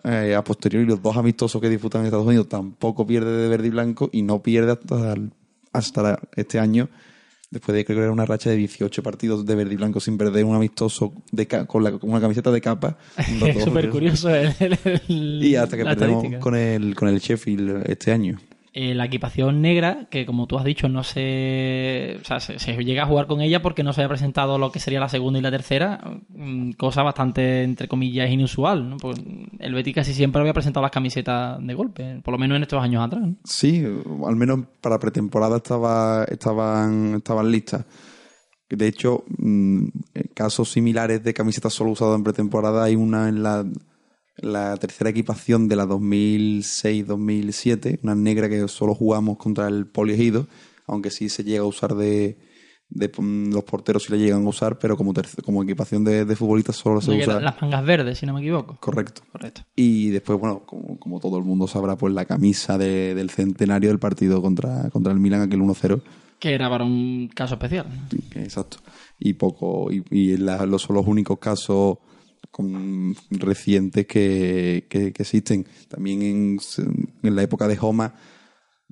Eh, 0.05 0.35
a 0.35 0.43
posteriori, 0.43 0.87
los 0.87 1.03
dos 1.03 1.19
amistosos 1.19 1.61
que 1.61 1.69
disputan 1.69 2.01
en 2.01 2.07
Estados 2.07 2.27
Unidos 2.27 2.49
tampoco 2.49 3.07
pierde 3.07 3.43
de 3.43 3.49
verde 3.51 3.67
y 3.67 3.71
blanco. 3.73 4.09
Y 4.11 4.23
no 4.23 4.43
pierde 4.43 4.73
hasta, 4.73 5.17
hasta 5.75 6.19
este 6.35 6.59
año 6.59 6.89
Después 7.51 7.75
de 7.75 7.85
creo 7.87 7.97
que 7.99 8.03
era 8.03 8.13
una 8.13 8.27
racha 8.27 8.51
de 8.51 8.57
18 8.57 9.03
partidos 9.03 9.47
de 9.47 9.55
verde 9.55 9.73
y 9.73 9.77
blanco 9.77 10.01
sin 10.01 10.19
perder 10.19 10.45
un 10.45 10.55
amistoso 10.55 11.15
de 11.33 11.49
con, 11.49 11.83
la- 11.83 11.93
con 11.93 12.11
una 12.11 12.21
camiseta 12.21 12.51
de 12.51 12.61
capa. 12.61 12.99
Es 13.17 13.65
súper 13.65 13.89
curioso 13.89 14.29
el, 14.35 14.53
el- 14.61 14.79
el- 15.09 15.43
Y 15.43 15.57
hasta 15.57 15.77
que 15.79 15.85
perdemos 15.85 16.25
con 16.41 16.55
el, 16.55 16.95
con 16.95 17.09
el 17.09 17.19
Sheffield 17.21 17.85
este 17.91 18.13
año. 18.13 18.39
Eh, 18.73 18.95
la 18.95 19.07
equipación 19.07 19.63
negra, 19.63 20.07
que 20.11 20.27
como 20.27 20.47
tú 20.47 20.59
has 20.59 20.65
dicho, 20.65 20.89
no 20.89 21.03
se, 21.03 22.19
o 22.21 22.25
sea, 22.25 22.39
se, 22.39 22.85
llega 22.85 23.05
a 23.05 23.07
jugar 23.07 23.27
con 23.27 23.41
ella 23.41 23.63
porque 23.63 23.83
no 23.83 23.93
se 23.93 24.03
había 24.03 24.11
presentado 24.11 24.59
lo 24.59 24.71
que 24.71 24.79
sería 24.79 25.01
la 25.01 25.09
segunda 25.09 25.39
y 25.39 25.43
la 25.43 25.51
tercera, 25.51 26.01
mm, 26.29 26.73
cosa 26.73 27.03
bastante, 27.03 27.63
entre 27.63 27.89
comillas, 27.89 28.31
inusual. 28.31 28.91
¿no? 28.91 28.97
Porque 28.99 29.23
el 29.59 29.75
Betis 29.75 29.95
casi 29.95 30.13
siempre 30.13 30.41
había 30.41 30.53
presentado 30.53 30.83
las 30.83 30.93
camisetas 30.93 31.59
de 31.67 31.75
golpe, 31.75 32.21
por 32.23 32.33
lo 32.33 32.39
menos 32.39 32.57
en 32.57 32.63
estos 32.63 32.83
años 32.83 33.05
atrás. 33.05 33.25
Sí, 33.45 33.85
al 34.27 34.37
menos 34.37 34.61
para 34.81 34.99
pretemporada 34.99 35.57
estaba, 35.57 36.25
estaban, 36.25 37.15
estaban 37.17 37.51
listas. 37.51 37.87
De 38.69 38.87
hecho, 38.87 39.25
mm, 39.39 39.87
casos 40.35 40.71
similares 40.71 41.25
de 41.25 41.33
camisetas 41.33 41.73
solo 41.73 41.93
usadas 41.93 42.17
en 42.17 42.25
pretemporada 42.25 42.85
hay 42.85 42.97
una 42.97 43.31
en 43.31 43.43
la, 43.43 43.65
la 44.41 44.77
tercera 44.77 45.11
equipación 45.11 45.69
de 45.69 45.77
la 45.77 45.87
2006-2007, 45.87 48.01
una 48.03 48.15
negra 48.15 48.49
que 48.49 48.67
solo 48.69 48.95
jugamos 48.95 49.37
contra 49.39 49.69
el 49.69 49.87
Poliegido, 49.87 50.47
aunque 50.87 51.11
sí 51.11 51.29
se 51.29 51.45
llega 51.45 51.63
a 51.63 51.67
usar 51.67 51.95
de, 51.95 52.39
de 52.89 53.09
mm, 53.17 53.53
los 53.53 53.65
porteros 53.65 54.05
sí 54.05 54.13
la 54.13 54.19
llegan 54.19 54.45
a 54.45 54.49
usar, 54.49 54.79
pero 54.79 54.97
como, 54.97 55.13
terce- 55.13 55.43
como 55.43 55.63
equipación 55.63 56.05
de, 56.05 56.25
de 56.25 56.37
futbolistas 56.37 56.77
solo 56.77 57.01
se 57.01 57.13
usa. 57.13 57.41
Las 57.41 57.61
mangas 57.61 57.85
verdes, 57.85 58.19
si 58.19 58.27
no 58.27 58.35
me 58.35 58.41
equivoco. 58.41 58.77
Correcto. 58.81 59.23
Correcto. 59.33 59.63
Y 59.77 60.09
después, 60.11 60.39
bueno, 60.39 60.63
como, 60.65 60.99
como 60.99 61.21
todo 61.21 61.39
el 61.39 61.45
mundo 61.45 61.67
sabrá, 61.67 61.97
pues 61.97 62.15
la 62.15 62.25
camisa 62.25 62.79
de- 62.79 63.15
del 63.15 63.31
centenario 63.31 63.91
del 63.91 63.99
partido 63.99 64.41
contra, 64.41 64.89
contra 64.91 65.13
el 65.13 65.19
Milan, 65.21 65.43
aquel 65.43 65.61
1-0. 65.61 66.01
Que 66.39 66.55
era 66.55 66.71
para 66.71 66.85
un 66.85 67.29
caso 67.35 67.55
especial. 67.55 67.87
Sí, 68.11 68.21
Exacto. 68.37 68.79
Y 69.19 69.35
poco, 69.35 69.91
y, 69.91 70.05
y 70.13 70.37
la- 70.37 70.65
los 70.65 70.83
son 70.83 70.95
los 70.97 71.07
únicos 71.07 71.39
casos 71.41 71.99
con- 72.51 73.15
recientes 73.31 74.07
que, 74.07 74.87
que- 74.89 75.13
que 75.13 75.23
existen. 75.23 75.67
También 75.89 76.23
en, 76.23 76.59
en 77.23 77.37
la 77.37 77.43
época 77.43 77.67
de 77.69 77.79
Homa, 77.81 78.15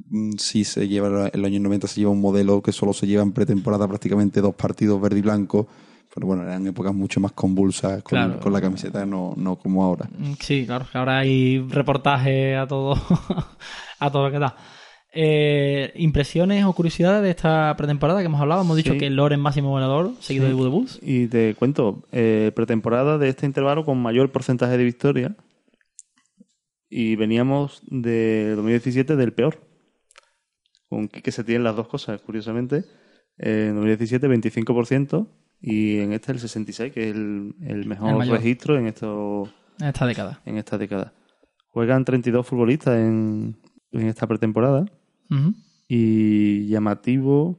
mm, 0.08 0.32
sí 0.38 0.64
se 0.64 0.86
lleva, 0.88 1.28
en 1.32 1.40
los 1.42 1.48
años 1.48 1.62
90 1.62 1.86
se 1.88 2.00
lleva 2.00 2.10
un 2.12 2.20
modelo 2.20 2.62
que 2.62 2.72
solo 2.72 2.92
se 2.92 3.06
lleva 3.06 3.22
en 3.22 3.32
pretemporada 3.32 3.86
prácticamente 3.88 4.40
dos 4.40 4.54
partidos 4.54 5.00
verde 5.00 5.18
y 5.18 5.22
blanco. 5.22 5.66
Pero 6.14 6.28
bueno, 6.28 6.44
eran 6.44 6.66
épocas 6.66 6.94
mucho 6.94 7.20
más 7.20 7.32
convulsas 7.32 8.02
con, 8.02 8.16
Claro. 8.18 8.40
con 8.40 8.52
la 8.52 8.60
camiseta, 8.60 9.04
no, 9.04 9.34
no 9.36 9.56
como 9.56 9.82
ahora. 9.84 10.08
Mm, 10.16 10.32
Sí, 10.40 10.64
claro, 10.64 10.86
que 10.90 10.96
ahora 10.96 11.18
hay 11.18 11.58
reportaje 11.68 12.56
a 12.56 12.66
todo, 12.66 12.94
a 13.98 14.10
todo 14.10 14.26
lo 14.26 14.32
que 14.32 14.38
da. 14.38 14.56
Eh, 15.18 15.92
impresiones 15.96 16.64
o 16.66 16.72
curiosidades 16.74 17.22
de 17.22 17.30
esta 17.30 17.74
pretemporada 17.78 18.20
que 18.20 18.26
hemos 18.26 18.40
hablado. 18.40 18.60
Hemos 18.60 18.76
dicho 18.76 18.92
Sí. 18.92 18.98
que 18.98 19.08
Loren 19.08 19.40
máximo 19.40 19.70
goleador, 19.70 20.12
seguido 20.20 20.46
de 20.46 20.52
Budebus. 20.52 20.98
Y 21.02 21.26
te 21.28 21.54
cuento, 21.54 22.04
eh, 22.12 22.52
pretemporada 22.54 23.16
de 23.16 23.30
este 23.30 23.46
intervalo 23.46 23.84
con 23.86 23.96
mayor 24.02 24.30
porcentaje 24.30 24.76
de 24.76 24.84
victoria. 24.84 25.34
Y 26.90 27.16
veníamos 27.16 27.80
de 27.86 28.52
2017 28.56 29.16
del 29.16 29.32
peor. 29.32 29.60
Con 30.88 31.08
que 31.08 31.32
se 31.32 31.42
tienen 31.44 31.64
las 31.64 31.74
dos 31.76 31.88
cosas, 31.88 32.20
curiosamente. 32.20 32.84
Eh, 33.38 33.68
en 33.70 33.74
2017 33.74 34.28
25% 34.28 35.26
y 35.62 35.98
en 35.98 36.12
este 36.12 36.32
el 36.32 36.38
66%, 36.38 36.92
que 36.92 37.08
es 37.08 37.14
el, 37.16 37.54
el 37.62 37.86
mejor 37.86 38.22
El 38.22 38.28
registro 38.30 38.78
en, 38.78 38.86
esto, 38.86 39.48
En 39.80 39.86
esta 39.88 40.06
década. 40.06 40.40
en 40.44 40.58
esta 40.58 40.76
década. 40.78 41.12
Juegan 41.68 42.04
32 42.04 42.46
futbolistas 42.46 42.96
en, 42.98 43.56
en 43.92 44.06
esta 44.06 44.26
pretemporada 44.26 44.84
Y 45.88 46.66
llamativo 46.68 47.58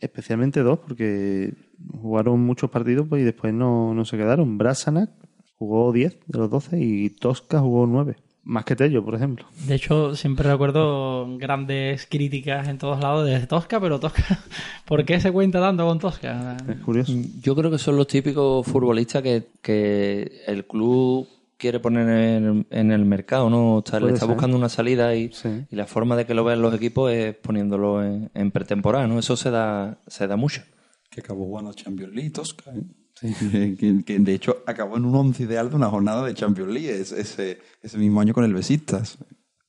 especialmente 0.00 0.60
dos 0.60 0.78
porque 0.78 1.54
jugaron 2.00 2.40
muchos 2.40 2.70
partidos 2.70 3.06
pues, 3.08 3.22
y 3.22 3.24
después 3.24 3.52
no, 3.52 3.94
no 3.94 4.04
se 4.04 4.16
quedaron. 4.16 4.58
Brasanac 4.58 5.10
jugó 5.56 5.92
10 5.92 6.18
de 6.26 6.38
los 6.38 6.50
12 6.50 6.78
y 6.80 7.10
Tosca 7.10 7.60
jugó 7.60 7.86
9. 7.86 8.16
Más 8.44 8.64
que 8.64 8.76
Tello, 8.76 9.04
por 9.04 9.16
ejemplo. 9.16 9.44
De 9.66 9.74
hecho, 9.74 10.14
siempre 10.14 10.48
recuerdo 10.48 11.36
grandes 11.36 12.06
críticas 12.06 12.68
en 12.68 12.78
todos 12.78 13.00
lados 13.00 13.26
de 13.26 13.44
Tosca, 13.44 13.80
pero 13.80 13.98
Tosca, 13.98 14.38
¿por 14.84 15.04
qué 15.04 15.18
se 15.18 15.32
cuenta 15.32 15.60
tanto 15.60 15.84
con 15.84 15.98
Tosca? 15.98 16.56
Es 16.68 16.78
curioso. 16.78 17.12
Yo 17.40 17.56
creo 17.56 17.72
que 17.72 17.78
son 17.78 17.96
los 17.96 18.06
típicos 18.06 18.64
futbolistas 18.64 19.22
que, 19.24 19.48
que 19.60 20.42
el 20.46 20.64
club 20.64 21.26
quiere 21.58 21.80
poner 21.80 22.08
en, 22.08 22.66
en 22.70 22.90
el 22.92 23.04
mercado, 23.04 23.48
¿no? 23.50 23.78
Está, 23.78 23.98
le 24.00 24.08
está 24.08 24.20
ser. 24.20 24.28
buscando 24.28 24.56
una 24.56 24.68
salida 24.68 25.14
y, 25.14 25.30
Sí. 25.32 25.48
y 25.70 25.76
la 25.76 25.86
forma 25.86 26.16
de 26.16 26.26
que 26.26 26.34
lo 26.34 26.44
vean 26.44 26.60
los 26.62 26.74
equipos 26.74 27.10
es 27.12 27.34
poniéndolo 27.36 28.02
en, 28.04 28.30
en 28.34 28.50
pretemporada, 28.50 29.06
¿no? 29.06 29.18
Eso 29.18 29.36
se 29.36 29.50
da, 29.50 29.98
se 30.06 30.26
da 30.26 30.36
mucho. 30.36 30.62
que 31.10 31.20
acabó 31.20 31.44
jugando 31.46 31.72
Champions 31.72 32.14
League, 32.14 32.30
Tosca. 32.30 32.70
¿eh? 32.74 32.82
que, 33.78 34.02
que 34.04 34.18
de 34.18 34.34
hecho 34.34 34.58
acabó 34.66 34.98
en 34.98 35.06
un 35.06 35.14
once 35.14 35.42
ideal 35.44 35.70
de 35.70 35.76
una 35.76 35.88
jornada 35.88 36.24
de 36.26 36.34
Champions 36.34 36.70
League 36.72 36.90
es- 36.90 37.12
ese, 37.12 37.60
ese 37.82 37.96
mismo 37.96 38.20
año 38.20 38.34
con 38.34 38.44
el 38.44 38.52
Besistas. 38.52 39.16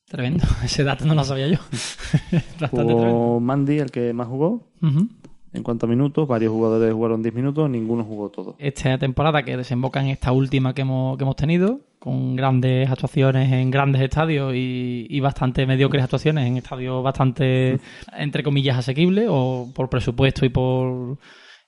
Tremendo. 0.09 0.45
Ese 0.63 0.85
dato 0.85 1.05
no 1.05 1.15
lo 1.15 1.23
sabía 1.25 1.47
yo. 1.49 1.57
Bastante 2.61 2.93
tremendo. 2.93 3.39
Mandy, 3.41 3.79
el 3.79 3.91
que 3.91 4.13
más 4.13 4.27
jugó. 4.27 4.71
Ujú. 4.81 5.09
En 5.57 5.63
cuanto 5.63 5.85
a 5.85 5.89
minutos, 5.89 6.27
varios 6.27 6.51
jugadores 6.53 6.93
jugaron 6.93 7.21
10 7.21 7.35
minutos, 7.35 7.69
ninguno 7.69 8.03
jugó 8.03 8.29
todo. 8.29 8.55
esta 8.59 8.97
temporada 8.97 9.43
que 9.43 9.57
desemboca 9.57 9.99
en 10.01 10.07
esta 10.07 10.31
última 10.31 10.73
que 10.73 10.81
hemos, 10.83 11.17
que 11.17 11.23
hemos 11.23 11.35
tenido, 11.35 11.79
con 11.99 12.35
grandes 12.35 12.89
actuaciones 12.89 13.51
en 13.51 13.71
grandes 13.71 14.01
estadios 14.03 14.53
y, 14.55 15.07
y 15.09 15.19
bastante 15.19 15.65
mediocres 15.65 16.03
actuaciones 16.03 16.45
en 16.47 16.57
estadios 16.57 17.03
bastante, 17.03 17.79
entre 18.17 18.43
comillas, 18.43 18.77
asequibles, 18.77 19.27
o 19.29 19.69
por 19.75 19.89
presupuesto 19.89 20.45
y 20.45 20.49
por 20.49 21.17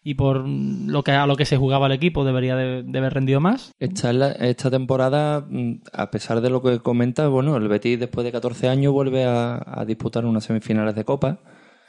y 0.02 0.14
por 0.14 0.48
lo 0.48 1.04
que 1.04 1.12
a 1.12 1.28
lo 1.28 1.36
que 1.36 1.44
se 1.44 1.58
jugaba 1.58 1.88
el 1.88 1.92
equipo 1.92 2.24
debería 2.24 2.56
de, 2.56 2.84
de 2.84 3.00
haber 3.00 3.14
rendido 3.16 3.42
más. 3.42 3.74
Esta, 3.80 4.12
es 4.12 4.16
la- 4.16 4.32
esta 4.32 4.72
temporada, 4.72 5.46
mm, 5.50 5.82
a 5.92 6.10
pesar 6.10 6.40
de 6.40 6.50
lo 6.50 6.62
que 6.62 6.80
comenta, 6.80 7.28
bueno, 7.28 7.58
el 7.58 7.68
Betis 7.68 8.00
después 8.00 8.24
de 8.24 8.32
14 8.32 8.70
años 8.70 8.94
vuelve 8.94 9.26
a, 9.26 9.62
a 9.66 9.84
disputar 9.86 10.26
unas 10.26 10.46
semifinales 10.46 10.96
de 10.96 11.04
Copa. 11.04 11.40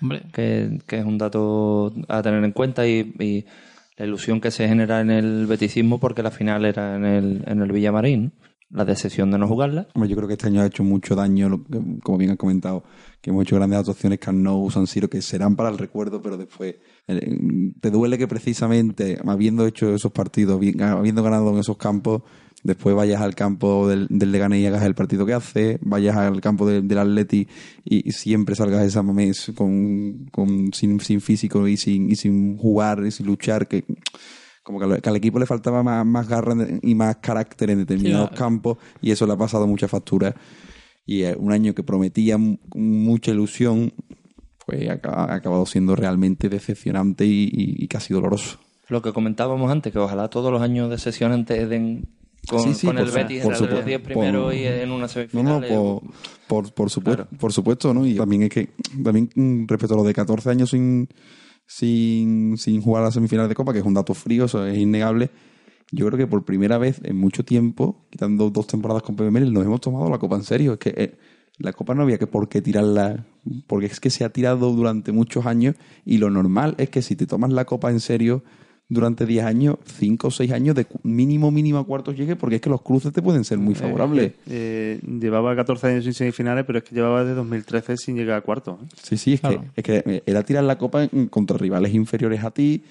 Hombre, 0.02 0.22
que, 0.32 0.78
que 0.86 0.98
es 0.98 1.04
un 1.04 1.18
dato 1.18 1.92
a 2.08 2.22
tener 2.22 2.42
en 2.44 2.52
cuenta 2.52 2.86
y, 2.86 3.14
y 3.18 3.44
la 3.96 4.06
ilusión 4.06 4.40
que 4.40 4.50
se 4.50 4.66
genera 4.68 5.00
en 5.00 5.10
el 5.10 5.46
beticismo 5.46 5.98
porque 6.00 6.22
la 6.22 6.30
final 6.30 6.64
era 6.64 6.96
en 6.96 7.04
el, 7.04 7.44
en 7.46 7.60
el 7.60 7.70
Villamarín, 7.72 8.32
la 8.70 8.84
decepción 8.84 9.30
de 9.32 9.38
no 9.38 9.48
jugarla. 9.48 9.88
Hombre, 9.94 10.08
yo 10.08 10.16
creo 10.16 10.28
que 10.28 10.34
este 10.34 10.46
año 10.46 10.62
ha 10.62 10.66
hecho 10.66 10.84
mucho 10.84 11.14
daño, 11.16 11.64
como 12.02 12.16
bien 12.18 12.30
has 12.30 12.36
comentado, 12.36 12.84
que 13.20 13.30
hemos 13.30 13.42
hecho 13.42 13.56
grandes 13.56 13.80
actuaciones 13.80 14.20
Camp 14.20 14.38
Nou, 14.38 14.70
San 14.70 14.86
Siro, 14.86 15.10
que 15.10 15.20
serán 15.20 15.56
para 15.56 15.68
el 15.70 15.76
recuerdo, 15.76 16.22
pero 16.22 16.36
después 16.36 16.76
eh, 17.08 17.38
te 17.80 17.90
duele 17.90 18.16
que 18.16 18.28
precisamente, 18.28 19.18
habiendo 19.26 19.66
hecho 19.66 19.92
esos 19.92 20.12
partidos, 20.12 20.60
bien- 20.60 20.80
habiendo 20.82 21.22
ganado 21.22 21.50
en 21.52 21.58
esos 21.58 21.76
campos, 21.76 22.22
después 22.62 22.94
vayas 22.94 23.20
al 23.22 23.34
campo 23.34 23.88
del, 23.88 24.06
del 24.10 24.32
Leganés 24.32 24.60
y 24.60 24.66
hagas 24.66 24.82
el 24.84 24.94
partido 24.94 25.24
que 25.26 25.32
hace, 25.34 25.78
vayas 25.82 26.16
al 26.16 26.40
campo 26.40 26.66
del- 26.66 26.86
del 26.86 26.98
Atleti 26.98 27.46
y, 27.84 28.08
y 28.08 28.12
siempre 28.12 28.54
salgas 28.54 28.84
esa 28.84 29.02
mes 29.02 29.52
con, 29.54 30.26
con- 30.30 30.72
sin, 30.72 31.00
sin 31.00 31.20
físico 31.20 31.66
y 31.68 31.76
sin, 31.76 32.10
y 32.10 32.16
sin 32.16 32.56
jugar 32.58 33.04
y 33.06 33.10
sin 33.10 33.26
luchar, 33.26 33.66
que 33.68 33.84
como 34.62 34.78
que 34.78 34.84
al, 34.84 35.00
que 35.02 35.08
al 35.08 35.16
equipo 35.16 35.38
le 35.38 35.46
faltaba 35.46 35.82
más, 35.82 36.04
más 36.04 36.28
garra 36.28 36.54
y 36.82 36.94
más 36.94 37.16
carácter 37.16 37.70
en 37.70 37.78
determinados 37.78 38.28
Sí, 38.30 38.36
campos 38.36 38.78
y 39.00 39.10
eso 39.10 39.26
le 39.26 39.32
ha 39.32 39.36
pasado 39.36 39.66
mucha 39.66 39.88
factura. 39.88 40.34
Y 41.06 41.22
eh, 41.22 41.34
un 41.36 41.50
año 41.50 41.74
que 41.74 41.82
prometía 41.82 42.38
mucha 42.74 43.30
ilusión, 43.32 43.92
pues 44.66 44.88
ha, 44.88 45.00
ha 45.02 45.34
acabado 45.34 45.64
siendo 45.66 45.96
realmente 45.96 46.48
decepcionante 46.50 47.24
y, 47.24 47.44
y- 47.52 47.82
y 47.84 47.88
casi 47.88 48.12
doloroso. 48.12 48.58
Lo 48.88 49.02
que 49.02 49.12
comentábamos 49.12 49.70
antes, 49.72 49.92
que 49.92 49.98
ojalá 49.98 50.28
todos 50.28 50.52
los 50.52 50.60
años 50.62 50.90
de 50.90 50.98
den 51.66 52.08
con, 52.50 52.62
Sí, 52.64 52.74
sí, 52.74 52.86
con 52.86 52.96
por 52.96 53.06
el 53.06 53.10
Betis 53.12 53.42
por 53.42 53.52
entre 53.52 53.60
los 53.60 53.68
supuesto. 53.70 53.86
10 53.86 54.00
primeros 54.02 54.44
Por- 54.44 54.54
y 54.54 54.66
en 54.66 54.90
una 54.90 55.02
No, 55.02 55.08
semifinal. 55.08 55.60
no, 55.60 55.66
por, 55.68 56.02
por, 56.64 56.74
por 56.74 56.90
supuesto, 56.90 57.28
por 57.38 57.52
supuesto, 57.52 57.94
¿no? 57.94 58.04
Y 58.06 58.14
también 58.16 58.42
es 58.42 58.50
que, 58.50 58.68
también 59.02 59.30
mm, 59.34 59.66
respecto 59.68 59.94
a 59.94 59.96
lo 59.98 60.04
de 60.04 60.12
14 60.12 60.50
años 60.50 60.70
sin, 60.70 61.08
sin, 61.66 62.56
sin 62.58 62.82
jugar 62.82 63.02
a 63.02 63.06
las 63.06 63.14
semifinales 63.14 63.48
de 63.48 63.54
Copa, 63.54 63.72
que 63.72 63.78
es 63.78 63.84
un 63.84 63.94
dato 63.94 64.14
frío, 64.14 64.44
eso 64.46 64.66
es 64.66 64.76
innegable, 64.78 65.30
yo 65.92 66.06
creo 66.06 66.18
que 66.18 66.26
por 66.26 66.44
primera 66.44 66.78
vez 66.78 67.00
en 67.04 67.16
mucho 67.16 67.44
tiempo, 67.44 68.06
quitando 68.10 68.50
dos 68.50 68.66
temporadas 68.66 69.02
con 69.02 69.16
PBML, 69.16 69.52
nos 69.52 69.64
hemos 69.64 69.80
tomado 69.80 70.08
la 70.08 70.18
Copa 70.18 70.36
en 70.36 70.44
serio. 70.44 70.74
Es 70.74 70.78
que 70.78 70.94
eh, 70.96 71.18
la 71.58 71.72
Copa 71.72 71.94
no 71.94 72.02
había 72.02 72.16
que 72.18 72.28
por 72.28 72.48
qué 72.48 72.62
tirarla, 72.62 73.26
porque 73.66 73.86
es 73.86 73.98
que 73.98 74.08
se 74.10 74.24
ha 74.24 74.28
tirado 74.30 74.70
durante 74.72 75.10
muchos 75.12 75.46
años 75.46 75.74
y 76.04 76.18
lo 76.18 76.30
normal 76.30 76.74
es 76.78 76.90
que 76.90 77.02
si 77.02 77.16
te 77.16 77.26
tomas 77.26 77.50
la 77.50 77.64
Copa 77.64 77.90
en 77.90 77.98
serio 78.00 78.44
durante 78.90 79.24
10 79.24 79.44
años, 79.46 79.76
5 79.98 80.28
o 80.28 80.30
6 80.30 80.50
años 80.52 80.74
de 80.74 80.84
mínimo, 81.04 81.50
mínimo 81.50 81.78
a 81.78 81.86
cuartos 81.86 82.16
llegue, 82.16 82.34
porque 82.36 82.56
es 82.56 82.60
que 82.60 82.68
los 82.68 82.82
cruces 82.82 83.12
te 83.12 83.22
pueden 83.22 83.44
ser 83.44 83.56
muy 83.58 83.74
favorables. 83.76 84.32
Eh, 84.48 85.00
llevaba 85.20 85.54
14 85.56 85.86
años 85.86 86.04
sin 86.04 86.12
semifinales, 86.12 86.64
pero 86.66 86.78
es 86.78 86.84
que 86.84 86.94
llevaba 86.94 87.20
desde 87.22 87.36
2013 87.36 87.96
sin 87.96 88.16
llegar 88.16 88.36
a 88.36 88.40
cuartos. 88.42 88.78
¿eh? 88.82 88.86
Sí, 89.02 89.16
sí, 89.16 89.32
es, 89.34 89.40
Claro. 89.40 89.64
que, 89.76 89.80
es 89.96 90.02
que 90.04 90.22
era 90.26 90.42
tirar 90.42 90.64
la 90.64 90.76
copa 90.76 91.04
en- 91.04 91.28
contra 91.28 91.56
rivales 91.56 91.94
inferiores 91.94 92.42
a 92.44 92.50
ti, 92.50 92.82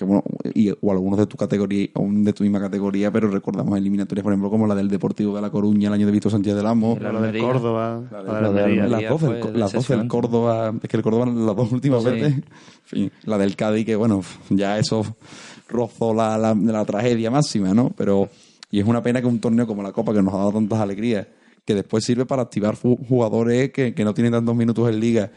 que 0.00 0.04
bueno, 0.06 0.24
y, 0.54 0.70
o 0.70 0.90
algunos 0.90 1.18
de 1.18 1.26
tu 1.26 1.36
categoría, 1.36 1.88
o 1.94 2.06
de 2.10 2.32
tu 2.32 2.42
misma 2.42 2.58
categoría, 2.58 3.12
pero 3.12 3.28
recordamos 3.30 3.76
eliminatorias, 3.78 4.22
por 4.24 4.32
ejemplo, 4.32 4.50
como 4.50 4.66
la 4.66 4.74
del 4.74 4.88
Deportivo 4.88 5.36
de 5.36 5.42
La 5.42 5.50
Coruña, 5.50 5.88
el 5.88 5.94
año 5.94 6.06
de 6.06 6.12
Víctor 6.12 6.32
Sánchez 6.32 6.54
del 6.56 6.66
Amo, 6.66 6.96
La 7.00 7.12
La 7.12 7.20
del. 7.20 7.40
Córdoba, 7.40 8.02
la, 8.10 8.22
la 8.22 8.32
de- 8.32 8.34
de 8.34 8.40
la 8.42 8.52
de- 8.52 8.60
Almería. 8.62 8.86
las 8.88 9.10
dos 9.10 9.20
del, 9.20 9.28
fue 9.30 9.36
las 9.38 9.42
dos 9.42 9.52
del 9.52 9.62
decepcionante. 9.62 10.08
Córdoba, 10.08 10.74
es 10.82 10.88
que 10.88 10.96
el 10.96 11.02
Córdoba 11.02 11.26
las 11.26 11.56
dos 11.56 11.72
últimas 11.72 12.02
Sí. 12.02 12.10
veces, 12.10 12.32
en 12.32 12.42
fin, 12.84 13.12
la 13.24 13.38
del 13.38 13.54
Cádiz, 13.56 13.84
que 13.84 13.94
bueno, 13.96 14.22
ya 14.48 14.78
eso 14.78 15.04
rozó 15.68 16.14
la, 16.14 16.36
la, 16.38 16.54
la 16.54 16.84
tragedia 16.84 17.30
máxima, 17.30 17.74
¿no? 17.74 17.90
Pero, 17.96 18.28
y 18.70 18.80
es 18.80 18.86
una 18.86 19.02
pena 19.02 19.20
que 19.20 19.26
un 19.26 19.38
torneo 19.40 19.66
como 19.66 19.82
la 19.82 19.92
Copa, 19.92 20.12
que 20.12 20.22
nos 20.22 20.32
ha 20.34 20.38
dado 20.38 20.52
tantas 20.52 20.80
alegrías, 20.80 21.26
que 21.64 21.74
después 21.74 22.04
sirve 22.04 22.24
para 22.26 22.42
activar 22.42 22.74
jugadores 22.74 23.70
que, 23.70 23.94
que 23.94 24.04
no 24.04 24.14
tienen 24.14 24.32
tantos 24.32 24.56
minutos 24.56 24.88
en 24.88 24.98
liga, 24.98 25.30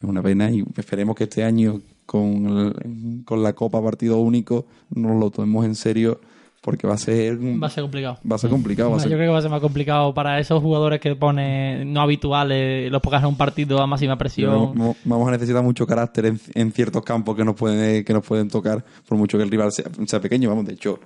es 0.00 0.08
una 0.08 0.22
pena 0.22 0.50
y 0.50 0.64
esperemos 0.76 1.14
que 1.14 1.24
este 1.24 1.44
año 1.44 1.80
con, 2.08 2.46
el- 2.48 3.24
con 3.26 3.42
la 3.42 3.52
Copa 3.52 3.82
partido 3.82 4.16
único 4.18 4.64
nos 4.94 5.20
lo 5.20 5.30
tomemos 5.30 5.66
en 5.66 5.74
serio 5.74 6.18
porque 6.62 6.86
va 6.86 6.94
a 6.94 6.98
ser 6.98 7.38
Va 7.38 7.66
a 7.68 7.70
ser 7.70 7.82
complicado. 7.82 8.18
va 8.30 8.36
a 8.36 8.38
ser 8.38 8.50
complicado. 8.50 8.90
Va 8.90 8.96
a 8.96 9.00
Yo 9.00 9.06
creo 9.08 9.18
que 9.20 9.28
va 9.28 9.38
a 9.38 9.42
ser 9.42 9.50
más 9.50 9.60
complicado 9.60 10.12
para 10.14 10.40
esos 10.40 10.60
jugadores 10.62 11.00
que 11.00 11.14
pone 11.14 11.84
no 11.84 12.00
habituales, 12.00 12.90
los 12.90 13.00
pongas 13.02 13.22
en 13.22 13.28
un 13.28 13.36
partido 13.36 13.80
a 13.80 13.86
máxima 13.86 14.16
presión. 14.18 14.72
Vamos 14.74 14.96
vamos 15.04 15.28
a 15.28 15.30
necesitar 15.32 15.62
mucho 15.62 15.86
carácter 15.86 16.26
en, 16.26 16.40
en 16.54 16.72
ciertos 16.72 17.02
campos 17.04 17.36
que 17.36 17.44
nos 17.44 17.54
pueden 17.54 18.04
que 18.04 18.12
nos 18.12 18.24
pueden 18.26 18.48
tocar, 18.48 18.84
por 19.06 19.16
mucho 19.18 19.36
que 19.38 19.44
el 19.44 19.50
rival 19.50 19.70
sea, 19.72 19.84
sea 20.06 20.20
pequeño. 20.20 20.48
Vamos, 20.48 20.64
de 20.66 20.72
hecho, 20.74 20.98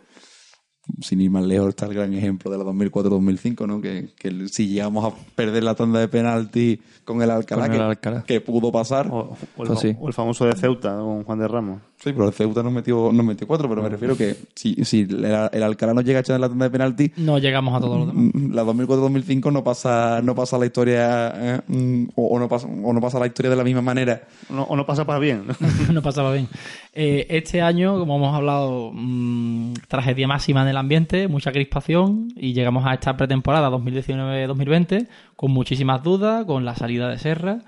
sin 1.01 1.21
ir 1.21 1.31
más 1.31 1.45
lejos, 1.45 1.69
está 1.71 1.87
el 1.87 1.95
gran 1.95 2.13
ejemplo 2.13 2.51
de 2.51 2.59
la 2.59 2.65
2004-2005, 2.65 3.67
¿no? 3.67 3.81
Que, 3.81 4.09
que 4.19 4.49
si 4.49 4.69
llegamos 4.69 5.05
a 5.05 5.17
perder 5.37 5.63
la 5.65 5.75
tanda 5.75 6.01
de 6.01 6.09
penalti 6.09 6.81
con 7.05 7.23
el 7.23 7.31
Alcalá, 7.31 7.63
Con 7.67 7.73
el 7.73 7.79
que, 7.79 7.85
Alcalá. 7.85 8.25
que 8.25 8.41
pudo 8.41 8.73
pasar. 8.73 9.09
O, 9.11 9.19
o 9.57 9.63
el, 9.63 9.69
Pues 9.69 9.79
sí. 9.81 9.97
o 10.01 10.09
el 10.09 10.15
famoso 10.15 10.45
de 10.45 10.55
Ceuta 10.55 10.97
con 10.99 11.23
Juan 11.25 11.39
de 11.39 11.49
Ramos. 11.49 11.81
Sí, 12.03 12.13
pero 12.13 12.27
el 12.27 12.33
Ceuta 12.33 12.65
nos 12.65 12.73
metió, 12.73 13.13
nos 13.13 13.25
metió 13.25 13.47
cuatro, 13.47 13.69
pero 13.69 13.81
me 13.81 13.89
refiero 13.89 14.17
que 14.17 14.35
si, 14.57 14.75
si 14.85 15.03
el, 15.03 15.25
el 15.53 15.63
Alcalá 15.63 15.95
no 15.95 16.01
llega 16.01 16.19
a 16.19 16.23
echar 16.23 16.41
la 16.41 16.49
tanda 16.49 16.65
de 16.65 16.71
penalti, 16.73 17.13
No 17.17 17.39
llegamos 17.39 17.77
a 17.77 17.81
todos 17.81 17.99
los 18.01 18.09
demás. 18.09 18.33
Mm, 18.35 18.53
la 18.55 18.65
2004-2005 18.65 19.53
no 19.53 19.63
pasa 19.63 20.21
no 20.23 20.35
pasa 20.35 20.59
la 20.59 20.67
historia 20.67 21.33
eh, 21.37 21.61
mm, 21.69 22.05
o, 22.17 22.27
o 22.27 22.39
no 22.41 22.49
pasa 22.49 22.67
o 22.67 22.93
no 22.93 23.01
pasa 23.01 23.21
la 23.21 23.27
historia 23.29 23.51
de 23.51 23.57
la 23.57 23.63
misma 23.63 23.83
manera 23.83 24.23
O 24.51 24.55
no, 24.55 24.63
o 24.65 24.75
no 24.75 24.85
pasa 24.85 25.05
para 25.05 25.21
bien. 25.21 25.45
no 25.93 26.03
pasaba 26.03 26.33
bien. 26.33 26.49
Eh, 26.93 27.27
este 27.31 27.63
año, 27.63 27.97
como 28.01 28.17
hemos 28.17 28.35
hablado, 28.35 28.91
mm, 28.93 29.75
tragedia 29.87 30.27
máxima 30.27 30.63
en 30.63 30.69
el 30.69 30.77
ambiente, 30.79 31.29
mucha 31.29 31.53
crispación 31.53 32.29
y 32.37 32.53
llegamos 32.53 32.85
a 32.85 32.95
esta 32.95 33.17
pretemporada 33.17 33.71
2019-2020 33.71 35.07
con 35.37 35.53
muchísimas 35.53 36.03
dudas, 36.03 36.45
con 36.47 36.65
la 36.65 36.75
salida 36.75 37.09
de 37.09 37.19
Serra. 37.19 37.59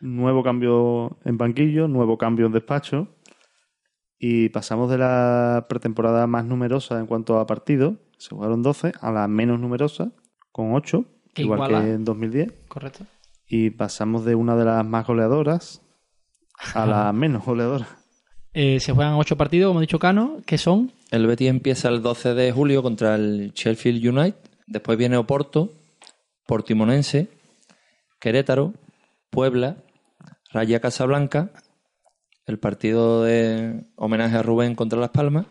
nuevo 0.00 0.42
cambio 0.42 1.16
en 1.24 1.38
banquillo, 1.38 1.86
nuevo 1.88 2.18
cambio 2.18 2.46
en 2.46 2.52
despacho. 2.52 3.08
Y 4.18 4.48
pasamos 4.50 4.90
de 4.90 4.98
la 4.98 5.66
pretemporada 5.68 6.26
más 6.26 6.44
numerosa 6.44 6.98
en 6.98 7.06
cuanto 7.06 7.38
a 7.38 7.46
partidos, 7.46 7.94
se 8.18 8.30
jugaron 8.30 8.62
12, 8.62 8.92
a 9.00 9.10
la 9.12 9.28
menos 9.28 9.60
numerosa, 9.60 10.12
con 10.52 10.72
8, 10.74 11.04
Que 11.34 11.42
igual 11.42 11.58
iguala. 11.70 11.84
que 11.84 11.92
en 11.92 12.04
2010. 12.04 12.52
¿Correcto? 12.68 13.04
Y 13.46 13.70
pasamos 13.70 14.24
de 14.24 14.34
una 14.34 14.56
de 14.56 14.64
las 14.64 14.86
más 14.86 15.06
goleadoras 15.06 15.82
a 16.74 16.86
la 16.86 17.12
menos 17.12 17.44
goleadora. 17.44 17.86
Eh, 18.52 18.78
se 18.78 18.92
juegan 18.92 19.14
ocho 19.14 19.36
partidos, 19.36 19.68
como 19.70 19.80
ha 19.80 19.82
dicho 19.82 19.98
Cano, 19.98 20.36
que 20.46 20.58
son 20.58 20.92
El 21.10 21.26
Betis 21.26 21.48
empieza 21.48 21.88
el 21.88 22.02
12 22.02 22.34
de 22.34 22.52
julio 22.52 22.82
contra 22.84 23.16
el 23.16 23.52
Sheffield 23.52 24.06
United. 24.16 24.38
Después 24.68 24.96
viene 24.96 25.16
Oporto, 25.16 25.70
Portimonense, 26.46 27.28
Querétaro, 28.20 28.72
Puebla, 29.30 29.76
Raya 30.52 30.80
Casablanca, 30.80 31.50
el 32.46 32.58
partido 32.58 33.24
de 33.24 33.84
homenaje 33.96 34.36
a 34.36 34.42
Rubén 34.42 34.74
contra 34.74 34.98
Las 34.98 35.10
Palmas 35.10 35.46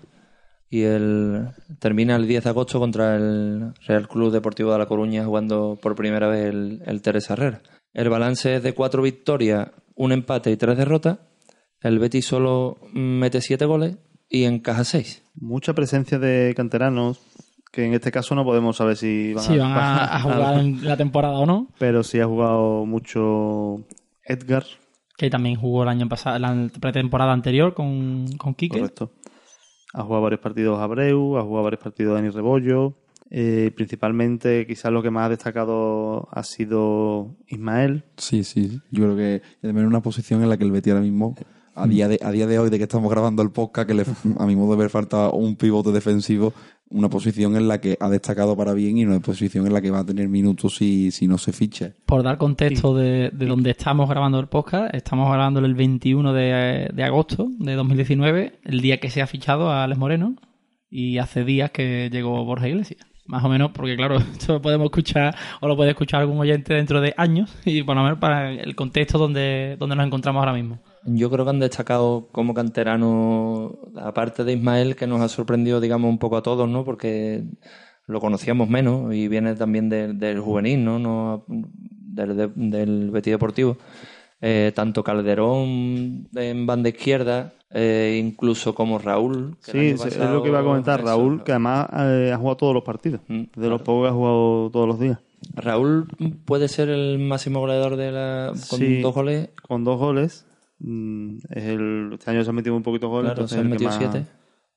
y 0.69 0.81
el 0.81 1.49
termina 1.79 2.15
el 2.15 2.27
10 2.27 2.45
de 2.45 2.49
agosto 2.49 2.79
contra 2.79 3.15
el 3.15 3.73
Real 3.85 4.07
Club 4.07 4.31
Deportivo 4.31 4.71
de 4.71 4.79
La 4.79 4.87
Coruña 4.87 5.23
jugando 5.23 5.77
por 5.79 5.95
primera 5.95 6.27
vez 6.27 6.45
el, 6.47 6.81
el 6.85 7.01
Teresa 7.01 7.33
Herrera. 7.33 7.61
El 7.93 8.09
balance 8.09 8.55
es 8.55 8.63
de 8.63 8.73
cuatro 8.73 9.03
victorias, 9.03 9.69
un 9.95 10.11
empate 10.11 10.49
y 10.49 10.57
tres 10.57 10.77
derrotas. 10.77 11.19
El 11.79 11.99
Betis 11.99 12.25
solo 12.25 12.79
mete 12.91 13.39
siete 13.41 13.65
goles 13.65 13.97
y 14.29 14.45
encaja 14.45 14.83
seis. 14.83 15.21
Mucha 15.35 15.73
presencia 15.73 16.17
de 16.17 16.53
canteranos, 16.55 17.19
que 17.71 17.85
en 17.85 17.93
este 17.93 18.11
caso 18.11 18.33
no 18.33 18.43
podemos 18.43 18.77
saber 18.77 18.97
si 18.97 19.33
van, 19.33 19.61
a, 19.61 20.15
a 20.15 20.21
jugar 20.21 20.59
en 20.59 20.83
la 20.83 20.97
temporada 20.97 21.37
o 21.37 21.45
no, 21.45 21.67
Pero 21.77 22.01
sí 22.01 22.19
ha 22.19 22.25
jugado 22.25 22.85
mucho 22.85 23.85
Edgar, 24.23 24.63
que 25.17 25.29
también 25.29 25.55
jugó 25.55 25.83
el 25.83 25.89
año 25.89 26.07
pasado, 26.09 26.39
la 26.39 26.69
pretemporada 26.79 27.33
anterior 27.33 27.73
con, 27.73 28.25
con 28.37 28.53
Quique. 28.55 28.79
correcto. 28.79 29.11
Ha 29.93 30.01
jugado 30.03 30.23
varios 30.23 30.41
partidos 30.41 30.79
Abreu, 30.79 31.37
ha 31.37 31.43
jugado 31.43 31.63
varios 31.65 31.83
partidos 31.83 32.15
Dani 32.15 32.29
Rebollo. 32.29 32.95
Eh, 33.29 33.71
principalmente, 33.75 34.67
quizás 34.67 34.91
lo 34.91 35.01
que 35.01 35.09
más 35.09 35.25
ha 35.25 35.29
destacado 35.29 36.27
ha 36.31 36.43
sido 36.43 37.35
Ismael. 37.47 38.03
sí 38.17 38.43
sí 38.43 38.79
yo 38.91 39.05
creo 39.05 39.15
que 39.15 39.41
también 39.61 39.87
una 39.87 40.01
posición 40.01 40.43
en 40.43 40.49
la 40.49 40.57
que 40.57 40.65
el 40.65 40.71
Betis 40.71 40.93
ahora 40.93 41.03
mismo 41.03 41.35
a 41.73 41.87
día 41.87 42.07
de 42.07 42.19
a 42.21 42.29
día 42.31 42.45
de 42.45 42.59
hoy 42.59 42.69
de 42.69 42.77
que 42.77 42.83
estamos 42.83 43.09
grabando 43.09 43.41
el 43.41 43.49
podcast 43.49 43.87
que 43.87 43.95
le, 43.95 44.05
a 44.37 44.45
mi 44.45 44.55
modo 44.55 44.73
de 44.73 44.77
ver 44.77 44.91
falta 44.91 45.29
un 45.29 45.55
pivote 45.55 45.91
defensivo 45.91 46.53
una 46.93 47.09
posición 47.09 47.55
en 47.55 47.67
la 47.67 47.81
que 47.81 47.97
ha 47.99 48.09
destacado 48.09 48.55
para 48.55 48.73
bien 48.73 48.97
y 48.97 49.05
una 49.05 49.19
posición 49.19 49.67
en 49.67 49.73
la 49.73 49.81
que 49.81 49.91
va 49.91 49.99
a 49.99 50.05
tener 50.05 50.29
minutos 50.29 50.75
si, 50.75 51.11
si 51.11 51.27
no 51.27 51.37
se 51.37 51.51
ficha 51.51 51.93
Por 52.05 52.23
dar 52.23 52.37
contexto 52.37 52.95
de, 52.95 53.31
de 53.33 53.45
donde 53.45 53.71
estamos 53.71 54.09
grabando 54.09 54.39
el 54.39 54.47
podcast, 54.47 54.93
estamos 54.93 55.27
grabando 55.29 55.59
el 55.59 55.73
21 55.73 56.33
de, 56.33 56.89
de 56.93 57.03
agosto 57.03 57.49
de 57.59 57.73
2019, 57.73 58.59
el 58.63 58.81
día 58.81 58.99
que 58.99 59.09
se 59.09 59.21
ha 59.21 59.27
fichado 59.27 59.69
a 59.69 59.83
Alex 59.83 59.99
Moreno, 59.99 60.35
y 60.89 61.17
hace 61.17 61.43
días 61.43 61.71
que 61.71 62.09
llegó 62.11 62.45
Borja 62.45 62.69
Iglesias. 62.69 63.12
Más 63.25 63.43
o 63.43 63.49
menos, 63.49 63.71
porque 63.71 63.95
claro, 63.95 64.17
esto 64.33 64.53
lo 64.53 64.61
podemos 64.61 64.85
escuchar 64.85 65.35
o 65.61 65.67
lo 65.67 65.75
puede 65.77 65.91
escuchar 65.91 66.21
algún 66.21 66.39
oyente 66.39 66.73
dentro 66.73 66.99
de 67.01 67.13
años, 67.17 67.53
y 67.65 67.83
por 67.83 67.95
lo 67.95 68.03
menos 68.03 68.19
para 68.19 68.51
el 68.51 68.75
contexto 68.75 69.17
donde, 69.17 69.75
donde 69.79 69.95
nos 69.95 70.05
encontramos 70.05 70.39
ahora 70.39 70.53
mismo. 70.53 70.79
Yo 71.05 71.29
creo 71.29 71.43
que 71.45 71.49
han 71.51 71.59
destacado 71.59 72.29
como 72.31 72.53
canterano, 72.53 73.77
aparte 74.01 74.43
de 74.43 74.53
Ismael, 74.53 74.95
que 74.95 75.07
nos 75.07 75.21
ha 75.21 75.27
sorprendido, 75.29 75.81
digamos, 75.81 76.09
un 76.09 76.17
poco 76.17 76.37
a 76.37 76.43
todos, 76.43 76.67
¿no? 76.69 76.85
Porque 76.85 77.43
lo 78.07 78.19
conocíamos 78.19 78.69
menos 78.69 79.13
y 79.13 79.27
viene 79.27 79.55
también 79.55 79.89
del, 79.89 80.17
del 80.19 80.39
juvenil, 80.39 80.83
¿no? 80.83 80.99
no 80.99 81.45
del, 81.47 82.35
de- 82.37 82.51
del 82.55 83.11
Betis 83.11 83.31
Deportivo. 83.33 83.77
Eh, 84.45 84.73
tanto 84.75 85.03
Calderón 85.05 86.27
en 86.35 86.65
banda 86.65 86.89
izquierda, 86.89 87.53
eh, 87.69 88.19
incluso 88.21 88.75
como 88.75 88.99
Raúl. 88.99 89.55
que 89.65 89.71
Sí, 89.71 90.07
es 90.07 90.17
lo 90.17 90.43
que 90.43 90.49
iba 90.49 90.59
a 90.59 90.63
comentar. 90.63 90.99
eso, 90.99 91.07
Raúl, 91.07 91.43
que 91.45 91.53
además 91.53 91.87
eh, 91.97 92.31
ha 92.33 92.37
jugado 92.37 92.57
todos 92.57 92.73
los 92.73 92.83
partidos. 92.83 93.21
Mm, 93.29 93.43
de 93.55 93.69
los 93.69 93.81
pocos 93.83 94.03
que 94.05 94.09
ha 94.09 94.13
jugado 94.13 94.69
todos 94.71 94.87
los 94.87 94.99
días. 94.99 95.19
Raúl 95.55 96.07
puede 96.45 96.67
ser 96.67 96.89
el 96.89 97.19
máximo 97.19 97.61
goleador 97.61 97.95
de 97.95 98.11
la, 98.11 98.51
con 98.69 98.79
Sí. 98.79 98.99
dos 99.01 99.13
goles. 99.15 99.49
Con 99.65 99.83
dos 99.85 99.97
goles. 99.97 100.45
mm, 100.79 101.37
es 101.49 101.63
el, 101.63 102.09
este 102.13 102.31
año 102.31 102.43
se 102.43 102.49
ha 102.49 102.53
metido 102.53 102.75
un 102.75 102.83
poquito 102.83 103.07
goles. 103.07 103.31
Claro, 103.31 103.47
se 103.47 103.57
han 103.59 103.69
metido 103.69 103.89
más- 103.91 103.97
siete. 103.97 104.25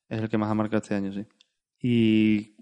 Es 0.09 0.20
el 0.22 0.28
que 0.28 0.38
más 0.38 0.48
ha 0.48 0.55
marcado 0.55 0.80
este 0.80 0.94
año, 0.94 1.12
sí. 1.12 1.24
Y 1.82 2.55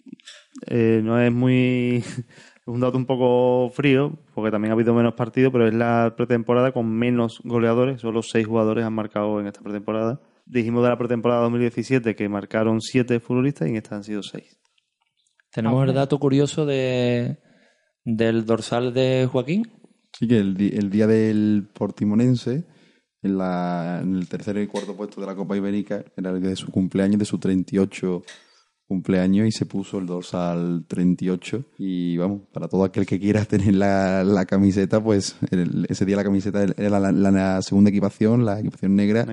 eh, 0.68 1.02
no 1.04 1.20
es 1.20 1.30
muy. 1.30 2.02
Es 2.66 2.72
un 2.72 2.80
dato 2.80 2.96
un 2.96 3.04
poco 3.04 3.68
frío, 3.70 4.18
porque 4.34 4.50
también 4.50 4.70
ha 4.70 4.74
habido 4.74 4.94
menos 4.94 5.12
partidos, 5.14 5.52
pero 5.52 5.68
es 5.68 5.74
la 5.74 6.14
pretemporada 6.16 6.72
con 6.72 6.90
menos 6.90 7.40
goleadores. 7.44 8.00
Solo 8.00 8.22
seis 8.22 8.46
jugadores 8.46 8.84
han 8.84 8.94
marcado 8.94 9.38
en 9.38 9.46
esta 9.46 9.60
pretemporada. 9.60 10.20
Dijimos 10.46 10.82
de 10.82 10.88
la 10.88 10.96
pretemporada 10.96 11.42
2017 11.42 12.14
que 12.14 12.28
marcaron 12.28 12.80
siete 12.80 13.20
futbolistas 13.20 13.68
y 13.68 13.72
en 13.72 13.76
esta 13.76 13.96
han 13.96 14.04
sido 14.04 14.22
seis. 14.22 14.58
Tenemos 15.52 15.82
Ah, 15.82 15.86
el 15.86 15.94
dato 15.94 16.18
curioso 16.18 16.64
de 16.64 17.38
del 18.04 18.44
dorsal 18.46 18.94
de 18.94 19.28
Joaquín. 19.30 19.70
Sí, 20.12 20.28
que 20.28 20.38
el, 20.38 20.54
día 20.90 21.06
del 21.06 21.68
Portimonense, 21.72 22.64
en, 23.22 23.38
la, 23.38 24.00
en 24.02 24.16
el 24.16 24.28
tercer 24.28 24.56
y 24.58 24.66
cuarto 24.68 24.96
puesto 24.96 25.20
de 25.20 25.26
la 25.26 25.34
Copa 25.34 25.56
Ibérica, 25.56 26.04
era 26.16 26.30
el 26.30 26.40
de 26.40 26.56
su 26.56 26.70
cumpleaños, 26.70 27.18
de 27.18 27.24
su 27.24 27.38
38 27.38 28.22
cumpleaños, 28.86 29.46
y 29.48 29.52
se 29.52 29.66
puso 29.66 29.98
el 29.98 30.06
dorsal 30.06 30.84
38. 30.88 31.64
Y 31.78 32.16
vamos, 32.16 32.42
para 32.52 32.68
todo 32.68 32.84
aquel 32.84 33.06
que 33.06 33.18
quiera 33.18 33.44
tener 33.44 33.74
la, 33.74 34.24
la 34.24 34.44
camiseta, 34.46 35.02
pues 35.02 35.36
el- 35.50 35.86
ese 35.88 36.04
día 36.04 36.16
la 36.16 36.24
camiseta 36.24 36.64
era 36.76 37.00
la, 37.00 37.62
segunda 37.62 37.90
equipación, 37.90 38.44
la 38.44 38.60
equipación. 38.60 38.96
Negra. 38.96 39.24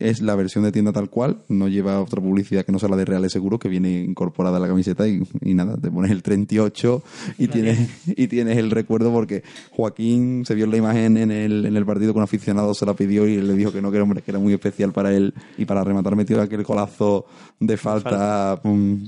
Es 0.00 0.20
la 0.20 0.34
versión 0.36 0.64
de 0.64 0.72
tienda 0.72 0.92
tal 0.92 1.10
cual, 1.10 1.38
no 1.48 1.66
lleva 1.68 2.00
otra 2.00 2.20
publicidad 2.20 2.64
que 2.64 2.70
no 2.72 2.78
sea 2.78 2.88
la 2.88 2.96
de 2.96 3.04
Reales 3.04 3.32
Seguro, 3.32 3.58
que 3.58 3.68
viene 3.68 4.02
incorporada 4.04 4.56
a 4.58 4.60
la 4.60 4.68
camiseta 4.68 5.08
y, 5.08 5.22
y 5.42 5.54
nada, 5.54 5.76
te 5.76 5.90
pones 5.90 6.10
el 6.12 6.22
38 6.22 7.02
y 7.38 7.48
tienes, 7.48 7.90
y 8.06 8.28
tienes 8.28 8.58
el 8.58 8.70
recuerdo 8.70 9.12
porque 9.12 9.42
Joaquín 9.72 10.44
se 10.46 10.54
vio 10.54 10.66
en 10.66 10.70
la 10.70 10.76
imagen 10.76 11.16
en 11.16 11.30
el, 11.30 11.66
en 11.66 11.76
el 11.76 11.84
partido 11.84 12.12
con 12.12 12.20
un 12.20 12.24
aficionado, 12.24 12.74
se 12.74 12.86
la 12.86 12.94
pidió 12.94 13.26
y 13.26 13.40
le 13.40 13.54
dijo 13.54 13.72
que 13.72 13.82
no, 13.82 13.90
que 13.90 13.96
era, 13.96 14.04
hombre, 14.04 14.22
que 14.22 14.30
era 14.30 14.38
muy 14.38 14.52
especial 14.52 14.92
para 14.92 15.12
él 15.12 15.34
y 15.56 15.64
para 15.64 15.82
rematar 15.84 16.14
metió 16.16 16.40
aquel 16.40 16.62
golazo 16.62 17.26
de 17.58 17.76
falta, 17.76 18.60
pum, 18.62 19.00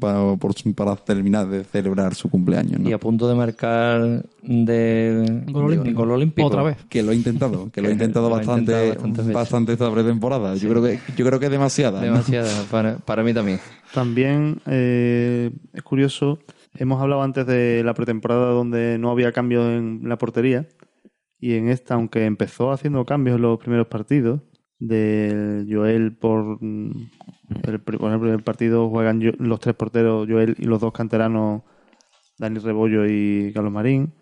para, 0.00 0.34
por- 0.36 0.54
para 0.74 0.96
terminar 0.96 1.46
de 1.48 1.64
celebrar 1.64 2.14
su 2.14 2.30
cumpleaños. 2.30 2.80
¿no? 2.80 2.88
Y 2.88 2.92
a 2.94 2.98
punto 2.98 3.28
de 3.28 3.34
marcar 3.34 4.24
de 4.42 5.42
Gol 5.48 5.64
olímpico. 5.66 5.98
gol 6.00 6.10
olímpico. 6.12 6.48
Otra 6.48 6.62
vez. 6.62 6.76
Que 6.88 7.02
lo 7.02 7.10
ha 7.10 7.14
intentado, 7.14 7.70
que 7.70 7.82
lo 7.82 7.88
ha 7.88 7.90
Que 7.90 7.92
intentado 7.94 8.28
lo 8.30 8.36
bastante, 8.36 8.72
intentado 8.72 8.88
bastantes 8.94 9.18
veces. 9.26 9.34
bastante 9.34 9.72
esta 9.74 9.92
pretemporada. 9.92 10.37
Yo 10.60 10.68
creo 10.70 10.82
que 10.82 10.98
yo 11.16 11.26
creo 11.26 11.38
que 11.40 11.46
es 11.46 11.50
demasiada. 11.52 11.98
¿no? 12.00 12.04
Demasiada, 12.06 12.48
para, 12.70 12.98
para 12.98 13.22
mí 13.22 13.32
también. 13.34 13.60
También 13.94 14.60
eh, 14.66 15.50
es 15.72 15.82
curioso, 15.82 16.38
hemos 16.74 17.00
hablado 17.00 17.22
antes 17.22 17.46
de 17.46 17.82
la 17.84 17.94
pretemporada 17.94 18.50
donde 18.50 18.98
no 18.98 19.10
había 19.10 19.32
cambios 19.32 19.66
en 19.66 20.00
la 20.08 20.18
portería 20.18 20.66
y 21.40 21.54
en 21.54 21.68
esta, 21.68 21.94
aunque 21.94 22.24
empezó 22.26 22.72
haciendo 22.72 23.04
cambios 23.04 23.36
en 23.36 23.42
los 23.42 23.58
primeros 23.58 23.86
partidos, 23.86 24.40
del 24.80 25.66
Joel 25.68 26.16
por 26.16 26.62
mm, 26.62 26.90
el, 27.64 27.80
por 27.80 27.94
ejemplo, 27.96 28.28
en 28.28 28.34
el 28.34 28.42
partido 28.42 28.88
juegan 28.88 29.20
yo- 29.20 29.32
los 29.38 29.58
tres 29.60 29.74
porteros, 29.74 30.26
Joel 30.28 30.54
y 30.58 30.64
los 30.66 30.80
dos 30.80 30.92
canteranos, 30.92 31.62
Dani 32.38 32.58
Rebollo 32.60 33.04
y 33.06 33.50
Carlos 33.52 33.72
Marín, 33.72 34.14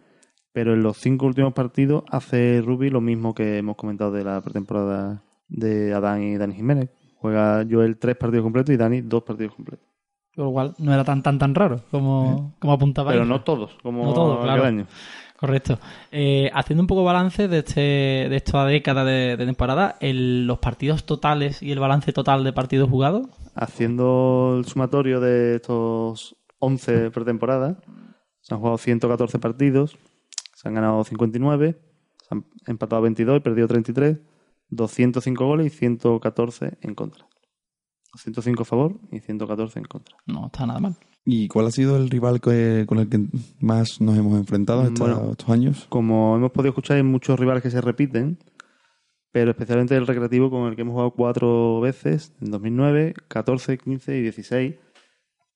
pero 0.53 0.73
en 0.73 0.83
los 0.83 0.97
cinco 0.97 1.27
últimos 1.27 1.53
partidos 1.53 2.05
hace 2.11 2.63
Rubi 2.65 2.89
lo 2.89 3.03
mismo 3.03 3.35
que 3.35 3.59
hemos 3.59 3.77
comentado 3.77 4.13
de 4.13 4.25
la 4.25 4.41
pretemporada 4.41 5.23
de 5.48 5.93
Adán 5.94 6.23
y 6.23 6.36
Dani 6.36 6.55
Jiménez. 6.55 6.90
Juega 7.18 7.64
Joel 7.68 7.97
tres 7.98 8.16
partidos 8.16 8.43
completos 8.44 8.74
y 8.74 8.77
Dani 8.77 9.01
dos 9.01 9.23
partidos 9.23 9.55
completos. 9.55 9.86
Con 10.35 10.44
lo 10.47 10.52
cual 10.52 10.74
no 10.78 10.93
era 10.93 11.02
tan 11.05 11.23
tan 11.23 11.39
tan 11.39 11.55
raro 11.55 11.81
como, 11.90 12.55
como 12.59 12.73
apuntaba. 12.74 13.10
Pero 13.12 13.24
no 13.24 13.43
todos, 13.43 13.77
como 13.82 14.05
No 14.05 14.12
todos, 14.12 14.35
aquel 14.36 14.44
claro. 14.47 14.64
año. 14.64 14.86
Correcto. 15.39 15.78
Eh, 16.12 16.51
haciendo 16.55 16.82
un 16.82 16.86
poco 16.86 17.05
balance 17.05 17.47
de 17.48 17.59
este 17.59 17.81
de 17.81 18.36
esta 18.36 18.64
década 18.64 19.05
de, 19.05 19.36
de 19.36 19.44
temporada, 19.47 19.97
el- 20.01 20.47
los 20.47 20.59
partidos 20.59 21.05
totales 21.05 21.62
y 21.62 21.73
el 21.73 21.78
balance 21.78 22.12
total 22.12 22.43
de 22.44 22.52
partidos 22.52 22.89
jugados. 22.89 23.27
Haciendo 23.55 24.56
el 24.59 24.64
sumatorio 24.66 25.20
de 25.20 25.56
estos 25.56 26.36
11 26.59 27.10
pretemporadas, 27.10 27.77
se 28.40 28.55
han 28.55 28.60
jugado 28.60 28.78
114 28.78 29.39
partidos, 29.39 29.98
se 30.55 30.68
han 30.68 30.74
ganado 30.74 31.05
59, 31.05 31.78
se 32.23 32.35
han 32.35 32.44
empatado 32.66 33.02
22 33.02 33.36
y 33.39 33.40
perdido 33.40 33.68
33, 33.68 34.18
205 34.69 35.47
goles 35.47 35.67
y 35.67 35.71
114 35.77 36.79
en 36.81 36.95
contra. 36.95 37.27
105 38.17 38.63
a 38.63 38.65
favor 38.65 38.99
y 39.13 39.21
114 39.21 39.79
en 39.79 39.85
contra. 39.85 40.17
No 40.27 40.47
está 40.47 40.67
nada 40.67 40.81
mal. 40.81 40.97
¿Y 41.25 41.49
cuál 41.49 41.67
ha 41.67 41.71
sido 41.71 41.97
el 41.97 42.09
rival 42.09 42.41
que- 42.41 42.85
con 42.87 42.99
el 42.99 43.09
que 43.09 43.27
más 43.61 44.01
nos 44.01 44.17
hemos 44.17 44.39
enfrentado 44.39 44.89
Bueno. 44.93 45.33
estos 45.33 45.49
años? 45.51 45.87
Como 45.89 46.37
hemos 46.37 46.53
podido 46.53 46.71
escuchar, 46.71 46.97
hay 46.99 47.03
muchos 47.03 47.39
rivales 47.39 47.63
que 47.63 47.71
se 47.71 47.81
repiten, 47.81 48.39
pero 49.33 49.51
especialmente 49.51 49.97
el 49.97 50.07
recreativo 50.07 50.51
con 50.51 50.69
el 50.69 50.77
que 50.77 50.83
hemos 50.83 50.93
jugado 50.93 51.11
cuatro 51.11 51.81
veces, 51.81 52.33
en 52.41 52.51
2009, 52.53 53.15
14, 53.29 53.77
15 53.77 54.17
y 54.17 54.23
16. 54.23 54.77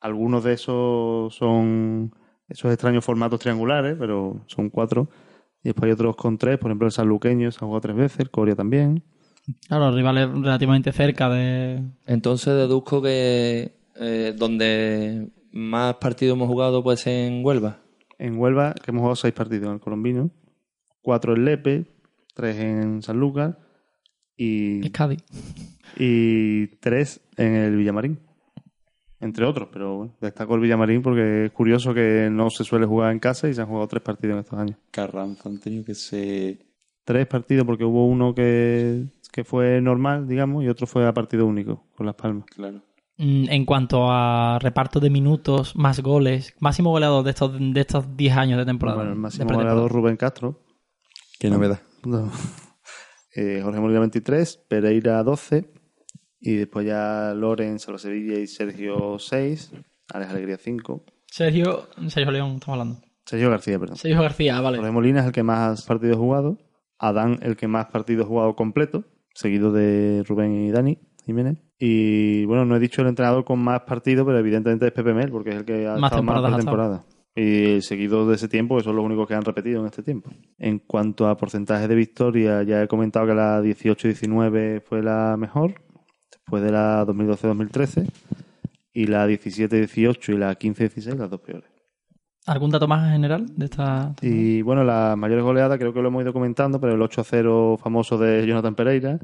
Algunos 0.01 0.45
de 0.45 0.55
esos 0.55 1.35
son 1.35 2.15
esos 2.49 2.73
extraños 2.73 3.05
formatos 3.05 3.39
triangulares, 3.41 3.97
pero 3.99 4.43
son 4.47 4.71
cuatro. 4.71 5.09
Y 5.63 5.69
después 5.69 5.85
hay 5.89 5.93
otros 5.93 6.17
con 6.17 6.39
tres, 6.39 6.59
por 6.59 6.71
ejemplo 6.71 6.87
el 6.87 6.93
Sanluqueño 6.93 7.51
se 7.51 7.59
ha 7.59 7.67
jugado 7.67 7.81
tres 7.81 7.97
veces, 7.97 8.21
el 8.21 8.31
Coria 8.31 8.55
también. 8.57 9.03
Claro, 9.69 9.87
los 9.87 9.95
rivales 9.97 10.29
relativamente 10.31 10.93
cerca 10.93 11.29
de. 11.29 11.83
Entonces 12.07 12.55
deduzco 12.55 13.03
que 13.03 13.75
eh, 13.97 14.35
donde 14.37 15.29
más 15.53 15.95
partidos 15.97 16.37
hemos 16.37 16.49
jugado 16.49 16.83
pues 16.83 17.07
en 17.07 17.45
Huelva. 17.45 17.79
En 18.19 18.39
Huelva, 18.39 18.75
que 18.75 18.91
hemos 18.91 19.01
jugado 19.01 19.17
seis 19.17 19.35
partidos 19.35 19.67
en 19.69 19.75
el 19.75 19.81
Colombino, 19.81 20.31
cuatro 21.03 21.35
en 21.35 21.45
Lepe, 21.45 21.87
tres 22.35 22.57
en 22.59 23.03
San 23.03 23.19
Lucas 23.19 23.57
y 24.37 24.85
Es 24.87 24.91
Cádiz. 24.93 25.23
y 25.99 26.67
tres 26.79 27.21
en 27.37 27.55
el 27.55 27.77
Villamarín. 27.77 28.21
Entre 29.21 29.45
otros, 29.45 29.69
pero 29.71 29.97
bueno, 29.97 30.17
destaco 30.21 30.55
el 30.55 30.63
Villamarín 30.63 31.03
porque 31.03 31.47
es 31.47 31.53
curioso 31.53 31.93
que 31.93 32.29
no 32.31 32.49
se 32.49 32.65
suele 32.65 32.87
jugar 32.87 33.13
en 33.13 33.19
casa 33.19 33.49
y 33.49 33.55
se 33.55 33.61
han 33.61 33.67
jugado 33.67 33.87
tres 33.87 34.03
partidos 34.03 34.35
en 34.35 34.41
estos 34.41 34.59
años. 34.59 34.77
Carranza 34.91 35.49
han 35.49 35.61
tenido 35.61 35.85
que 35.85 35.95
se... 35.95 36.59
Tres 37.05 37.27
partidos 37.27 37.67
porque 37.67 37.85
hubo 37.85 38.07
uno 38.07 38.35
que, 38.35 39.05
que 39.31 39.45
fue 39.45 39.81
normal, 39.81 40.27
digamos, 40.27 40.65
y 40.65 40.69
otro 40.69 40.87
fue 40.87 41.07
a 41.07 41.13
partido 41.13 41.47
único, 41.47 41.85
con 41.97 42.07
Las 42.07 42.15
Palmas. 42.15 42.47
Claro. 42.47 42.83
Mm, 43.19 43.51
En 43.51 43.67
cuanto 43.67 44.11
a 44.11 44.59
reparto 44.59 45.01
de 45.01 45.11
minutos, 45.11 45.77
más 45.77 46.01
goles, 46.01 46.55
máximo 46.59 46.91
goleador 46.91 47.23
de 47.23 47.31
estos 47.31 47.53
de 47.59 47.81
estos 47.81 48.17
10 48.17 48.37
años 48.37 48.59
de 48.59 48.65
temporada. 48.65 48.97
Bueno, 48.99 49.13
el 49.13 49.19
máximo 49.19 49.53
goleador 49.53 49.93
Rubén 49.93 50.17
Castro, 50.17 50.63
Qué 51.39 51.51
novedad. 51.51 51.81
No. 52.05 52.31
Eh, 53.33 53.61
Jorge 53.63 53.79
Molina 53.79 54.01
23, 54.01 54.57
Pereira 54.69 55.23
12 55.23 55.71
y 56.41 56.57
después 56.57 56.87
ya 56.87 57.35
Loren, 57.35 57.79
Salva 57.79 57.99
Sevilla 57.99 58.39
y 58.39 58.47
Sergio 58.47 59.19
6, 59.19 59.73
Alex 60.13 60.31
Alegría 60.31 60.57
5, 60.57 61.05
Sergio, 61.27 61.89
Sergio 62.09 62.33
León, 62.33 62.55
estamos 62.55 62.81
hablando. 62.81 63.01
Sergio 63.25 63.51
García, 63.51 63.79
perdón. 63.79 63.97
Sergio 63.97 64.21
García, 64.21 64.57
ah, 64.57 64.61
vale. 64.61 64.79
Jorge 64.79 64.93
Molina 64.93 65.21
es 65.21 65.27
el 65.27 65.33
que 65.33 65.45
más 65.45 65.85
partidos 65.85 66.17
jugado. 66.17 66.59
Adán, 66.99 67.39
el 67.43 67.57
que 67.57 67.69
más 67.69 67.87
partidos 67.87 68.27
jugado 68.27 68.55
completo, 68.57 69.05
seguido 69.33 69.73
de 69.73 70.23
Rubén 70.27 70.67
y 70.67 70.71
Dani 70.71 70.99
Jiménez. 71.25 71.59
Y 71.79 72.45
bueno, 72.45 72.67
no 72.67 72.77
he 72.77 72.81
dicho 72.81 73.01
el 73.01 73.09
entrenador 73.09 73.45
con 73.45 73.59
más 73.59 73.83
partidos, 73.83 74.27
pero 74.27 74.39
evidentemente 74.39 74.87
es 74.87 74.93
Pepe 74.93 75.15
Mel, 75.15 75.31
porque 75.31 75.51
es 75.51 75.57
el 75.57 75.65
que 75.65 75.87
ha 75.87 75.97
Más 75.97 76.11
estado 76.11 76.23
más 76.23 76.41
por 76.43 76.57
temporada. 76.57 77.05
Y 77.35 77.81
seguido 77.81 78.29
de 78.29 78.35
ese 78.35 78.49
tiempo, 78.49 78.77
que 78.77 78.83
son 78.83 78.97
los 78.97 79.05
únicos 79.05 79.27
que 79.27 79.35
han 79.35 79.45
repetido 79.45 79.81
en 79.81 79.87
este 79.87 80.03
tiempo. 80.03 80.31
En 80.59 80.81
cuanto 80.81 81.29
a 81.29 81.37
porcentaje 81.37 81.89
de 81.89 81.95
victoria, 81.95 82.63
ya 82.65 82.83
he 82.83 82.89
comentado 82.89 83.27
que 83.29 83.35
la 83.35 83.63
18-19 83.63 84.83
fue 84.83 85.03
la 85.03 85.37
mejor, 85.39 85.81
después 86.51 86.65
de 86.65 86.73
la 86.73 87.07
2012-2013, 87.07 88.11
y 88.93 89.07
la 89.07 89.29
17-18 89.29 90.35
y 90.35 90.37
la 90.37 90.59
15-16 90.59 91.17
las 91.17 91.31
dos 91.31 91.41
peores. 91.41 91.71
¿Algún 92.45 92.71
dato 92.71 92.89
más 92.89 93.13
general 93.13 93.47
de 93.57 93.67
esta? 93.67 94.17
Y 94.21 94.63
bueno, 94.63 94.83
las 94.83 95.17
mayores 95.17 95.45
goleadas 95.45 95.79
creo 95.79 95.93
que 95.93 96.03
lo 96.03 96.09
hemos 96.09 96.25
ido 96.25 96.33
comentando, 96.33 96.81
pero 96.81 96.95
el 96.95 97.03
8 97.03 97.21
a 97.21 97.25
0 97.25 97.79
famoso 97.81 98.19
de 98.19 98.45
Jonathan 98.45 98.75
Pereira, 98.75 99.21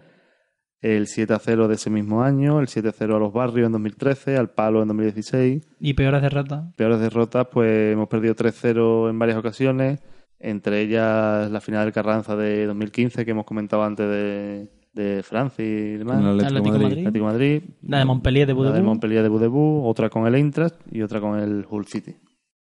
el 0.80 1.08
7 1.08 1.34
a 1.34 1.40
0 1.40 1.66
de 1.66 1.74
ese 1.74 1.90
mismo 1.90 2.22
año, 2.22 2.60
el 2.60 2.68
7 2.68 2.90
a 2.90 2.92
0 2.92 3.16
a 3.16 3.18
los 3.18 3.32
barrios 3.32 3.66
en 3.66 3.72
2013, 3.72 4.36
al 4.36 4.50
palo 4.50 4.82
en 4.82 4.88
2016. 4.88 5.66
Y 5.80 5.94
peores 5.94 6.22
derrotas. 6.22 6.72
Peores 6.76 7.00
derrotas, 7.00 7.48
pues 7.50 7.92
hemos 7.92 8.06
perdido 8.08 8.36
3-0 8.36 9.10
en 9.10 9.18
varias 9.18 9.38
ocasiones, 9.38 9.98
entre 10.38 10.82
ellas 10.82 11.50
la 11.50 11.60
final 11.60 11.86
del 11.86 11.92
Carranza 11.92 12.36
de 12.36 12.66
2015 12.66 13.24
que 13.24 13.30
hemos 13.32 13.46
comentado 13.46 13.82
antes 13.82 14.08
de, 14.08 14.75
de 14.96 15.22
Francia 15.22 15.64
y 15.64 15.98
demás. 15.98 16.18
El 16.18 16.26
Atlético 16.26 16.46
Atlético 16.46 16.72
Madrid. 16.72 16.82
Madrid. 16.82 17.06
Atlético 17.06 17.26
de 17.26 17.32
Madrid. 17.32 17.62
La 17.82 17.98
de 17.98 18.04
Montpellier 18.04 18.46
de 18.46 18.54
La 18.54 18.72
de. 18.72 18.82
Montpellier 18.82 19.22
de 19.22 19.28
Budebú, 19.28 19.86
otra 19.86 20.10
con 20.10 20.26
el 20.26 20.34
Eintracht 20.34 20.74
y 20.90 21.02
otra 21.02 21.20
con 21.20 21.38
el 21.38 21.64
Hull 21.70 21.86
City. 21.86 22.16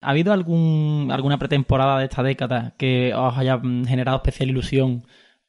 ¿Ha 0.00 0.10
habido 0.10 0.32
algún, 0.32 1.08
alguna 1.10 1.38
pretemporada 1.38 1.98
de 1.98 2.04
esta 2.04 2.22
década 2.22 2.74
que 2.78 3.12
os 3.14 3.36
haya 3.36 3.60
generado 3.86 4.18
especial 4.18 4.50
ilusión 4.50 5.02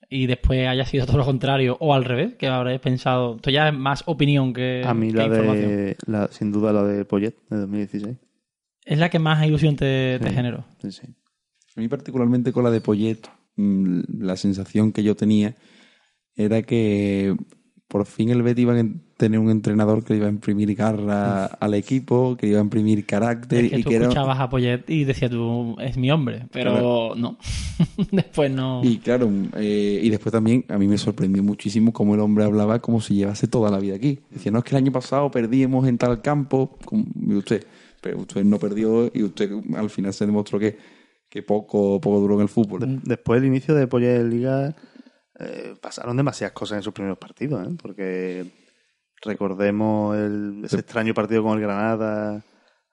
y 0.10 0.26
después 0.26 0.68
haya 0.68 0.86
sido 0.86 1.06
todo 1.06 1.18
lo 1.18 1.26
contrario 1.26 1.78
o 1.80 1.94
al 1.94 2.06
revés? 2.06 2.36
Que 2.36 2.48
habréis 2.48 2.80
pensado. 2.80 3.36
Esto 3.36 3.52
ya 3.52 3.68
es 3.68 3.78
más 3.78 4.04
opinión 4.08 4.54
que, 4.54 4.82
A 4.84 4.94
mí 4.94 5.12
la 5.12 5.28
de, 5.28 5.98
la, 6.08 6.30
sin 6.30 6.52
duda 6.52 6.74
la 6.74 6.84
de 6.84 7.06
Poyet 7.06 7.36
de 7.50 7.58
2016. 7.58 8.18
Es 8.86 8.98
la 8.98 9.10
que 9.10 9.20
más 9.20 9.46
ilusión 9.46 9.76
te, 9.76 10.20
generó. 10.34 10.66
Sí, 10.82 10.92
sí. 10.92 11.08
A 11.76 11.82
mí 11.82 11.88
particularmente 11.88 12.52
con 12.52 12.64
la 12.64 12.72
de 12.72 12.82
Poyet, 12.82 13.20
mm, 13.58 14.00
la 14.22 14.36
sensación 14.36 14.92
que 14.92 15.04
yo 15.04 15.16
tenía 15.16 15.56
era 16.40 16.62
que 16.64 17.36
por 17.88 18.06
fin 18.06 18.30
el 18.30 18.44
Betis 18.44 18.64
iba 18.64 18.80
a 18.80 18.84
tener 19.18 19.40
un 19.40 19.50
entrenador 19.50 20.04
que 20.04 20.16
iba 20.16 20.28
a 20.28 20.30
imprimir 20.30 20.74
garra 20.76 21.46
al 21.46 21.74
equipo, 21.74 22.38
que 22.38 22.48
iba 22.48 22.60
a 22.60 22.62
imprimir 22.62 23.06
carácter 23.06 23.66
Es 23.66 23.72
que 23.72 23.80
y 23.80 23.84
tú 23.84 23.90
que 23.90 23.96
era... 23.96 24.06
escuchabas 24.06 24.40
a 24.40 24.50
Poyet 24.50 24.84
y 24.88 25.04
decías 25.06 25.32
tú, 25.32 25.76
es 25.82 25.98
mi 25.98 26.10
hombre, 26.12 26.46
pero 26.52 27.14
no. 27.18 27.38
después 28.12 28.52
no. 28.52 28.82
Y 28.84 29.00
claro, 29.00 29.30
eh, 29.58 30.00
y 30.04 30.10
después 30.10 30.32
también 30.32 30.64
a 30.70 30.78
mí 30.78 30.88
me 30.88 30.98
sorprendió 30.98 31.44
muchísimo 31.44 31.92
cómo 31.92 32.14
el 32.14 32.22
hombre 32.22 32.44
hablaba 32.46 32.80
como 32.80 33.02
si 33.02 33.16
llevase 33.16 33.48
toda 33.48 33.72
la 33.72 33.80
vida 33.80 33.96
aquí. 33.96 34.20
Decía, 34.30 34.52
no 34.52 34.60
es 34.60 34.64
que 34.64 34.72
el 34.72 34.78
año 34.84 34.92
pasado 34.92 35.30
perdíamos 35.32 35.88
en 35.88 35.98
tal 35.98 36.22
campo, 36.22 36.78
como- 36.86 37.06
y 37.28 37.34
usted, 37.34 37.66
pero 38.02 38.20
usted 38.20 38.44
no 38.46 38.60
perdió 38.60 39.12
y 39.14 39.24
usted 39.24 39.52
al 39.76 39.90
final 39.90 40.14
se 40.14 40.26
demostró 40.28 40.60
que, 40.60 40.78
que 41.28 41.42
poco, 41.44 42.00
poco 42.00 42.20
duró 42.20 42.36
en 42.36 42.42
el 42.42 42.50
fútbol. 42.50 42.80
De- 42.82 43.00
Después 43.04 43.42
del 43.42 43.50
inicio 43.50 43.74
de 43.76 43.88
Poyet 43.88 44.22
en 44.22 44.30
Liga 44.30 44.76
eh, 45.40 45.76
pasaron 45.82 46.18
demasiadas 46.18 46.54
cosas 46.54 46.78
en 46.78 46.84
sus 46.84 46.94
primeros 46.94 47.18
partidos, 47.18 47.66
¿eh? 47.68 47.72
porque 47.82 48.46
recordemos 49.22 50.16
el- 50.18 50.62
ese 50.66 50.78
extraño 50.80 51.14
partido 51.14 51.44
con 51.44 51.58
el 51.58 51.62
Granada, 51.64 52.44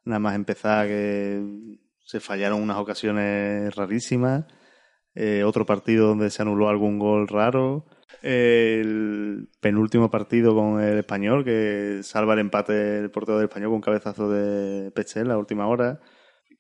nada 0.05 0.19
más 0.19 0.35
empezar 0.35 0.87
que 0.87 1.79
se 2.05 2.21
fallaron 2.21 2.63
unas 2.63 2.77
ocasiones 2.79 3.75
rarísimas, 3.75 4.45
eh, 5.15 5.43
otro 5.45 5.65
partido 5.67 6.09
donde 6.09 6.31
se 6.31 6.43
anuló 6.43 6.69
algún 6.69 6.99
gol 6.99 7.27
raro, 7.29 7.87
el 8.23 9.49
penúltimo 9.61 10.11
partido 10.11 10.55
con 10.55 10.81
el 10.81 10.99
español 10.99 11.45
que 11.45 12.01
salva 12.03 12.35
el 12.35 12.41
empate 12.41 12.99
el 12.99 13.11
portero 13.11 13.39
del 13.39 13.49
español 13.49 13.69
con 13.71 13.77
un 13.77 13.81
cabezazo 13.83 14.31
de 14.31 14.91
Peche 14.93 15.21
en 15.21 15.29
la 15.29 15.39
última 15.39 15.67
hora. 15.67 16.01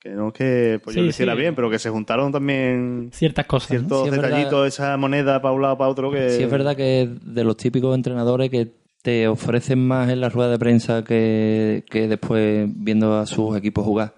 Que 0.06 0.12
no 0.12 0.28
es 0.28 0.34
que 0.34 0.80
pues, 0.84 0.94
yo 0.94 1.02
lo 1.02 1.08
hiciera 1.08 1.32
sí. 1.34 1.40
bien, 1.40 1.54
pero 1.56 1.68
que 1.68 1.80
se 1.80 1.90
juntaron 1.90 2.30
también 2.30 3.10
Ciertas 3.12 3.44
cosas. 3.46 3.70
¿no? 3.70 3.78
ciertos 3.78 4.04
Sí, 4.04 4.10
detallitos, 4.14 4.50
verdad. 4.52 4.66
esa 4.68 4.96
moneda 4.96 5.42
para 5.42 5.52
un 5.52 5.62
lado 5.62 5.76
para 5.76 5.90
otro 5.90 6.12
que... 6.12 6.30
Sí, 6.30 6.44
es 6.44 6.50
verdad 6.50 6.76
que 6.76 7.10
de 7.24 7.42
los 7.42 7.56
típicos 7.56 7.92
entrenadores 7.96 8.48
que 8.50 8.72
te 9.02 9.26
ofrecen 9.26 9.84
más 9.84 10.08
en 10.10 10.20
la 10.20 10.28
rueda 10.28 10.50
de 10.50 10.58
prensa 10.60 11.02
que, 11.02 11.84
que 11.90 12.06
después 12.06 12.68
viendo 12.72 13.18
a 13.18 13.26
sus 13.26 13.56
equipos 13.56 13.84
jugar. 13.84 14.14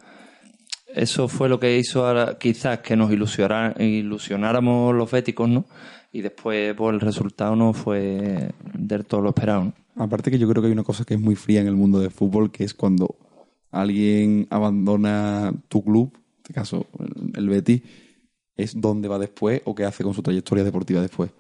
eso 0.94 1.26
fue 1.26 1.48
lo 1.48 1.58
que 1.58 1.78
hizo 1.78 2.06
ahora, 2.06 2.36
quizás 2.38 2.80
que 2.80 2.94
nos 2.96 3.10
ilusionara- 3.10 3.74
ilusionáramos 3.82 4.94
los 4.94 5.10
béticos, 5.10 5.48
¿no? 5.48 5.64
Y 6.12 6.20
después 6.22 6.74
pues, 6.74 6.94
el 6.94 7.00
resultado 7.00 7.54
no 7.56 7.72
fue 7.72 8.50
del 8.74 9.04
todo 9.06 9.20
lo 9.22 9.28
esperado. 9.30 9.72
¿no? 9.94 10.04
Aparte 10.04 10.30
que 10.30 10.38
yo 10.38 10.48
creo 10.48 10.62
que 10.62 10.66
hay 10.66 10.72
una 10.72 10.84
cosa 10.84 11.04
que 11.04 11.14
es 11.14 11.20
muy 11.20 11.34
fría 11.34 11.60
en 11.62 11.66
el 11.66 11.76
mundo 11.76 11.98
del 12.00 12.10
fútbol, 12.10 12.50
que 12.50 12.64
es 12.64 12.74
cuando 12.74 13.14
alguien 13.70 14.46
abandona 14.50 15.52
tu 15.68 15.82
club, 15.84 16.12
en 16.14 16.36
este 16.38 16.54
caso 16.54 16.86
el- 17.34 17.48
Betis, 17.48 17.82
es 18.56 18.80
dónde 18.80 19.08
va 19.08 19.18
después 19.18 19.62
o 19.64 19.74
qué 19.74 19.84
hace 19.84 20.02
con 20.02 20.14
su 20.14 20.22
trayectoria 20.22 20.64
deportiva 20.64 21.00
después. 21.00 21.30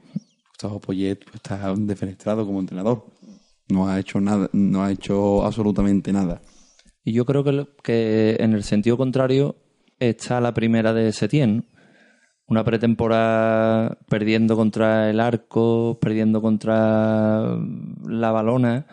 Gustavo 0.50 0.80
Poyet 0.80 1.16
pues, 1.24 1.36
está 1.36 1.74
defenestrado 1.76 2.44
como 2.46 2.60
entrenador. 2.60 3.06
No 3.68 3.88
ha 3.88 3.98
hecho 3.98 4.20
nada, 4.20 4.48
no 4.52 4.82
ha 4.82 4.90
hecho 4.90 5.44
absolutamente 5.44 6.12
nada. 6.12 6.40
Y 7.04 7.12
yo 7.12 7.24
creo 7.24 7.44
que, 7.82 8.36
en 8.38 8.52
el 8.52 8.62
sentido 8.62 8.96
contrario 8.96 9.56
está 9.98 10.40
la 10.40 10.54
primera 10.54 10.92
de 10.92 11.12
Setién. 11.12 11.66
Una 12.46 12.64
pretemporada 12.64 13.98
perdiendo 14.08 14.56
contra 14.56 15.10
el 15.10 15.20
Arco, 15.20 15.98
perdiendo 16.00 16.40
contra 16.40 17.58
la 18.06 18.30
Balona, 18.30 18.86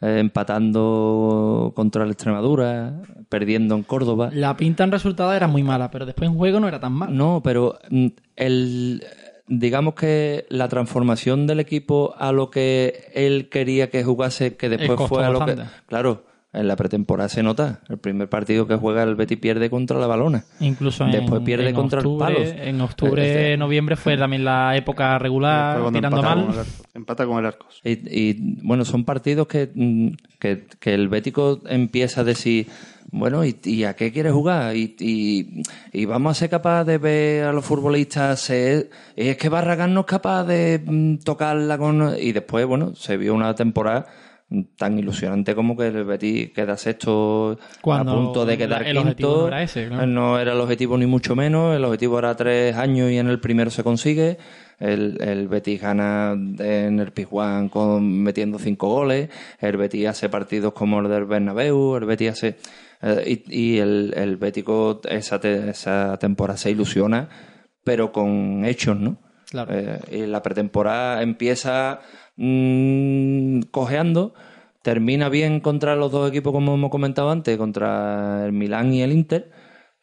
eh, 0.00 0.18
empatando 0.18 1.72
contra 1.74 2.04
la 2.04 2.12
Extremadura, 2.12 3.00
perdiendo 3.28 3.74
en 3.74 3.82
Córdoba. 3.82 4.30
La 4.32 4.56
pinta 4.56 4.84
en 4.84 4.92
resultado 4.92 5.32
era 5.32 5.48
muy 5.48 5.62
mala, 5.62 5.90
pero 5.90 6.06
después 6.06 6.28
en 6.28 6.36
juego 6.36 6.60
no 6.60 6.68
era 6.68 6.80
tan 6.80 6.92
mal. 6.92 7.16
No, 7.16 7.40
pero 7.42 7.78
mm, 7.90 8.06
el 8.36 9.04
digamos 9.48 9.94
que 9.94 10.46
la 10.48 10.68
transformación 10.68 11.46
del 11.46 11.60
equipo 11.60 12.14
a 12.18 12.32
lo 12.32 12.50
que 12.50 13.10
él 13.14 13.48
quería 13.48 13.90
que 13.90 14.04
jugase, 14.04 14.56
que 14.56 14.68
después 14.68 15.08
fue 15.08 15.24
a 15.24 15.30
lo 15.30 15.44
que. 15.44 15.56
Claro, 15.86 16.24
en 16.52 16.68
la 16.68 16.76
pretemporada 16.76 17.28
se 17.28 17.42
nota. 17.42 17.80
El 17.88 17.98
primer 17.98 18.28
partido 18.28 18.66
que 18.66 18.76
juega 18.76 19.02
el 19.02 19.14
Betty 19.14 19.36
pierde 19.36 19.68
contra 19.68 19.98
la 19.98 20.06
balona. 20.06 20.44
Incluso 20.60 21.04
en, 21.04 21.10
Después 21.10 21.42
pierde 21.42 21.68
en 21.68 21.74
contra 21.74 22.00
el 22.00 22.06
octubre, 22.06 22.34
Palos. 22.34 22.54
En 22.56 22.80
octubre, 22.80 23.52
Eh, 23.52 23.56
noviembre 23.58 23.96
fue 23.96 24.16
también 24.16 24.44
la 24.44 24.74
época 24.76 25.18
regular, 25.18 25.78
tirando 25.92 26.16
empata 26.18 26.34
mal. 26.34 26.44
con 26.46 26.54
el 26.54 26.58
Arcos. 26.60 26.82
Empata 26.94 27.26
con 27.26 27.38
el 27.38 27.46
Arcos. 27.46 27.80
Y, 27.84 27.90
y, 28.30 28.58
bueno, 28.62 28.84
son 28.86 29.04
partidos 29.04 29.46
que, 29.48 29.70
mm, 29.74 30.08
que, 30.38 30.66
que 30.80 30.94
el 30.94 31.08
Bético 31.08 31.60
empieza 31.68 32.22
a 32.22 32.24
decir, 32.24 32.66
bueno, 33.10 33.44
¿y, 33.44 33.56
y 33.64 33.84
a 33.84 33.94
qué 33.94 34.10
quiere 34.10 34.30
jugar? 34.30 34.74
Y, 34.76 34.96
y, 34.98 35.62
y 35.92 36.04
vamos 36.06 36.30
a 36.30 36.34
ser 36.40 36.48
capaz 36.50 36.84
de 36.84 36.96
ver 36.98 37.44
a 37.44 37.52
los 37.52 37.64
futbolistas, 37.66 38.40
se- 38.40 38.88
y 39.14 39.28
es 39.28 39.36
que 39.36 39.48
Barragán 39.50 39.92
no 39.92 40.00
es 40.00 40.06
capaz 40.06 40.44
de 40.44 40.82
mm, 40.84 41.16
tocarla 41.18 41.76
con... 41.76 42.14
Y 42.18 42.32
después, 42.32 42.64
bueno, 42.66 42.94
se 42.94 43.16
vio 43.18 43.34
una 43.34 43.54
temporada 43.54 44.06
tan 44.76 44.98
ilusionante 44.98 45.54
como 45.56 45.76
que 45.76 45.88
el 45.88 46.04
Betis 46.04 46.52
queda 46.52 46.76
sexto 46.76 47.58
Cuando 47.80 48.12
a 48.12 48.14
punto 48.14 48.46
de 48.46 48.56
quedar 48.56 48.86
el 48.86 48.96
quinto. 48.96 49.42
no 49.42 49.48
era 49.48 49.62
ese. 49.62 49.88
No 49.88 50.38
era 50.38 50.52
el 50.52 50.60
objetivo 50.60 50.96
ni 50.96 51.06
mucho 51.06 51.34
menos. 51.34 51.74
El 51.76 51.84
objetivo 51.84 52.18
era 52.18 52.34
tres 52.36 52.76
años 52.76 53.10
y 53.10 53.18
en 53.18 53.26
el 53.28 53.40
primero 53.40 53.70
se 53.70 53.82
consigue. 53.82 54.38
El, 54.78 55.18
el 55.22 55.48
Betis 55.48 55.80
gana 55.80 56.32
en 56.32 57.00
el 57.00 57.10
Pizjuán 57.12 57.68
con, 57.70 58.22
metiendo 58.22 58.58
cinco 58.58 58.88
goles. 58.88 59.30
El 59.60 59.76
Betis 59.78 60.06
hace 60.08 60.28
partidos 60.28 60.74
como 60.74 61.00
el 61.00 61.08
del 61.08 61.24
Bernabéu. 61.24 61.96
El 61.96 62.04
Betis 62.04 62.30
hace... 62.30 62.56
eh, 63.02 63.42
y, 63.48 63.74
y 63.74 63.78
el, 63.78 64.12
el 64.16 64.36
Bético 64.36 65.00
esa, 65.08 65.40
te- 65.40 65.70
esa 65.70 66.18
temporada 66.18 66.56
se 66.56 66.70
ilusiona, 66.70 67.28
pero 67.82 68.12
con 68.12 68.64
hechos, 68.64 68.96
¿no? 68.98 69.18
Claro. 69.50 69.72
Eh, 69.74 69.98
y 70.12 70.26
la 70.26 70.42
pretemporada 70.42 71.22
empieza 71.22 72.00
mm, 72.36 73.60
cojeando, 73.70 74.34
termina 74.82 75.28
bien 75.28 75.60
contra 75.60 75.96
los 75.96 76.12
dos 76.12 76.28
equipos, 76.28 76.52
como 76.52 76.74
hemos 76.74 76.90
comentado 76.90 77.30
antes, 77.30 77.56
contra 77.58 78.44
el 78.46 78.52
Milán 78.52 78.92
y 78.92 79.02
el 79.02 79.12
Inter, 79.12 79.50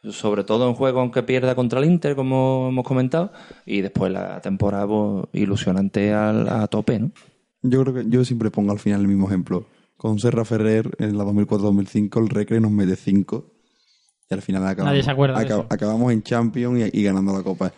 sobre 0.10 0.44
todo 0.44 0.68
en 0.68 0.76
juego 0.76 1.00
aunque 1.00 1.24
pierda 1.24 1.56
contra 1.56 1.80
el 1.80 1.86
Inter, 1.86 2.16
como 2.16 2.68
hemos 2.70 2.86
comentado, 2.86 3.32
y 3.66 3.82
después 3.82 4.12
la 4.12 4.42
temporada 4.42 4.86
pues, 4.88 5.26
ilusionante 5.34 6.14
al- 6.14 6.50
a, 6.50 6.68
tope, 6.68 7.00
¿no? 7.00 7.12
Yo 7.62 7.82
creo 7.84 7.94
que 7.94 8.04
yo 8.10 8.26
siempre 8.26 8.52
pongo 8.52 8.74
al 8.74 8.80
final 8.80 9.00
el 9.02 9.08
mismo 9.08 9.28
ejemplo. 9.28 9.66
Con 9.96 10.20
Serra 10.20 10.44
Ferrer 10.44 10.92
en 11.00 11.18
la 11.18 11.24
2004-2005 11.24 12.20
el 12.22 12.28
Recre 12.30 12.60
nos 12.60 12.72
mete 12.72 12.98
5 12.98 13.46
y 14.30 14.34
al 14.34 14.42
final 14.42 14.64
acabamos, 14.68 14.92
Nadie 14.92 15.04
se 15.04 15.12
acuerda 15.12 15.40
de 15.40 15.46
acab- 15.46 15.60
eso. 15.60 15.68
acabamos 15.70 16.12
en 16.12 16.24
Champions 16.24 16.90
y, 16.94 17.00
y 17.00 17.04
ganando 17.04 17.32
la 17.32 17.42
Copa. 17.42 17.72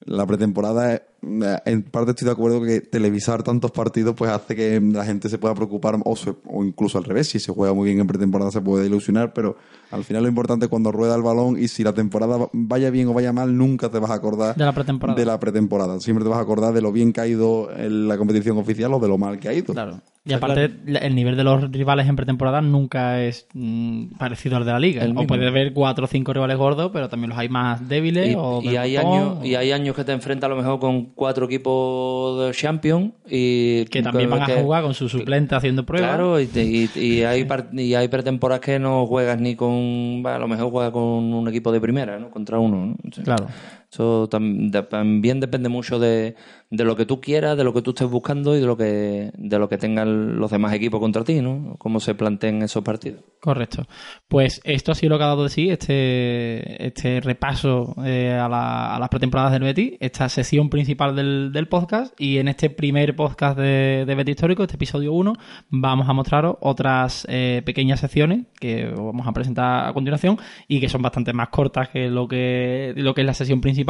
La 0.00 0.26
pretemporada, 0.26 1.02
en 1.22 1.82
parte 1.84 2.10
estoy 2.10 2.26
de 2.26 2.32
acuerdo 2.32 2.62
que 2.62 2.80
televisar 2.80 3.42
tantos 3.42 3.70
partidos 3.70 4.14
pues 4.16 4.30
hace 4.30 4.56
que 4.56 4.80
la 4.80 5.04
gente 5.04 5.28
se 5.28 5.38
pueda 5.38 5.54
preocupar 5.54 5.96
o, 6.04 6.16
se- 6.16 6.34
o 6.46 6.64
incluso 6.64 6.98
al 6.98 7.04
revés, 7.04 7.28
si 7.28 7.38
se 7.38 7.52
juega 7.52 7.72
muy 7.74 7.86
bien 7.88 8.00
en 8.00 8.06
pretemporada 8.08 8.50
se 8.50 8.60
puede 8.60 8.86
ilusionar, 8.86 9.32
pero 9.32 9.56
al 9.92 10.04
final 10.04 10.22
lo 10.24 10.28
importante 10.28 10.66
es 10.66 10.68
cuando 10.70 10.90
rueda 10.90 11.14
el 11.14 11.22
balón 11.22 11.56
y 11.62 11.68
si 11.68 11.84
la 11.84 11.92
temporada 11.92 12.36
va- 12.36 12.48
vaya 12.52 12.90
bien 12.90 13.06
o 13.08 13.12
vaya 13.14 13.32
mal, 13.32 13.56
nunca 13.56 13.88
te 13.88 13.98
vas 14.00 14.10
a 14.10 14.14
acordar 14.14 14.56
De 14.56 14.64
la 14.64 14.72
pretemporada. 14.72 15.18
de 15.18 15.26
la 15.26 15.38
pretemporada. 15.38 16.00
Siempre 16.00 16.24
te 16.24 16.30
vas 16.30 16.38
a 16.38 16.42
acordar 16.42 16.72
de 16.74 16.80
lo 16.82 16.90
bien 16.92 17.12
que 17.12 17.20
ha 17.20 17.26
ido 17.26 17.70
en 17.76 18.08
la 18.08 18.18
competición 18.18 18.58
oficial 18.58 18.92
o 18.94 18.98
de 18.98 19.08
lo 19.08 19.16
mal 19.18 19.38
que 19.38 19.48
ha 19.48 19.52
ido. 19.54 19.72
Claro. 19.74 20.00
Y 20.24 20.32
aparte, 20.34 20.70
el 20.86 21.14
nivel 21.16 21.36
de 21.36 21.42
los 21.42 21.68
rivales 21.72 22.06
en 22.08 22.14
pretemporada 22.14 22.60
nunca 22.60 23.20
es 23.24 23.48
mm, 23.54 24.12
parecido 24.18 24.56
al 24.56 24.64
de 24.64 24.70
la 24.70 24.78
liga. 24.78 25.02
El 25.02 25.10
O 25.10 25.14
mismo. 25.14 25.26
puede 25.26 25.48
haber 25.48 25.72
cuatro 25.72 26.04
o 26.04 26.06
cinco 26.06 26.32
rivales 26.32 26.56
gordos, 26.56 26.90
pero 26.92 27.08
también 27.08 27.30
los 27.30 27.38
hay 27.40 27.48
más 27.48 27.88
débiles. 27.88 28.30
Y, 28.30 28.34
o 28.38 28.60
y 28.62 28.68
del 28.68 28.78
hay 28.78 28.96
años, 28.98 29.44
y 29.44 29.56
hay 29.56 29.72
años 29.72 29.96
que 29.96 30.04
te 30.04 30.12
enfrentas 30.12 30.46
a 30.48 30.54
lo 30.54 30.56
mejor 30.62 30.78
con 30.78 31.06
cuatro 31.14 31.46
equipos 31.46 32.46
de 32.46 32.52
Champions 32.52 33.12
y 33.28 33.84
que 33.86 34.02
también 34.02 34.30
van 34.30 34.42
a 34.42 34.62
jugar 34.62 34.82
con 34.82 34.94
su 34.94 35.08
suplente 35.08 35.54
haciendo 35.54 35.84
pruebas. 35.84 36.10
Claro, 36.10 36.40
y, 36.40 36.46
te- 36.46 36.64
y- 36.64 36.90
y 36.94 37.22
hay 37.24 37.46
y 37.72 37.94
hay 37.94 38.08
pretemporadas 38.08 38.60
que 38.60 38.78
no 38.78 39.06
juegas 39.06 39.40
ni 39.40 39.54
con. 39.56 40.22
A 40.26 40.38
lo 40.38 40.48
mejor 40.48 40.70
juegas 40.70 40.92
con 40.92 41.02
un 41.02 41.48
equipo 41.48 41.72
de 41.72 41.80
primera, 41.80 42.18
¿no? 42.18 42.30
Contra 42.30 42.58
uno, 42.58 42.96
Claro. 43.24 43.46
Eso 43.92 44.26
también 44.28 45.38
depende 45.38 45.68
mucho 45.68 45.98
de, 45.98 46.34
de 46.70 46.84
lo 46.84 46.96
que 46.96 47.04
tú 47.04 47.20
quieras, 47.20 47.58
de 47.58 47.64
lo 47.64 47.74
que 47.74 47.82
tú 47.82 47.90
estés 47.90 48.08
buscando 48.08 48.56
y 48.56 48.60
de 48.60 48.66
lo 48.66 48.74
que 48.74 49.30
de 49.36 49.58
lo 49.58 49.68
que 49.68 49.76
tengan 49.76 50.38
los 50.38 50.50
demás 50.50 50.72
equipos 50.72 50.98
contra 50.98 51.24
ti, 51.24 51.42
¿no? 51.42 51.74
Cómo 51.78 52.00
se 52.00 52.14
planteen 52.14 52.62
esos 52.62 52.82
partidos. 52.82 53.20
Correcto. 53.38 53.86
Pues 54.28 54.62
esto 54.64 54.92
ha 54.92 54.94
sido 54.94 55.10
lo 55.10 55.18
que 55.18 55.24
ha 55.24 55.26
dado 55.26 55.42
de 55.42 55.50
sí 55.50 55.68
este, 55.68 56.86
este 56.86 57.20
repaso 57.20 57.94
eh, 58.02 58.32
a, 58.32 58.48
la- 58.48 58.96
a 58.96 58.98
las 58.98 59.10
pretemporadas 59.10 59.52
del 59.52 59.62
Betis, 59.62 59.94
esta 60.00 60.26
sección 60.30 60.70
principal 60.70 61.14
del, 61.14 61.52
del 61.52 61.68
podcast. 61.68 62.18
Y 62.18 62.38
en 62.38 62.48
este 62.48 62.70
primer 62.70 63.14
podcast 63.14 63.58
de, 63.58 64.04
de 64.06 64.14
Betis 64.14 64.36
Histórico, 64.36 64.62
este 64.62 64.76
episodio 64.76 65.12
1, 65.12 65.34
vamos 65.68 66.08
a 66.08 66.14
mostraros 66.14 66.56
otras 66.62 67.26
eh, 67.28 67.60
pequeñas 67.66 68.00
secciones 68.00 68.46
que 68.58 68.86
os 68.86 68.96
vamos 69.04 69.26
a 69.26 69.32
presentar 69.32 69.86
a 69.86 69.92
continuación 69.92 70.38
y 70.66 70.80
que 70.80 70.88
son 70.88 71.02
bastante 71.02 71.34
más 71.34 71.48
cortas 71.50 71.90
que 71.90 72.08
lo 72.08 72.26
que, 72.26 72.94
lo 72.96 73.12
que 73.12 73.20
es 73.20 73.26
la 73.26 73.34
sesión 73.34 73.60
principal 73.60 73.81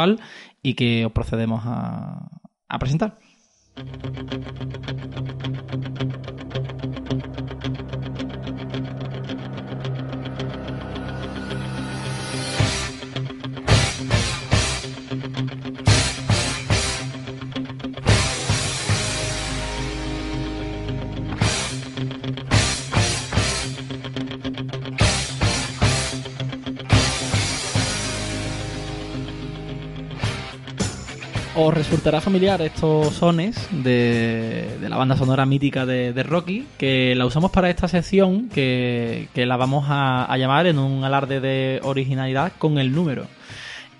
y 0.62 0.74
que 0.74 1.06
os 1.06 1.12
procedemos 1.12 1.62
a, 1.64 2.28
a 2.68 2.78
presentar. 2.78 3.18
Os 31.54 31.74
resultará 31.74 32.22
familiar 32.22 32.62
estos 32.62 33.12
sones 33.14 33.68
de, 33.70 34.78
de 34.80 34.88
la 34.88 34.96
banda 34.96 35.18
sonora 35.18 35.44
mítica 35.44 35.84
de, 35.84 36.14
de 36.14 36.22
Rocky, 36.22 36.66
que 36.78 37.14
la 37.14 37.26
usamos 37.26 37.50
para 37.50 37.68
esta 37.68 37.88
sección 37.88 38.48
que, 38.48 39.28
que 39.34 39.44
la 39.44 39.58
vamos 39.58 39.84
a, 39.88 40.24
a 40.24 40.38
llamar 40.38 40.66
en 40.66 40.78
un 40.78 41.04
alarde 41.04 41.40
de 41.40 41.78
originalidad 41.82 42.52
con 42.58 42.78
el 42.78 42.92
número. 42.92 43.26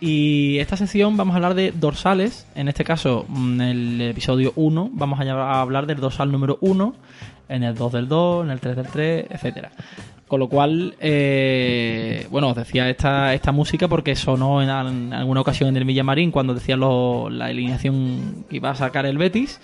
Y 0.01 0.59
esta 0.61 0.79
sección 0.79 1.19
vamos 1.19 1.35
a 1.35 1.37
hablar 1.37 1.55
de 1.55 1.73
dorsales, 1.73 2.47
en 2.55 2.69
este 2.69 2.85
caso 2.85 3.27
en 3.37 3.61
el 3.61 4.01
episodio 4.01 4.55
1 4.57 4.91
vamos 4.95 5.21
a 5.21 5.61
hablar 5.61 5.87
del 5.87 6.01
dorsal 6.01 6.33
número 6.33 6.57
1, 6.63 6.95
en 7.51 7.65
el 7.65 7.75
2 7.75 7.93
del 7.93 8.09
2, 8.09 8.47
en 8.47 8.51
el 8.51 8.61
3 8.61 8.77
del 8.77 8.87
3, 8.87 9.27
etcétera. 9.31 9.73
Con 10.33 10.41
lo 10.41 10.49
cual, 10.49 10.95
eh, 10.99 12.27
bueno, 12.31 12.49
os 12.49 12.57
decía 12.57 12.89
esta, 12.89 13.35
esta 13.35 13.53
música 13.53 13.87
porque 13.87 14.17
sonó 14.17 14.63
en, 14.63 14.71
al- 14.71 14.87
en 14.89 15.13
alguna 15.13 15.43
ocasión 15.43 15.69
en 15.69 15.77
el 15.77 15.85
Villamarín 15.85 16.31
cuando 16.31 16.55
decían 16.55 16.81
lo- 16.81 17.29
la 17.29 17.45
alineación 17.47 18.47
que 18.49 18.57
iba 18.57 18.71
a 18.71 18.75
sacar 18.75 19.05
el 19.05 19.19
Betis. 19.19 19.61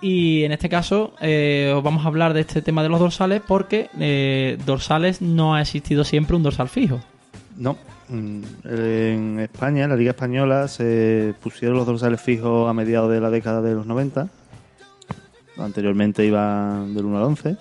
Y 0.00 0.44
en 0.44 0.52
este 0.52 0.70
caso 0.70 1.12
eh, 1.20 1.74
os 1.76 1.82
vamos 1.82 2.06
a 2.06 2.08
hablar 2.08 2.32
de 2.32 2.40
este 2.40 2.62
tema 2.62 2.82
de 2.82 2.88
los 2.88 3.00
dorsales 3.00 3.42
porque 3.46 3.90
eh, 4.00 4.56
dorsales 4.64 5.20
no 5.20 5.54
ha 5.54 5.60
existido 5.60 6.04
siempre 6.04 6.36
un 6.36 6.42
dorsal 6.42 6.70
fijo. 6.70 7.00
No. 7.58 7.76
Mm, 8.08 8.40
En 8.64 9.40
España, 9.40 9.84
en 9.84 9.90
la 9.90 9.96
Liga 9.96 10.12
Española, 10.12 10.68
se 10.68 11.34
pusieron 11.42 11.76
los 11.76 11.86
dorsales 11.86 12.22
fijos 12.22 12.66
a 12.66 12.72
mediados 12.72 13.10
de 13.12 13.20
la 13.20 13.28
década 13.28 13.60
de 13.60 13.74
los 13.74 13.84
90. 13.84 14.26
Anteriormente 15.58 16.24
iban 16.24 16.94
del 16.94 17.04
1 17.04 17.18
al 17.18 17.24
11. 17.24 17.56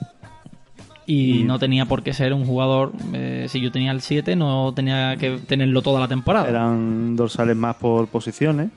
Y 1.09 1.43
no 1.45 1.57
tenía 1.57 1.85
por 1.85 2.03
qué 2.03 2.13
ser 2.13 2.33
un 2.33 2.45
jugador, 2.45 2.91
eh, 3.13 3.45
si 3.47 3.61
yo 3.61 3.71
tenía 3.71 3.91
el 3.91 4.01
7, 4.01 4.35
no 4.35 4.73
tenía 4.75 5.15
que 5.15 5.37
tenerlo 5.37 5.81
toda 5.81 6.01
la 6.01 6.09
temporada. 6.09 6.49
Eran 6.49 7.15
dorsales 7.15 7.55
más 7.55 7.77
por 7.77 8.07
posiciones, 8.07 8.69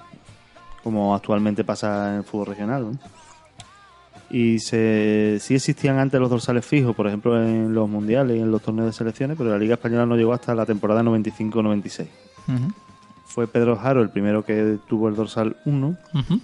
como 0.85 1.13
actualmente 1.13 1.65
pasa 1.65 2.11
en 2.13 2.17
el 2.19 2.25
fútbol 2.25 2.47
regional. 2.47 2.93
¿no? 2.93 2.99
Y 4.31 4.61
se, 4.61 5.39
sí 5.41 5.57
existían 5.57 5.99
antes 5.99 6.21
los 6.21 6.31
dorsales 6.31 6.65
fijos, 6.65 6.95
por 6.95 7.09
ejemplo 7.09 7.43
en 7.43 7.75
los 7.75 7.89
mundiales 7.89 8.37
y 8.37 8.41
en 8.41 8.53
los 8.53 8.63
torneos 8.63 8.87
de 8.87 8.93
selecciones, 8.93 9.37
pero 9.37 9.51
la 9.51 9.59
Liga 9.59 9.75
Española 9.75 10.07
no 10.07 10.15
llegó 10.15 10.33
hasta 10.33 10.55
la 10.55 10.65
temporada 10.65 11.03
95-96. 11.03 12.07
Ujú, 12.47 12.73
Fue 13.25 13.49
Pedro 13.49 13.77
Jaro 13.77 14.03
el 14.03 14.11
primero 14.11 14.45
que 14.45 14.79
tuvo 14.89 15.09
el 15.09 15.17
dorsal 15.17 15.57
1, 15.65 15.97
ujú. 16.15 16.41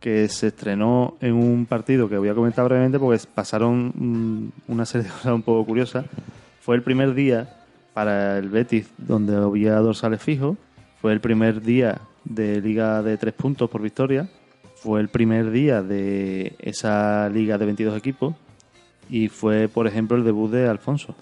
Que 0.00 0.28
se 0.28 0.48
estrenó 0.48 1.16
en 1.20 1.34
un 1.34 1.66
partido 1.66 2.08
que 2.08 2.16
voy 2.16 2.30
a 2.30 2.34
comentar 2.34 2.64
brevemente 2.64 2.98
porque 2.98 3.22
pasaron 3.34 3.92
mm, 3.94 4.72
una 4.72 4.86
serie 4.86 5.06
de 5.06 5.12
cosas 5.12 5.32
un 5.32 5.42
poco 5.42 5.66
curiosas. 5.66 6.06
Fue 6.60 6.74
el 6.74 6.82
primer 6.82 7.14
día 7.14 7.56
para 7.92 8.38
el 8.38 8.48
Betis 8.48 8.88
donde 8.96 9.36
había 9.36 9.74
dorsales 9.76 10.22
fijos. 10.22 10.56
Fue 11.00 11.12
el 11.12 11.20
primer 11.20 11.60
día 11.60 12.00
de 12.24 12.60
liga 12.60 13.02
de 13.02 13.16
tres 13.18 13.34
puntos 13.34 13.68
por 13.68 13.82
victoria. 13.82 14.28
Fue 14.76 15.00
el 15.00 15.08
primer 15.08 15.50
día 15.50 15.82
de 15.82 16.54
esa 16.58 17.28
liga 17.28 17.58
de 17.58 17.66
22 17.66 17.96
equipos. 17.96 18.34
Y 19.10 19.28
fue, 19.28 19.68
por 19.68 19.86
ejemplo, 19.86 20.16
el 20.16 20.24
debut 20.24 20.50
de 20.50 20.68
Alfonso. 20.68 21.14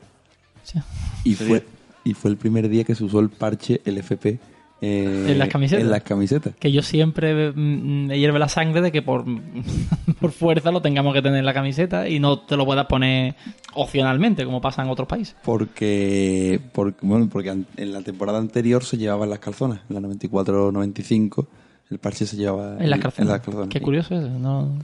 Sí. 0.62 0.78
Y 1.24 1.34
fue, 1.34 1.64
y 2.05 2.14
fue 2.14 2.30
el 2.30 2.36
primer 2.36 2.68
día 2.68 2.84
que 2.84 2.94
se 2.94 3.02
usó 3.02 3.18
el 3.20 3.30
parche, 3.30 3.80
el 3.84 3.98
FP, 3.98 4.38
eh, 4.80 5.26
¿En 5.28 5.38
las 5.38 5.48
camisetas? 5.48 5.82
En 5.84 5.90
las 5.90 6.02
camisetas. 6.02 6.55
Que 6.59 6.70
yo 6.70 6.82
siempre 6.82 7.52
mm, 7.52 8.06
me 8.06 8.18
hierve 8.18 8.38
la 8.38 8.48
sangre 8.48 8.80
de 8.80 8.92
que 8.92 9.02
por, 9.02 9.24
por 10.20 10.32
fuerza 10.32 10.70
lo 10.70 10.80
tengamos 10.82 11.14
que 11.14 11.22
tener 11.22 11.38
en 11.38 11.44
la 11.44 11.55
camiseta 11.55 12.09
y 12.09 12.20
no 12.20 12.40
te 12.40 12.56
lo 12.56 12.64
puedas 12.64 12.86
poner 12.86 13.34
opcionalmente, 13.74 14.44
como 14.44 14.60
pasa 14.60 14.82
en 14.82 14.88
otros 14.88 15.09
países. 15.09 15.36
Porque, 15.44 16.60
porque, 16.72 16.98
bueno, 17.02 17.28
porque 17.30 17.50
en 17.76 17.92
la 17.92 18.02
temporada 18.02 18.38
anterior 18.38 18.84
se 18.84 18.96
llevaban 18.98 19.30
las 19.30 19.40
calzonas. 19.40 19.80
En 19.88 19.94
la 20.00 20.09
94-95 20.09 21.46
el 21.90 21.98
parche 21.98 22.26
se 22.26 22.36
llevaba 22.36 22.76
En 22.78 22.90
las 22.90 23.00
calzonas. 23.00 23.18
en 23.18 23.32
las 23.32 23.40
calzonas. 23.40 23.68
Qué 23.68 23.80
curioso 23.80 24.14
eso. 24.14 24.28
No... 24.28 24.78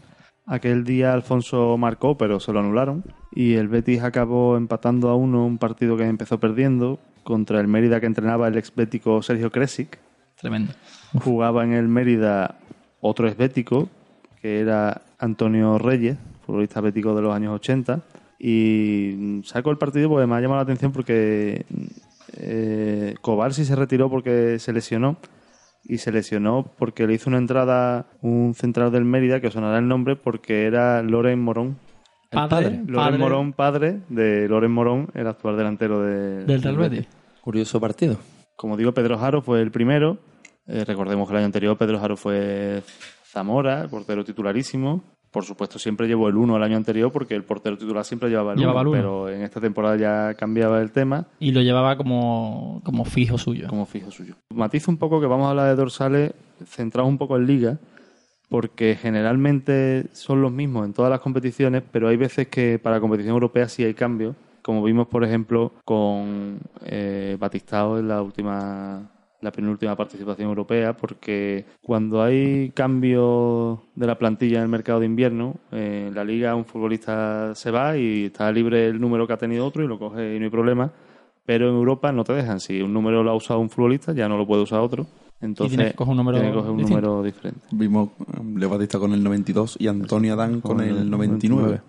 Aquel 0.47 0.85
día 0.85 1.15
Alfonso 1.15 1.77
marcó, 1.79 2.19
pero 2.19 2.39
se 2.39 2.53
lo 2.53 2.61
anularon. 2.61 3.05
Y 3.33 3.55
el 3.55 3.69
Betis 3.69 4.03
acabó 4.03 4.57
empatando 4.57 5.09
a 5.09 5.17
uno 5.17 5.47
un 5.47 5.59
partido 5.59 5.97
que 5.97 6.05
empezó 6.05 6.39
perdiendo 6.39 6.99
contra 7.23 7.61
el 7.61 7.69
Mérida 7.69 8.01
que 8.01 8.07
entrenaba 8.07 8.49
el 8.49 8.59
exbético 8.59 9.23
Sergio 9.23 9.51
Kresic. 9.51 9.99
Tremendo. 10.37 10.73
Jugaba 11.23 11.65
en 11.65 11.73
el 11.73 11.89
Mérida 11.89 12.57
otro 13.01 13.27
exbético, 13.27 13.89
que 14.43 14.61
era 14.61 15.03
Antonio 15.19 15.79
Reyes, 15.79 16.19
futbolista 16.45 16.81
bético 16.81 17.15
de 17.15 17.23
los 17.23 17.35
años 17.35 17.55
80. 17.55 18.03
Y 18.39 19.41
sacó 19.45 19.71
el 19.71 19.79
partido 19.79 20.11
porque 20.11 20.27
me 20.27 20.35
ha 20.35 20.41
llamado 20.41 20.59
la 20.59 20.65
atención 20.65 20.93
porque 20.93 21.65
eh, 22.37 23.15
Cobarsi 23.23 23.65
se 23.65 23.75
retiró 23.77 24.11
porque 24.11 24.59
se 24.59 24.73
lesionó. 24.73 25.17
Y 25.85 25.99
se 25.99 26.13
lesionó 26.13 26.73
porque 26.79 27.07
le 27.07 27.15
hizo 27.15 27.29
una 27.29 27.39
entrada 27.39 28.07
un 28.23 28.55
central 28.55 28.91
del 28.91 29.05
Mérida, 29.05 29.41
que 29.41 29.49
os 29.49 29.53
sonará 29.53 29.79
el 29.79 29.87
nombre, 29.87 30.17
porque 30.17 30.65
era 30.67 31.03
Loren 31.03 31.41
Morón. 31.41 31.79
El 32.31 32.49
Padre, 32.49 32.49
padre. 32.49 32.71
Loren 32.87 32.95
padre 32.95 33.19
Morón, 33.19 33.53
padre 33.53 34.01
de 34.09 34.49
Loren 34.49 34.73
Morón, 34.73 35.09
el 35.15 35.27
actual 35.27 35.57
delantero 35.57 36.03
de, 36.03 36.45
del 36.45 36.63
Real 36.63 36.77
Betis. 36.77 37.07
Curioso 37.43 37.81
partido. 37.81 38.19
Como 38.57 38.77
digo, 38.77 38.93
Pedro 38.93 39.19
Jaro 39.19 39.43
fue 39.43 39.61
el 39.61 39.71
primero. 39.71 40.19
Eh, 40.67 40.85
recordemos 40.87 41.29
que 41.29 41.35
el 41.35 41.39
año 41.39 41.47
anterior 41.47 41.77
Pedro 41.77 41.99
Jaro 41.99 42.17
fue 42.17 42.83
Zamora, 43.25 43.87
portero 43.89 44.25
titularísimo. 44.25 45.03
Por 45.35 45.45
supuesto, 45.45 45.81
siempre 45.81 46.07
llevó 46.07 46.29
el 46.29 46.37
1 46.37 46.57
el 46.57 46.63
año 46.63 46.77
anterior 46.77 47.11
porque 47.11 47.35
el 47.35 47.43
portero 47.43 47.77
titular 47.77 48.05
siempre 48.05 48.29
llevaba 48.29 48.53
el 48.53 48.59
1. 48.59 48.63
Llevaba 48.63 48.81
el 48.83 48.87
uno. 48.87 48.97
Pero 48.97 49.29
en 49.31 49.43
esta 49.43 49.61
temporada 49.61 49.97
ya 49.97 50.35
cambiaba 50.35 50.81
el 50.81 50.93
tema 50.93 51.27
Y 51.41 51.51
lo 51.51 51.61
llevaba 51.61 51.97
como, 51.97 52.81
como 52.85 53.05
fijo 53.05 53.37
suyo. 53.37 53.67
como 53.67 53.85
fijo 53.85 54.13
suyo. 54.13 54.37
Matizo 54.55 54.93
un 54.93 54.97
poco 54.97 55.21
que 55.21 55.27
vamos 55.27 55.49
a 55.49 55.51
hablar 55.51 55.67
de 55.67 55.75
dorsales 55.75 56.35
centrados 56.65 57.09
un 57.09 57.19
poco 57.19 57.37
en 57.37 57.49
liga 57.49 57.79
porque 58.49 58.95
generalmente 58.95 60.07
son 60.13 60.41
los 60.41 60.53
mismos 60.53 60.87
en 60.87 60.93
todas 60.93 61.11
las 61.11 61.19
competiciones, 61.19 61.83
pero 61.91 62.07
hay 62.07 62.17
veces 62.17 62.47
que 62.47 62.79
para 62.79 63.01
competición 63.01 63.35
europea 63.35 63.69
sí 63.69 63.83
hay 63.83 63.95
cambios, 63.95 64.37
como 64.63 64.85
vimos 64.85 65.09
por 65.09 65.25
ejemplo 65.25 65.73
con 65.85 66.61
eh, 66.85 67.37
Batistao 67.41 67.99
en 67.99 68.07
la 68.07 68.23
última 68.23 69.11
la 69.45 69.53
penúltima 69.53 69.95
participación 69.95 70.49
europea, 70.49 70.97
porque 70.97 71.67
cuando 71.83 72.23
hay 72.23 72.71
cambios 72.71 73.79
de 73.95 74.07
la 74.07 74.17
plantilla 74.17 74.57
en 74.57 74.63
el 74.63 74.69
mercado 74.71 75.01
de 75.01 75.07
invierno, 75.07 75.57
eh, 75.71 76.07
en 76.09 76.15
la 76.15 76.25
liga 76.25 76.55
un 76.55 76.65
futbolista 76.65 77.55
se 77.55 77.71
va 77.71 77.97
y 77.97 78.25
está 78.25 78.51
libre 78.51 78.87
el 78.87 78.99
número 78.99 79.27
que 79.27 79.35
ha 79.35 79.37
tenido 79.37 79.67
otro 79.67 79.85
y 79.85 79.87
lo 79.87 79.99
coge 79.99 80.35
y 80.35 80.39
no 80.39 80.47
hay 80.47 80.51
problema, 80.51 80.91
pero 81.45 81.69
en 81.69 81.75
Europa 81.75 82.11
no 82.11 82.25
te 82.25 82.33
dejan. 82.33 82.59
Si 82.59 82.81
un 82.81 82.95
número 82.95 83.23
lo 83.23 83.31
ha 83.31 83.35
usado 83.35 83.61
un 83.61 83.69
futbolista, 83.69 84.15
ya 84.15 84.29
no 84.29 84.39
lo 84.39 84.47
puede 84.47 84.63
usar 84.63 84.81
otro. 84.81 85.07
Entonces, 85.43 85.77
tienes 85.77 85.93
que 85.93 85.97
coger 85.99 86.13
un 86.13 86.17
número 86.17 86.39
tiene 86.39 86.51
que 86.51 86.57
coger 86.57 86.71
un 86.71 86.79
distinto. 86.79 87.01
número 87.03 87.23
diferente. 87.23 87.61
Vimos 87.71 88.09
um, 88.41 88.57
Leo 88.57 88.71
Batista 88.71 88.99
con 88.99 89.13
el 89.13 89.23
92 89.23 89.77
y 89.79 89.89
Antonio 89.89 90.33
Adán 90.33 90.63
con 90.63 90.81
el 90.81 91.11
99. 91.11 91.83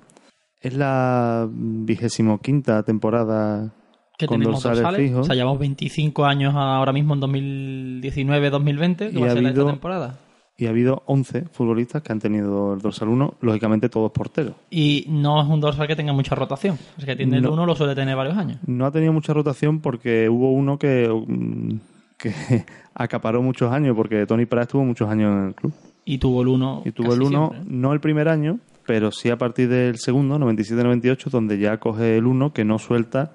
Es 0.60 0.74
la 0.74 1.48
vigésimo 1.50 2.40
quinta 2.40 2.84
temporada 2.84 3.72
que 4.18 4.28
con 4.28 4.40
tenemos 4.40 4.64
dorsales 4.64 4.84
dorsales. 4.84 5.08
fijos. 5.10 5.22
O 5.22 5.24
sea, 5.26 5.36
llevamos 5.36 5.60
25 5.60 6.26
años 6.26 6.54
ahora 6.56 6.92
mismo 6.94 7.14
en 7.16 7.20
2019-2020, 7.22 9.10
que 9.12 9.18
Y 9.18 9.22
va 9.22 9.28
a 9.28 9.32
ha 9.32 9.34
ser 9.34 9.38
esta 9.44 9.50
habido- 9.50 9.66
temporada. 9.68 10.18
y 10.58 10.68
ha 10.68 10.70
habido 10.70 11.04
11 11.06 11.44
futbolistas 11.52 12.02
que 12.02 12.14
han 12.14 12.20
tenido 12.20 12.74
el 12.74 12.80
dorsal 12.82 13.10
1, 13.10 13.34
lógicamente 13.42 13.90
todos 13.90 14.12
porteros. 14.12 14.54
Y 14.70 15.06
no 15.10 15.42
es 15.42 15.48
un 15.50 15.60
dorsal 15.60 15.86
que 15.88 15.96
tenga 15.98 16.14
mucha 16.14 16.34
rotación. 16.36 16.78
Es 16.98 17.04
que 17.06 17.16
tiene 17.16 17.38
el 17.38 17.44
No. 17.44 17.54
uno, 17.54 17.66
lo 17.66 17.76
suele 17.76 17.94
tener 17.96 18.16
varios 18.16 18.38
años. 18.38 18.58
No 18.66 18.86
ha 18.86 18.92
tenido 18.92 19.12
mucha 19.12 19.34
rotación 19.34 19.80
porque 19.82 20.30
hubo 20.30 20.54
uno 20.54 20.78
que, 20.80 21.10
mm, 21.10 21.76
que 22.18 22.32
acaparó 22.94 23.42
muchos 23.42 23.70
años, 23.72 23.96
porque 23.98 24.26
Tony 24.26 24.46
Prat 24.46 24.64
estuvo 24.64 24.86
muchos 24.86 25.10
años 25.10 25.34
en 25.36 25.48
el 25.50 25.56
club. 25.56 25.74
Y 26.06 26.20
tuvo 26.20 26.42
el 26.44 26.48
uno. 26.50 26.84
Y 26.86 26.92
tuvo 26.92 27.14
el 27.16 27.22
1, 27.22 27.50
siempre. 27.52 27.76
no 27.76 27.92
el 27.92 28.00
primer 28.00 28.30
año, 28.30 28.60
pero 28.86 29.12
sí 29.12 29.30
a 29.32 29.38
partir 29.38 29.68
del 29.68 29.98
segundo, 29.98 30.38
97-98, 30.40 31.30
donde 31.32 31.58
ya 31.58 31.78
coge 31.80 32.16
el 32.18 32.28
1 32.28 32.54
que 32.54 32.64
no 32.64 32.78
suelta 32.80 33.32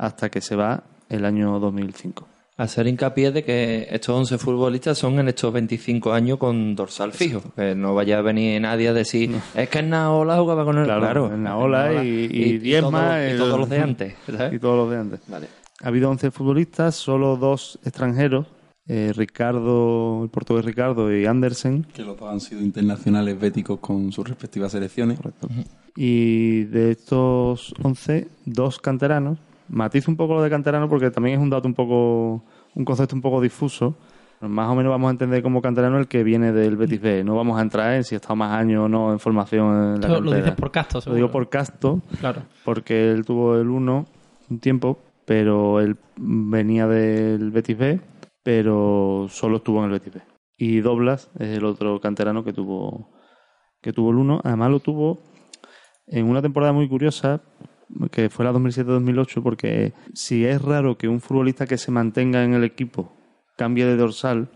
hasta 0.00 0.30
que 0.30 0.40
se 0.40 0.56
va 0.56 0.82
el 1.08 1.24
año 1.24 1.58
2005. 1.60 2.26
Hacer 2.56 2.86
hincapié 2.88 3.32
de 3.32 3.42
que 3.44 3.88
estos 3.90 4.14
11 4.16 4.36
futbolistas 4.38 4.96
son 4.98 5.18
en 5.18 5.28
estos 5.28 5.52
25 5.52 6.12
años 6.12 6.38
con 6.38 6.74
dorsal 6.76 7.12
fijo. 7.12 7.42
Que 7.56 7.74
no 7.74 7.94
vaya 7.94 8.18
a 8.18 8.22
venir 8.22 8.60
nadie 8.60 8.88
a 8.88 8.92
decir, 8.92 9.34
es 9.54 9.68
que 9.68 9.78
en 9.78 9.90
Naola 9.90 10.36
jugaba 10.38 10.64
con 10.64 10.76
el. 10.78 10.84
Claro, 10.84 11.32
en 11.32 11.42
Naola 11.42 12.02
y- 12.04 12.28
y 12.30 12.58
Diezma, 12.58 12.90
todos- 12.90 13.16
y 13.16 13.30
el- 13.30 13.38
todos 13.38 13.58
los 13.60 13.68
de 13.70 13.78
antes. 13.78 14.14
¿sabes? 14.26 14.52
Y 14.54 14.58
todos 14.58 14.76
los 14.76 14.90
de 14.90 14.96
antes. 14.98 15.20
Vale. 15.28 15.46
Ha 15.82 15.88
habido 15.88 16.10
11 16.10 16.30
futbolistas, 16.30 16.94
solo 16.96 17.36
dos 17.38 17.78
extranjeros, 17.84 18.46
eh, 18.86 19.12
Ricardo, 19.16 20.22
el 20.24 20.28
portugués 20.28 20.64
Ricardo 20.66 21.14
y 21.16 21.24
Andersen. 21.24 21.84
Que 21.94 22.02
los 22.04 22.18
dos 22.18 22.30
han 22.30 22.40
sido 22.40 22.60
internacionales 22.60 23.40
béticos 23.40 23.78
con 23.80 24.12
sus 24.12 24.28
respectivas 24.28 24.72
selecciones. 24.72 25.18
Y 25.96 26.64
de 26.64 26.90
estos 26.90 27.74
11, 27.82 28.28
dos 28.44 28.78
canteranos. 28.78 29.38
Matizo 29.70 30.10
un 30.10 30.16
poco 30.16 30.34
lo 30.34 30.42
de 30.42 30.50
canterano 30.50 30.88
porque 30.88 31.10
también 31.10 31.38
es 31.38 31.42
un 31.42 31.48
dato 31.50 31.66
un 31.68 31.74
poco, 31.74 32.44
un 32.74 32.84
concepto 32.84 33.14
un 33.14 33.22
poco 33.22 33.40
difuso. 33.40 33.96
Más 34.40 34.68
o 34.70 34.74
menos 34.74 34.90
vamos 34.90 35.08
a 35.08 35.10
entender 35.12 35.42
como 35.42 35.60
canterano 35.60 35.98
el 35.98 36.08
que 36.08 36.24
viene 36.24 36.50
del 36.52 36.76
Betis 36.76 37.00
B. 37.00 37.22
No 37.24 37.36
vamos 37.36 37.58
a 37.58 37.62
entrar 37.62 37.94
en 37.94 38.04
si 38.04 38.14
ha 38.14 38.18
estado 38.18 38.36
más 38.36 38.52
años 38.52 38.86
o 38.86 38.88
no 38.88 39.12
en 39.12 39.18
formación 39.20 39.96
en 39.96 40.00
la 40.00 40.18
lo 40.18 40.32
dices 40.32 40.52
por 40.52 40.70
casto, 40.70 41.00
Lo 41.06 41.14
digo 41.14 41.30
por 41.30 41.48
casto, 41.50 42.00
Claro. 42.18 42.42
porque 42.64 43.12
él 43.12 43.24
tuvo 43.26 43.56
el 43.56 43.68
1 43.68 44.06
un 44.48 44.58
tiempo, 44.58 44.98
pero 45.26 45.80
él 45.80 45.96
venía 46.16 46.86
del 46.88 47.50
Betis 47.50 47.76
B, 47.78 48.00
pero 48.42 49.26
solo 49.28 49.58
estuvo 49.58 49.78
en 49.80 49.84
el 49.84 49.90
Betis 49.92 50.14
B. 50.14 50.20
Y 50.56 50.80
Doblas 50.80 51.30
es 51.38 51.56
el 51.58 51.64
otro 51.64 52.00
canterano 52.00 52.42
que 52.42 52.52
tuvo 52.52 53.10
que 53.82 53.92
tuvo 53.92 54.10
el 54.10 54.16
1. 54.16 54.40
Además 54.42 54.70
lo 54.70 54.80
tuvo 54.80 55.20
en 56.06 56.28
una 56.28 56.42
temporada 56.42 56.72
muy 56.72 56.88
curiosa, 56.88 57.40
que 58.10 58.30
fue 58.30 58.44
la 58.44 58.52
2007-2008, 58.52 59.42
porque 59.42 59.92
si 60.14 60.44
es 60.44 60.60
raro 60.62 60.96
que 60.96 61.08
un 61.08 61.20
futbolista 61.20 61.66
que 61.66 61.78
se 61.78 61.90
mantenga 61.90 62.44
en 62.44 62.54
el 62.54 62.64
equipo 62.64 63.12
cambie 63.56 63.84
de 63.84 63.96
dorsal, 63.96 64.48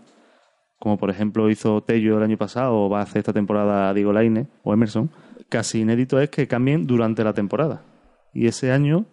como 0.79 0.97
por 0.97 1.09
ejemplo 1.09 1.49
hizo 1.49 1.81
Tello 1.81 2.17
el 2.17 2.23
año 2.23 2.37
pasado 2.37 2.75
o 2.75 2.89
va 2.89 2.99
a 2.99 3.03
hacer 3.03 3.19
esta 3.19 3.33
temporada 3.33 3.93
Diego 3.93 4.13
Laine 4.13 4.47
o 4.63 4.73
Emerson, 4.73 5.09
casi 5.49 5.81
inédito 5.81 6.19
es 6.19 6.29
que 6.29 6.47
cambien 6.47 6.87
durante 6.87 7.23
la 7.23 7.33
temporada. 7.33 7.83
Y 8.33 8.47
ese 8.47 8.71
año 8.71 9.05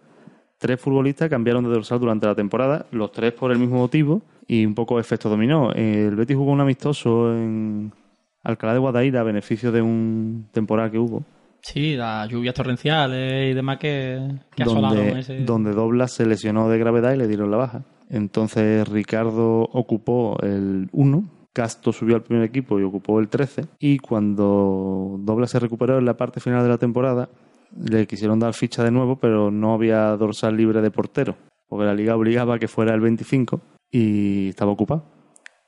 tres 0.57 0.79
futbolistas 0.79 1.29
cambiaron 1.29 1.63
de 1.63 1.71
dorsal 1.71 1.99
durante 1.99 2.25
la 2.25 2.35
temporada, 2.35 2.85
los 2.91 3.11
tres 3.11 3.33
por 3.33 3.51
el 3.51 3.59
mismo 3.59 3.77
motivo 3.77 4.21
y 4.47 4.65
un 4.65 4.75
poco 4.75 4.99
efecto 4.99 5.29
dominó. 5.29 5.71
El 5.73 6.15
Betis 6.15 6.37
jugó 6.37 6.51
un 6.51 6.61
amistoso 6.61 7.33
en 7.35 7.91
Alcalá 8.43 8.73
de 8.73 8.79
Guadaira 8.79 9.21
a 9.21 9.23
beneficio 9.23 9.71
de 9.71 9.81
un 9.81 10.47
temporal 10.51 10.91
que 10.91 10.99
hubo, 10.99 11.25
Sí, 11.63 11.95
las 11.95 12.29
lluvias 12.29 12.53
torrenciales 12.53 13.51
y 13.51 13.53
demás 13.53 13.77
que, 13.77 14.19
que 14.53 14.63
asolaron 14.63 14.97
donde, 14.97 15.19
ese... 15.19 15.45
donde 15.45 15.71
Doblas 15.71 16.11
se 16.11 16.25
lesionó 16.25 16.69
de 16.69 16.77
gravedad 16.77 17.13
y 17.13 17.17
le 17.17 17.27
dieron 17.27 17.49
la 17.51 17.57
baja. 17.57 17.85
Entonces 18.09 18.87
Ricardo 18.87 19.61
ocupó 19.71 20.37
el 20.43 20.89
1, 20.91 21.29
Casto 21.53 21.93
subió 21.93 22.15
al 22.15 22.23
primer 22.23 22.43
equipo 22.43 22.79
y 22.79 22.83
ocupó 22.83 23.19
el 23.19 23.29
13. 23.29 23.65
Y 23.79 23.99
cuando 23.99 25.17
Doblas 25.19 25.51
se 25.51 25.59
recuperó 25.59 25.97
en 25.99 26.05
la 26.05 26.17
parte 26.17 26.39
final 26.41 26.63
de 26.63 26.69
la 26.69 26.77
temporada, 26.77 27.29
le 27.79 28.07
quisieron 28.07 28.39
dar 28.39 28.53
ficha 28.53 28.83
de 28.83 28.91
nuevo, 28.91 29.19
pero 29.19 29.49
no 29.49 29.73
había 29.73 30.17
dorsal 30.17 30.57
libre 30.57 30.81
de 30.81 30.91
portero, 30.91 31.37
porque 31.67 31.85
la 31.85 31.93
liga 31.93 32.15
obligaba 32.15 32.55
a 32.55 32.59
que 32.59 32.67
fuera 32.67 32.93
el 32.93 33.01
25 33.01 33.61
y 33.89 34.49
estaba 34.49 34.71
ocupado. 34.71 35.05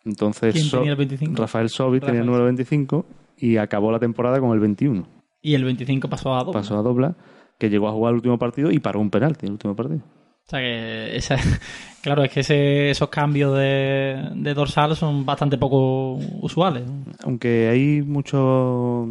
Entonces, 0.03 0.53
¿Quién 0.53 0.69
tenía 0.69 0.91
el 0.91 0.97
25? 0.97 1.41
Rafael 1.41 1.69
Sobi 1.69 1.99
tenía 1.99 2.19
el 2.19 2.25
número 2.27 2.43
25 2.45 3.05
y 3.37 3.57
acabó 3.57 3.91
la 3.91 3.99
temporada 3.99 4.39
con 4.39 4.51
el 4.51 4.59
21. 4.59 5.14
Y 5.45 5.53
el 5.53 5.63
25 5.63 6.09
pasó 6.09 6.33
a 6.33 6.43
2. 6.43 6.53
Pasó 6.55 6.77
a 6.77 6.81
dobla, 6.81 7.13
que 7.59 7.69
llegó 7.69 7.87
a 7.87 7.91
jugar 7.91 8.11
el 8.11 8.15
último 8.15 8.39
partido 8.39 8.71
y 8.71 8.79
paró 8.79 8.99
un 8.99 9.11
penalti 9.11 9.45
en 9.45 9.49
el 9.49 9.53
último 9.53 9.75
partido. 9.75 9.99
O 9.99 10.49
sea 10.49 10.59
que, 10.59 11.15
esa- 11.15 11.37
claro, 12.01 12.23
es 12.23 12.31
que 12.31 12.39
ese- 12.39 12.89
esos 12.89 13.09
cambios 13.09 13.55
de, 13.55 14.29
de 14.35 14.53
dorsal 14.55 14.95
son 14.95 15.23
bastante 15.25 15.57
poco 15.59 16.13
usuales. 16.41 16.83
Aunque 17.23 17.67
hay 17.69 18.01
muchos 18.01 19.07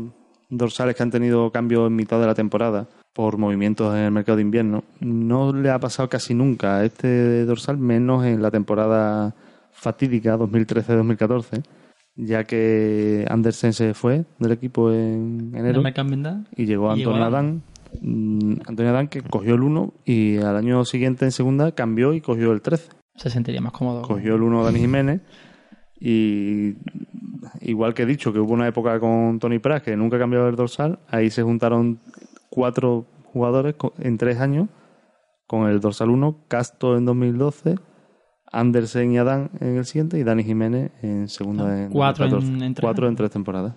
dorsales 0.50 0.96
que 0.96 1.02
han 1.04 1.10
tenido 1.12 1.50
cambios 1.52 1.86
en 1.86 1.94
mitad 1.96 2.18
de 2.20 2.26
la 2.26 2.34
temporada 2.34 2.86
por 3.12 3.38
movimientos 3.38 3.94
en 3.94 4.00
el 4.02 4.10
mercado 4.10 4.36
de 4.36 4.42
invierno, 4.42 4.82
no 5.00 5.52
le 5.52 5.70
ha 5.70 5.78
pasado 5.78 6.08
casi 6.08 6.34
nunca 6.34 6.78
a 6.78 6.84
este 6.84 7.44
dorsal, 7.44 7.78
menos 7.78 8.24
en 8.24 8.42
la 8.42 8.50
temporada 8.50 9.34
fatídica 9.72 10.36
2013-2014, 10.36 11.62
ya 12.16 12.44
que 12.44 13.24
Andersen 13.28 13.72
se 13.72 13.94
fue 13.94 14.24
del 14.38 14.52
equipo 14.52 14.92
en 14.92 15.52
enero 15.54 15.82
No 15.82 16.44
y 16.56 16.66
llegó 16.66 16.90
Antonio 16.90 17.24
Adán. 17.24 17.62
Mm, 18.00 18.54
Antonio 18.66 18.90
Adán 18.90 19.08
que 19.08 19.22
cogió 19.22 19.54
el 19.54 19.62
1 19.62 19.94
y 20.04 20.38
al 20.38 20.56
año 20.56 20.84
siguiente 20.84 21.24
en 21.24 21.32
segunda 21.32 21.72
cambió 21.72 22.12
y 22.12 22.20
cogió 22.20 22.52
el 22.52 22.62
13. 22.62 22.90
Se 23.16 23.30
sentiría 23.30 23.60
más 23.60 23.72
cómodo. 23.72 24.02
Cogió 24.02 24.34
el 24.34 24.42
1 24.42 24.64
Dani 24.64 24.80
Jiménez 24.80 25.20
y 25.98 26.74
igual 27.60 27.94
que 27.94 28.02
he 28.02 28.06
dicho 28.06 28.32
que 28.32 28.38
hubo 28.38 28.52
una 28.52 28.68
época 28.68 28.98
con 29.00 29.38
Tony 29.38 29.58
Pras 29.58 29.82
que 29.82 29.96
nunca 29.96 30.18
cambió 30.18 30.46
el 30.48 30.56
dorsal, 30.56 30.98
ahí 31.08 31.30
se 31.30 31.42
juntaron 31.42 32.00
cuatro 32.50 33.06
jugadores 33.24 33.74
en 33.98 34.18
tres 34.18 34.38
años 34.40 34.68
con 35.46 35.68
el 35.68 35.80
dorsal 35.80 36.10
1, 36.10 36.44
Casto 36.48 36.96
en 36.96 37.04
2012, 37.04 37.76
Andersen 38.60 39.12
y 39.12 39.18
Adán 39.18 39.50
en 39.60 39.76
el 39.76 39.84
siguiente 39.84 40.18
y 40.18 40.24
Dani 40.24 40.44
Jiménez 40.44 40.90
en 41.02 41.28
segunda 41.28 41.66
Ah, 41.68 41.82
en 41.84 41.90
cuatro 41.90 42.24
en- 42.24 42.30
2014. 42.30 42.66
en 42.66 42.74
tres 42.74 42.82
cuatro 42.82 43.08
en 43.08 43.16
tres 43.16 43.30
temporadas. 43.30 43.74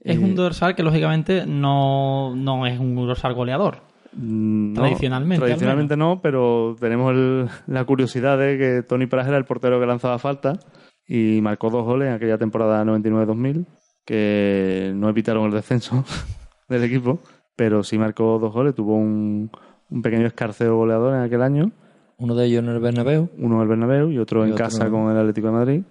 Es 0.00 0.16
Eh, 0.16 0.18
un 0.24 0.34
dorsal 0.34 0.74
que 0.76 0.82
lógicamente 0.82 1.46
no, 1.46 2.34
no 2.36 2.66
es 2.66 2.78
un 2.78 2.94
dorsal 2.94 3.34
goleador. 3.34 3.78
Mm, 4.12 4.72
no, 4.72 4.80
Tradicionalmente, 4.82 5.44
al 5.44 5.48
Tradicionalmente 5.50 5.96
no, 5.96 6.20
pero 6.22 6.76
tenemos 6.80 7.12
el- 7.12 7.48
la 7.66 7.84
curiosidad 7.84 8.38
de 8.38 8.56
que 8.56 8.82
Tony 8.82 9.06
Pras 9.06 9.26
era 9.28 9.36
el 9.36 9.44
portero 9.44 9.78
que 9.80 9.86
lanzaba 9.86 10.18
falta 10.18 10.58
y 11.06 11.40
marcó 11.42 11.70
dos 11.70 11.84
goles 11.84 12.08
en 12.08 12.14
aquella 12.14 12.38
temporada 12.38 12.82
99-2000 12.84 13.66
que 14.04 14.92
no 14.94 15.08
evitaron 15.08 15.46
el 15.46 15.52
descenso 15.52 16.04
del 16.68 16.84
equipo, 16.84 17.18
pero 17.56 17.82
sí 17.82 17.98
marcó 17.98 18.38
dos 18.38 18.52
goles. 18.52 18.74
Tuvo 18.74 18.94
un, 18.94 19.50
un 19.90 20.02
pequeño 20.02 20.26
escarceo 20.26 20.76
goleador 20.76 21.14
en 21.14 21.20
aquel 21.22 21.42
año, 21.42 21.72
Uno 22.18 22.34
de 22.34 22.46
ellos 22.46 22.62
en 22.62 22.70
el 22.70 22.78
Bernabéu. 22.80 23.28
uno 23.38 23.56
en 23.56 23.62
el 23.62 23.68
Bernabéu 23.68 24.10
y 24.10 24.18
otro 24.18 24.40
Y 24.44 24.48
en 24.48 24.52
otro- 24.54 24.64
casa 24.64 24.88
con 24.90 25.10
el 25.10 25.18
Atlético 25.18 25.48
de 25.48 25.52
Madrid. 25.52 25.82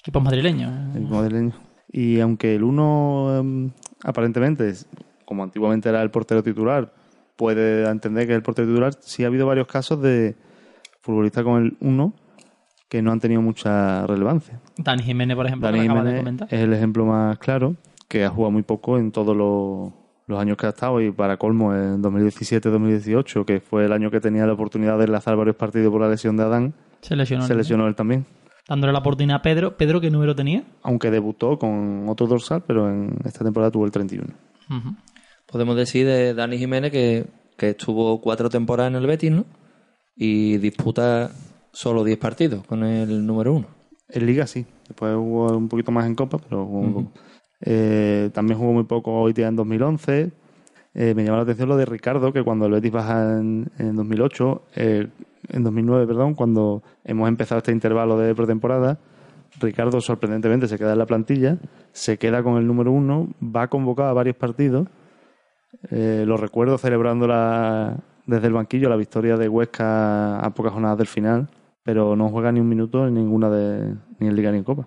Equipos 0.00 0.22
madrileños. 0.22 0.72
el 0.96 1.02
madrileño. 1.06 1.52
Y 1.92 2.20
aunque 2.20 2.54
el 2.54 2.64
uno 2.64 3.36
em, 3.38 3.70
aparentemente, 4.04 4.68
es- 4.68 4.86
como 5.24 5.42
antiguamente 5.44 5.88
era 5.88 6.02
el 6.02 6.10
portero 6.10 6.42
titular, 6.42 6.92
puede 7.36 7.88
entender 7.88 8.26
que 8.26 8.32
es 8.32 8.36
el 8.36 8.42
portero 8.42 8.68
titular, 8.68 8.92
sí 9.00 9.24
ha 9.24 9.26
habido 9.28 9.46
varios 9.46 9.66
casos 9.66 10.00
de 10.02 10.36
futbolistas 11.00 11.44
con 11.44 11.62
el 11.64 11.76
uno 11.80 12.12
que 12.88 13.02
no 13.02 13.10
han 13.12 13.20
tenido 13.20 13.42
mucha 13.42 14.06
relevancia. 14.06 14.60
Dani 14.78 15.02
Jiménez, 15.02 15.36
por 15.36 15.46
ejemplo, 15.46 15.66
Dani 15.68 15.78
que 15.80 15.84
acabas 15.86 16.04
de 16.04 16.10
Jiménez 16.10 16.24
comentar. 16.24 16.48
es 16.54 16.60
el 16.64 16.72
ejemplo 16.72 17.04
más 17.06 17.38
claro, 17.38 17.74
que 18.08 18.24
ha 18.24 18.28
jugado 18.30 18.52
muy 18.52 18.62
poco 18.62 18.98
en 18.98 19.10
todos 19.10 19.36
los, 19.36 19.92
los 20.26 20.40
años 20.40 20.56
que 20.56 20.66
ha 20.66 20.70
estado 20.70 21.00
y 21.00 21.10
para 21.12 21.36
colmo 21.36 21.74
en 21.74 22.02
2017-2018, 22.02 23.44
que 23.44 23.60
fue 23.60 23.84
el 23.84 23.92
año 23.92 24.10
que 24.10 24.20
tenía 24.20 24.46
la 24.46 24.52
oportunidad 24.54 24.98
de 24.98 25.04
enlazar 25.04 25.36
varios 25.36 25.56
partidos 25.56 25.90
por 25.92 26.00
la 26.00 26.08
lesión 26.08 26.36
de 26.36 26.42
Adán, 26.44 26.74
Se 27.00 27.14
lesionó. 27.16 27.46
se 27.46 27.54
lesionó 27.54 27.86
él 27.86 27.94
también. 27.94 28.26
Dándole 28.68 28.92
la 28.92 28.98
oportunidad 28.98 29.38
a 29.38 29.42
Pedro. 29.42 29.76
¿Pedro 29.76 30.00
qué 30.00 30.10
número 30.10 30.34
tenía? 30.34 30.64
Aunque 30.82 31.10
debutó 31.12 31.56
con 31.58 32.08
otro 32.08 32.26
dorsal, 32.26 32.64
pero 32.66 32.88
en 32.90 33.16
esta 33.24 33.44
temporada 33.44 33.70
tuvo 33.70 33.84
el 33.84 33.92
31. 33.92 34.26
Ujú. 34.68 34.96
Podemos 35.46 35.76
decir 35.76 36.04
de 36.06 36.34
Dani 36.34 36.58
Jiménez 36.58 36.90
que, 36.90 37.26
que 37.56 37.70
estuvo 37.70 38.20
cuatro 38.20 38.48
temporadas 38.50 38.90
en 38.90 38.96
el 38.96 39.06
Betis, 39.06 39.30
¿no? 39.30 39.44
Y 40.16 40.56
disputa 40.58 41.30
solo 41.72 42.02
10 42.02 42.18
partidos 42.18 42.66
con 42.66 42.82
el 42.82 43.24
número 43.24 43.54
uno. 43.54 43.66
En 44.08 44.26
Liga 44.26 44.46
sí. 44.48 44.66
Después 44.88 45.14
jugó 45.14 45.56
un 45.56 45.68
poquito 45.68 45.92
más 45.92 46.06
en 46.06 46.16
Copa, 46.16 46.38
pero 46.38 46.64
jugó 46.66 46.82
muy 46.82 47.04
poco. 47.04 47.18
Eh, 47.60 48.30
también 48.32 48.58
jugó 48.58 48.72
muy 48.72 48.84
poco 48.84 49.12
hoy 49.20 49.32
día 49.32 49.48
en 49.48 49.56
2011. 49.56 50.32
Eh, 50.94 51.14
me 51.14 51.24
llama 51.24 51.36
la 51.38 51.42
atención 51.42 51.68
lo 51.68 51.76
de 51.76 51.84
Ricardo, 51.84 52.32
que 52.32 52.42
cuando 52.42 52.66
el 52.66 52.72
Betis 52.72 52.90
baja 52.90 53.38
en, 53.38 53.70
en 53.78 53.96
2008, 53.96 54.62
eh, 54.76 55.08
en 55.48 55.62
2009, 55.62 56.06
perdón, 56.06 56.34
cuando 56.34 56.82
hemos 57.04 57.28
empezado 57.28 57.58
este 57.58 57.72
intervalo 57.72 58.16
de 58.18 58.34
pretemporada, 58.34 58.98
Ricardo 59.60 60.00
sorprendentemente 60.00 60.68
se 60.68 60.78
queda 60.78 60.92
en 60.92 60.98
la 60.98 61.06
plantilla, 61.06 61.58
se 61.92 62.18
queda 62.18 62.42
con 62.42 62.56
el 62.56 62.66
número 62.66 62.92
uno, 62.92 63.28
va 63.42 63.68
convocado 63.68 64.08
a 64.08 64.14
varios 64.14 64.36
partidos. 64.36 64.88
Eh, 65.90 66.24
lo 66.26 66.36
recuerdo 66.38 66.78
celebrando 66.78 67.26
la, 67.26 67.98
desde 68.26 68.46
el 68.46 68.54
banquillo 68.54 68.88
la 68.88 68.96
victoria 68.96 69.36
de 69.36 69.48
Huesca 69.48 70.38
a 70.38 70.50
pocas 70.54 70.72
jornadas 70.72 70.98
del 70.98 71.06
final, 71.06 71.48
pero 71.82 72.16
no 72.16 72.28
juega 72.28 72.52
ni 72.52 72.60
un 72.60 72.68
minuto 72.68 73.06
en 73.06 73.14
ninguna 73.14 73.50
de 73.50 73.94
ni 74.18 74.28
en 74.28 74.36
Liga 74.36 74.50
ni 74.50 74.58
en 74.58 74.64
Copa. 74.64 74.86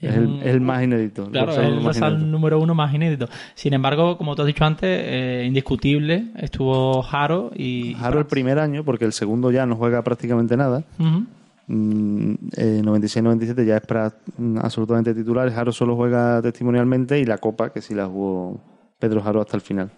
Es, 0.00 0.14
el, 0.14 0.60
más 0.60 0.82
inédito. 0.84 1.28
Claro, 1.28 1.52
es 1.52 1.58
el 1.58 1.82
dorsal 1.82 2.30
número 2.30 2.60
uno 2.60 2.72
más 2.74 2.94
inédito. 2.94 3.28
Sin 3.54 3.74
embargo, 3.74 4.16
como 4.16 4.36
tú 4.36 4.42
has 4.42 4.46
dicho 4.46 4.64
antes, 4.64 4.88
eh, 4.88 5.44
indiscutible, 5.46 6.26
estuvo 6.36 7.02
Jaro 7.02 7.50
y... 7.56 7.94
Jaro 7.94 8.20
el 8.20 8.26
primer 8.26 8.60
año, 8.60 8.84
porque 8.84 9.04
el 9.04 9.12
segundo 9.12 9.50
ya 9.50 9.66
no 9.66 9.74
juega 9.74 10.02
prácticamente 10.02 10.56
nada. 10.56 10.84
Ujú. 11.00 11.24
Mm, 11.66 12.34
eh, 12.56 12.80
96-97 12.84 13.64
ya 13.66 13.76
es 13.76 13.82
pra- 13.82 14.14
mm, 14.36 14.58
absolutamente 14.62 15.12
titular. 15.14 15.50
Jaro 15.50 15.72
solo 15.72 15.96
juega 15.96 16.40
testimonialmente 16.42 17.18
y 17.18 17.24
la 17.24 17.38
Copa, 17.38 17.72
que 17.72 17.82
sí 17.82 17.92
la 17.94 18.06
jugó 18.06 18.60
Pedro 19.00 19.20
Jaro 19.20 19.40
hasta 19.40 19.56
el 19.56 19.62
final. 19.62 19.90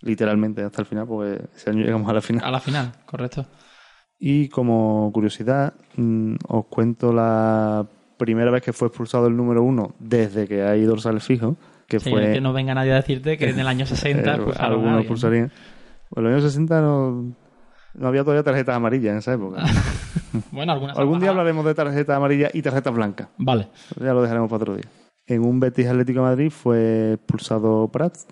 Literalmente 0.00 0.62
hasta 0.62 0.80
el 0.80 0.86
final, 0.86 1.06
porque 1.06 1.42
ese 1.54 1.70
año 1.70 1.84
llegamos 1.84 2.08
a 2.08 2.14
la 2.14 2.20
final. 2.22 2.44
A 2.44 2.50
la 2.50 2.60
final, 2.60 2.92
correcto. 3.04 3.44
Y 4.18 4.48
como 4.48 5.10
curiosidad, 5.12 5.74
mm, 5.96 6.36
os 6.48 6.64
cuento 6.66 7.12
la 7.12 7.86
primera 8.16 8.50
vez 8.50 8.62
que 8.62 8.72
fue 8.72 8.88
expulsado 8.88 9.26
el 9.26 9.36
número 9.36 9.62
uno 9.62 9.94
desde 9.98 10.46
que 10.46 10.62
hay 10.62 10.82
dorsales 10.84 11.24
fijos, 11.24 11.56
que 11.86 12.00
Sí, 12.00 12.10
fue... 12.10 12.32
que 12.32 12.40
no 12.40 12.52
venga 12.52 12.74
nadie 12.74 12.92
a 12.92 12.96
decirte 12.96 13.36
que 13.38 13.50
en 13.50 13.58
el 13.60 13.66
año 13.68 13.86
60 13.86 14.30
Eh, 14.30 14.34
expulsaron 14.34 14.70
a 14.70 14.74
algunos 14.74 14.98
expulsarían. 15.00 15.48
Pues 16.08 16.18
en 16.18 16.22
los 16.24 16.32
años 16.32 16.52
60 16.52 16.80
no, 16.80 17.34
no 17.94 18.08
había 18.08 18.22
todavía 18.22 18.42
tarjetas 18.42 18.76
amarillas 18.76 19.12
en 19.12 19.18
esa 19.18 19.34
época. 19.34 19.62
Bueno, 20.50 20.72
algunas 20.72 20.98
Algún 20.98 21.18
día 21.18 21.30
hablaremos 21.30 21.64
de 21.64 21.74
tarjetas 21.74 22.14
amarillas 22.14 22.54
y 22.54 22.60
tarjetas 22.60 22.92
blancas. 22.94 23.28
Vale. 23.38 23.68
Ya 23.98 24.12
lo 24.12 24.20
dejaremos 24.20 24.50
para 24.50 24.62
otro 24.64 24.74
día. 24.76 24.84
En 25.26 25.42
un 25.42 25.60
Betis 25.60 25.86
Atlético 25.86 26.20
de 26.20 26.26
Madrid 26.26 26.50
fue 26.50 27.14
expulsado 27.14 27.88
Prats 27.88 28.26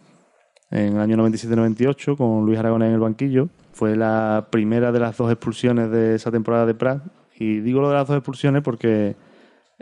en 0.71 0.97
el 0.97 1.01
año 1.01 1.17
97-98 1.17 2.17
con 2.17 2.45
Luis 2.45 2.59
Aragonés 2.59 2.89
en 2.89 2.95
el 2.95 3.01
banquillo. 3.01 3.49
Fue 3.73 3.97
la 3.97 4.49
primera 4.51 4.93
de 4.93 5.01
las 5.01 5.17
dos 5.17 5.31
expulsiones 5.33 5.91
de 5.91 6.15
esa 6.17 6.31
temporada 6.31 6.67
de 6.67 6.75
Prats. 6.75 7.05
Y 7.39 7.61
digo 7.61 7.81
lo 7.81 7.89
de 7.89 7.95
las 7.95 8.07
dos 8.07 8.17
expulsiones 8.19 8.63
porque 8.63 9.17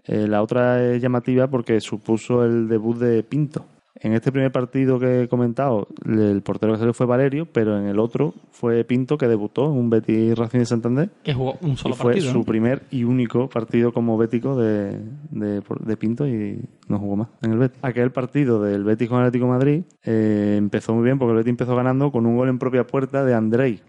eh, 0.06 0.26
la 0.26 0.42
otra 0.42 0.82
es 0.84 1.00
llamativa 1.02 1.48
porque 1.48 1.80
supuso 1.80 2.44
el 2.44 2.68
debut 2.68 2.98
de 2.98 3.22
Pinto. 3.22 3.66
En 4.04 4.14
este 4.14 4.32
primer 4.32 4.50
partido 4.50 4.98
que 4.98 5.22
he 5.22 5.28
comentado, 5.28 5.86
el 6.04 6.42
portero 6.42 6.72
que 6.72 6.78
salió 6.80 6.92
fue 6.92 7.06
Valerio, 7.06 7.46
pero 7.46 7.78
en 7.78 7.86
el 7.86 8.00
otro 8.00 8.34
fue 8.50 8.82
Pinto 8.82 9.16
que 9.16 9.28
debutó 9.28 9.66
en 9.66 9.78
un 9.78 9.90
Betis 9.90 10.36
Racing 10.36 10.58
de 10.60 10.66
Santander 10.66 11.10
Que 11.22 11.32
jugó 11.34 11.56
un 11.60 11.76
solo 11.76 11.94
y 11.94 11.98
fue 11.98 12.12
partido. 12.14 12.32
su 12.32 12.38
¿no? 12.38 12.44
primer 12.44 12.82
y 12.90 13.04
único 13.04 13.48
partido 13.48 13.92
como 13.92 14.18
bético 14.18 14.56
de, 14.56 14.98
de, 15.30 15.62
de 15.84 15.96
Pinto 15.96 16.26
y 16.26 16.58
no 16.88 16.98
jugó 16.98 17.14
más 17.14 17.28
en 17.42 17.52
el 17.52 17.58
Betis. 17.58 17.78
Aquel 17.82 18.10
partido 18.10 18.60
del 18.60 18.82
Betis 18.82 19.08
con 19.08 19.18
Atlético 19.20 19.44
de 19.44 19.50
Madrid 19.52 19.82
eh, 20.02 20.56
empezó 20.58 20.94
muy 20.94 21.04
bien 21.04 21.18
porque 21.20 21.30
el 21.32 21.36
Betis 21.36 21.50
empezó 21.50 21.76
ganando 21.76 22.10
con 22.10 22.26
un 22.26 22.36
gol 22.36 22.48
en 22.48 22.58
propia 22.58 22.84
puerta 22.84 23.24
de 23.24 23.34
Andrei, 23.34 23.82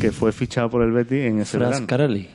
que 0.00 0.10
fue 0.10 0.32
fichado 0.32 0.68
por 0.68 0.82
el 0.82 0.90
Betis 0.90 1.26
en 1.26 1.38
ese 1.38 1.58
Fras 1.58 1.70
verano. 1.70 1.86
Carelli. 1.86 2.28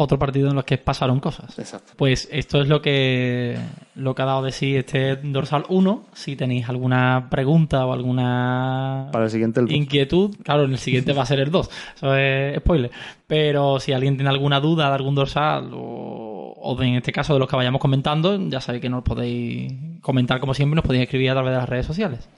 Otro 0.00 0.16
partido 0.16 0.48
en 0.48 0.54
los 0.54 0.64
que 0.64 0.78
pasaron 0.78 1.18
cosas. 1.18 1.58
Exacto. 1.58 1.94
Pues 1.96 2.28
esto 2.30 2.60
es 2.60 2.68
lo 2.68 2.80
que, 2.80 3.58
lo 3.96 4.14
que 4.14 4.22
ha 4.22 4.26
dado 4.26 4.42
de 4.42 4.52
sí 4.52 4.76
este 4.76 5.16
dorsal 5.16 5.64
1. 5.68 6.04
Si 6.12 6.36
tenéis 6.36 6.68
alguna 6.68 7.26
pregunta 7.28 7.84
o 7.84 7.92
alguna 7.92 9.08
Para 9.10 9.24
el 9.24 9.30
siguiente 9.32 9.58
el 9.58 9.72
inquietud, 9.72 10.36
claro, 10.44 10.66
en 10.66 10.70
el 10.70 10.78
siguiente 10.78 11.12
va 11.14 11.22
a 11.22 11.26
ser 11.26 11.40
el 11.40 11.50
2. 11.50 11.70
Eso 11.96 12.14
es 12.14 12.58
spoiler. 12.58 12.92
Pero 13.26 13.80
si 13.80 13.92
alguien 13.92 14.16
tiene 14.16 14.30
alguna 14.30 14.60
duda 14.60 14.88
de 14.88 14.94
algún 14.94 15.16
dorsal 15.16 15.70
o, 15.74 16.54
o 16.56 16.76
de, 16.76 16.86
en 16.86 16.94
este 16.94 17.10
caso 17.10 17.32
de 17.34 17.40
los 17.40 17.48
que 17.48 17.56
vayamos 17.56 17.80
comentando, 17.80 18.38
ya 18.48 18.60
sabéis 18.60 18.82
que 18.82 18.88
nos 18.88 19.02
podéis 19.02 19.72
comentar 20.00 20.38
como 20.38 20.54
siempre, 20.54 20.76
nos 20.76 20.84
podéis 20.84 21.02
escribir 21.02 21.30
a 21.30 21.34
través 21.34 21.50
de 21.50 21.58
las 21.58 21.68
redes 21.68 21.86
sociales. 21.86 22.28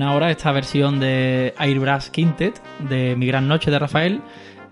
Ahora 0.00 0.30
esta 0.30 0.50
versión 0.52 1.00
de 1.00 1.52
Airbrush 1.58 2.08
Quintet 2.08 2.62
de 2.88 3.14
Mi 3.14 3.26
Gran 3.26 3.46
Noche 3.46 3.70
de 3.70 3.78
Rafael. 3.78 4.22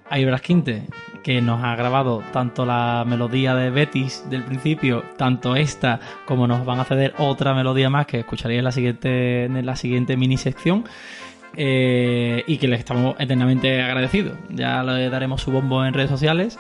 Airbrush 0.09 0.41
Quintet, 0.41 0.89
que 1.23 1.43
nos 1.43 1.63
ha 1.63 1.77
grabado 1.77 2.23
tanto 2.33 2.65
la 2.65 3.05
melodía 3.07 3.55
de 3.55 3.69
Betis 3.71 4.25
del 4.31 4.43
principio, 4.45 5.05
tanto 5.19 5.57
esta, 5.57 6.01
como 6.25 6.47
nos 6.47 6.65
van 6.65 6.81
a 6.81 6.85
ceder 6.85 7.13
otra 7.19 7.55
melodía 7.55 7.91
más 7.91 8.07
que 8.07 8.21
escucharéis 8.21 8.59
en 8.61 8.65
la 8.65 8.73
siguiente, 8.73 9.45
en 9.45 9.67
la 9.67 9.77
siguiente 9.77 10.17
mini 10.17 10.39
sección. 10.39 10.85
eh, 11.57 12.45
y 12.47 12.59
que 12.59 12.69
les 12.69 12.79
estamos 12.79 13.17
eternamente 13.19 13.83
agradecidos. 13.83 14.39
Ya 14.51 14.83
le 14.83 15.11
daremos 15.11 15.43
su 15.43 15.51
bombo 15.51 15.85
en 15.85 15.95
redes 15.95 16.11
sociales. 16.11 16.59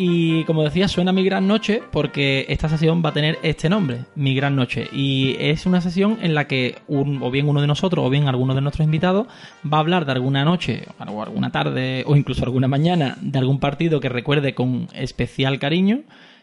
Y 0.00 0.44
como 0.44 0.62
decía, 0.62 0.86
suena 0.86 1.12
Mi 1.12 1.24
Gran 1.24 1.48
Noche 1.48 1.82
porque 1.90 2.46
esta 2.48 2.68
sesión 2.68 3.02
va 3.04 3.08
a 3.10 3.12
tener 3.12 3.36
este 3.42 3.68
nombre, 3.68 4.04
Mi 4.14 4.32
Gran 4.32 4.54
Noche. 4.54 4.86
Y 4.92 5.34
es 5.40 5.66
una 5.66 5.80
sesión 5.80 6.18
en 6.22 6.34
la 6.36 6.46
que 6.46 6.76
un- 6.86 7.20
o 7.20 7.32
bien 7.32 7.48
uno 7.48 7.60
de 7.60 7.66
nosotros 7.66 8.06
o 8.06 8.08
bien 8.08 8.28
alguno 8.28 8.54
de 8.54 8.60
nuestros 8.60 8.84
invitados 8.84 9.26
va 9.66 9.78
a 9.78 9.80
hablar 9.80 10.06
de 10.06 10.12
alguna 10.12 10.44
noche 10.44 10.84
o 11.04 11.20
alguna 11.22 11.50
tarde 11.50 12.04
o 12.06 12.14
incluso 12.14 12.44
alguna 12.44 12.68
mañana 12.68 13.18
de 13.20 13.40
algún 13.40 13.58
partido 13.58 13.98
que 13.98 14.08
recuerde 14.08 14.54
con 14.54 14.86
especial 14.94 15.58
cariño, 15.58 16.02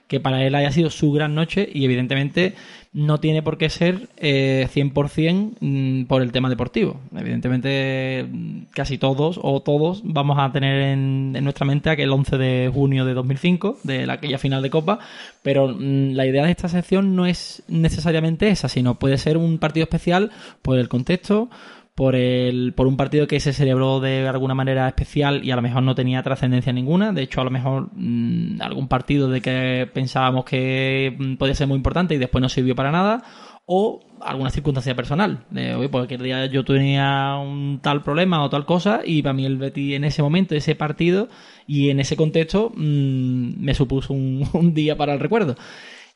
que 0.10 0.20
para 0.20 0.46
él 0.46 0.54
haya 0.54 0.72
sido 0.72 0.90
su 0.90 1.14
gran 1.14 1.34
noche 1.34 1.68
y 1.74 1.86
evidentemente 1.86 2.56
no 2.96 3.20
tiene 3.20 3.44
por 3.44 3.58
qué 3.58 3.70
ser 3.70 4.08
eh, 4.16 4.70
100% 4.74 5.58
mm, 5.60 6.06
por 6.06 6.22
el 6.22 6.32
tema 6.32 6.50
deportivo. 6.50 7.02
Evidentemente 7.14 8.26
mm, 8.32 8.68
casi 8.72 8.98
todos 8.98 9.38
o 9.44 9.62
todos 9.62 10.02
vamos 10.06 10.38
a 10.40 10.50
tener 10.54 10.82
en, 10.82 11.34
nuestra 11.44 11.66
mente 11.66 11.90
aquel 11.90 12.10
11 12.10 12.38
de 12.38 12.72
junio 12.74 13.04
de 13.04 13.14
2005, 13.14 13.80
de 13.84 14.08
la- 14.08 14.14
aquella 14.14 14.38
final 14.38 14.64
de 14.64 14.70
Copa, 14.70 15.00
pero 15.44 15.68
mm, 15.68 16.14
la 16.14 16.26
idea 16.26 16.46
de 16.46 16.52
esta 16.52 16.70
sección 16.70 17.18
no 17.18 17.26
es 17.26 17.64
necesariamente 17.68 18.48
esa, 18.48 18.70
sino 18.70 18.96
puede 18.96 19.18
ser 19.18 19.36
un 19.36 19.58
partido 19.58 19.84
especial 19.84 20.32
por 20.62 20.80
el 20.80 20.88
contexto, 20.88 21.50
por 21.96 22.14
el 22.16 22.74
por 22.74 22.88
un 22.88 22.98
partido 22.98 23.26
que 23.26 23.40
se 23.40 23.54
celebró 23.54 24.02
de 24.02 24.28
alguna 24.28 24.54
manera 24.54 24.88
especial 24.88 25.46
y 25.46 25.52
a 25.52 25.56
lo 25.56 25.62
mejor 25.62 25.82
no 25.82 25.96
tenía 25.96 26.22
trascendencia 26.22 26.74
ninguna. 26.74 27.14
De 27.14 27.24
hecho, 27.24 27.40
a 27.40 27.46
lo 27.46 27.52
mejor 27.52 27.90
mm, 27.94 28.62
algún 28.62 28.90
partido 28.90 29.30
de 29.30 29.42
que 29.42 29.90
pensábamos 29.94 30.44
que 30.44 31.16
mm, 31.18 31.36
podía 31.38 31.56
ser 31.56 31.68
muy 31.68 31.78
importante 31.78 32.14
y 32.14 32.18
después 32.18 32.42
no 32.42 32.50
sirvió 32.50 32.76
para 32.76 32.92
nada. 32.92 33.24
O 33.68 34.02
alguna 34.22 34.52
circunstancia 34.52 34.96
personal. 34.96 35.46
De, 35.50 35.74
oye, 35.74 35.90
pues 35.90 36.04
aquel 36.04 36.22
día 36.22 36.46
yo 36.46 36.64
tenía 36.64 37.36
un 37.38 37.80
tal 37.82 38.04
problema 38.04 38.44
o 38.44 38.50
tal 38.50 38.66
cosa 38.66 39.02
y 39.04 39.24
para 39.24 39.34
mí 39.34 39.46
el 39.46 39.58
Betis 39.58 39.96
en 39.96 40.04
ese 40.04 40.22
momento, 40.22 40.54
ese 40.54 40.76
partido 40.76 41.30
y 41.66 41.90
en 41.90 42.00
ese 42.00 42.16
contexto 42.16 42.72
mm, 42.76 43.64
me 43.64 43.74
supuso 43.74 44.14
un 44.14 44.74
día 44.76 44.98
para 44.98 45.14
el 45.14 45.20
recuerdo. 45.20 45.56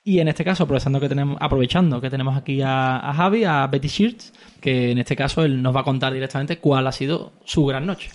Y 0.04 0.20
en 0.20 0.28
este 0.28 0.44
caso, 0.44 0.64
aprovechando 0.64 1.00
que 1.00 1.10
tenemos, 1.10 1.38
aprovechando 1.40 2.02
que 2.02 2.10
tenemos 2.10 2.38
aquí 2.38 2.62
a, 2.62 2.98
a 2.98 3.14
Javi, 3.14 3.44
a 3.44 3.68
Betty 3.68 3.88
Shirts, 3.88 4.34
que 4.62 4.92
en 4.92 4.98
este 4.98 5.16
caso 5.16 5.44
él 5.44 5.62
nos 5.62 5.76
va 5.76 5.82
a 5.82 5.84
contar 5.84 6.14
directamente 6.14 6.60
cuál 6.60 6.88
ha 6.88 6.92
sido 6.92 7.34
su 7.44 7.66
gran 7.66 7.86
noche. 7.86 8.10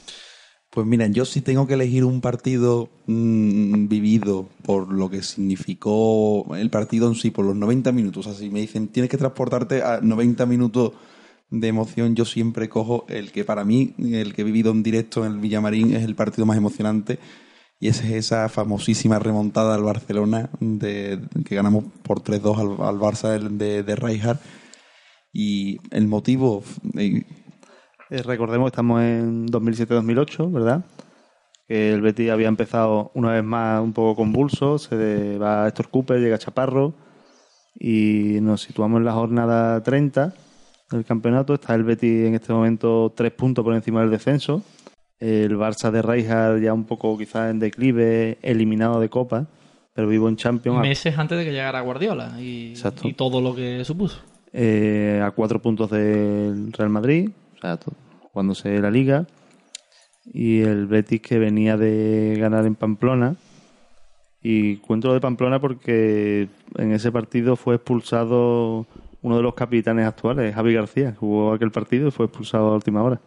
Pues 0.74 0.88
mira, 0.88 1.06
yo 1.06 1.24
sí 1.24 1.40
tengo 1.40 1.68
que 1.68 1.74
elegir 1.74 2.04
un 2.04 2.20
partido 2.20 2.88
mm, 3.06 3.86
vivido 3.86 4.48
por 4.64 4.92
lo 4.92 5.08
que 5.08 5.22
significó 5.22 6.52
el 6.56 6.68
partido 6.68 7.06
en 7.06 7.14
sí, 7.14 7.30
por 7.30 7.44
los 7.44 7.54
90 7.54 7.92
minutos. 7.92 8.26
Así 8.26 8.50
me 8.50 8.60
dicen, 8.60 8.88
tienes 8.88 9.08
que 9.08 9.16
transportarte 9.16 9.84
a 9.84 10.00
90 10.00 10.46
minutos 10.46 10.90
de 11.48 11.68
emoción. 11.68 12.16
Yo 12.16 12.24
siempre 12.24 12.68
cojo 12.68 13.04
el 13.08 13.30
que 13.30 13.44
para 13.44 13.64
mí, 13.64 13.94
el 13.98 14.34
que 14.34 14.42
he 14.42 14.44
vivido 14.44 14.72
en 14.72 14.82
directo 14.82 15.24
en 15.24 15.34
el 15.34 15.38
Villamarín, 15.38 15.94
es 15.94 16.02
el 16.02 16.16
partido 16.16 16.44
más 16.44 16.56
emocionante. 16.56 17.20
Y 17.84 17.88
esa 17.88 18.06
es 18.06 18.12
esa 18.12 18.48
famosísima 18.48 19.18
remontada 19.18 19.74
al 19.74 19.82
Barcelona 19.82 20.48
de, 20.58 21.20
que 21.44 21.54
ganamos 21.54 21.84
por 22.02 22.22
3-2 22.22 22.56
al, 22.56 22.88
al 22.88 22.98
Barça 22.98 23.38
de, 23.38 23.82
de. 23.82 24.36
Y 25.34 25.78
el 25.90 26.06
motivo, 26.06 26.62
eh, 26.96 27.24
Eh, 28.08 28.22
recordemos 28.22 28.70
que 28.70 28.74
estamos 28.74 29.02
en 29.02 29.48
2007-2008, 29.48 30.50
¿verdad? 30.50 30.86
Que 31.68 31.92
el 31.92 32.00
Betis 32.00 32.30
había 32.30 32.48
empezado 32.48 33.10
una 33.12 33.32
vez 33.32 33.44
más 33.44 33.82
un 33.82 33.92
poco 33.92 34.16
convulso, 34.16 34.78
se 34.78 35.36
va 35.36 35.68
Héctor 35.68 35.90
Cooper, 35.90 36.20
llega 36.20 36.38
Chaparro 36.38 36.94
y 37.78 38.38
nos 38.40 38.62
situamos 38.62 38.96
en 38.96 39.04
la 39.04 39.12
jornada 39.12 39.82
30 39.82 40.32
del 40.90 41.04
campeonato. 41.04 41.52
Está 41.52 41.74
el 41.74 41.84
Betis 41.84 42.28
en 42.28 42.34
este 42.34 42.50
momento 42.50 43.12
tres 43.14 43.32
puntos 43.32 43.62
por 43.62 43.74
encima 43.74 44.00
del 44.00 44.10
descenso. 44.10 44.62
El 45.24 45.56
Barça 45.56 45.90
de 45.90 46.02
Rijkaard 46.02 46.60
ya 46.60 46.74
un 46.74 46.84
poco 46.84 47.16
quizás 47.16 47.50
en 47.50 47.58
declive, 47.58 48.36
eliminado 48.42 49.00
de 49.00 49.08
Copa, 49.08 49.46
pero 49.94 50.06
vivo 50.06 50.28
en 50.28 50.36
Champions. 50.36 50.82
Meses 50.82 51.16
antes 51.16 51.38
de 51.38 51.46
que 51.46 51.50
llegara 51.50 51.80
Guardiola 51.80 52.34
y, 52.38 52.74
todo 53.16 53.40
lo 53.40 53.54
que 53.54 53.82
supuso. 53.86 54.20
eh, 54.52 55.22
a 55.24 55.30
cuatro 55.30 55.62
puntos 55.62 55.90
del 55.90 56.70
Real 56.74 56.90
Madrid, 56.90 57.30
o 57.56 57.58
sea, 57.58 57.78
jugándose 58.20 58.78
la 58.80 58.90
liga. 58.90 59.26
Y 60.26 60.60
el 60.60 60.86
Betis 60.86 61.22
que 61.22 61.38
venía 61.38 61.78
de 61.78 62.36
ganar 62.38 62.66
en 62.66 62.74
Pamplona. 62.74 63.36
Y 64.42 64.76
cuento 64.76 65.08
lo 65.08 65.14
de 65.14 65.20
Pamplona 65.22 65.58
porque 65.58 66.48
en 66.76 66.92
ese 66.92 67.10
partido 67.10 67.56
fue 67.56 67.76
expulsado 67.76 68.86
uno 69.22 69.38
de 69.38 69.42
los 69.42 69.54
capitanes 69.54 70.06
actuales, 70.06 70.54
Javi 70.54 70.74
García, 70.74 71.14
jugó 71.18 71.54
aquel 71.54 71.70
partido 71.70 72.08
y 72.08 72.10
fue 72.10 72.26
expulsado 72.26 72.68
a 72.68 72.74
última 72.74 73.02
hora. 73.02 73.22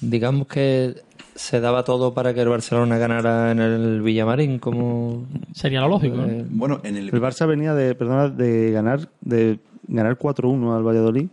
Digamos 0.00 0.46
que 0.46 0.94
se 1.34 1.60
daba 1.60 1.84
todo 1.84 2.12
para 2.14 2.34
que 2.34 2.40
el 2.42 2.48
Barcelona 2.48 2.98
ganara 2.98 3.50
en 3.52 3.60
el 3.60 4.02
Villamarín, 4.02 4.58
como... 4.58 5.26
Sería 5.54 5.80
lo 5.80 5.88
lógico. 5.88 6.16
¿no? 6.16 6.26
eh, 6.26 6.44
bueno, 6.50 6.80
en 6.84 6.96
el, 6.96 7.08
El 7.08 7.20
Barça 7.22 7.46
venía 7.46 7.74
de, 7.74 7.94
perdona, 7.94 8.28
de 8.28 8.70
ganar 8.72 9.08
de 9.20 9.58
ganar 9.88 10.18
4-1 10.18 10.76
al 10.76 10.82
Valladolid 10.82 11.28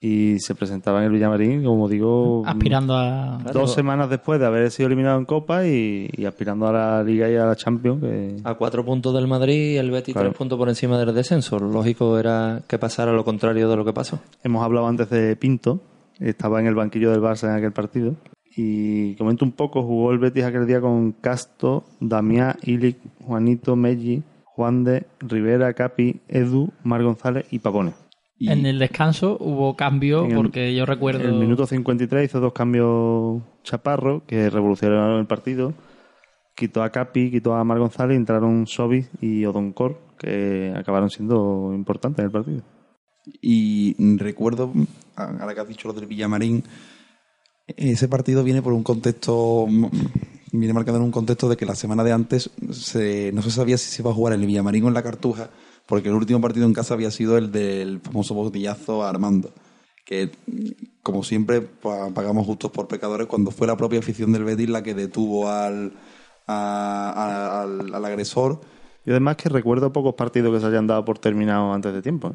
y 0.00 0.38
se 0.38 0.54
presentaba 0.54 0.98
en 0.98 1.06
el 1.06 1.12
Villamarín, 1.12 1.64
como 1.64 1.88
digo, 1.88 2.42
Aspirando 2.46 2.94
a... 2.94 3.38
dos 3.54 3.72
semanas 3.72 4.10
después 4.10 4.38
de 4.38 4.44
haber 4.46 4.70
sido 4.70 4.88
eliminado 4.88 5.18
en 5.18 5.24
Copa 5.24 5.66
y, 5.66 6.10
y 6.14 6.26
aspirando 6.26 6.66
a 6.68 6.72
la 6.72 7.02
Liga 7.02 7.30
y 7.30 7.36
a 7.36 7.46
la 7.46 7.56
Champions. 7.56 8.02
Que... 8.02 8.36
a 8.44 8.54
cuatro 8.54 8.84
puntos 8.84 9.14
del 9.14 9.26
Madrid 9.26 9.72
y 9.72 9.76
el 9.78 9.90
Betis 9.90 10.12
Claro. 10.12 10.28
tres 10.28 10.36
puntos 10.38 10.58
por 10.58 10.68
encima 10.68 10.98
del 10.98 11.14
descenso. 11.14 11.58
Lo 11.58 11.70
lógico 11.70 12.18
era 12.18 12.60
que 12.68 12.78
pasara 12.78 13.12
lo 13.12 13.24
contrario 13.24 13.68
de 13.68 13.76
lo 13.76 13.84
que 13.84 13.94
pasó. 13.94 14.20
Hemos 14.42 14.62
hablado 14.62 14.86
antes 14.86 15.08
de 15.08 15.36
Pinto, 15.36 15.80
estaba 16.20 16.60
en 16.60 16.66
el 16.66 16.74
banquillo 16.74 17.10
del 17.10 17.20
Barça 17.20 17.48
en 17.48 17.54
aquel 17.56 17.72
partido. 17.72 18.16
Y 18.56 19.16
comento 19.16 19.44
un 19.44 19.52
poco, 19.52 19.82
jugó 19.82 20.12
el 20.12 20.18
Betis 20.18 20.44
aquel 20.44 20.66
día 20.66 20.80
con 20.80 21.12
Casto, 21.12 21.84
Damián, 22.00 22.56
Ilic, 22.62 22.98
Juanito, 23.20 23.74
Meggi, 23.74 24.22
Juan 24.44 24.84
de, 24.84 25.06
Rivera, 25.18 25.72
Capi, 25.74 26.20
Edu, 26.28 26.70
Mar 26.84 27.02
González 27.02 27.46
y 27.50 27.58
Pavone. 27.58 27.94
y- 28.38 28.50
En 28.50 28.64
el 28.66 28.78
descanso 28.78 29.36
hubo 29.40 29.74
cambio 29.76 30.24
el- 30.26 30.34
porque 30.34 30.74
yo 30.74 30.86
recuerdo... 30.86 31.20
En 31.24 31.30
el 31.34 31.40
minuto 31.40 31.66
53 31.66 32.24
hizo 32.26 32.38
dos 32.40 32.52
cambios 32.52 33.42
Chaparro 33.64 34.22
que 34.26 34.50
revolucionaron 34.50 35.18
el 35.18 35.26
partido. 35.26 35.74
Quitó 36.54 36.84
a 36.84 36.90
Capi, 36.90 37.32
quitó 37.32 37.54
a 37.54 37.64
Mar 37.64 37.80
González, 37.80 38.16
entraron 38.16 38.68
Sobis 38.68 39.10
y 39.20 39.44
Odoncor, 39.44 39.98
que 40.18 40.72
acabaron 40.76 41.10
siendo 41.10 41.72
importantes 41.74 42.20
en 42.20 42.26
el 42.26 42.30
partido. 42.30 42.62
Y 43.42 43.96
recuerdo, 44.18 44.72
ahora 45.16 45.54
que 45.54 45.60
has 45.60 45.68
dicho 45.68 45.88
lo 45.88 45.94
del 45.94 46.06
Villamarín, 46.06 46.64
ese 47.66 48.08
partido 48.08 48.44
viene 48.44 48.62
por 48.62 48.72
un 48.72 48.82
contexto, 48.82 49.66
viene 50.52 50.74
marcado 50.74 50.98
en 50.98 51.04
un 51.04 51.10
contexto 51.10 51.48
de 51.48 51.56
que 51.56 51.64
la 51.66 51.74
semana 51.74 52.04
de 52.04 52.12
antes 52.12 52.50
se- 52.70 53.32
no 53.32 53.42
se 53.42 53.50
sabía 53.50 53.78
si 53.78 53.90
se 53.90 54.02
iba 54.02 54.10
a 54.10 54.14
jugar 54.14 54.34
en 54.34 54.40
el 54.40 54.46
Villamarín 54.46 54.84
o 54.84 54.88
en 54.88 54.94
la 54.94 55.02
Cartuja, 55.02 55.48
porque 55.86 56.08
el 56.08 56.14
último 56.14 56.40
partido 56.40 56.66
en 56.66 56.74
casa 56.74 56.94
había 56.94 57.10
sido 57.10 57.36
el 57.38 57.50
del 57.52 58.00
famoso 58.00 58.34
botillazo 58.34 59.02
Armando, 59.02 59.50
que 60.04 60.30
como 61.02 61.22
siempre 61.22 61.62
pa- 61.62 62.10
pagamos 62.10 62.44
justos 62.46 62.70
por 62.70 62.86
pecadores 62.88 63.26
cuando 63.26 63.50
fue 63.50 63.66
la 63.66 63.76
propia 63.76 63.98
afición 64.00 64.32
del 64.32 64.44
Betis 64.44 64.68
la 64.68 64.82
que 64.82 64.94
detuvo 64.94 65.48
al, 65.50 65.92
al, 66.46 68.04
agresor 68.04 68.60
Y 69.06 69.10
además 69.10 69.36
que 69.36 69.48
recuerdo 69.48 69.92
pocos 69.92 70.14
partidos 70.14 70.52
que 70.54 70.60
se 70.60 70.66
hayan 70.66 70.86
dado 70.86 71.04
por 71.04 71.18
terminados 71.18 71.74
antes 71.74 71.92
de 71.92 72.02
tiempo. 72.02 72.28
¿eh? 72.28 72.32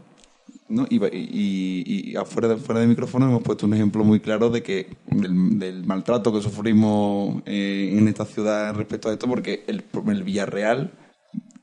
¿No? 0.70 0.86
Y, 0.90 1.04
y, 1.06 2.12
y 2.12 2.16
afuera 2.16 2.48
de, 2.48 2.58
fuera 2.58 2.82
de 2.82 2.88
micrófono 2.88 3.26
hemos 3.28 3.44
puesto 3.44 3.66
un 3.66 3.74
ejemplo 3.74 4.04
muy 4.04 4.20
claro 4.20 4.50
de 4.50 4.64
que 4.64 4.88
del, 5.08 5.60
del 5.60 5.86
maltrato 5.86 6.32
que 6.34 6.42
sufrimos 6.42 7.42
eh, 7.46 7.96
en 7.98 8.08
esta 8.08 8.26
ciudad 8.26 8.74
respecto 8.76 9.10
a 9.10 9.14
esto, 9.14 9.28
porque 9.28 9.64
el, 9.68 9.84
el 10.08 10.24
Villarreal, 10.24 10.92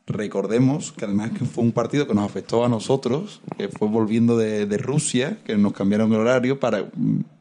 recordemos 0.07 0.93
que 0.93 1.05
además 1.05 1.33
que 1.33 1.45
fue 1.45 1.65
un 1.65 1.73
partido 1.73 2.07
que 2.07 2.15
nos 2.15 2.24
afectó 2.24 2.65
a 2.65 2.69
nosotros, 2.69 3.41
que 3.59 3.69
fue 3.69 3.89
volviendo 3.89 4.37
de, 4.37 4.66
Rusia, 4.78 5.39
que 5.45 5.57
nos 5.57 5.73
cambiaron 5.73 6.12
el 6.12 6.20
horario, 6.20 6.61
para 6.61 6.85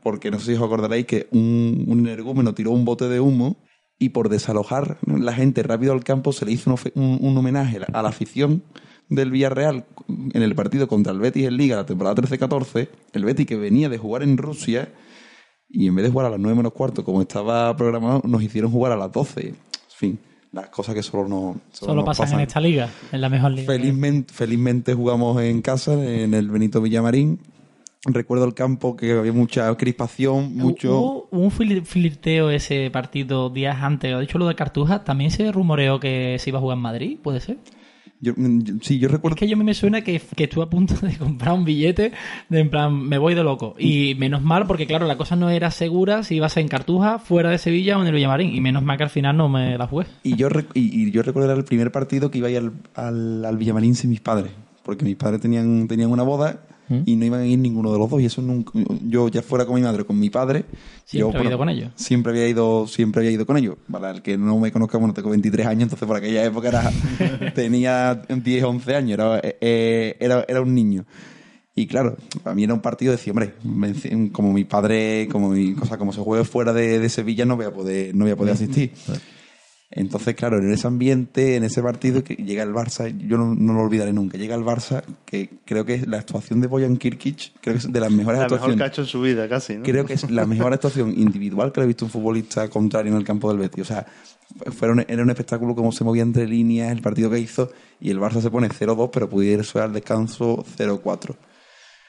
porque 0.02 0.32
no 0.32 0.40
sé 0.40 0.46
si 0.48 0.54
os 0.54 0.64
acordaréis 0.64 1.06
que 1.06 1.28
un, 1.32 1.86
un 1.88 2.00
energúmeno 2.00 2.54
tiró 2.54 2.72
un 2.72 2.86
bote 2.86 3.08
de 3.08 3.20
humo 3.20 3.58
y 3.98 4.10
por 4.10 4.30
desalojar 4.30 4.98
la 5.06 5.34
gente 5.34 5.64
rápido 5.64 5.94
al 5.94 6.04
campo 6.04 6.34
se 6.34 6.46
le 6.46 6.52
hizo 6.52 6.70
un, 6.72 6.78
un- 7.02 7.18
un 7.22 7.38
homenaje 7.38 7.80
a 7.94 8.02
la 8.02 8.10
afición 8.10 8.64
del 9.10 9.32
Villarreal 9.32 9.86
en 10.07 10.41
el 10.41 10.56
partido 10.56 10.88
contra 10.88 11.14
el 11.14 11.19
Betis 11.19 11.45
en 11.45 11.57
Liga 11.57 11.76
la 11.76 11.86
temporada 11.86 12.15
13-14, 12.15 12.90
el 13.14 13.26
Betis 13.26 13.45
que 13.45 13.56
venía 13.56 13.90
de 13.90 13.98
jugar 13.98 14.23
en 14.23 14.38
Rusia 14.38 14.90
y 15.69 15.88
en 15.88 15.95
vez 15.95 16.06
de 16.06 16.11
jugar 16.11 16.27
a 16.27 16.30
las 16.30 16.40
9 16.40 16.56
menos 16.56 16.73
cuarto 16.73 17.03
como 17.03 17.22
estaba 17.22 17.76
programado, 17.76 18.22
nos 18.26 18.41
hicieron 18.41 18.72
jugar 18.72 18.91
a 18.91 18.98
las 18.98 19.11
12. 19.11 19.48
En 19.49 19.56
fin, 19.88 20.19
las 20.52 20.69
cosas 20.69 20.95
que 20.95 21.03
solo, 21.03 21.27
no, 21.27 21.60
Solo 21.72 21.95
nos 21.95 22.06
pasan 22.06 22.40
en 22.40 22.48
esta 22.48 22.60
liga, 22.60 22.90
en 23.11 23.22
la 23.22 23.30
mejor 23.30 23.52
liga. 23.52 23.72
Felizmente, 23.72 24.34
felizmente 24.34 24.94
jugamos 24.94 25.41
en 25.41 25.61
casa, 25.61 25.94
en 25.94 26.34
el 26.34 26.49
Benito 26.49 26.82
Villamarín, 26.82 27.40
recuerdo 28.06 28.45
el 28.45 28.53
campo 28.53 28.95
que 28.95 29.11
había 29.11 29.34
mucha 29.34 29.76
crispación, 29.76 30.56
mucho... 30.56 30.99
Hubo 30.99 31.27
un 31.32 31.52
flirteo 31.52 32.49
ese 32.49 32.90
partido 32.91 33.49
días 33.49 33.77
antes. 33.82 34.14
He 34.14 34.19
dicho 34.19 34.38
lo 34.38 34.48
de 34.48 34.56
Cartuja. 34.56 35.03
También 35.03 35.32
se 35.32 35.52
rumoreó 35.52 35.99
que 35.99 36.38
se 36.40 36.49
iba 36.49 36.60
a 36.60 36.61
jugar 36.61 36.77
en 36.77 36.84
Madrid, 36.84 37.19
¿puede 37.22 37.41
ser? 37.41 37.57
Yo, 38.22 38.34
yo- 38.38 38.76
sí, 38.82 38.98
yo 38.98 39.08
recuerdo... 39.10 39.36
Es 39.36 39.40
que 39.40 39.48
yo 39.48 39.56
a 39.56 39.60
mí 39.60 39.64
me 39.66 39.74
suena 39.74 40.02
que, 40.02 40.20
que 40.36 40.46
estuve 40.46 40.64
a 40.64 40.70
punto 40.70 40.96
de 41.06 41.18
comprar 41.18 41.54
un 41.54 41.66
billete 41.66 42.12
de 42.50 42.60
en 42.60 42.70
plan, 42.70 42.98
me 42.98 43.18
voy 43.18 43.36
de 43.36 43.44
loco. 43.44 43.76
Y 43.78 44.16
menos 44.16 44.42
mal, 44.42 44.66
porque 44.68 44.88
claro, 44.88 45.06
la 45.06 45.18
cosa 45.18 45.36
no 45.36 45.50
era 45.50 45.70
segura 45.72 46.24
si 46.24 46.36
iba 46.36 46.46
a 46.46 46.50
ser 46.50 46.62
en 46.64 46.70
Cartuja, 46.70 47.20
fuera 47.20 47.50
de 47.52 47.58
Sevilla 47.58 47.98
o 47.98 48.02
en 48.02 48.08
el 48.08 48.14
Villamarín. 48.14 48.54
Y 48.56 48.62
menos 48.62 48.84
mal 48.84 48.98
que 48.98 49.04
al 49.04 49.10
final 49.10 49.38
no 49.38 49.50
me 49.50 49.78
la 49.78 49.88
jugué. 49.88 50.06
Y 50.24 50.36
yo, 50.36 50.50
rec- 50.50 50.72
y, 50.74 51.04
y 51.08 51.12
yo 51.12 51.22
recuerdo 51.24 51.50
era 51.52 51.58
el 51.60 51.66
primer 51.66 51.92
partido 51.92 52.32
que 52.32 52.38
iba 52.40 52.48
a 52.48 52.52
ir 52.52 52.58
al, 52.58 52.72
al, 52.96 53.46
al 53.46 53.58
Villamarín 53.58 53.96
sin 53.96 54.10
mis 54.10 54.22
padres. 54.22 54.52
Porque 54.84 55.04
mis 55.06 55.16
padres 55.16 55.42
tenían, 55.42 55.88
tenían 55.88 56.12
una 56.12 56.24
boda 56.24 56.60
y 56.90 57.16
no 57.16 57.26
iban 57.26 57.41
a 57.41 57.45
ir 57.45 57.60
ninguno 57.60 57.91
de 57.91 57.99
los 57.99 58.10
dos. 58.10 58.22
Y 58.22 58.26
eso 58.26 58.41
nunca. 58.41 58.72
Yo, 59.07 59.28
ya 59.28 59.41
fuera 59.41 59.66
con 59.66 59.76
mi 59.76 59.82
madre 59.82 60.03
con 60.06 60.20
mi 60.20 60.30
padre. 60.30 60.66
Siempre 61.06 61.34
yo, 61.34 61.38
había 61.38 61.49
ido 61.49 61.57
con 61.57 61.70
ellos. 61.70 61.91
Siempre 61.95 62.32
había 62.32 62.48
ido, 62.48 62.88
siempre 62.88 63.22
había 63.22 63.32
ido 63.32 63.45
con 63.45 63.57
ellos. 63.57 63.78
Para 63.91 64.12
el 64.12 64.22
que 64.22 64.38
no 64.38 64.60
me 64.60 64.72
conozca, 64.72 64.98
bueno, 64.98 65.14
tengo 65.14 65.30
23 65.30 65.68
años, 65.68 65.84
entonces 65.84 66.07
por 66.07 66.18
aquella 66.18 66.44
época 66.44 66.70
era, 66.70 66.91
tenía 67.56 68.16
10, 68.16 68.64
11 68.64 68.95
años, 68.95 69.12
era, 69.12 69.40
eh, 69.44 70.16
era, 70.20 70.45
era 70.48 70.62
un 70.62 70.74
niño. 70.74 71.06
Y 71.78 71.88
claro, 71.88 72.16
para 72.41 72.56
mí 72.56 72.64
era 72.64 72.74
un 72.74 72.80
partido 72.80 73.12
de 73.12 73.18
decir, 73.18 73.32
hombre, 73.32 73.53
como 74.32 74.53
mi 74.53 74.64
padre, 74.64 75.28
como 75.30 75.49
mi 75.49 75.74
cosa, 75.74 75.98
como 75.98 76.14
se 76.14 76.22
juegue 76.22 76.45
fuera 76.45 76.72
de, 76.72 76.99
de 76.99 77.10
Sevilla, 77.10 77.45
no 77.45 77.57
voy 77.57 77.66
a 77.66 77.74
poder, 77.74 78.16
no 78.16 78.24
voy 78.24 78.32
a 78.32 78.38
poder 78.38 78.53
asistir. 78.53 78.94
Entonces, 79.98 80.36
claro, 80.36 80.58
en 80.60 80.70
ese 80.72 80.88
ambiente, 80.88 81.56
en 81.56 81.64
ese 81.64 81.82
partido, 81.82 82.22
que 82.22 82.36
llega 82.36 82.64
el 82.64 82.74
Barça, 82.74 83.08
yo 83.18 83.38
no, 83.38 83.56
no 83.56 83.74
lo 83.74 83.80
olvidaré 83.82 84.12
nunca, 84.12 84.38
llega 84.38 84.54
el 84.54 84.64
Barça, 84.66 85.04
que 85.26 85.50
creo 85.64 85.86
que 85.86 85.94
es 85.94 86.06
la 86.08 86.18
actuación 86.20 86.60
de 86.60 86.68
Boyan 86.68 86.98
Kirkic, 86.98 87.54
creo 87.62 87.76
que 87.76 87.80
es 87.80 87.92
de 87.92 88.00
las 88.02 88.12
mejores 88.12 88.40
La 88.40 88.44
mejor 88.46 88.58
actuaciones. 88.58 88.78
cacho 88.90 89.02
en 89.04 89.08
su 89.08 89.22
vida, 89.22 89.48
casi, 89.48 89.78
¿no? 89.78 89.84
Creo 89.84 90.06
que 90.06 90.14
es 90.16 90.30
la 90.30 90.46
mejor 90.46 90.74
actuación 90.74 91.18
individual 91.18 91.72
que 91.72 91.80
le 91.80 91.86
he 91.86 91.88
visto 91.88 92.04
un 92.04 92.12
futbolista 92.12 92.68
contrario 92.70 93.14
en 93.14 93.18
el 93.18 93.24
campo 93.24 93.48
del 93.50 93.58
Betis. 93.60 93.84
O 93.84 93.86
sea, 93.86 94.06
fueron, 94.74 95.06
era 95.08 95.24
un 95.24 95.30
espectáculo 95.30 95.74
como 95.76 95.94
se 95.94 96.04
movía 96.04 96.24
entre 96.24 96.46
líneas, 96.46 96.92
el 96.92 97.02
partido 97.02 97.30
que 97.32 97.40
hizo, 97.40 97.72
y 98.02 98.10
el 98.10 98.20
Barça 98.20 98.42
se 98.42 98.52
pone 98.52 98.68
0-2, 98.68 99.10
pero 99.14 99.30
pudiera 99.30 99.60
irse 99.62 99.80
al 99.80 99.94
descanso 99.94 100.66
0-4. 100.78 101.36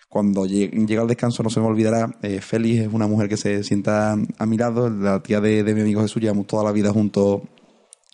Cuando 0.09 0.45
lle- 0.47 0.71
llega 0.87 1.03
al 1.03 1.09
descanso, 1.09 1.43
no 1.43 1.51
se 1.51 1.61
me 1.61 1.67
olvidará, 1.67 2.11
eh, 2.23 2.41
Félix 2.41 2.81
es 2.87 2.89
una 2.93 3.07
mujer 3.07 3.29
que 3.29 3.37
se 3.37 3.63
sienta 3.65 4.13
a 4.39 4.47
mi 4.47 4.57
lado, 4.57 4.89
la 4.89 5.23
tía 5.23 5.41
de, 5.41 5.63
de 5.63 5.75
mi 5.75 5.81
amigo 5.83 6.01
Jesús, 6.03 6.23
llevamos 6.23 6.47
toda 6.47 6.65
la 6.65 6.73
vida 6.73 6.93
juntos 6.93 7.43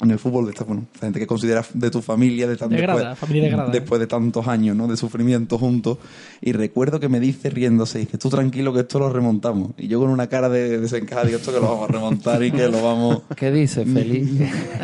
en 0.03 0.11
el 0.11 0.19
fútbol, 0.19 0.47
de 0.47 0.51
esta, 0.51 0.65
bueno, 0.65 0.87
esta 0.93 1.07
gente 1.07 1.20
que 1.20 1.27
considera 1.27 1.65
de 1.74 1.91
tu 1.91 2.03
familia, 2.03 2.49
de 2.49 2.57
tan, 2.57 2.70
De 2.70 2.77
grada, 2.79 3.11
después, 3.11 3.19
familia 3.19 3.45
de 3.45 3.51
grada, 3.51 3.69
¿eh? 3.69 3.73
después 3.73 4.01
de 4.01 4.07
tantos 4.07 4.49
años 4.49 4.77
¿no? 4.77 4.89
de 4.89 4.97
sufrimiento 4.97 5.59
juntos. 5.59 5.99
Y 6.41 6.53
recuerdo 6.53 6.99
que 6.99 7.09
me 7.09 7.20
dice 7.20 7.51
riéndose, 7.51 8.01
dice, 8.01 8.19
tú 8.19 8.29
tranquilo 8.29 8.73
que 8.73 8.81
esto 8.81 8.99
lo 8.99 9.12
remontamos. 9.12 9.70
Y 9.79 9.87
yo 9.87 10.01
con 10.01 10.11
una 10.11 10.27
cara 10.27 10.49
de 10.49 10.81
desencajada, 10.81 11.27
digo, 11.27 11.39
esto 11.39 11.53
que 11.53 11.61
lo 11.61 11.69
vamos 11.69 11.89
a 11.89 11.93
remontar 11.93 12.43
y 12.43 12.51
que 12.51 12.69
lo 12.69 12.83
vamos... 12.83 13.23
¿Qué 13.37 13.53
dice, 13.53 13.85
Feliz? 13.93 14.41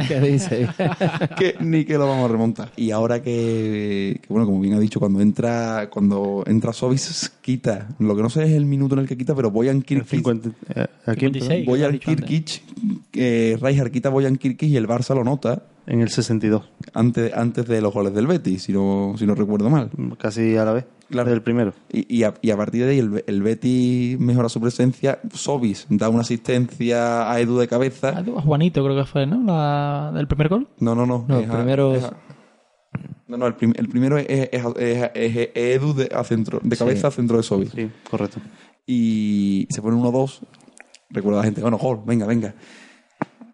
¿Qué 0.07 0.21
dice? 0.21 0.69
que 1.37 1.57
ni 1.61 1.85
que 1.85 1.95
lo 1.95 2.07
vamos 2.07 2.29
a 2.29 2.33
remontar. 2.33 2.73
Y 2.77 2.93
ahora 2.93 3.21
que, 3.21 4.21
que, 4.23 4.29
bueno, 4.29 4.47
como 4.47 4.61
bien 4.61 4.75
ha 4.75 4.81
dicho, 4.81 5.01
cuando 5.01 5.21
entra 5.21 5.89
cuando 5.91 6.45
entra 6.47 6.73
Sobis, 6.73 7.33
quita. 7.43 7.89
Lo 7.99 8.15
que 8.15 8.23
no 8.23 8.31
sé 8.31 8.45
es 8.45 8.53
el 8.53 8.67
minuto 8.67 8.95
en 8.95 9.01
el 9.01 9.09
que 9.09 9.17
quita, 9.17 9.35
pero 9.35 9.51
Boyan 9.51 9.79
El 9.79 9.85
Kirkic... 9.85 10.11
50, 10.11 10.51
eh, 10.75 10.87
aquí, 11.07 11.21
56. 11.27 11.49
que 11.49 11.65
lo 11.65 11.71
Boyan. 11.71 11.99
Kirkic, 11.99 12.63
eh, 13.15 13.59
Rijkaard 13.61 13.91
quita 13.91 14.09
a 14.09 14.13
Boyan 14.13 14.37
Kirkic 14.37 14.69
y 14.69 14.77
el 14.77 14.87
Barça 14.87 15.08
lo 15.15 15.25
nota 15.25 15.63
en 15.87 16.01
el 16.03 16.11
62, 16.11 16.71
antes, 16.93 17.33
antes 17.35 17.67
de 17.67 17.81
los 17.81 17.95
goles 17.95 18.13
del 18.15 18.27
Betis, 18.27 18.63
si 18.65 18.73
no, 18.73 19.15
si 19.19 19.27
no 19.27 19.35
recuerdo 19.35 19.71
mal. 19.71 19.91
casi 20.19 20.57
a 20.57 20.65
la 20.67 20.73
vez, 20.75 20.85
Claro. 21.09 21.31
del 21.31 21.41
primero. 21.41 21.73
Y, 21.91 22.19
y, 22.19 22.25
a, 22.25 22.35
y 22.43 22.51
a 22.51 22.57
partir 22.59 22.85
de 22.85 22.91
ahí 22.91 22.99
el, 22.99 23.25
el 23.27 23.43
Betis 23.43 24.21
mejora 24.21 24.51
su 24.51 24.61
presencia. 24.61 25.19
Sobis 25.33 25.87
da 25.89 26.11
una 26.11 26.21
asistencia 26.21 27.31
a 27.33 27.41
Edu 27.41 27.57
de 27.59 27.67
cabeza. 27.69 28.11
A 28.11 28.23
Juanito 28.43 28.85
creo 28.85 28.95
que 28.97 29.07
fue, 29.07 29.27
¿no? 29.27 29.43
La 29.45 30.13
del 30.15 30.29
primer 30.29 30.49
gol. 30.51 30.69
No, 30.81 30.95
no, 30.95 31.07
no. 31.07 31.25
A- 31.35 31.39
primero- 31.57 31.95
es 31.95 32.05
a- 32.05 32.15
no, 33.27 33.37
no, 33.39 33.47
el, 33.47 33.55
prim- 33.55 33.73
el 33.77 33.89
primero 33.89 34.19
es, 34.19 34.27
es- 34.29 34.51
es- 34.53 34.65
es- 34.77 35.11
es 35.15 35.49
Edu 35.55 35.95
de, 35.95 36.11
a 36.15 36.23
centro, 36.25 36.61
de 36.63 36.77
cabeza 36.77 37.09
a 37.09 37.11
centro 37.11 37.39
de 37.39 37.43
Sobis. 37.43 37.71
Sí, 37.71 37.91
correcto. 38.11 38.41
Y 38.87 39.67
se 39.71 39.81
pone 39.81 39.97
1-2. 39.97 40.41
Recuerda 41.11 41.39
la 41.39 41.45
gente, 41.45 41.63
bueno, 41.63 41.79
gol, 41.79 42.01
venga, 42.05 42.27
venga. 42.27 42.55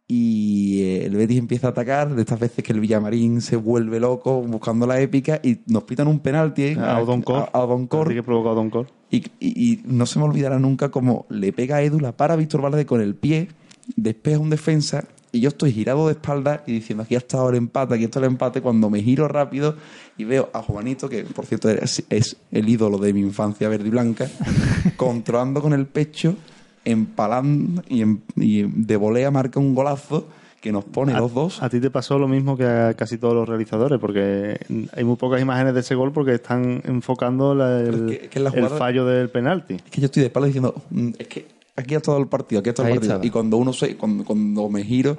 Y 0.06 0.82
eh, 0.82 1.06
el 1.06 1.16
Betis 1.16 1.38
empieza 1.38 1.68
a 1.68 1.70
atacar, 1.70 2.14
de 2.14 2.20
estas 2.20 2.38
veces 2.38 2.62
que 2.62 2.72
el 2.74 2.80
Villamarín 2.80 3.40
se 3.40 3.56
vuelve 3.56 3.98
loco 4.00 4.42
buscando 4.42 4.86
la 4.86 5.00
épica 5.00 5.40
y 5.42 5.60
nos 5.66 5.84
pitan 5.84 6.08
un 6.08 6.18
penalti 6.20 6.74
A 6.78 7.00
Odoncor. 7.00 7.48
a, 7.52 7.58
a 7.58 7.64
Odoncor. 7.64 8.12
Que 8.12 8.18
a 8.18 8.22
Odoncor. 8.22 8.86
Y, 9.10 9.24
y- 9.40 9.72
y 9.72 9.80
no 9.86 10.04
se 10.04 10.18
me 10.18 10.26
olvidará 10.26 10.58
nunca 10.58 10.90
como 10.90 11.24
le 11.30 11.52
pega 11.54 11.76
a 11.76 11.82
Edu, 11.82 12.00
la 12.00 12.12
para 12.12 12.36
Víctor 12.36 12.60
Valde 12.60 12.84
con 12.84 13.00
el 13.00 13.14
pie, 13.14 13.48
despeja 13.96 14.38
un 14.38 14.50
defensa 14.50 15.04
y 15.32 15.40
yo 15.40 15.48
estoy 15.48 15.72
girado 15.72 16.06
de 16.06 16.12
espalda 16.12 16.62
y 16.66 16.72
diciendo 16.72 17.02
aquí 17.02 17.14
ha 17.14 17.18
estado 17.18 17.48
el 17.50 17.56
empate, 17.56 17.94
aquí 17.94 18.04
está 18.04 18.18
el 18.20 18.26
empate, 18.26 18.60
cuando 18.60 18.88
me 18.90 19.02
giro 19.02 19.26
rápido 19.26 19.74
y 20.18 20.24
veo 20.24 20.48
a 20.52 20.60
Juanito, 20.62 21.08
que 21.08 21.24
por 21.24 21.46
cierto 21.46 21.68
es, 21.70 22.04
es 22.10 22.36
el 22.52 22.68
ídolo 22.68 22.98
de 22.98 23.12
mi 23.12 23.20
infancia 23.20 23.68
verde 23.68 23.88
y 23.88 23.90
blanca, 23.90 24.28
controlando 24.96 25.60
con 25.62 25.72
el 25.72 25.86
pecho, 25.86 26.36
empalando 26.84 27.82
y, 27.88 28.02
en- 28.02 28.22
y 28.36 28.62
de 28.62 28.96
volea 28.96 29.30
marca 29.30 29.58
un 29.60 29.74
golazo 29.74 30.26
que 30.60 30.72
nos 30.72 30.84
pone 30.84 31.12
A- 31.12 31.18
los 31.20 31.34
dos. 31.34 31.62
A 31.62 31.68
ti 31.68 31.78
te 31.80 31.90
pasó 31.90 32.18
lo 32.18 32.26
mismo 32.26 32.56
que 32.56 32.64
a 32.64 32.94
casi 32.94 33.18
todos 33.18 33.34
los 33.34 33.46
realizadores, 33.48 33.98
porque 34.00 34.58
hay 34.96 35.04
muy 35.04 35.16
pocas 35.16 35.40
imágenes 35.42 35.74
de 35.74 35.80
ese 35.80 35.94
gol 35.94 36.12
porque 36.12 36.34
están 36.34 36.80
enfocando 36.86 37.54
la- 37.54 37.80
el, 37.80 37.84
Pero 37.90 37.96
es 38.08 38.18
que- 38.18 38.24
es 38.24 38.30
que 38.30 38.40
la 38.40 38.48
el 38.50 38.54
jugada- 38.60 38.76
fallo 38.78 39.04
del 39.04 39.28
penalti. 39.28 39.74
Es 39.74 39.82
que 39.90 40.00
yo 40.00 40.06
estoy 40.06 40.20
de 40.22 40.26
espalda 40.28 40.46
diciendo, 40.46 40.74
"Mm, 40.90 41.08
es 41.18 41.28
que 41.28 41.46
aquí 41.76 41.94
ha 41.94 41.98
estado 41.98 42.16
el 42.18 42.28
partido, 42.28 42.60
aquí 42.60 42.70
ha 42.70 42.72
estado 42.72 42.88
el 42.88 42.94
partido. 42.94 43.12
estaba. 43.14 43.26
Y 43.26 43.30
cuando 43.30 43.56
uno 43.58 43.72
se, 43.74 43.96
cuando, 43.96 44.24
cuando 44.24 44.68
me 44.70 44.82
giro, 44.84 45.16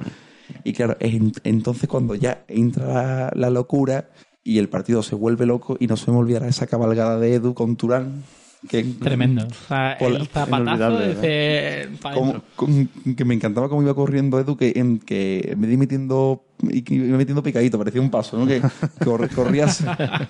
y 0.63 0.73
claro, 0.73 0.95
es 0.99 1.13
en- 1.13 1.31
entonces 1.43 1.87
cuando 1.87 2.15
ya 2.15 2.43
entra 2.47 2.87
la, 2.87 3.31
la 3.35 3.49
locura 3.51 4.09
y 4.43 4.57
el 4.57 4.67
partido 4.69 5.03
se 5.03 5.13
vuelve 5.15 5.45
loco 5.45 5.77
y 5.79 5.85
no 5.87 5.95
se 5.97 6.09
me 6.11 6.17
olvidará 6.17 6.47
esa 6.47 6.65
cabalgada 6.65 7.19
de 7.19 7.35
Edu 7.35 7.53
con 7.53 7.75
Turán. 7.75 8.23
Que, 8.69 8.83
Tremendo. 8.83 9.45
O 9.45 9.67
sea, 9.67 9.93
el 9.93 10.27
zapatazo 10.27 10.61
inolvidable, 10.63 11.15
de 11.15 11.89
pa' 12.01 12.13
como- 12.13 12.41
con- 12.55 12.87
que 13.15 13.25
me 13.25 13.33
encantaba 13.33 13.69
cómo 13.69 13.81
iba 13.83 13.93
corriendo 13.93 14.39
Edu, 14.39 14.57
que, 14.57 14.73
en, 14.75 14.99
que 14.99 15.53
me 15.57 15.67
di 15.67 15.77
metiendo, 15.77 16.43
iba 16.61 17.17
metiendo 17.17 17.43
picadito, 17.43 17.77
parecía 17.77 18.01
un 18.01 18.09
paso, 18.09 18.37
¿no? 18.37 18.45
Que 18.47 18.61
cor- 19.03 19.29
corría, 19.33 19.65
así, 19.65 19.83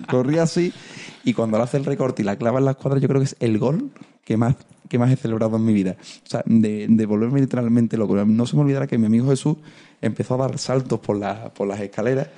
corría 0.08 0.42
así, 0.44 0.72
y 1.24 1.32
cuando 1.32 1.56
le 1.58 1.64
hace 1.64 1.76
el 1.76 1.84
recorte 1.84 2.22
y 2.22 2.24
la 2.24 2.36
clava 2.36 2.58
en 2.58 2.64
la 2.66 2.72
escuadra, 2.72 2.98
yo 3.00 3.08
creo 3.08 3.20
que 3.20 3.26
es 3.26 3.36
el 3.40 3.58
gol 3.58 3.90
que 4.24 4.36
más, 4.36 4.56
que 4.88 4.98
más 4.98 5.10
he 5.10 5.16
celebrado 5.16 5.56
en 5.56 5.64
mi 5.64 5.72
vida. 5.72 5.96
O 6.00 6.28
sea, 6.28 6.42
de, 6.46 6.86
de 6.88 7.06
volverme 7.06 7.40
literalmente 7.40 7.96
loco. 7.96 8.16
No 8.24 8.46
se 8.46 8.56
me 8.56 8.62
olvidará 8.62 8.86
que 8.86 8.98
mi 8.98 9.06
amigo 9.06 9.28
Jesús 9.30 9.56
empezó 10.02 10.34
a 10.34 10.38
dar 10.48 10.58
saltos 10.58 10.98
por, 11.00 11.16
la, 11.16 11.52
por 11.54 11.66
las 11.68 11.80
escaleras. 11.80 12.28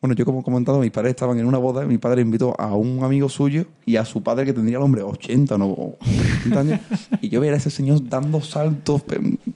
Bueno, 0.00 0.14
yo 0.14 0.26
como 0.26 0.40
he 0.40 0.42
comentado, 0.42 0.78
mis 0.78 0.90
padres 0.90 1.10
estaban 1.12 1.38
en 1.38 1.46
una 1.46 1.56
boda, 1.56 1.86
mi 1.86 1.96
padre 1.96 2.20
invitó 2.20 2.54
a 2.60 2.74
un 2.76 3.02
amigo 3.02 3.30
suyo 3.30 3.64
y 3.86 3.96
a 3.96 4.04
su 4.04 4.22
padre 4.22 4.44
que 4.44 4.52
tendría 4.52 4.76
el 4.76 4.82
hombre 4.82 5.02
80 5.02 5.56
no, 5.56 5.66
o 5.68 5.96
80 6.42 6.60
años, 6.60 6.80
y 7.22 7.30
yo 7.30 7.40
ver 7.40 7.54
a 7.54 7.56
ese 7.56 7.70
señor 7.70 8.06
dando 8.06 8.42
saltos, 8.42 9.02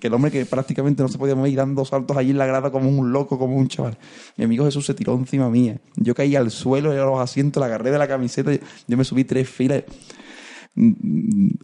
que 0.00 0.06
el 0.06 0.14
hombre 0.14 0.30
que 0.30 0.46
prácticamente 0.46 1.02
no 1.02 1.10
se 1.10 1.18
podía 1.18 1.34
mover 1.36 1.52
y 1.52 1.56
dando 1.56 1.84
saltos 1.84 2.16
allí 2.16 2.30
en 2.30 2.38
la 2.38 2.46
grada 2.46 2.70
como 2.72 2.88
un 2.88 3.12
loco, 3.12 3.38
como 3.38 3.54
un 3.56 3.68
chaval. 3.68 3.98
Mi 4.38 4.44
amigo 4.46 4.64
Jesús 4.64 4.86
se 4.86 4.94
tiró 4.94 5.12
encima 5.14 5.50
mía. 5.50 5.78
Yo 5.96 6.14
caí 6.14 6.34
al 6.34 6.50
suelo, 6.50 6.90
a 6.92 6.94
los 6.94 7.20
asientos, 7.20 7.60
la 7.60 7.66
agarré 7.66 7.90
de 7.90 7.98
la 7.98 8.08
camiseta, 8.08 8.50
yo 8.88 8.96
me 8.96 9.04
subí 9.04 9.24
tres 9.24 9.46
filas. 9.48 9.84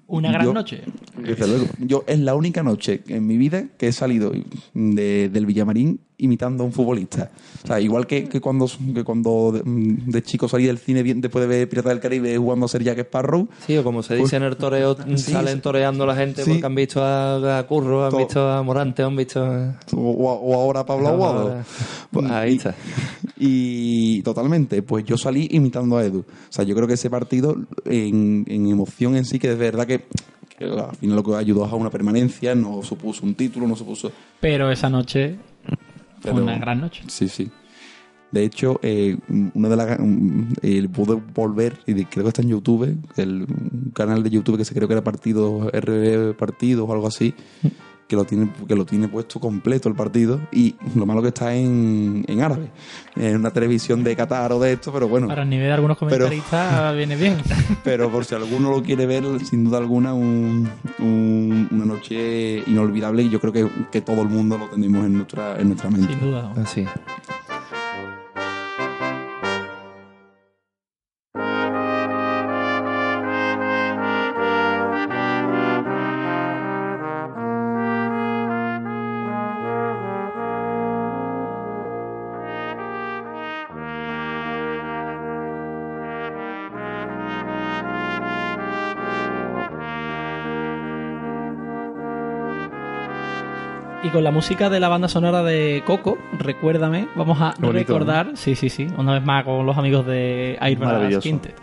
Una 0.06 0.32
gran 0.32 0.44
Yo- 0.46 0.52
noche. 0.52 0.82
desde 1.22 1.46
luego. 1.46 1.66
Yo 1.78 2.04
es 2.06 2.18
la 2.18 2.34
única 2.34 2.62
noche 2.62 3.02
en 3.08 3.26
mi 3.26 3.38
vida 3.38 3.68
que 3.78 3.88
he 3.88 3.92
salido 3.92 4.32
de- 4.74 5.30
del 5.32 5.46
Villamarín 5.46 6.00
imitando 6.18 6.62
a 6.64 6.66
un 6.66 6.72
futbolista. 6.72 7.30
O 7.62 7.66
sea, 7.66 7.80
igual 7.80 8.06
que, 8.06 8.24
que 8.28 8.40
cuando, 8.40 8.66
que 8.94 9.04
cuando 9.04 9.52
de, 9.52 9.62
de 9.64 10.22
chico 10.22 10.48
salí 10.48 10.64
del 10.66 10.78
cine 10.78 11.02
bien- 11.02 11.20
después 11.20 11.42
de 11.42 11.48
ver 11.58 11.68
Piratas 11.68 11.90
del 11.90 12.00
Caribe 12.00 12.36
jugando 12.38 12.66
a 12.66 12.68
ser 12.68 12.82
Jack 12.82 12.98
Sparrow. 13.00 13.48
Sí, 13.66 13.76
o 13.76 13.84
como 13.84 14.02
se 14.02 14.16
dice 14.16 14.36
en 14.36 14.42
el 14.44 14.56
toreo, 14.56 14.96
salen 15.16 15.60
toreando 15.60 16.06
la 16.06 16.14
gente 16.16 16.42
Sí. 16.44 16.50
porque 16.52 16.66
han 16.66 16.74
visto 16.74 17.02
a, 17.02 17.58
a 17.58 17.66
Curro, 17.66 18.04
han 18.04 18.10
Todo. 18.10 18.20
visto 18.20 18.48
a 18.50 18.62
Morante, 18.62 19.02
han 19.02 19.14
visto 19.16 19.44
a... 19.44 19.78
O, 19.92 19.98
o 20.00 20.54
ahora 20.54 20.80
a 20.80 20.86
Pablo 20.86 21.08
Aguado. 21.08 21.56
Pues 22.10 22.30
ahí 22.30 22.52
Y- 22.52 22.56
está. 22.56 22.74
Y 23.38 24.22
totalmente, 24.22 24.82
pues 24.82 25.04
yo 25.04 25.18
salí 25.18 25.48
imitando 25.52 25.96
a 25.98 26.04
Edu. 26.04 26.20
O 26.20 26.24
sea, 26.52 26.64
yo 26.64 26.74
creo 26.74 26.86
que 26.88 26.94
ese 26.94 27.10
partido, 27.10 27.54
en, 27.84 28.44
en 28.48 28.66
emoción 28.68 29.16
en 29.16 29.24
sí, 29.24 29.38
que 29.38 29.52
es 29.52 29.58
verdad 29.58 29.86
que, 29.86 30.04
al 30.60 30.96
final 30.96 31.16
lo 31.16 31.22
que 31.22 31.34
ayudó 31.34 31.64
a 31.66 31.74
una 31.74 31.90
permanencia, 31.90 32.54
no 32.54 32.82
supuso 32.82 33.26
un 33.26 33.34
título, 33.34 33.66
no 33.68 33.76
supuso 33.76 34.10
Pero 34.40 34.70
esa 34.70 34.88
noche 34.88 35.36
Pero- 36.22 36.36
una 36.36 36.58
gran 36.58 36.80
noche. 36.80 37.02
Sí, 37.08 37.28
sí. 37.28 37.50
De 38.32 38.44
hecho, 38.44 38.80
eh, 38.82 39.16
una 39.54 39.68
de 39.68 39.76
las 39.76 39.98
mm, 40.00 40.54
eh, 40.60 40.88
pude 40.88 41.14
volver 41.14 41.78
y 41.86 42.04
creo 42.04 42.24
que 42.24 42.28
está 42.28 42.42
en 42.42 42.48
YouTube, 42.48 42.98
el 43.16 43.42
un 43.42 43.92
canal 43.94 44.22
de 44.22 44.30
YouTube 44.30 44.56
que 44.58 44.64
se 44.64 44.74
creo 44.74 44.88
que 44.88 44.94
era 44.94 45.04
Partidos 45.04 45.68
RB 45.72 46.34
Partidos 46.36 46.88
o 46.88 46.92
algo 46.92 47.06
así. 47.06 47.34
Que 48.08 48.14
lo 48.16 48.24
tiene 48.24 48.48
que 48.68 48.74
lo 48.76 48.84
tiene 48.86 49.08
puesto 49.08 49.40
completo 49.40 49.88
el 49.88 49.94
partido 49.96 50.40
y 50.52 50.76
lo 50.94 51.06
malo 51.06 51.22
que 51.22 51.28
está 51.28 51.54
en, 51.54 52.24
en 52.28 52.40
árabe 52.40 52.70
en 53.16 53.36
una 53.36 53.50
televisión 53.50 54.04
de 54.04 54.14
Qatar 54.14 54.52
o 54.52 54.60
de 54.60 54.72
esto 54.74 54.92
pero 54.92 55.08
bueno 55.08 55.26
Para 55.26 55.42
el 55.42 55.50
nivel 55.50 55.66
de 55.66 55.72
algunos 55.72 55.96
Pero- 55.98 56.10
comentaristas 56.26 56.94
viene 56.96 57.16
bien. 57.16 57.36
pero 57.82 58.08
por 58.10 58.24
si 58.24 58.34
alguno 58.36 58.70
lo 58.70 58.82
quiere 58.82 59.06
ver 59.06 59.24
sin 59.44 59.64
duda 59.64 59.78
alguna 59.78 60.14
un- 60.14 60.70
un- 61.00 61.68
una 61.72 61.84
noche 61.84 62.62
inolvidable 62.66 63.22
y 63.24 63.28
yo 63.30 63.40
creo 63.40 63.52
que, 63.52 63.68
que 63.90 64.00
todo 64.00 64.22
el 64.22 64.28
mundo 64.28 64.56
lo 64.56 64.66
tenemos 64.68 65.04
en 65.04 65.14
nuestra 65.16 65.58
en 65.60 65.68
nuestra 65.68 65.90
mente 65.90 66.08
Sin 66.12 66.20
duda. 66.20 66.52
Así. 66.62 66.84
Con 94.16 94.24
la 94.24 94.30
música 94.30 94.70
de 94.70 94.80
la 94.80 94.88
banda 94.88 95.08
sonora 95.08 95.42
de 95.42 95.82
Coco, 95.84 96.16
recuérdame, 96.38 97.06
vamos 97.16 97.38
a 97.38 97.52
bonito, 97.58 97.72
recordar, 97.92 98.30
sí, 98.32 98.54
sí, 98.54 98.70
sí, 98.70 98.86
una 98.96 99.12
vez 99.12 99.22
más 99.22 99.44
con 99.44 99.66
los 99.66 99.76
amigos 99.76 100.06
de 100.06 100.56
Maravilloso. 100.78 101.20
Quintet. 101.20 101.54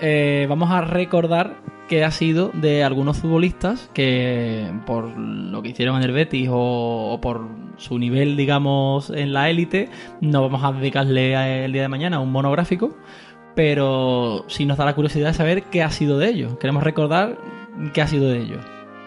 Eh, 0.00 0.46
vamos 0.48 0.70
a 0.70 0.80
recordar 0.80 1.56
qué 1.86 2.02
ha 2.02 2.10
sido 2.10 2.50
de 2.54 2.84
algunos 2.84 3.18
futbolistas 3.18 3.90
que 3.92 4.66
por 4.86 5.14
lo 5.14 5.60
que 5.60 5.68
hicieron 5.68 5.98
en 5.98 6.04
el 6.04 6.12
Betis 6.12 6.48
o, 6.50 7.10
o 7.12 7.20
por 7.20 7.46
su 7.76 7.98
nivel, 7.98 8.38
digamos, 8.38 9.10
en 9.10 9.34
la 9.34 9.50
élite, 9.50 9.90
no 10.22 10.40
vamos 10.40 10.64
a 10.64 10.72
dedicarle 10.72 11.36
a- 11.36 11.64
el 11.66 11.72
día 11.74 11.82
de 11.82 11.88
mañana 11.88 12.18
un 12.18 12.32
monográfico, 12.32 12.96
pero 13.54 14.46
sí 14.48 14.64
nos 14.64 14.78
da 14.78 14.86
la 14.86 14.94
curiosidad 14.94 15.28
de 15.28 15.34
saber 15.34 15.64
qué 15.64 15.82
ha 15.82 15.90
sido 15.90 16.16
de 16.18 16.30
ellos. 16.30 16.56
Queremos 16.58 16.82
recordar 16.82 17.36
qué 17.92 18.00
ha 18.00 18.06
sido 18.06 18.30
de 18.30 18.38
ellos. 18.38 18.60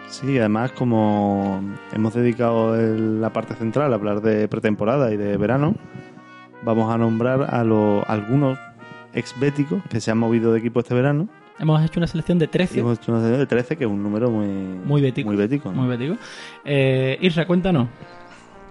Sí, 0.09 0.38
además 0.39 0.71
como 0.71 1.61
hemos 1.93 2.13
dedicado 2.13 2.75
el- 2.75 3.19
la 3.21 3.31
parte 3.34 3.53
central 3.55 3.91
a 3.91 3.95
hablar 3.95 4.21
de 4.21 4.47
pretemporada 4.47 5.11
y 5.13 5.17
de 5.17 5.35
verano, 5.38 5.75
vamos 6.63 6.93
a 6.93 6.97
nombrar 6.97 7.53
a 7.53 7.63
los 7.63 8.03
algunos 8.07 8.57
ex-béticos 9.13 9.81
que 9.89 9.99
se 9.99 10.11
han 10.11 10.17
movido 10.17 10.53
de 10.53 10.59
equipo 10.59 10.79
este 10.79 10.93
verano. 10.93 11.27
Hemos 11.59 11.84
hecho 11.84 11.99
una 11.99 12.07
selección 12.07 12.38
de 12.39 12.45
Y 12.45 12.49
13 12.49 12.79
hemos 12.79 12.99
hecho 12.99 13.11
una 13.11 13.19
selección 13.21 13.39
de 13.41 13.47
13, 13.47 13.75
que 13.77 13.84
es 13.85 13.89
un 13.89 14.01
número 14.03 14.29
muy, 14.29 14.47
Muy 14.47 15.01
bético. 15.01 15.27
Muy 15.27 15.38
bético, 15.38 15.71
¿no? 15.71 15.81
Muy 15.81 15.89
bético. 15.97 16.15
Eh, 16.63 17.17
Isra, 17.21 17.45
cuéntanos. 17.47 17.88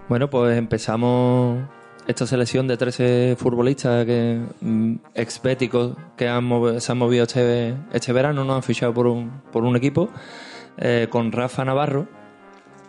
Bueno, 0.09 0.29
pues 0.29 0.57
empezamos 0.57 1.59
esta 2.07 2.25
selección 2.25 2.65
de 2.67 2.77
13 2.77 3.35
futbolistas 3.37 4.05
que 4.05 4.41
mm, 4.61 4.93
expéticos 5.13 5.97
que 6.15 6.29
han 6.29 6.49
se 6.79 6.91
han 6.93 6.97
movido 6.97 7.23
este, 7.23 7.75
este 7.91 8.13
verano, 8.13 8.45
no 8.45 8.55
han 8.55 8.63
fichado 8.63 8.93
por 8.93 9.05
un, 9.07 9.29
por 9.51 9.65
un 9.65 9.75
equipo, 9.75 10.09
eh, 10.77 11.07
con 11.09 11.31
Rafa 11.31 11.65
Navarro, 11.65 12.07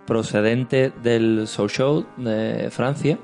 procedente 0.06 0.92
del 1.02 1.46
Sochaux 1.46 2.06
de 2.16 2.70
Francia, 2.70 3.18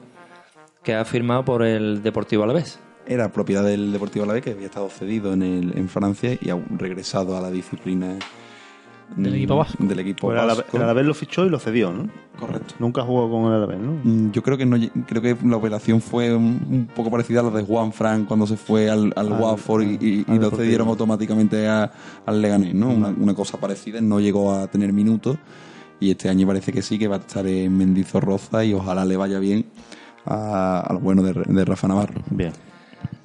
que 0.83 0.95
ha 0.95 1.05
firmado 1.05 1.45
por 1.45 1.63
el 1.63 2.03
Deportivo 2.03 2.45
Alavés. 2.45 2.79
era 3.07 3.31
propiedad 3.31 3.65
del 3.65 3.93
Deportivo 3.93 4.25
Alavés 4.25 4.43
que 4.43 4.51
había 4.51 4.67
estado 4.67 4.89
cedido 4.89 5.33
en, 5.33 5.43
el, 5.43 5.77
en 5.77 5.89
Francia 5.89 6.39
y 6.41 6.51
ha 6.51 6.59
regresado 6.77 7.37
a 7.37 7.41
la 7.41 7.51
disciplina 7.51 8.19
Del 9.17 9.33
mm, 9.33 9.37
equipo 9.37 9.57
vasco. 9.57 9.85
del 9.85 9.99
equipo 10.01 10.27
Pues 10.29 10.39
el 10.39 10.45
Alavés- 10.49 10.57
vasco. 10.59 10.77
el 10.77 10.83
Alavés 10.83 11.07
lo 11.07 11.15
fichó 11.15 11.45
y 11.47 11.51
lo 11.51 11.59
cedió, 11.59 11.93
¿no? 11.93 12.09
correcto 12.39 12.75
Nunca 12.81 13.03
jugó 13.03 13.31
con 13.31 13.45
el 13.53 13.59
Alavés, 13.59 13.79
¿no? 13.79 13.93
Mm, 14.03 14.33
Yo 14.33 14.43
creo 14.43 14.57
que 14.59 14.67
no, 14.67 14.77
creo 15.07 15.23
que 15.23 15.37
la 15.47 15.57
operación 15.57 16.01
fue 16.01 16.35
un, 16.35 16.89
poco 16.95 17.11
parecida 17.11 17.41
a 17.41 17.43
la 17.45 17.51
de 17.51 17.63
Juan 17.63 17.93
Fran 17.93 18.25
cuando 18.25 18.47
se 18.47 18.57
fue 18.57 18.91
al, 18.91 19.13
al 19.17 19.33
Al- 19.33 19.41
Watford 19.41 19.83
y, 19.83 19.99
y- 20.01 20.25
al 20.29 20.37
y 20.37 20.39
lo 20.41 20.51
cedieron 20.51 20.89
automáticamente 20.89 21.69
a- 21.69 21.93
al 22.27 22.43
Leganés, 22.43 22.75
¿no? 22.75 22.89
Una, 22.91 23.09
una 23.09 23.35
cosa 23.35 23.59
parecida, 23.59 24.01
no 24.01 24.19
llegó 24.21 24.53
a 24.53 24.67
tener 24.67 24.93
minutos 24.93 25.37
y 26.01 26.11
este 26.11 26.29
año 26.29 26.47
parece 26.47 26.73
que 26.73 26.83
sí, 26.83 26.99
que 26.99 27.07
va 27.07 27.17
a 27.17 27.19
estar 27.21 27.47
en 27.47 27.77
Mendizorroza 27.77 28.65
y 28.65 28.75
ojalá 28.75 29.05
le 29.05 29.17
vaya 29.17 29.39
bien 29.39 29.67
a, 30.27 30.81
a 30.81 30.93
lo 30.93 30.99
bueno 31.01 31.23
de, 31.23 31.35
de 31.47 31.65
Rafa 31.65 31.87
Navarro. 31.87 32.21
Bien. 32.31 32.53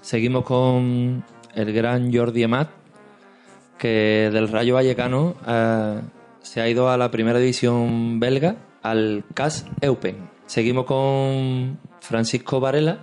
Seguimos 0.01 0.43
con 0.43 1.23
el 1.55 1.73
gran 1.73 2.13
Jordi 2.13 2.43
Amat, 2.43 2.69
que 3.79 4.29
del 4.31 4.47
Rayo 4.49 4.75
Vallecano 4.75 5.33
eh, 5.47 6.01
se 6.41 6.61
ha 6.61 6.69
ido 6.69 6.89
a 6.91 6.97
la 6.97 7.09
primera 7.09 7.39
división 7.39 8.19
belga, 8.19 8.55
al 8.83 9.23
CAS 9.33 9.65
Eupen. 9.81 10.29
Seguimos 10.45 10.85
con 10.85 11.79
Francisco 12.01 12.59
Varela, 12.59 12.99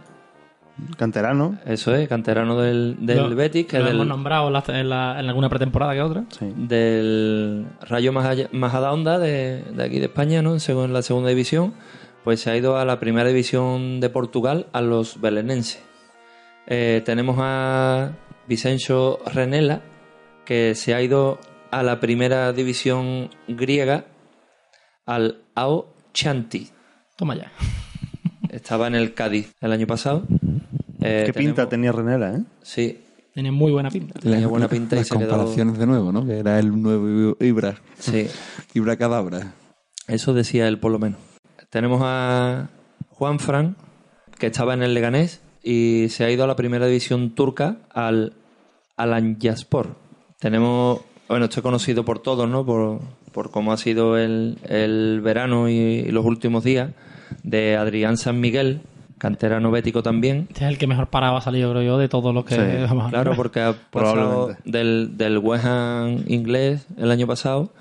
Canterano. 0.98 1.58
eso 1.64 1.94
es, 1.94 2.06
canterano 2.08 2.60
del, 2.60 2.96
del 3.00 3.30
Lo- 3.30 3.34
Betis, 3.34 3.66
que 3.66 3.78
lo 3.78 3.86
del, 3.86 3.94
hemos 3.94 4.06
nombrado 4.06 4.48
en, 4.48 4.52
la- 4.52 4.64
en 4.68 4.88
la- 4.90 5.20
en 5.20 5.26
alguna 5.28 5.48
pretemporada 5.48 5.94
que 5.94 6.02
otra. 6.02 6.24
Sí. 6.38 6.52
del 6.54 7.66
Rayo 7.80 8.12
Maja- 8.12 8.48
Majadahonda 8.52 9.18
de, 9.18 9.62
de 9.74 9.82
aquí 9.82 9.98
de 9.98 10.06
España, 10.06 10.42
¿no? 10.42 10.52
En 10.52 10.58
seg- 10.58 10.84
en 10.84 10.92
la 10.92 11.00
segunda 11.02 11.30
división, 11.30 11.72
pues 12.24 12.40
se 12.40 12.50
ha 12.50 12.56
ido 12.56 12.76
a 12.78 12.84
la 12.84 13.00
primera 13.00 13.28
división 13.28 14.00
de 14.00 14.10
Portugal, 14.10 14.66
a 14.72 14.80
los 14.82 15.20
belenenses. 15.20 15.82
Eh, 16.66 17.00
tenemos 17.06 17.36
a 17.40 18.10
Vicencio 18.48 19.18
Renela, 19.32 19.80
que 20.46 20.74
se 20.74 20.94
ha 20.94 21.02
ido 21.02 21.38
a 21.70 21.82
la 21.82 22.00
primera 22.00 22.52
división 22.54 23.28
griega, 23.48 24.06
al 25.04 25.42
Ao 25.54 25.88
Chanti. 26.14 26.70
Toma 27.16 27.34
ya. 27.36 27.52
Estaba 28.50 28.86
en 28.86 28.94
el 28.94 29.12
Cádiz 29.14 29.52
el 29.60 29.72
año 29.72 29.86
pasado. 29.86 30.24
Eh, 31.02 31.24
Qué 31.26 31.32
pinta 31.34 31.68
tenemos- 31.68 31.70
tenía 31.70 31.92
Renela, 31.92 32.34
¿eh? 32.38 32.42
Sí, 32.62 33.00
Tiene 33.34 33.50
muy 33.52 33.70
buena 33.70 33.90
pinta. 33.90 34.18
Tenía 34.18 34.46
buena 34.46 34.66
pinta 34.68 34.96
y 34.96 35.00
Las 35.00 35.08
se 35.08 35.14
quedó- 35.18 35.28
comparaciones 35.28 35.78
de 35.78 35.86
nuevo, 35.86 36.10
¿no? 36.10 36.24
Que 36.26 36.38
era 36.38 36.58
el 36.58 36.80
nuevo 36.80 37.36
Ibra, 37.40 37.76
sí. 37.98 38.28
Ibra 38.74 38.96
Cadabra. 38.96 39.52
Eso 40.08 40.32
decía 40.32 40.66
él 40.68 40.78
por 40.78 40.90
lo 40.92 40.98
menos. 40.98 41.20
Tenemos 41.68 42.00
a 42.02 42.70
Juan 43.10 43.38
Fran, 43.38 43.76
que 44.38 44.46
estaba 44.46 44.72
en 44.72 44.82
el 44.82 44.94
Leganés 44.94 45.42
y 45.62 46.06
se 46.10 46.24
ha 46.24 46.30
ido 46.30 46.44
a 46.44 46.46
la 46.46 46.56
primera 46.56 46.86
división 46.86 47.34
turca, 47.34 47.78
al 47.92 48.32
Alanyaspor. 48.96 49.96
Tenemos, 50.38 51.00
bueno, 51.28 51.46
esto 51.46 51.60
es 51.60 51.62
conocido 51.62 52.04
por 52.04 52.18
todos, 52.18 52.48
¿no? 52.48 52.64
Por, 52.64 53.00
por 53.32 53.50
cómo 53.50 53.72
ha 53.72 53.76
sido 53.76 54.18
el, 54.18 54.58
el 54.68 55.20
verano 55.22 55.68
y, 55.68 56.04
los 56.10 56.24
últimos 56.24 56.64
días, 56.64 56.90
de 57.42 57.76
Adrián 57.76 58.16
San 58.16 58.40
Miguel, 58.40 58.80
canterano 59.18 59.70
bético 59.70 60.02
también. 60.02 60.46
Este 60.50 60.64
es 60.64 60.70
el 60.70 60.78
que 60.78 60.86
mejor 60.86 61.08
parado 61.08 61.36
ha 61.36 61.40
salido, 61.40 61.70
creo 61.70 61.82
yo, 61.82 61.98
de 61.98 62.08
todos 62.08 62.34
los 62.34 62.44
que 62.44 62.54
Sí, 62.54 62.60
vamos 62.88 63.06
a 63.06 63.10
Claro, 63.10 63.32
porque 63.34 63.60
ha 63.60 63.72
pasado 63.90 64.22
Probablemente. 64.54 64.70
del, 64.70 65.16
del 65.16 65.38
West 65.38 65.64
Ham 65.64 66.24
inglés 66.26 66.86
el 66.98 67.10
año 67.10 67.26
pasado 67.26 67.72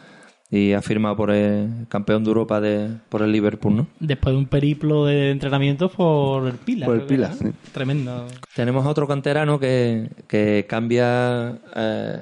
y 0.52 0.73
ha 0.73 0.82
firmado 0.82 1.18
por 1.18 1.32
el 1.32 1.88
campeón 1.90 2.23
de 2.23 2.30
Europa 2.30 2.61
de, 2.61 2.90
por 3.10 3.22
el 3.22 3.32
Liverpool, 3.32 3.76
¿no? 3.76 3.88
Después 3.99 4.34
de 4.34 4.40
un 4.40 4.45
periplo 4.45 5.06
de 5.06 5.32
entrenamientos 5.32 5.91
por 5.91 6.48
el 6.48 6.53
Pila. 6.53 6.86
Por 6.86 6.95
el 6.95 7.02
Pila, 7.02 7.34
sí. 7.34 7.48
Tremendo. 7.73 8.27
Tenemos 8.56 8.86
a 8.86 8.90
otro 8.90 9.07
canterano 9.07 9.60
que, 9.60 10.10
que 10.27 10.65
cambia 10.69 11.57
eh, 11.76 12.19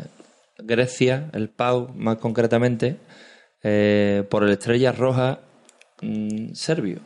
Grecia, 0.66 1.30
el 1.34 1.50
Pau 1.50 1.90
más 1.96 2.18
concretamente, 2.18 2.98
eh, 3.64 4.24
por 4.30 4.44
el 4.44 4.50
Estrella 4.52 4.92
Roja 4.92 5.40
mm, 6.02 6.54
serbio, 6.54 7.00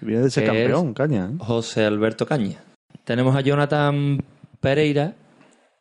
Viene 0.00 0.22
de 0.22 0.30
ser 0.30 0.44
campeón, 0.44 0.88
es- 0.88 0.94
caña. 0.94 1.30
¿eh? 1.32 1.36
José 1.38 1.84
Alberto 1.84 2.26
Caña. 2.26 2.62
Tenemos 3.04 3.34
a 3.36 3.40
Jonathan 3.40 4.18
Pereira, 4.60 5.14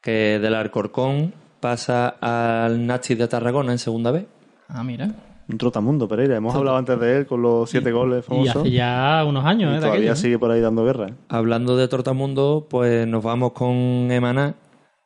que 0.02 0.40
del 0.40 0.56
Alcorcón 0.56 1.34
pasa 1.60 2.08
al 2.22 2.86
Nazis 2.86 3.18
de 3.18 3.28
Tarragona 3.28 3.72
en 3.72 3.80
segunda 3.80 4.12
vez. 4.12 4.26
Ah, 4.68 4.84
mira. 4.84 5.10
Un 5.50 5.58
trotamundo, 5.58 6.08
Pereira. 6.08 6.38
Hemos 6.38 6.56
hablado 6.56 6.78
antes 6.78 6.98
de 7.00 7.18
él 7.18 7.26
con 7.26 7.42
los 7.42 7.70
siete 7.70 7.92
goles 7.92 8.24
Y 8.26 8.28
famosos. 8.30 8.56
hace 8.58 8.72
ya 8.72 9.24
unos 9.28 9.44
años, 9.46 9.74
Y 9.74 9.78
¿eh? 9.78 9.80
todavía 9.80 10.00
aquello, 10.12 10.16
sigue 10.16 10.40
por 10.40 10.52
ahí 10.52 10.62
dando 10.62 10.86
guerra. 10.86 11.08
¿eh? 11.10 11.14
Hablando 11.30 11.76
de 11.76 11.88
Tortamundo, 11.90 12.68
pues 12.70 13.06
nos 13.08 13.24
vamos 13.24 13.52
con 13.52 13.68
Emaná, 14.10 14.56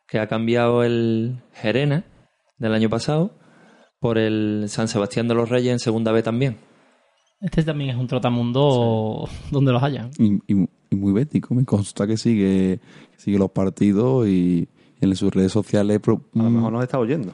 que 0.08 0.20
ha 0.20 0.28
cambiado 0.28 0.84
el 0.84 1.38
Gerena 1.54 2.04
del 2.58 2.74
año 2.74 2.90
pasado 2.90 3.32
por 4.00 4.18
el 4.18 4.66
San 4.68 4.88
Sebastián 4.88 5.28
de 5.28 5.36
los 5.36 5.50
Reyes 5.50 5.72
en 5.74 5.80
segunda 5.80 6.12
B 6.12 6.22
también. 6.24 6.58
Este 7.42 7.64
también 7.64 7.92
es 7.92 7.96
un 7.98 8.08
trotamundo 8.08 9.28
donde 9.52 9.72
los 9.72 9.82
haya. 9.84 10.10
Y, 10.18 10.34
y- 10.52 10.70
y 10.90 10.96
muy 10.96 11.12
bético, 11.12 11.54
me 11.54 11.66
consta 11.66 12.08
que 12.08 12.16
sigue, 12.16 12.80
que 13.12 13.20
sigue 13.20 13.38
los 13.38 13.52
partidos 13.52 14.26
y 14.28 14.70
en 15.02 15.16
sus 15.18 15.34
redes 15.34 15.52
sociales. 15.52 16.00
pro- 16.00 16.22
A 16.36 16.44
lo 16.44 16.50
mm, 16.50 16.56
mejor 16.56 16.72
nos 16.74 16.84
está 16.84 16.98
oyendo. 16.98 17.34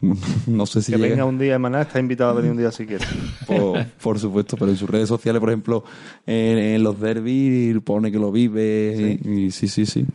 no 0.46 0.66
sé 0.66 0.80
si 0.82 0.92
que 0.92 0.98
llega- 0.98 1.10
venga 1.10 1.24
un 1.26 1.38
día 1.38 1.52
de 1.52 1.58
maná, 1.58 1.82
está 1.82 2.00
invitado 2.00 2.30
a 2.30 2.34
venir 2.34 2.50
un 2.52 2.56
día 2.58 2.70
si 2.72 2.86
quiere. 2.86 3.04
por, 3.46 3.84
por 4.02 4.18
supuesto, 4.18 4.56
pero 4.56 4.70
en 4.70 4.76
sus 4.78 4.88
redes 4.88 5.08
sociales, 5.08 5.40
por 5.40 5.50
ejemplo, 5.50 5.84
en, 6.26 6.58
en 6.58 6.82
los 6.82 6.98
derbis 7.00 7.78
pone 7.82 8.10
que 8.10 8.18
lo 8.18 8.32
vive 8.32 9.18
y, 9.22 9.30
y 9.46 9.50
sí, 9.50 9.68
sí, 9.68 9.84
sí. 9.86 10.06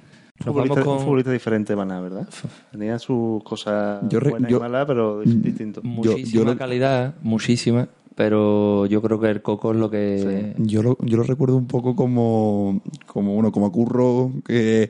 Nos 0.46 0.54
futbolista, 0.54 0.84
con- 0.84 0.98
un 0.98 1.04
futbolista 1.04 1.32
diferente, 1.32 1.76
Maná, 1.76 2.00
¿verdad? 2.02 2.28
Tenía 2.72 3.00
sus 3.00 3.44
cosas 3.44 4.02
Yo 4.10 4.20
re- 4.20 4.32
buenas 4.32 4.52
yo- 4.52 4.58
y 4.58 4.60
malas, 4.60 4.86
pero 4.86 5.24
dis- 5.24 5.42
distinto. 5.42 5.82
Muchísima 5.84 6.44
yo 6.44 6.44
lo- 6.46 6.58
calidad, 6.58 7.16
muchísima, 7.22 7.88
pero 8.16 8.86
yo 8.88 9.02
creo 9.02 9.20
que 9.20 9.30
el 9.30 9.42
coco 9.42 9.72
es 9.72 9.78
lo 9.78 9.90
que... 9.90 10.54
Yo 10.58 10.84
lo, 10.84 10.98
yo 11.02 11.18
lo 11.18 11.24
recuerdo 11.24 11.56
un 11.58 11.68
poco 11.68 11.96
como, 11.96 12.82
como 13.06 13.34
bueno, 13.34 13.52
como 13.52 13.66
a 13.68 13.72
Curro, 13.72 14.32
que, 14.46 14.90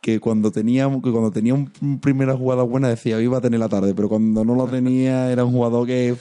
que 0.00 0.18
cuando 0.20 0.50
tenía, 0.50 0.88
que 1.02 1.10
cuando 1.10 1.30
tenía 1.30 1.54
un, 1.54 1.70
un 1.80 2.00
primera 2.00 2.36
jugada 2.36 2.62
buena 2.62 2.88
decía 2.88 3.20
iba 3.20 3.38
a 3.38 3.40
tener 3.40 3.60
la 3.60 3.68
tarde, 3.68 3.94
pero 3.94 4.08
cuando 4.08 4.44
no 4.44 4.54
lo 4.54 4.66
tenía 4.66 5.30
era 5.30 5.44
un 5.44 5.52
jugador 5.52 5.86
que, 5.86 6.14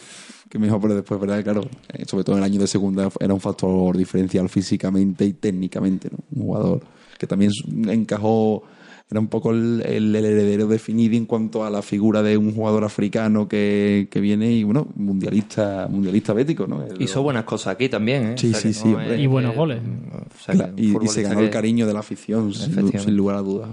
que 0.50 0.60
mejor, 0.60 0.80
pero 0.82 0.96
después, 0.96 1.20
¿verdad? 1.20 1.44
Claro, 1.44 1.62
eh, 1.94 2.06
sobre 2.06 2.24
todo 2.24 2.36
en 2.38 2.44
el 2.44 2.52
año 2.52 2.60
de 2.60 2.68
segunda 2.68 3.10
era 3.20 3.34
un 3.34 3.40
factor 3.40 3.96
diferencial 3.98 4.50
físicamente 4.50 5.26
y 5.26 5.34
técnicamente, 5.34 6.10
¿no? 6.12 6.18
Un 6.36 6.44
jugador 6.48 6.82
que 7.20 7.28
también 7.28 7.52
encajó 7.88 8.64
era 9.12 9.20
un 9.20 9.28
poco 9.28 9.52
el, 9.52 9.82
el- 9.86 10.16
el 10.16 10.24
heredero 10.26 10.68
de 10.68 10.78
Finidi 10.78 11.18
en 11.18 11.26
cuanto 11.26 11.66
a 11.66 11.72
la 11.72 11.82
figura 11.82 12.22
de 12.22 12.38
un 12.38 12.54
jugador 12.54 12.84
africano 12.84 13.48
que, 13.48 14.08
que 14.12 14.20
viene 14.20 14.52
y, 14.52 14.64
bueno, 14.64 14.88
mundialista 14.96 15.88
mundialista 15.90 16.32
bético, 16.34 16.68
¿no? 16.68 16.84
El- 16.86 17.02
Hizo 17.02 17.24
buenas 17.24 17.44
cosas 17.44 17.74
aquí 17.74 17.90
también, 17.90 18.24
¿eh? 18.24 18.34
Sí, 18.38 18.50
O 18.50 18.52
sea, 18.52 18.62
sí, 18.62 18.74
sí, 18.74 18.88
no 18.88 18.98
hombre. 18.98 19.16
es 19.16 19.22
Y 19.22 19.26
buenos 19.28 19.56
goles. 19.56 19.80
o 19.82 20.44
sea, 20.44 20.54
que 20.54 20.58
Claro, 20.60 20.74
un 20.74 20.80
y, 20.80 21.06
y 21.06 21.08
se 21.08 21.24
ganó 21.24 21.40
el 21.40 21.50
cariño 21.50 21.88
de 21.88 21.94
la 21.94 22.00
afición, 22.02 22.54
sin, 22.54 23.18
lugar 23.18 23.38
a 23.38 23.42
dudas. 23.42 23.70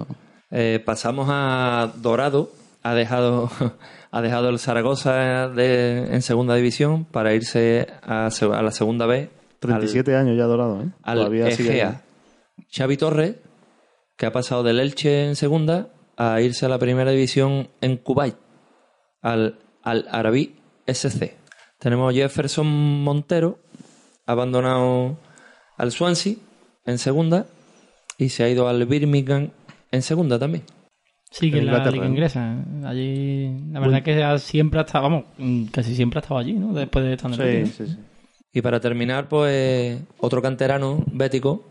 Eh, 0.50 0.80
pasamos 0.84 1.26
a 1.30 1.92
Dorado. 2.00 2.50
Ha 2.82 2.94
dejado, 2.94 3.50
ha 4.12 4.22
dejado 4.22 4.48
el 4.48 4.58
Zaragoza 4.58 5.48
de- 5.48 6.14
en 6.14 6.22
segunda 6.22 6.54
división 6.54 7.04
para 7.04 7.34
irse 7.34 7.88
a, 8.02 8.28
a 8.28 8.62
la 8.62 8.70
segunda 8.70 9.04
vez. 9.06 9.28
37 9.58 10.14
años 10.16 10.36
ya 10.38 10.44
dorado, 10.44 10.82
¿eh? 10.82 10.86
Al, 11.02 11.18
Todavía 11.18 11.46
al 11.46 11.52
sigue. 11.52 11.68
Xavi 12.70 12.96
Torres, 12.96 13.36
que 14.16 14.26
ha 14.26 14.32
pasado 14.32 14.62
del 14.62 14.80
Elche 14.80 15.26
en 15.26 15.36
segunda 15.36 15.88
a 16.16 16.40
irse 16.40 16.66
a 16.66 16.68
la 16.68 16.78
primera 16.78 17.10
división 17.10 17.68
en 17.80 17.96
Kuwait, 17.98 18.36
al, 19.22 19.58
al 19.82 20.06
Arabí 20.10 20.56
SC. 20.86 21.36
Tenemos 21.78 22.14
Jefferson 22.14 22.66
Montero, 22.66 23.58
abandonado 24.24 25.18
al 25.76 25.92
Swansea 25.92 26.34
en 26.86 26.98
segunda 26.98 27.46
y 28.18 28.30
se 28.30 28.44
ha 28.44 28.48
ido 28.48 28.68
al 28.68 28.86
Birmingham 28.86 29.50
en 29.92 30.02
segunda 30.02 30.38
también. 30.38 30.64
Sí, 31.30 31.50
que 31.50 31.58
En 31.58 31.66
la 31.66 31.90
liga 31.90 32.06
inglesa. 32.06 32.64
Allí, 32.84 33.50
la 33.70 33.80
verdad 33.80 34.02
que 34.02 34.22
ha- 34.22 34.38
siempre 34.38 34.80
ha 34.80 34.84
estado, 34.84 35.02
vamos, 35.10 35.24
casi 35.70 35.94
siempre 35.94 36.18
ha 36.18 36.22
estado 36.22 36.40
allí, 36.40 36.54
¿no? 36.54 36.72
Después 36.72 37.04
de 37.04 37.12
estar 37.14 37.32
en 37.32 37.40
el 37.40 37.66
Sí, 37.66 37.72
sí, 37.84 37.86
sí. 37.92 37.98
Y 38.54 38.62
para 38.62 38.80
terminar, 38.80 39.28
pues 39.28 40.00
otro 40.18 40.40
canterano 40.40 41.04
bético 41.12 41.64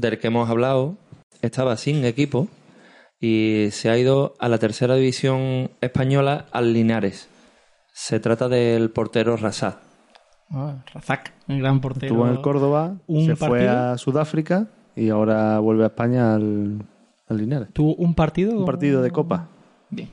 del 0.00 0.18
que 0.18 0.28
hemos 0.28 0.48
hablado 0.48 0.96
estaba 1.42 1.76
sin 1.76 2.04
equipo 2.04 2.48
y 3.20 3.68
se 3.72 3.90
ha 3.90 3.98
ido 3.98 4.34
a 4.38 4.48
la 4.48 4.58
tercera 4.58 4.94
división 4.96 5.70
española 5.80 6.46
al 6.52 6.72
Linares. 6.72 7.28
Se 7.92 8.18
trata 8.18 8.48
del 8.48 8.90
portero 8.90 9.36
Rasad. 9.36 9.74
Ah, 10.50 10.82
Razak, 10.94 11.32
el 11.48 11.58
gran 11.60 11.80
portero. 11.80 12.06
Estuvo 12.06 12.26
en 12.26 12.32
el 12.32 12.40
Córdoba, 12.40 12.96
un 13.06 13.26
se 13.26 13.36
fue 13.36 13.68
a 13.68 13.96
Sudáfrica 13.98 14.68
y 14.96 15.10
ahora 15.10 15.58
vuelve 15.60 15.84
a 15.84 15.88
España 15.88 16.34
al, 16.34 16.84
al 17.28 17.36
Linares. 17.36 17.68
Tuvo 17.72 17.94
un 17.96 18.14
partido. 18.14 18.58
Un 18.58 18.64
partido 18.64 19.02
de 19.02 19.10
Copa. 19.10 19.48
Bien. 19.90 20.08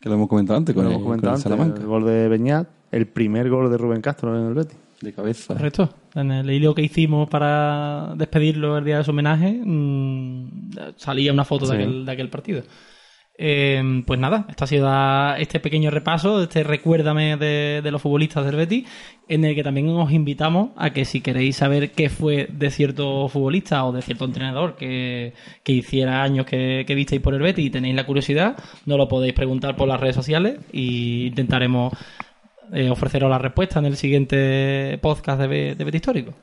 Que 0.00 0.08
lo 0.08 0.14
hemos 0.14 0.28
comentado 0.28 0.56
antes 0.56 0.74
con, 0.74 0.86
hemos 0.86 0.98
el, 0.98 1.02
comentado 1.02 1.32
con 1.42 1.52
el 1.52 1.60
antes, 1.60 1.74
Salamanca. 1.74 1.80
el 1.80 1.86
gol 1.86 2.06
de 2.06 2.28
Beñat, 2.28 2.68
el 2.92 3.06
primer 3.08 3.50
gol 3.50 3.70
de 3.70 3.76
Rubén 3.76 4.00
Castro 4.00 4.38
en 4.38 4.46
el 4.46 4.54
Betis. 4.54 4.78
De 5.00 5.12
cabeza. 5.12 5.54
Correcto. 5.54 5.90
En 6.14 6.30
el 6.30 6.50
hilo 6.50 6.74
que 6.74 6.82
hicimos 6.82 7.28
para 7.28 8.14
despedirlo 8.16 8.78
el 8.78 8.84
día 8.84 8.98
de 8.98 9.04
su 9.04 9.10
homenaje, 9.10 9.60
mm, 9.62 10.70
salía 10.96 11.32
una 11.32 11.44
foto 11.44 11.66
de, 11.66 11.74
aquel, 11.74 12.06
de 12.06 12.12
aquel 12.12 12.30
partido. 12.30 12.62
Eh, 13.38 14.02
pues 14.06 14.18
nada, 14.18 14.46
esto 14.48 14.64
ha 14.64 14.66
sido 14.66 14.90
este 15.36 15.60
pequeño 15.60 15.90
repaso, 15.90 16.42
este 16.42 16.64
recuérdame 16.64 17.36
de, 17.36 17.82
de 17.82 17.90
los 17.90 18.00
futbolistas 18.00 18.46
del 18.46 18.56
Betis, 18.56 18.88
en 19.28 19.44
el 19.44 19.54
que 19.54 19.62
también 19.62 19.90
os 19.90 20.10
invitamos 20.10 20.70
a 20.76 20.90
que 20.90 21.04
si 21.04 21.20
queréis 21.20 21.56
saber 21.56 21.90
qué 21.90 22.08
fue 22.08 22.48
de 22.50 22.70
cierto 22.70 23.28
futbolista 23.28 23.84
o 23.84 23.92
de 23.92 24.00
cierto 24.00 24.24
entrenador 24.24 24.76
que, 24.76 25.34
que 25.62 25.72
hiciera 25.72 26.22
años 26.22 26.46
que, 26.46 26.84
que 26.86 26.94
visteis 26.94 27.20
por 27.20 27.34
el 27.34 27.42
Betis 27.42 27.66
y 27.66 27.70
tenéis 27.70 27.94
la 27.94 28.06
curiosidad, 28.06 28.56
nos 28.86 28.96
lo 28.96 29.06
podéis 29.06 29.34
preguntar 29.34 29.76
por 29.76 29.88
las 29.88 30.00
redes 30.00 30.16
sociales 30.16 30.58
y 30.72 31.26
intentaremos 31.26 31.92
eh, 32.72 32.90
ofreceros 32.90 33.30
la 33.30 33.38
respuesta 33.38 33.78
en 33.78 33.86
el 33.86 33.96
siguiente 33.96 34.98
podcast 35.02 35.40
de, 35.40 35.74
de 35.74 35.84
Betis 35.84 36.00
Histórico. 36.00 36.34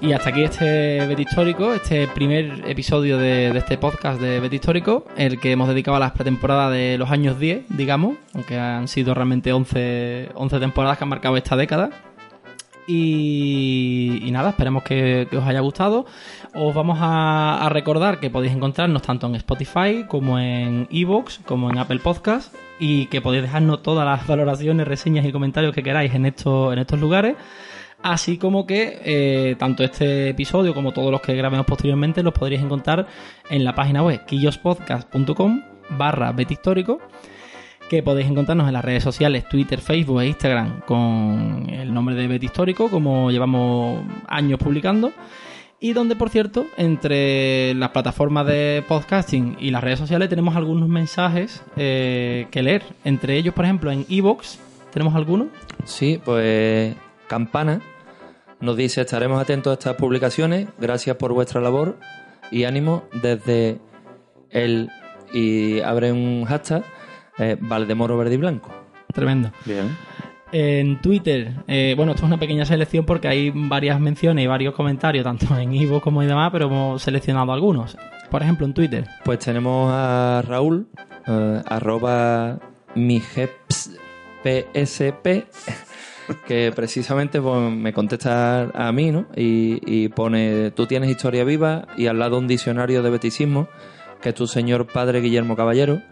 Y 0.00 0.12
hasta 0.12 0.30
aquí 0.30 0.42
este 0.42 1.06
Bet 1.06 1.18
Histórico, 1.18 1.74
este 1.74 2.08
primer 2.08 2.64
episodio 2.66 3.18
de, 3.18 3.52
de 3.52 3.58
este 3.58 3.76
podcast 3.76 4.20
de 4.20 4.40
Bet 4.40 4.52
Histórico, 4.52 5.04
el 5.16 5.38
que 5.38 5.52
hemos 5.52 5.68
dedicado 5.68 5.96
a 5.96 6.00
las 6.00 6.12
pretemporadas 6.12 6.72
de 6.72 6.96
los 6.96 7.10
años 7.10 7.38
10, 7.38 7.66
digamos, 7.76 8.16
aunque 8.32 8.58
han 8.58 8.88
sido 8.88 9.12
realmente 9.12 9.52
11, 9.52 10.30
11 10.34 10.60
temporadas 10.60 10.96
que 10.96 11.04
han 11.04 11.10
marcado 11.10 11.36
esta 11.36 11.56
década. 11.56 12.07
Y, 12.90 14.30
nada, 14.32 14.48
esperemos 14.50 14.82
que, 14.82 15.28
os 15.30 15.46
haya 15.46 15.60
gustado. 15.60 16.06
Os 16.54 16.74
vamos 16.74 16.98
a, 17.02 17.68
recordar 17.70 18.18
que 18.18 18.30
podéis 18.30 18.54
encontrarnos 18.54 19.02
tanto 19.02 19.26
en 19.26 19.34
Spotify 19.34 20.06
como 20.08 20.38
en 20.38 20.88
Evox, 20.90 21.40
como 21.44 21.68
en 21.70 21.76
Apple 21.76 21.98
Podcast, 21.98 22.54
y 22.80 23.04
que 23.06 23.20
podéis 23.20 23.42
dejarnos 23.42 23.82
todas 23.82 24.06
las 24.06 24.26
valoraciones, 24.26 24.88
reseñas 24.88 25.26
y 25.26 25.32
comentarios 25.32 25.74
que 25.74 25.82
queráis 25.82 26.14
en 26.14 26.24
estos, 26.24 26.72
en 26.72 26.78
estos 26.78 26.98
lugares. 26.98 27.36
Así 28.02 28.38
como 28.38 28.66
que 28.66 29.02
eh, 29.04 29.56
tanto 29.58 29.84
este 29.84 30.30
episodio 30.30 30.72
como 30.72 30.92
todos 30.92 31.10
los 31.10 31.20
que 31.20 31.34
grabemos 31.34 31.66
posteriormente 31.66 32.22
los 32.22 32.32
podréis 32.32 32.62
encontrar 32.62 33.06
en 33.50 33.64
la 33.64 33.74
página 33.74 34.02
web 34.02 34.24
quillospodcast.com 34.24 35.62
barra 35.90 36.32
betistórico 36.32 37.00
que 37.88 38.02
podéis 38.02 38.28
encontrarnos 38.28 38.68
en 38.68 38.74
las 38.74 38.84
redes 38.84 39.02
sociales 39.02 39.48
Twitter, 39.48 39.80
Facebook 39.80 40.20
e 40.20 40.26
Instagram 40.26 40.80
con 40.82 41.66
el 41.70 41.92
nombre 41.92 42.14
de 42.14 42.28
Bet 42.28 42.42
Histórico, 42.42 42.90
como 42.90 43.30
llevamos 43.30 44.04
años 44.26 44.58
publicando. 44.58 45.12
Y 45.80 45.92
donde, 45.92 46.16
por 46.16 46.28
cierto, 46.28 46.66
entre 46.76 47.72
las 47.74 47.90
plataformas 47.90 48.46
de 48.46 48.82
podcasting 48.88 49.56
y 49.60 49.70
las 49.70 49.82
redes 49.82 50.00
sociales 50.00 50.28
tenemos 50.28 50.56
algunos 50.56 50.88
mensajes 50.88 51.62
eh, 51.76 52.48
que 52.50 52.62
leer. 52.62 52.82
Entre 53.04 53.36
ellos, 53.36 53.54
por 53.54 53.64
ejemplo, 53.64 53.92
en 53.92 54.04
Evox, 54.08 54.58
¿tenemos 54.92 55.14
alguno? 55.14 55.48
Sí, 55.84 56.20
pues 56.24 56.96
Campana 57.28 57.80
nos 58.60 58.76
dice 58.76 59.02
estaremos 59.02 59.40
atentos 59.40 59.70
a 59.70 59.74
estas 59.74 59.94
publicaciones, 59.94 60.68
gracias 60.78 61.16
por 61.16 61.32
vuestra 61.32 61.60
labor 61.60 61.96
y 62.50 62.64
ánimo 62.64 63.04
desde 63.22 63.78
el 64.50 64.90
y 65.32 65.80
abre 65.80 66.10
un 66.10 66.44
hashtag 66.44 66.82
eh, 67.38 67.56
Valdemoro 67.60 68.16
Verde 68.16 68.34
y 68.34 68.38
Blanco. 68.38 68.70
Tremendo. 69.12 69.50
Bien. 69.64 69.96
En 70.50 71.00
Twitter, 71.02 71.52
eh, 71.66 71.92
bueno, 71.94 72.12
esto 72.12 72.24
es 72.24 72.28
una 72.28 72.38
pequeña 72.38 72.64
selección 72.64 73.04
porque 73.04 73.28
hay 73.28 73.52
varias 73.54 74.00
menciones 74.00 74.44
y 74.44 74.46
varios 74.46 74.74
comentarios, 74.74 75.24
tanto 75.24 75.58
en 75.58 75.74
Evox 75.74 76.02
como 76.02 76.22
y 76.22 76.26
demás, 76.26 76.50
pero 76.52 76.66
hemos 76.66 77.02
seleccionado 77.02 77.52
algunos. 77.52 77.96
Por 78.30 78.42
ejemplo, 78.42 78.66
en 78.66 78.74
Twitter, 78.74 79.06
Pues 79.24 79.38
tenemos 79.40 79.90
a 79.92 80.42
Raúl, 80.46 80.88
eh, 81.26 81.62
arroba 81.66 82.58
mijepspsp, 82.94 83.98
que 86.46 86.72
precisamente 86.74 87.40
pues, 87.40 87.72
me 87.72 87.92
contesta 87.92 88.70
a 88.74 88.92
mí, 88.92 89.10
¿no? 89.10 89.26
Y, 89.34 89.80
y 89.84 90.08
pone, 90.08 90.70
tú 90.72 90.86
tienes 90.86 91.10
historia 91.10 91.44
viva 91.44 91.88
y 91.96 92.06
al 92.06 92.18
lado 92.18 92.38
un 92.38 92.46
diccionario 92.46 93.02
de 93.02 93.10
beticismo, 93.10 93.68
que 94.20 94.30
es 94.30 94.34
tu 94.34 94.46
señor 94.46 94.86
padre 94.86 95.20
Guillermo 95.20 95.56
Caballero, 95.56 96.02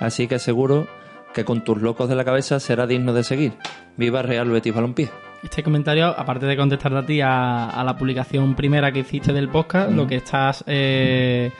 así 0.00 0.26
que 0.28 0.38
seguro 0.38 0.86
que 1.34 1.44
con 1.44 1.62
tus 1.62 1.80
locos 1.82 2.08
de 2.08 2.14
la 2.16 2.24
cabeza 2.24 2.58
será 2.60 2.86
digno 2.86 3.12
de 3.12 3.22
seguir. 3.22 3.52
Viva 3.96 4.22
Real 4.22 4.48
Betis 4.48 4.74
Balompié. 4.74 5.10
Este 5.42 5.62
comentario, 5.62 6.06
aparte 6.06 6.46
de 6.46 6.56
contestarte 6.56 6.98
a 6.98 7.06
ti 7.06 7.20
a, 7.20 7.68
a 7.70 7.84
la 7.84 7.96
publicación 7.96 8.54
primera 8.56 8.90
que 8.92 9.00
hiciste 9.00 9.32
del 9.32 9.48
podcast, 9.48 9.90
lo 9.92 10.06
que 10.06 10.16
estás. 10.16 10.64
eh, 10.66 11.50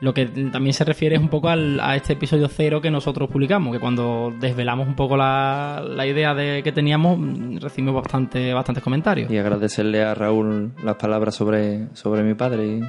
lo 0.00 0.12
que 0.12 0.26
también 0.26 0.74
se 0.74 0.84
refiere 0.84 1.16
es 1.16 1.22
un 1.22 1.30
poco 1.30 1.48
al- 1.48 1.80
a 1.80 1.96
este 1.96 2.12
episodio 2.12 2.48
cero 2.48 2.82
que 2.82 2.90
nosotros 2.90 3.30
publicamos, 3.30 3.72
que 3.74 3.80
cuando 3.80 4.30
desvelamos 4.38 4.86
un 4.86 4.94
poco 4.94 5.16
la, 5.16 5.82
la 5.86 6.06
idea 6.06 6.34
de 6.34 6.62
que 6.62 6.70
teníamos, 6.70 7.18
recibimos 7.62 7.94
bastante, 7.94 8.52
bastantes 8.52 8.84
comentarios. 8.84 9.30
Y 9.30 9.38
agradecerle 9.38 10.04
a 10.04 10.14
Raúl 10.14 10.72
las 10.84 10.96
palabras 10.96 11.34
sobre, 11.34 11.88
sobre 11.94 12.22
mi 12.24 12.34
padre 12.34 12.66
y, 12.66 12.80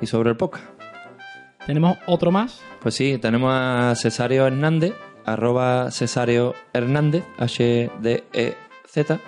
y 0.00 0.06
sobre 0.06 0.30
el 0.30 0.36
podcast. 0.38 0.64
Tenemos 1.66 1.98
otro 2.06 2.30
más. 2.30 2.62
Pues 2.80 2.94
sí, 2.94 3.18
tenemos 3.18 3.52
a 3.52 3.94
Cesario 3.96 4.46
Hernández, 4.46 4.94
arroba 5.24 5.90
Cesario 5.90 6.54
Hernández, 6.72 7.24
H-D-E-Z, 7.38 9.20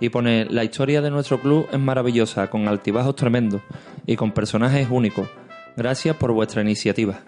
y 0.00 0.08
pone, 0.10 0.46
la 0.46 0.64
historia 0.64 1.00
de 1.00 1.10
nuestro 1.10 1.40
club 1.40 1.68
es 1.72 1.78
maravillosa, 1.78 2.48
con 2.50 2.68
altibajos 2.68 3.16
tremendos 3.16 3.62
y 4.06 4.16
con 4.16 4.32
personajes 4.32 4.88
únicos. 4.90 5.28
Gracias 5.76 6.16
por 6.16 6.32
vuestra 6.32 6.62
iniciativa. 6.62 7.20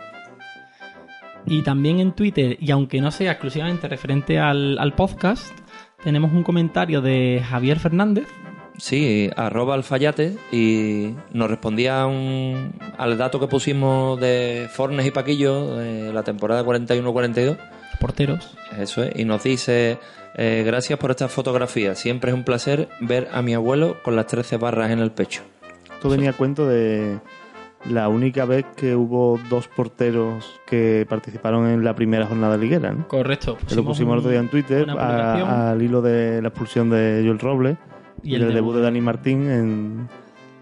Y 1.46 1.62
también 1.62 2.00
en 2.00 2.12
Twitter, 2.12 2.56
y 2.60 2.70
aunque 2.70 3.00
no 3.00 3.10
sea 3.10 3.32
exclusivamente 3.32 3.88
referente 3.88 4.38
al, 4.38 4.78
al 4.78 4.94
podcast, 4.94 5.52
tenemos 6.02 6.32
un 6.32 6.42
comentario 6.42 7.00
de 7.00 7.42
Javier 7.48 7.78
Fernández 7.78 8.26
Sí, 8.78 9.30
arroba 9.36 9.74
alfayate 9.74 10.36
y 10.52 11.14
nos 11.32 11.50
respondía 11.50 12.06
un- 12.06 12.72
al 12.96 13.18
dato 13.18 13.38
que 13.38 13.46
pusimos 13.46 14.18
de 14.20 14.68
Fornes 14.72 15.06
y 15.06 15.10
Paquillo 15.10 15.76
de 15.76 16.12
la 16.12 16.22
temporada 16.22 16.64
41-42. 16.64 17.56
Porteros. 18.00 18.56
Eso 18.78 19.02
es, 19.04 19.12
y 19.20 19.24
nos 19.26 19.42
dice, 19.42 19.98
eh, 20.34 20.62
gracias 20.64 20.98
por 20.98 21.10
esta 21.10 21.28
fotografía, 21.28 21.94
siempre 21.94 22.30
es 22.30 22.34
un 22.36 22.44
placer 22.44 22.88
ver 23.00 23.28
a 23.32 23.42
mi 23.42 23.52
abuelo 23.52 23.96
con 24.02 24.16
las 24.16 24.26
13 24.26 24.56
barras 24.56 24.90
en 24.90 25.00
el 25.00 25.10
pecho. 25.10 25.42
Esto 25.92 26.08
venía 26.08 26.30
a 26.30 26.32
cuento 26.32 26.66
de 26.66 27.18
la 27.90 28.08
única 28.08 28.46
vez 28.46 28.64
que 28.76 28.94
hubo 28.96 29.38
dos 29.50 29.68
porteros 29.68 30.58
que 30.66 31.04
participaron 31.08 31.66
en 31.68 31.84
la 31.84 31.94
primera 31.94 32.26
jornada 32.26 32.56
liguera, 32.56 32.92
¿no? 32.92 33.06
Correcto. 33.08 33.58
Que 33.68 33.74
lo 33.74 33.84
pusimos 33.84 34.14
el 34.14 34.18
otro 34.20 34.30
día 34.30 34.40
en 34.40 34.48
Twitter 34.48 34.88
a- 34.90 35.70
al 35.72 35.82
hilo 35.82 36.00
de 36.00 36.40
la 36.40 36.48
expulsión 36.48 36.88
de 36.88 37.22
Joel 37.24 37.38
Robles 37.38 37.76
Y 38.22 38.34
el 38.34 38.42
el, 38.42 38.54
debut 38.54 38.74
de 38.74 38.82
Dani 38.82 39.00
Martín 39.00 39.50
en, 39.50 40.08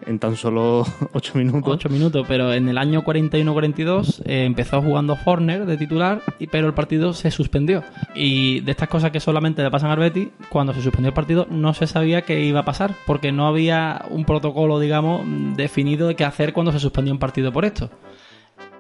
en 0.07 0.19
tan 0.19 0.37
solo 0.37 0.87
ocho 1.13 1.37
minutos. 1.39 1.75
8 1.75 1.89
minutos, 1.89 2.25
pero 2.27 2.53
en 2.53 2.69
el 2.69 2.79
año 2.79 3.03
41-42 3.03 4.23
eh, 4.25 4.45
empezó 4.45 4.81
jugando 4.83 5.17
Horner 5.25 5.67
de 5.67 5.77
titular, 5.77 6.23
y, 6.39 6.47
pero 6.47 6.67
el 6.67 6.75
partido 6.75 7.13
se 7.13 7.31
suspendió. 7.31 7.83
Y 8.15 8.61
de 8.61 8.71
estas 8.73 8.89
cosas 8.89 9.11
que 9.11 9.21
solamente 9.21 9.63
le 9.63 9.71
pasan 9.71 9.91
al 9.91 9.99
Betis, 9.99 10.29
cuando 10.49 10.73
se 10.73 10.83
suspendió 10.83 11.09
el 11.09 11.15
partido 11.15 11.47
no 11.51 11.75
se 11.75 11.87
sabía 11.87 12.23
qué 12.23 12.43
iba 12.45 12.61
a 12.61 12.65
pasar, 12.65 12.95
porque 13.07 13.33
no 13.33 13.47
había 13.47 14.05
un 14.11 14.25
protocolo, 14.25 14.79
digamos, 14.81 15.23
definido 15.57 16.09
de 16.09 16.17
qué 16.17 16.25
hacer 16.25 16.53
cuando 16.53 16.73
se 16.73 16.81
suspendió 16.81 17.13
un 17.13 17.19
partido 17.19 17.53
por 17.53 17.65
esto. 17.65 17.91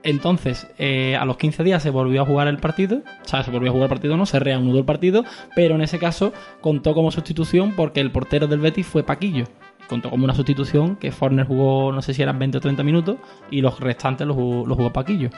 Entonces, 0.02 0.68
eh, 0.78 1.16
a 1.16 1.24
los 1.24 1.36
15 1.36 1.64
días 1.64 1.82
se 1.82 1.90
volvió 1.90 2.22
a 2.22 2.26
jugar 2.26 2.48
el 2.48 2.58
partido, 2.58 2.98
o 2.98 3.28
sea, 3.28 3.42
se 3.42 3.50
volvió 3.50 3.70
a 3.70 3.72
jugar 3.72 3.86
el 3.86 3.90
partido, 3.90 4.16
no, 4.16 4.26
se 4.26 4.38
reanudó 4.38 4.78
el 4.78 4.84
partido, 4.84 5.24
pero 5.54 5.74
en 5.74 5.82
ese 5.82 5.98
caso 5.98 6.32
contó 6.60 6.94
como 6.94 7.10
sustitución 7.10 7.74
porque 7.76 8.00
el 8.00 8.10
portero 8.10 8.46
del 8.46 8.60
Betis 8.60 8.86
fue 8.86 9.02
Paquillo. 9.02 9.44
Contó 9.88 10.10
como 10.10 10.24
una 10.24 10.34
sustitución 10.34 10.96
que 10.96 11.10
Forner 11.12 11.46
jugó, 11.46 11.92
no 11.92 12.02
sé 12.02 12.12
si 12.12 12.22
eran 12.22 12.38
20 12.38 12.58
o 12.58 12.60
30 12.60 12.82
minutos, 12.82 13.16
y 13.50 13.60
los 13.60 13.80
restantes 13.80 14.26
los 14.26 14.36
jugó, 14.36 14.66
los 14.66 14.76
jugó 14.76 14.92
Paquillo. 14.92 15.30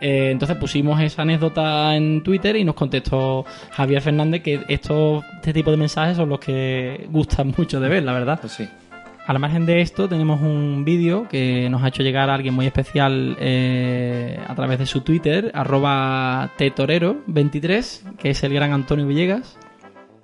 Eh, 0.00 0.30
entonces 0.32 0.56
pusimos 0.56 1.00
esa 1.00 1.22
anécdota 1.22 1.94
en 1.94 2.24
Twitter 2.24 2.56
y 2.56 2.64
nos 2.64 2.74
contestó 2.74 3.44
Javier 3.70 4.02
Fernández 4.02 4.42
que 4.42 4.64
estos, 4.66 5.24
este 5.36 5.52
tipo 5.52 5.70
de 5.70 5.76
mensajes 5.76 6.16
son 6.16 6.28
los 6.28 6.40
que 6.40 7.06
gustan 7.10 7.54
mucho 7.56 7.78
de 7.78 7.88
ver, 7.88 8.02
la 8.02 8.12
verdad. 8.12 8.40
Pues 8.40 8.52
sí. 8.52 8.68
Al 9.26 9.38
margen 9.38 9.66
de 9.66 9.80
esto, 9.80 10.08
tenemos 10.08 10.40
un 10.40 10.84
vídeo 10.84 11.28
que 11.28 11.68
nos 11.70 11.82
ha 11.82 11.88
hecho 11.88 12.02
llegar 12.02 12.28
a 12.28 12.34
alguien 12.34 12.54
muy 12.54 12.66
especial 12.66 13.36
eh, 13.38 14.38
a 14.46 14.54
través 14.56 14.80
de 14.80 14.86
su 14.86 15.02
Twitter, 15.02 15.52
arroba 15.54 16.50
tetorero23, 16.58 18.16
que 18.16 18.30
es 18.30 18.42
el 18.42 18.52
gran 18.52 18.72
Antonio 18.72 19.06
Villegas. 19.06 19.56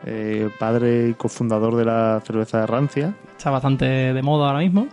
Eh, 0.05 0.49
padre 0.59 1.09
y 1.09 1.15
cofundador 1.15 1.77
de 1.77 1.85
la 1.85 2.21
cerveza 2.25 2.61
de 2.61 2.67
Rancia. 2.67 3.15
Está 3.37 3.51
bastante 3.51 3.85
de 3.85 4.23
moda 4.23 4.49
ahora 4.49 4.61
mismo. 4.61 4.89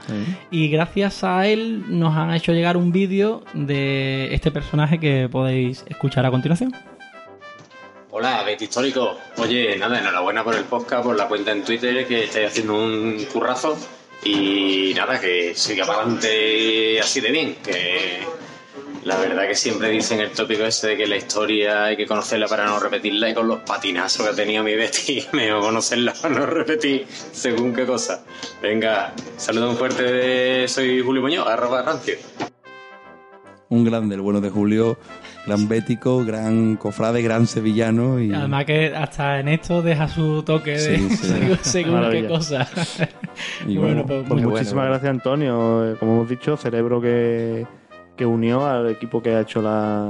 Y 0.51 0.69
gracias 0.69 1.23
a 1.23 1.47
él 1.47 1.83
nos 1.87 2.15
han 2.15 2.33
hecho 2.33 2.53
llegar 2.53 2.77
un 2.77 2.91
vídeo 2.91 3.43
de 3.53 4.33
este 4.33 4.51
personaje 4.51 4.99
que 4.99 5.29
podéis 5.29 5.83
escuchar 5.87 6.25
a 6.25 6.31
continuación. 6.31 6.71
Hola, 8.17 8.43
Betty 8.43 8.63
Histórico. 8.63 9.17
Oye, 9.39 9.75
nada, 9.77 9.99
enhorabuena 9.99 10.41
por 10.41 10.55
el 10.55 10.63
podcast, 10.63 11.03
por 11.03 11.17
la 11.17 11.27
cuenta 11.27 11.51
en 11.51 11.65
Twitter, 11.65 12.07
que 12.07 12.23
estáis 12.23 12.47
haciendo 12.47 12.75
un 12.75 13.25
currazo. 13.25 13.77
Y 14.23 14.93
nada, 14.95 15.19
que 15.19 15.53
siga 15.53 15.85
para 15.85 15.99
adelante 15.99 16.97
así 17.01 17.19
de 17.19 17.29
bien. 17.29 17.57
Que 17.61 18.19
la 19.03 19.17
verdad 19.17 19.45
que 19.45 19.55
siempre 19.55 19.89
dicen 19.89 20.21
el 20.21 20.31
tópico 20.31 20.63
ese 20.63 20.87
de 20.87 20.95
que 20.95 21.07
la 21.07 21.17
historia 21.17 21.83
hay 21.83 21.97
que 21.97 22.05
conocerla 22.05 22.47
para 22.47 22.65
no 22.67 22.79
repetirla. 22.79 23.31
Y 23.31 23.33
con 23.33 23.49
los 23.49 23.59
patinazos 23.59 24.25
que 24.25 24.31
ha 24.31 24.35
tenido 24.35 24.63
mi 24.63 24.75
Betty, 24.75 25.25
mejor 25.33 25.59
conocerla 25.59 26.13
para 26.13 26.35
no 26.35 26.45
repetir 26.45 27.05
según 27.09 27.73
qué 27.73 27.85
cosa. 27.85 28.23
Venga, 28.61 29.13
saludo 29.35 29.67
muy 29.67 29.75
fuerte 29.75 30.03
de 30.03 30.67
soy 30.69 31.01
Julio 31.01 31.21
Muñoz, 31.21 31.45
arroba 31.45 31.81
rancio. 31.81 32.15
Un 33.67 33.83
grande, 33.83 34.15
el 34.15 34.21
bueno 34.21 34.39
de 34.39 34.49
Julio, 34.51 34.97
gran 35.45 35.67
bético, 35.67 36.23
gran 36.25 36.75
cofrade, 36.75 37.21
gran 37.21 37.45
sevillano 37.47 38.19
y 38.19 38.33
Además 38.33 38.65
que 38.65 38.95
hasta 38.95 39.39
en 39.39 39.47
esto 39.49 39.81
deja 39.81 40.07
su 40.07 40.43
toque 40.43 40.71
de 40.71 40.79
Sí, 40.79 41.09
sí. 41.15 41.33
según, 41.61 42.01
qué 42.11 42.27
cosa. 42.27 42.67
Y 43.67 43.77
bueno, 43.77 44.03
bueno, 44.03 44.05
pues 44.07 44.23
Pues 44.27 44.43
muchísimas 44.43 44.73
bueno. 44.73 44.89
gracias, 44.91 45.09
Antonio. 45.11 45.91
Eh, 45.91 45.95
Como 45.99 46.13
hemos 46.13 46.29
dicho, 46.29 46.55
cerebro 46.57 46.99
que, 47.01 47.65
que 48.15 48.25
unió 48.25 48.65
al 48.65 48.89
equipo 48.89 49.21
que 49.21 49.35
ha 49.35 49.41
hecho 49.41 49.61
la, 49.61 50.09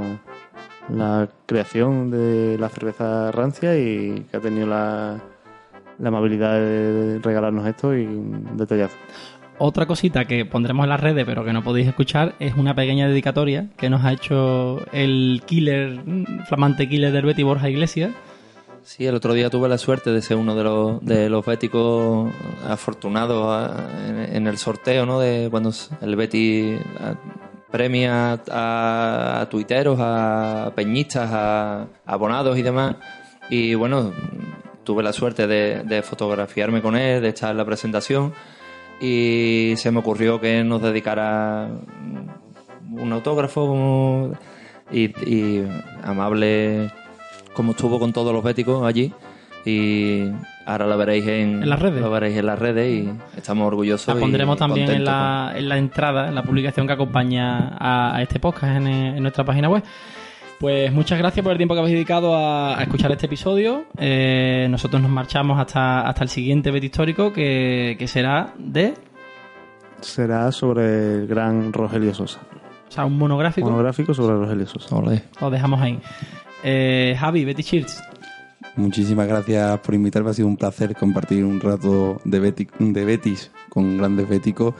la 0.88 1.28
creación 1.46 2.10
de 2.10 2.56
la 2.58 2.68
cerveza 2.68 3.30
rancia 3.32 3.76
y 3.76 4.24
que 4.30 4.36
ha 4.36 4.40
tenido 4.40 4.66
la, 4.68 5.20
la 5.98 6.08
amabilidad 6.08 6.54
de 6.54 7.18
regalarnos 7.22 7.66
esto 7.66 7.94
y 7.96 8.04
un 8.06 8.56
detallazo. 8.56 8.96
Otra 9.58 9.86
cosita 9.86 10.26
que 10.26 10.44
pondremos 10.44 10.84
en 10.84 10.90
las 10.90 11.00
redes, 11.00 11.24
pero 11.24 11.42
que 11.42 11.52
no 11.54 11.62
podéis 11.64 11.88
escuchar, 11.88 12.34
es 12.40 12.54
una 12.56 12.74
pequeña 12.74 13.08
dedicatoria 13.08 13.68
que 13.78 13.88
nos 13.88 14.04
ha 14.04 14.12
hecho 14.12 14.84
el 14.92 15.42
killer, 15.46 15.98
mm, 16.04 16.44
flamante 16.46 16.86
killer 16.88 17.10
del 17.10 17.24
Betty 17.24 17.42
Borja 17.42 17.70
Iglesias. 17.70 18.10
Sí, 18.82 19.06
el 19.06 19.14
otro 19.14 19.32
día 19.32 19.48
tuve 19.48 19.68
la 19.68 19.78
suerte 19.78 20.10
de 20.12 20.20
ser 20.20 20.36
uno 20.36 20.54
de 20.54 20.62
los, 20.62 21.04
de 21.04 21.30
los 21.30 21.44
béticos 21.44 22.30
afortunados 22.68 23.46
a- 23.48 23.88
en, 24.30 24.46
el 24.46 24.58
sorteo, 24.58 25.06
¿no? 25.06 25.18
De 25.20 25.48
cuando 25.50 25.72
el 26.02 26.16
Betty 26.16 26.76
a- 27.00 27.14
premia 27.70 28.38
a, 28.50 29.40
a 29.40 29.48
tuiteros, 29.48 29.98
a 30.00 30.70
peñistas, 30.76 31.30
a 31.32 31.86
abonados 32.04 32.58
y 32.58 32.62
demás. 32.62 32.94
Y 33.48 33.74
bueno, 33.74 34.12
tuve 34.84 35.02
la 35.02 35.12
suerte 35.14 35.46
de 35.46 36.02
fotografiarme 36.02 36.80
con 36.82 36.94
él, 36.94 37.22
de 37.22 37.28
estar 37.30 37.50
en 37.50 37.56
la 37.56 37.64
presentación. 37.64 38.32
Y 39.00 39.74
se 39.76 39.90
me 39.90 39.98
ocurrió 39.98 40.40
que 40.40 40.64
nos 40.64 40.80
dedicara 40.82 41.68
un 42.90 43.12
autógrafo 43.12 44.32
y, 44.90 45.04
y 45.28 45.66
amable 46.02 46.90
como 47.52 47.72
estuvo 47.72 47.98
con 47.98 48.12
todos 48.12 48.32
los 48.32 48.42
béticos 48.42 48.86
allí 48.86 49.12
y 49.64 50.30
ahora 50.64 50.86
lo 50.86 50.96
veréis 50.96 51.26
en, 51.26 51.62
En 51.62 51.68
las 51.68 51.80
redes. 51.80 52.00
lo 52.00 52.10
veréis 52.10 52.36
en 52.36 52.46
las 52.46 52.58
redes 52.58 52.88
y 52.88 53.10
estamos 53.36 53.66
orgullosos 53.66 54.06
La 54.14 54.20
y 54.20 54.20
pondremos 54.22 54.56
también 54.56 54.88
en 54.90 55.04
la, 55.04 55.52
en 55.56 55.68
la 55.68 55.76
entrada, 55.76 56.28
en 56.28 56.34
la 56.36 56.44
publicación 56.44 56.86
que 56.86 56.92
acompaña 56.92 57.76
a, 57.78 58.14
a 58.16 58.22
este 58.22 58.38
podcast 58.38 58.76
en, 58.76 58.86
en 58.86 59.22
nuestra 59.22 59.44
página 59.44 59.68
web. 59.68 59.82
Pues 60.58 60.90
muchas 60.90 61.18
gracias 61.18 61.42
por 61.42 61.52
el 61.52 61.58
tiempo 61.58 61.74
que 61.74 61.80
habéis 61.80 61.94
dedicado 61.94 62.34
a, 62.34 62.78
a 62.78 62.82
escuchar 62.82 63.12
este 63.12 63.26
episodio. 63.26 63.84
Eh, 63.98 64.66
nosotros 64.70 65.02
nos 65.02 65.10
marchamos 65.10 65.58
hasta, 65.58 66.00
hasta 66.08 66.22
el 66.22 66.30
siguiente 66.30 66.70
Betty 66.70 66.86
Histórico, 66.86 67.32
que, 67.32 67.96
que 67.98 68.08
será 68.08 68.54
de... 68.58 68.94
Será 70.00 70.50
sobre 70.52 71.14
el 71.14 71.26
gran 71.26 71.72
Rogelio 71.72 72.14
Sosa. 72.14 72.40
O 72.88 72.90
sea, 72.90 73.04
un 73.04 73.18
monográfico. 73.18 73.68
Monográfico 73.68 74.14
sobre 74.14 74.34
Rogelio 74.36 74.66
Sosa. 74.66 74.96
Ole. 74.96 75.24
Lo 75.40 75.50
dejamos 75.50 75.80
ahí. 75.80 75.98
Eh, 76.64 77.14
Javi, 77.18 77.44
Betty 77.44 77.62
Cheers. 77.62 78.02
muchísimas 78.76 79.26
gracias 79.28 79.78
por 79.80 79.94
invitarme, 79.94 80.30
ha 80.30 80.34
sido 80.34 80.48
un 80.48 80.56
placer 80.56 80.94
compartir 80.96 81.44
un 81.44 81.60
rato 81.60 82.20
de, 82.24 82.40
Beti- 82.42 82.68
de 82.78 83.04
Betis 83.04 83.50
con 83.68 83.98
grandes 83.98 84.28
béticos 84.28 84.74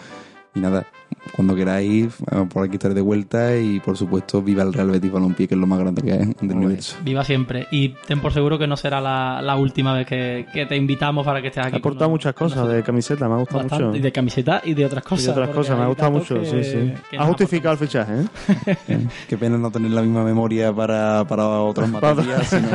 y 0.55 0.61
nada, 0.61 0.87
cuando 1.35 1.55
queráis, 1.55 2.07
eh, 2.31 2.47
por 2.49 2.65
aquí 2.65 2.75
estaré 2.77 2.95
de 2.95 3.01
vuelta 3.01 3.57
y 3.57 3.81
por 3.81 3.97
supuesto 3.97 4.41
viva 4.43 4.63
el 4.63 4.73
Real 4.73 4.91
Betis 4.91 5.11
Balompié, 5.13 5.49
que 5.49 5.55
es 5.55 5.61
lo 5.61 5.67
más 5.67 5.79
grande 5.79 6.01
que 6.03 6.13
hay 6.13 6.33
del 6.41 6.57
universo. 6.57 6.97
Viva 7.05 7.25
siempre. 7.25 7.67
Y 7.71 7.91
ten 8.07 8.21
por 8.21 8.33
seguro 8.33 8.59
que 8.59 8.67
no 8.67 8.77
será 8.77 9.01
la, 9.01 9.43
la 9.43 9.57
última 9.57 9.93
vez 9.93 10.07
que, 10.07 10.47
que 10.53 10.67
te 10.67 10.77
invitamos 10.77 11.27
para 11.27 11.43
que 11.43 11.49
estés 11.49 11.67
aquí. 11.67 11.77
Ha 11.77 11.79
aportado 11.79 12.11
muchas 12.11 12.33
cosas 12.35 12.57
nosotros. 12.59 12.77
de 12.77 12.83
camiseta, 12.83 13.29
me 13.29 13.35
ha 13.35 13.39
gustado 13.39 13.61
Bastante. 13.63 13.85
mucho. 13.87 13.97
Y 13.99 14.01
de 14.01 14.13
camiseta 14.13 14.63
y 14.65 14.75
de 14.75 14.85
otras 14.87 15.05
Y 15.05 15.09
cosas. 15.09 15.27
de 15.27 15.31
otras 15.33 15.49
cosas, 15.51 15.77
me 15.79 15.85
ha 15.85 15.89
gustado 15.89 16.11
mucho, 16.13 16.41
que- 16.41 16.47
sí, 16.47 16.65
sí. 17.11 17.17
Ha 17.19 17.25
justificado 17.27 17.73
el 17.73 17.79
fichaje, 17.79 18.13
¿eh? 18.21 18.77
Eh, 18.89 19.07
Qué 19.29 19.37
pena 19.37 19.59
no 19.59 19.71
tener 19.71 19.91
la 19.91 20.03
misma 20.03 20.25
memoria 20.25 20.73
para, 20.73 21.25
para 21.27 21.47
otras 21.49 21.91
materias, 21.91 22.47
sino 22.49 22.69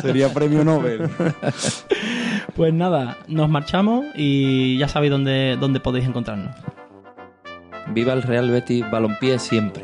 sería 0.00 0.32
premio 0.32 0.64
Nobel. 0.64 1.08
Pues 2.54 2.72
nada, 2.72 3.18
nos 3.28 3.50
marchamos 3.50 4.06
y 4.14 4.78
ya 4.78 4.88
sabéis 4.88 5.10
dónde, 5.10 5.58
dónde 5.60 5.78
podéis 5.78 6.06
encontrarnos. 6.06 6.54
Viva 7.88 8.12
el 8.12 8.22
Real 8.22 8.50
Betis 8.50 8.88
Balompié 8.90 9.38
siempre 9.38 9.82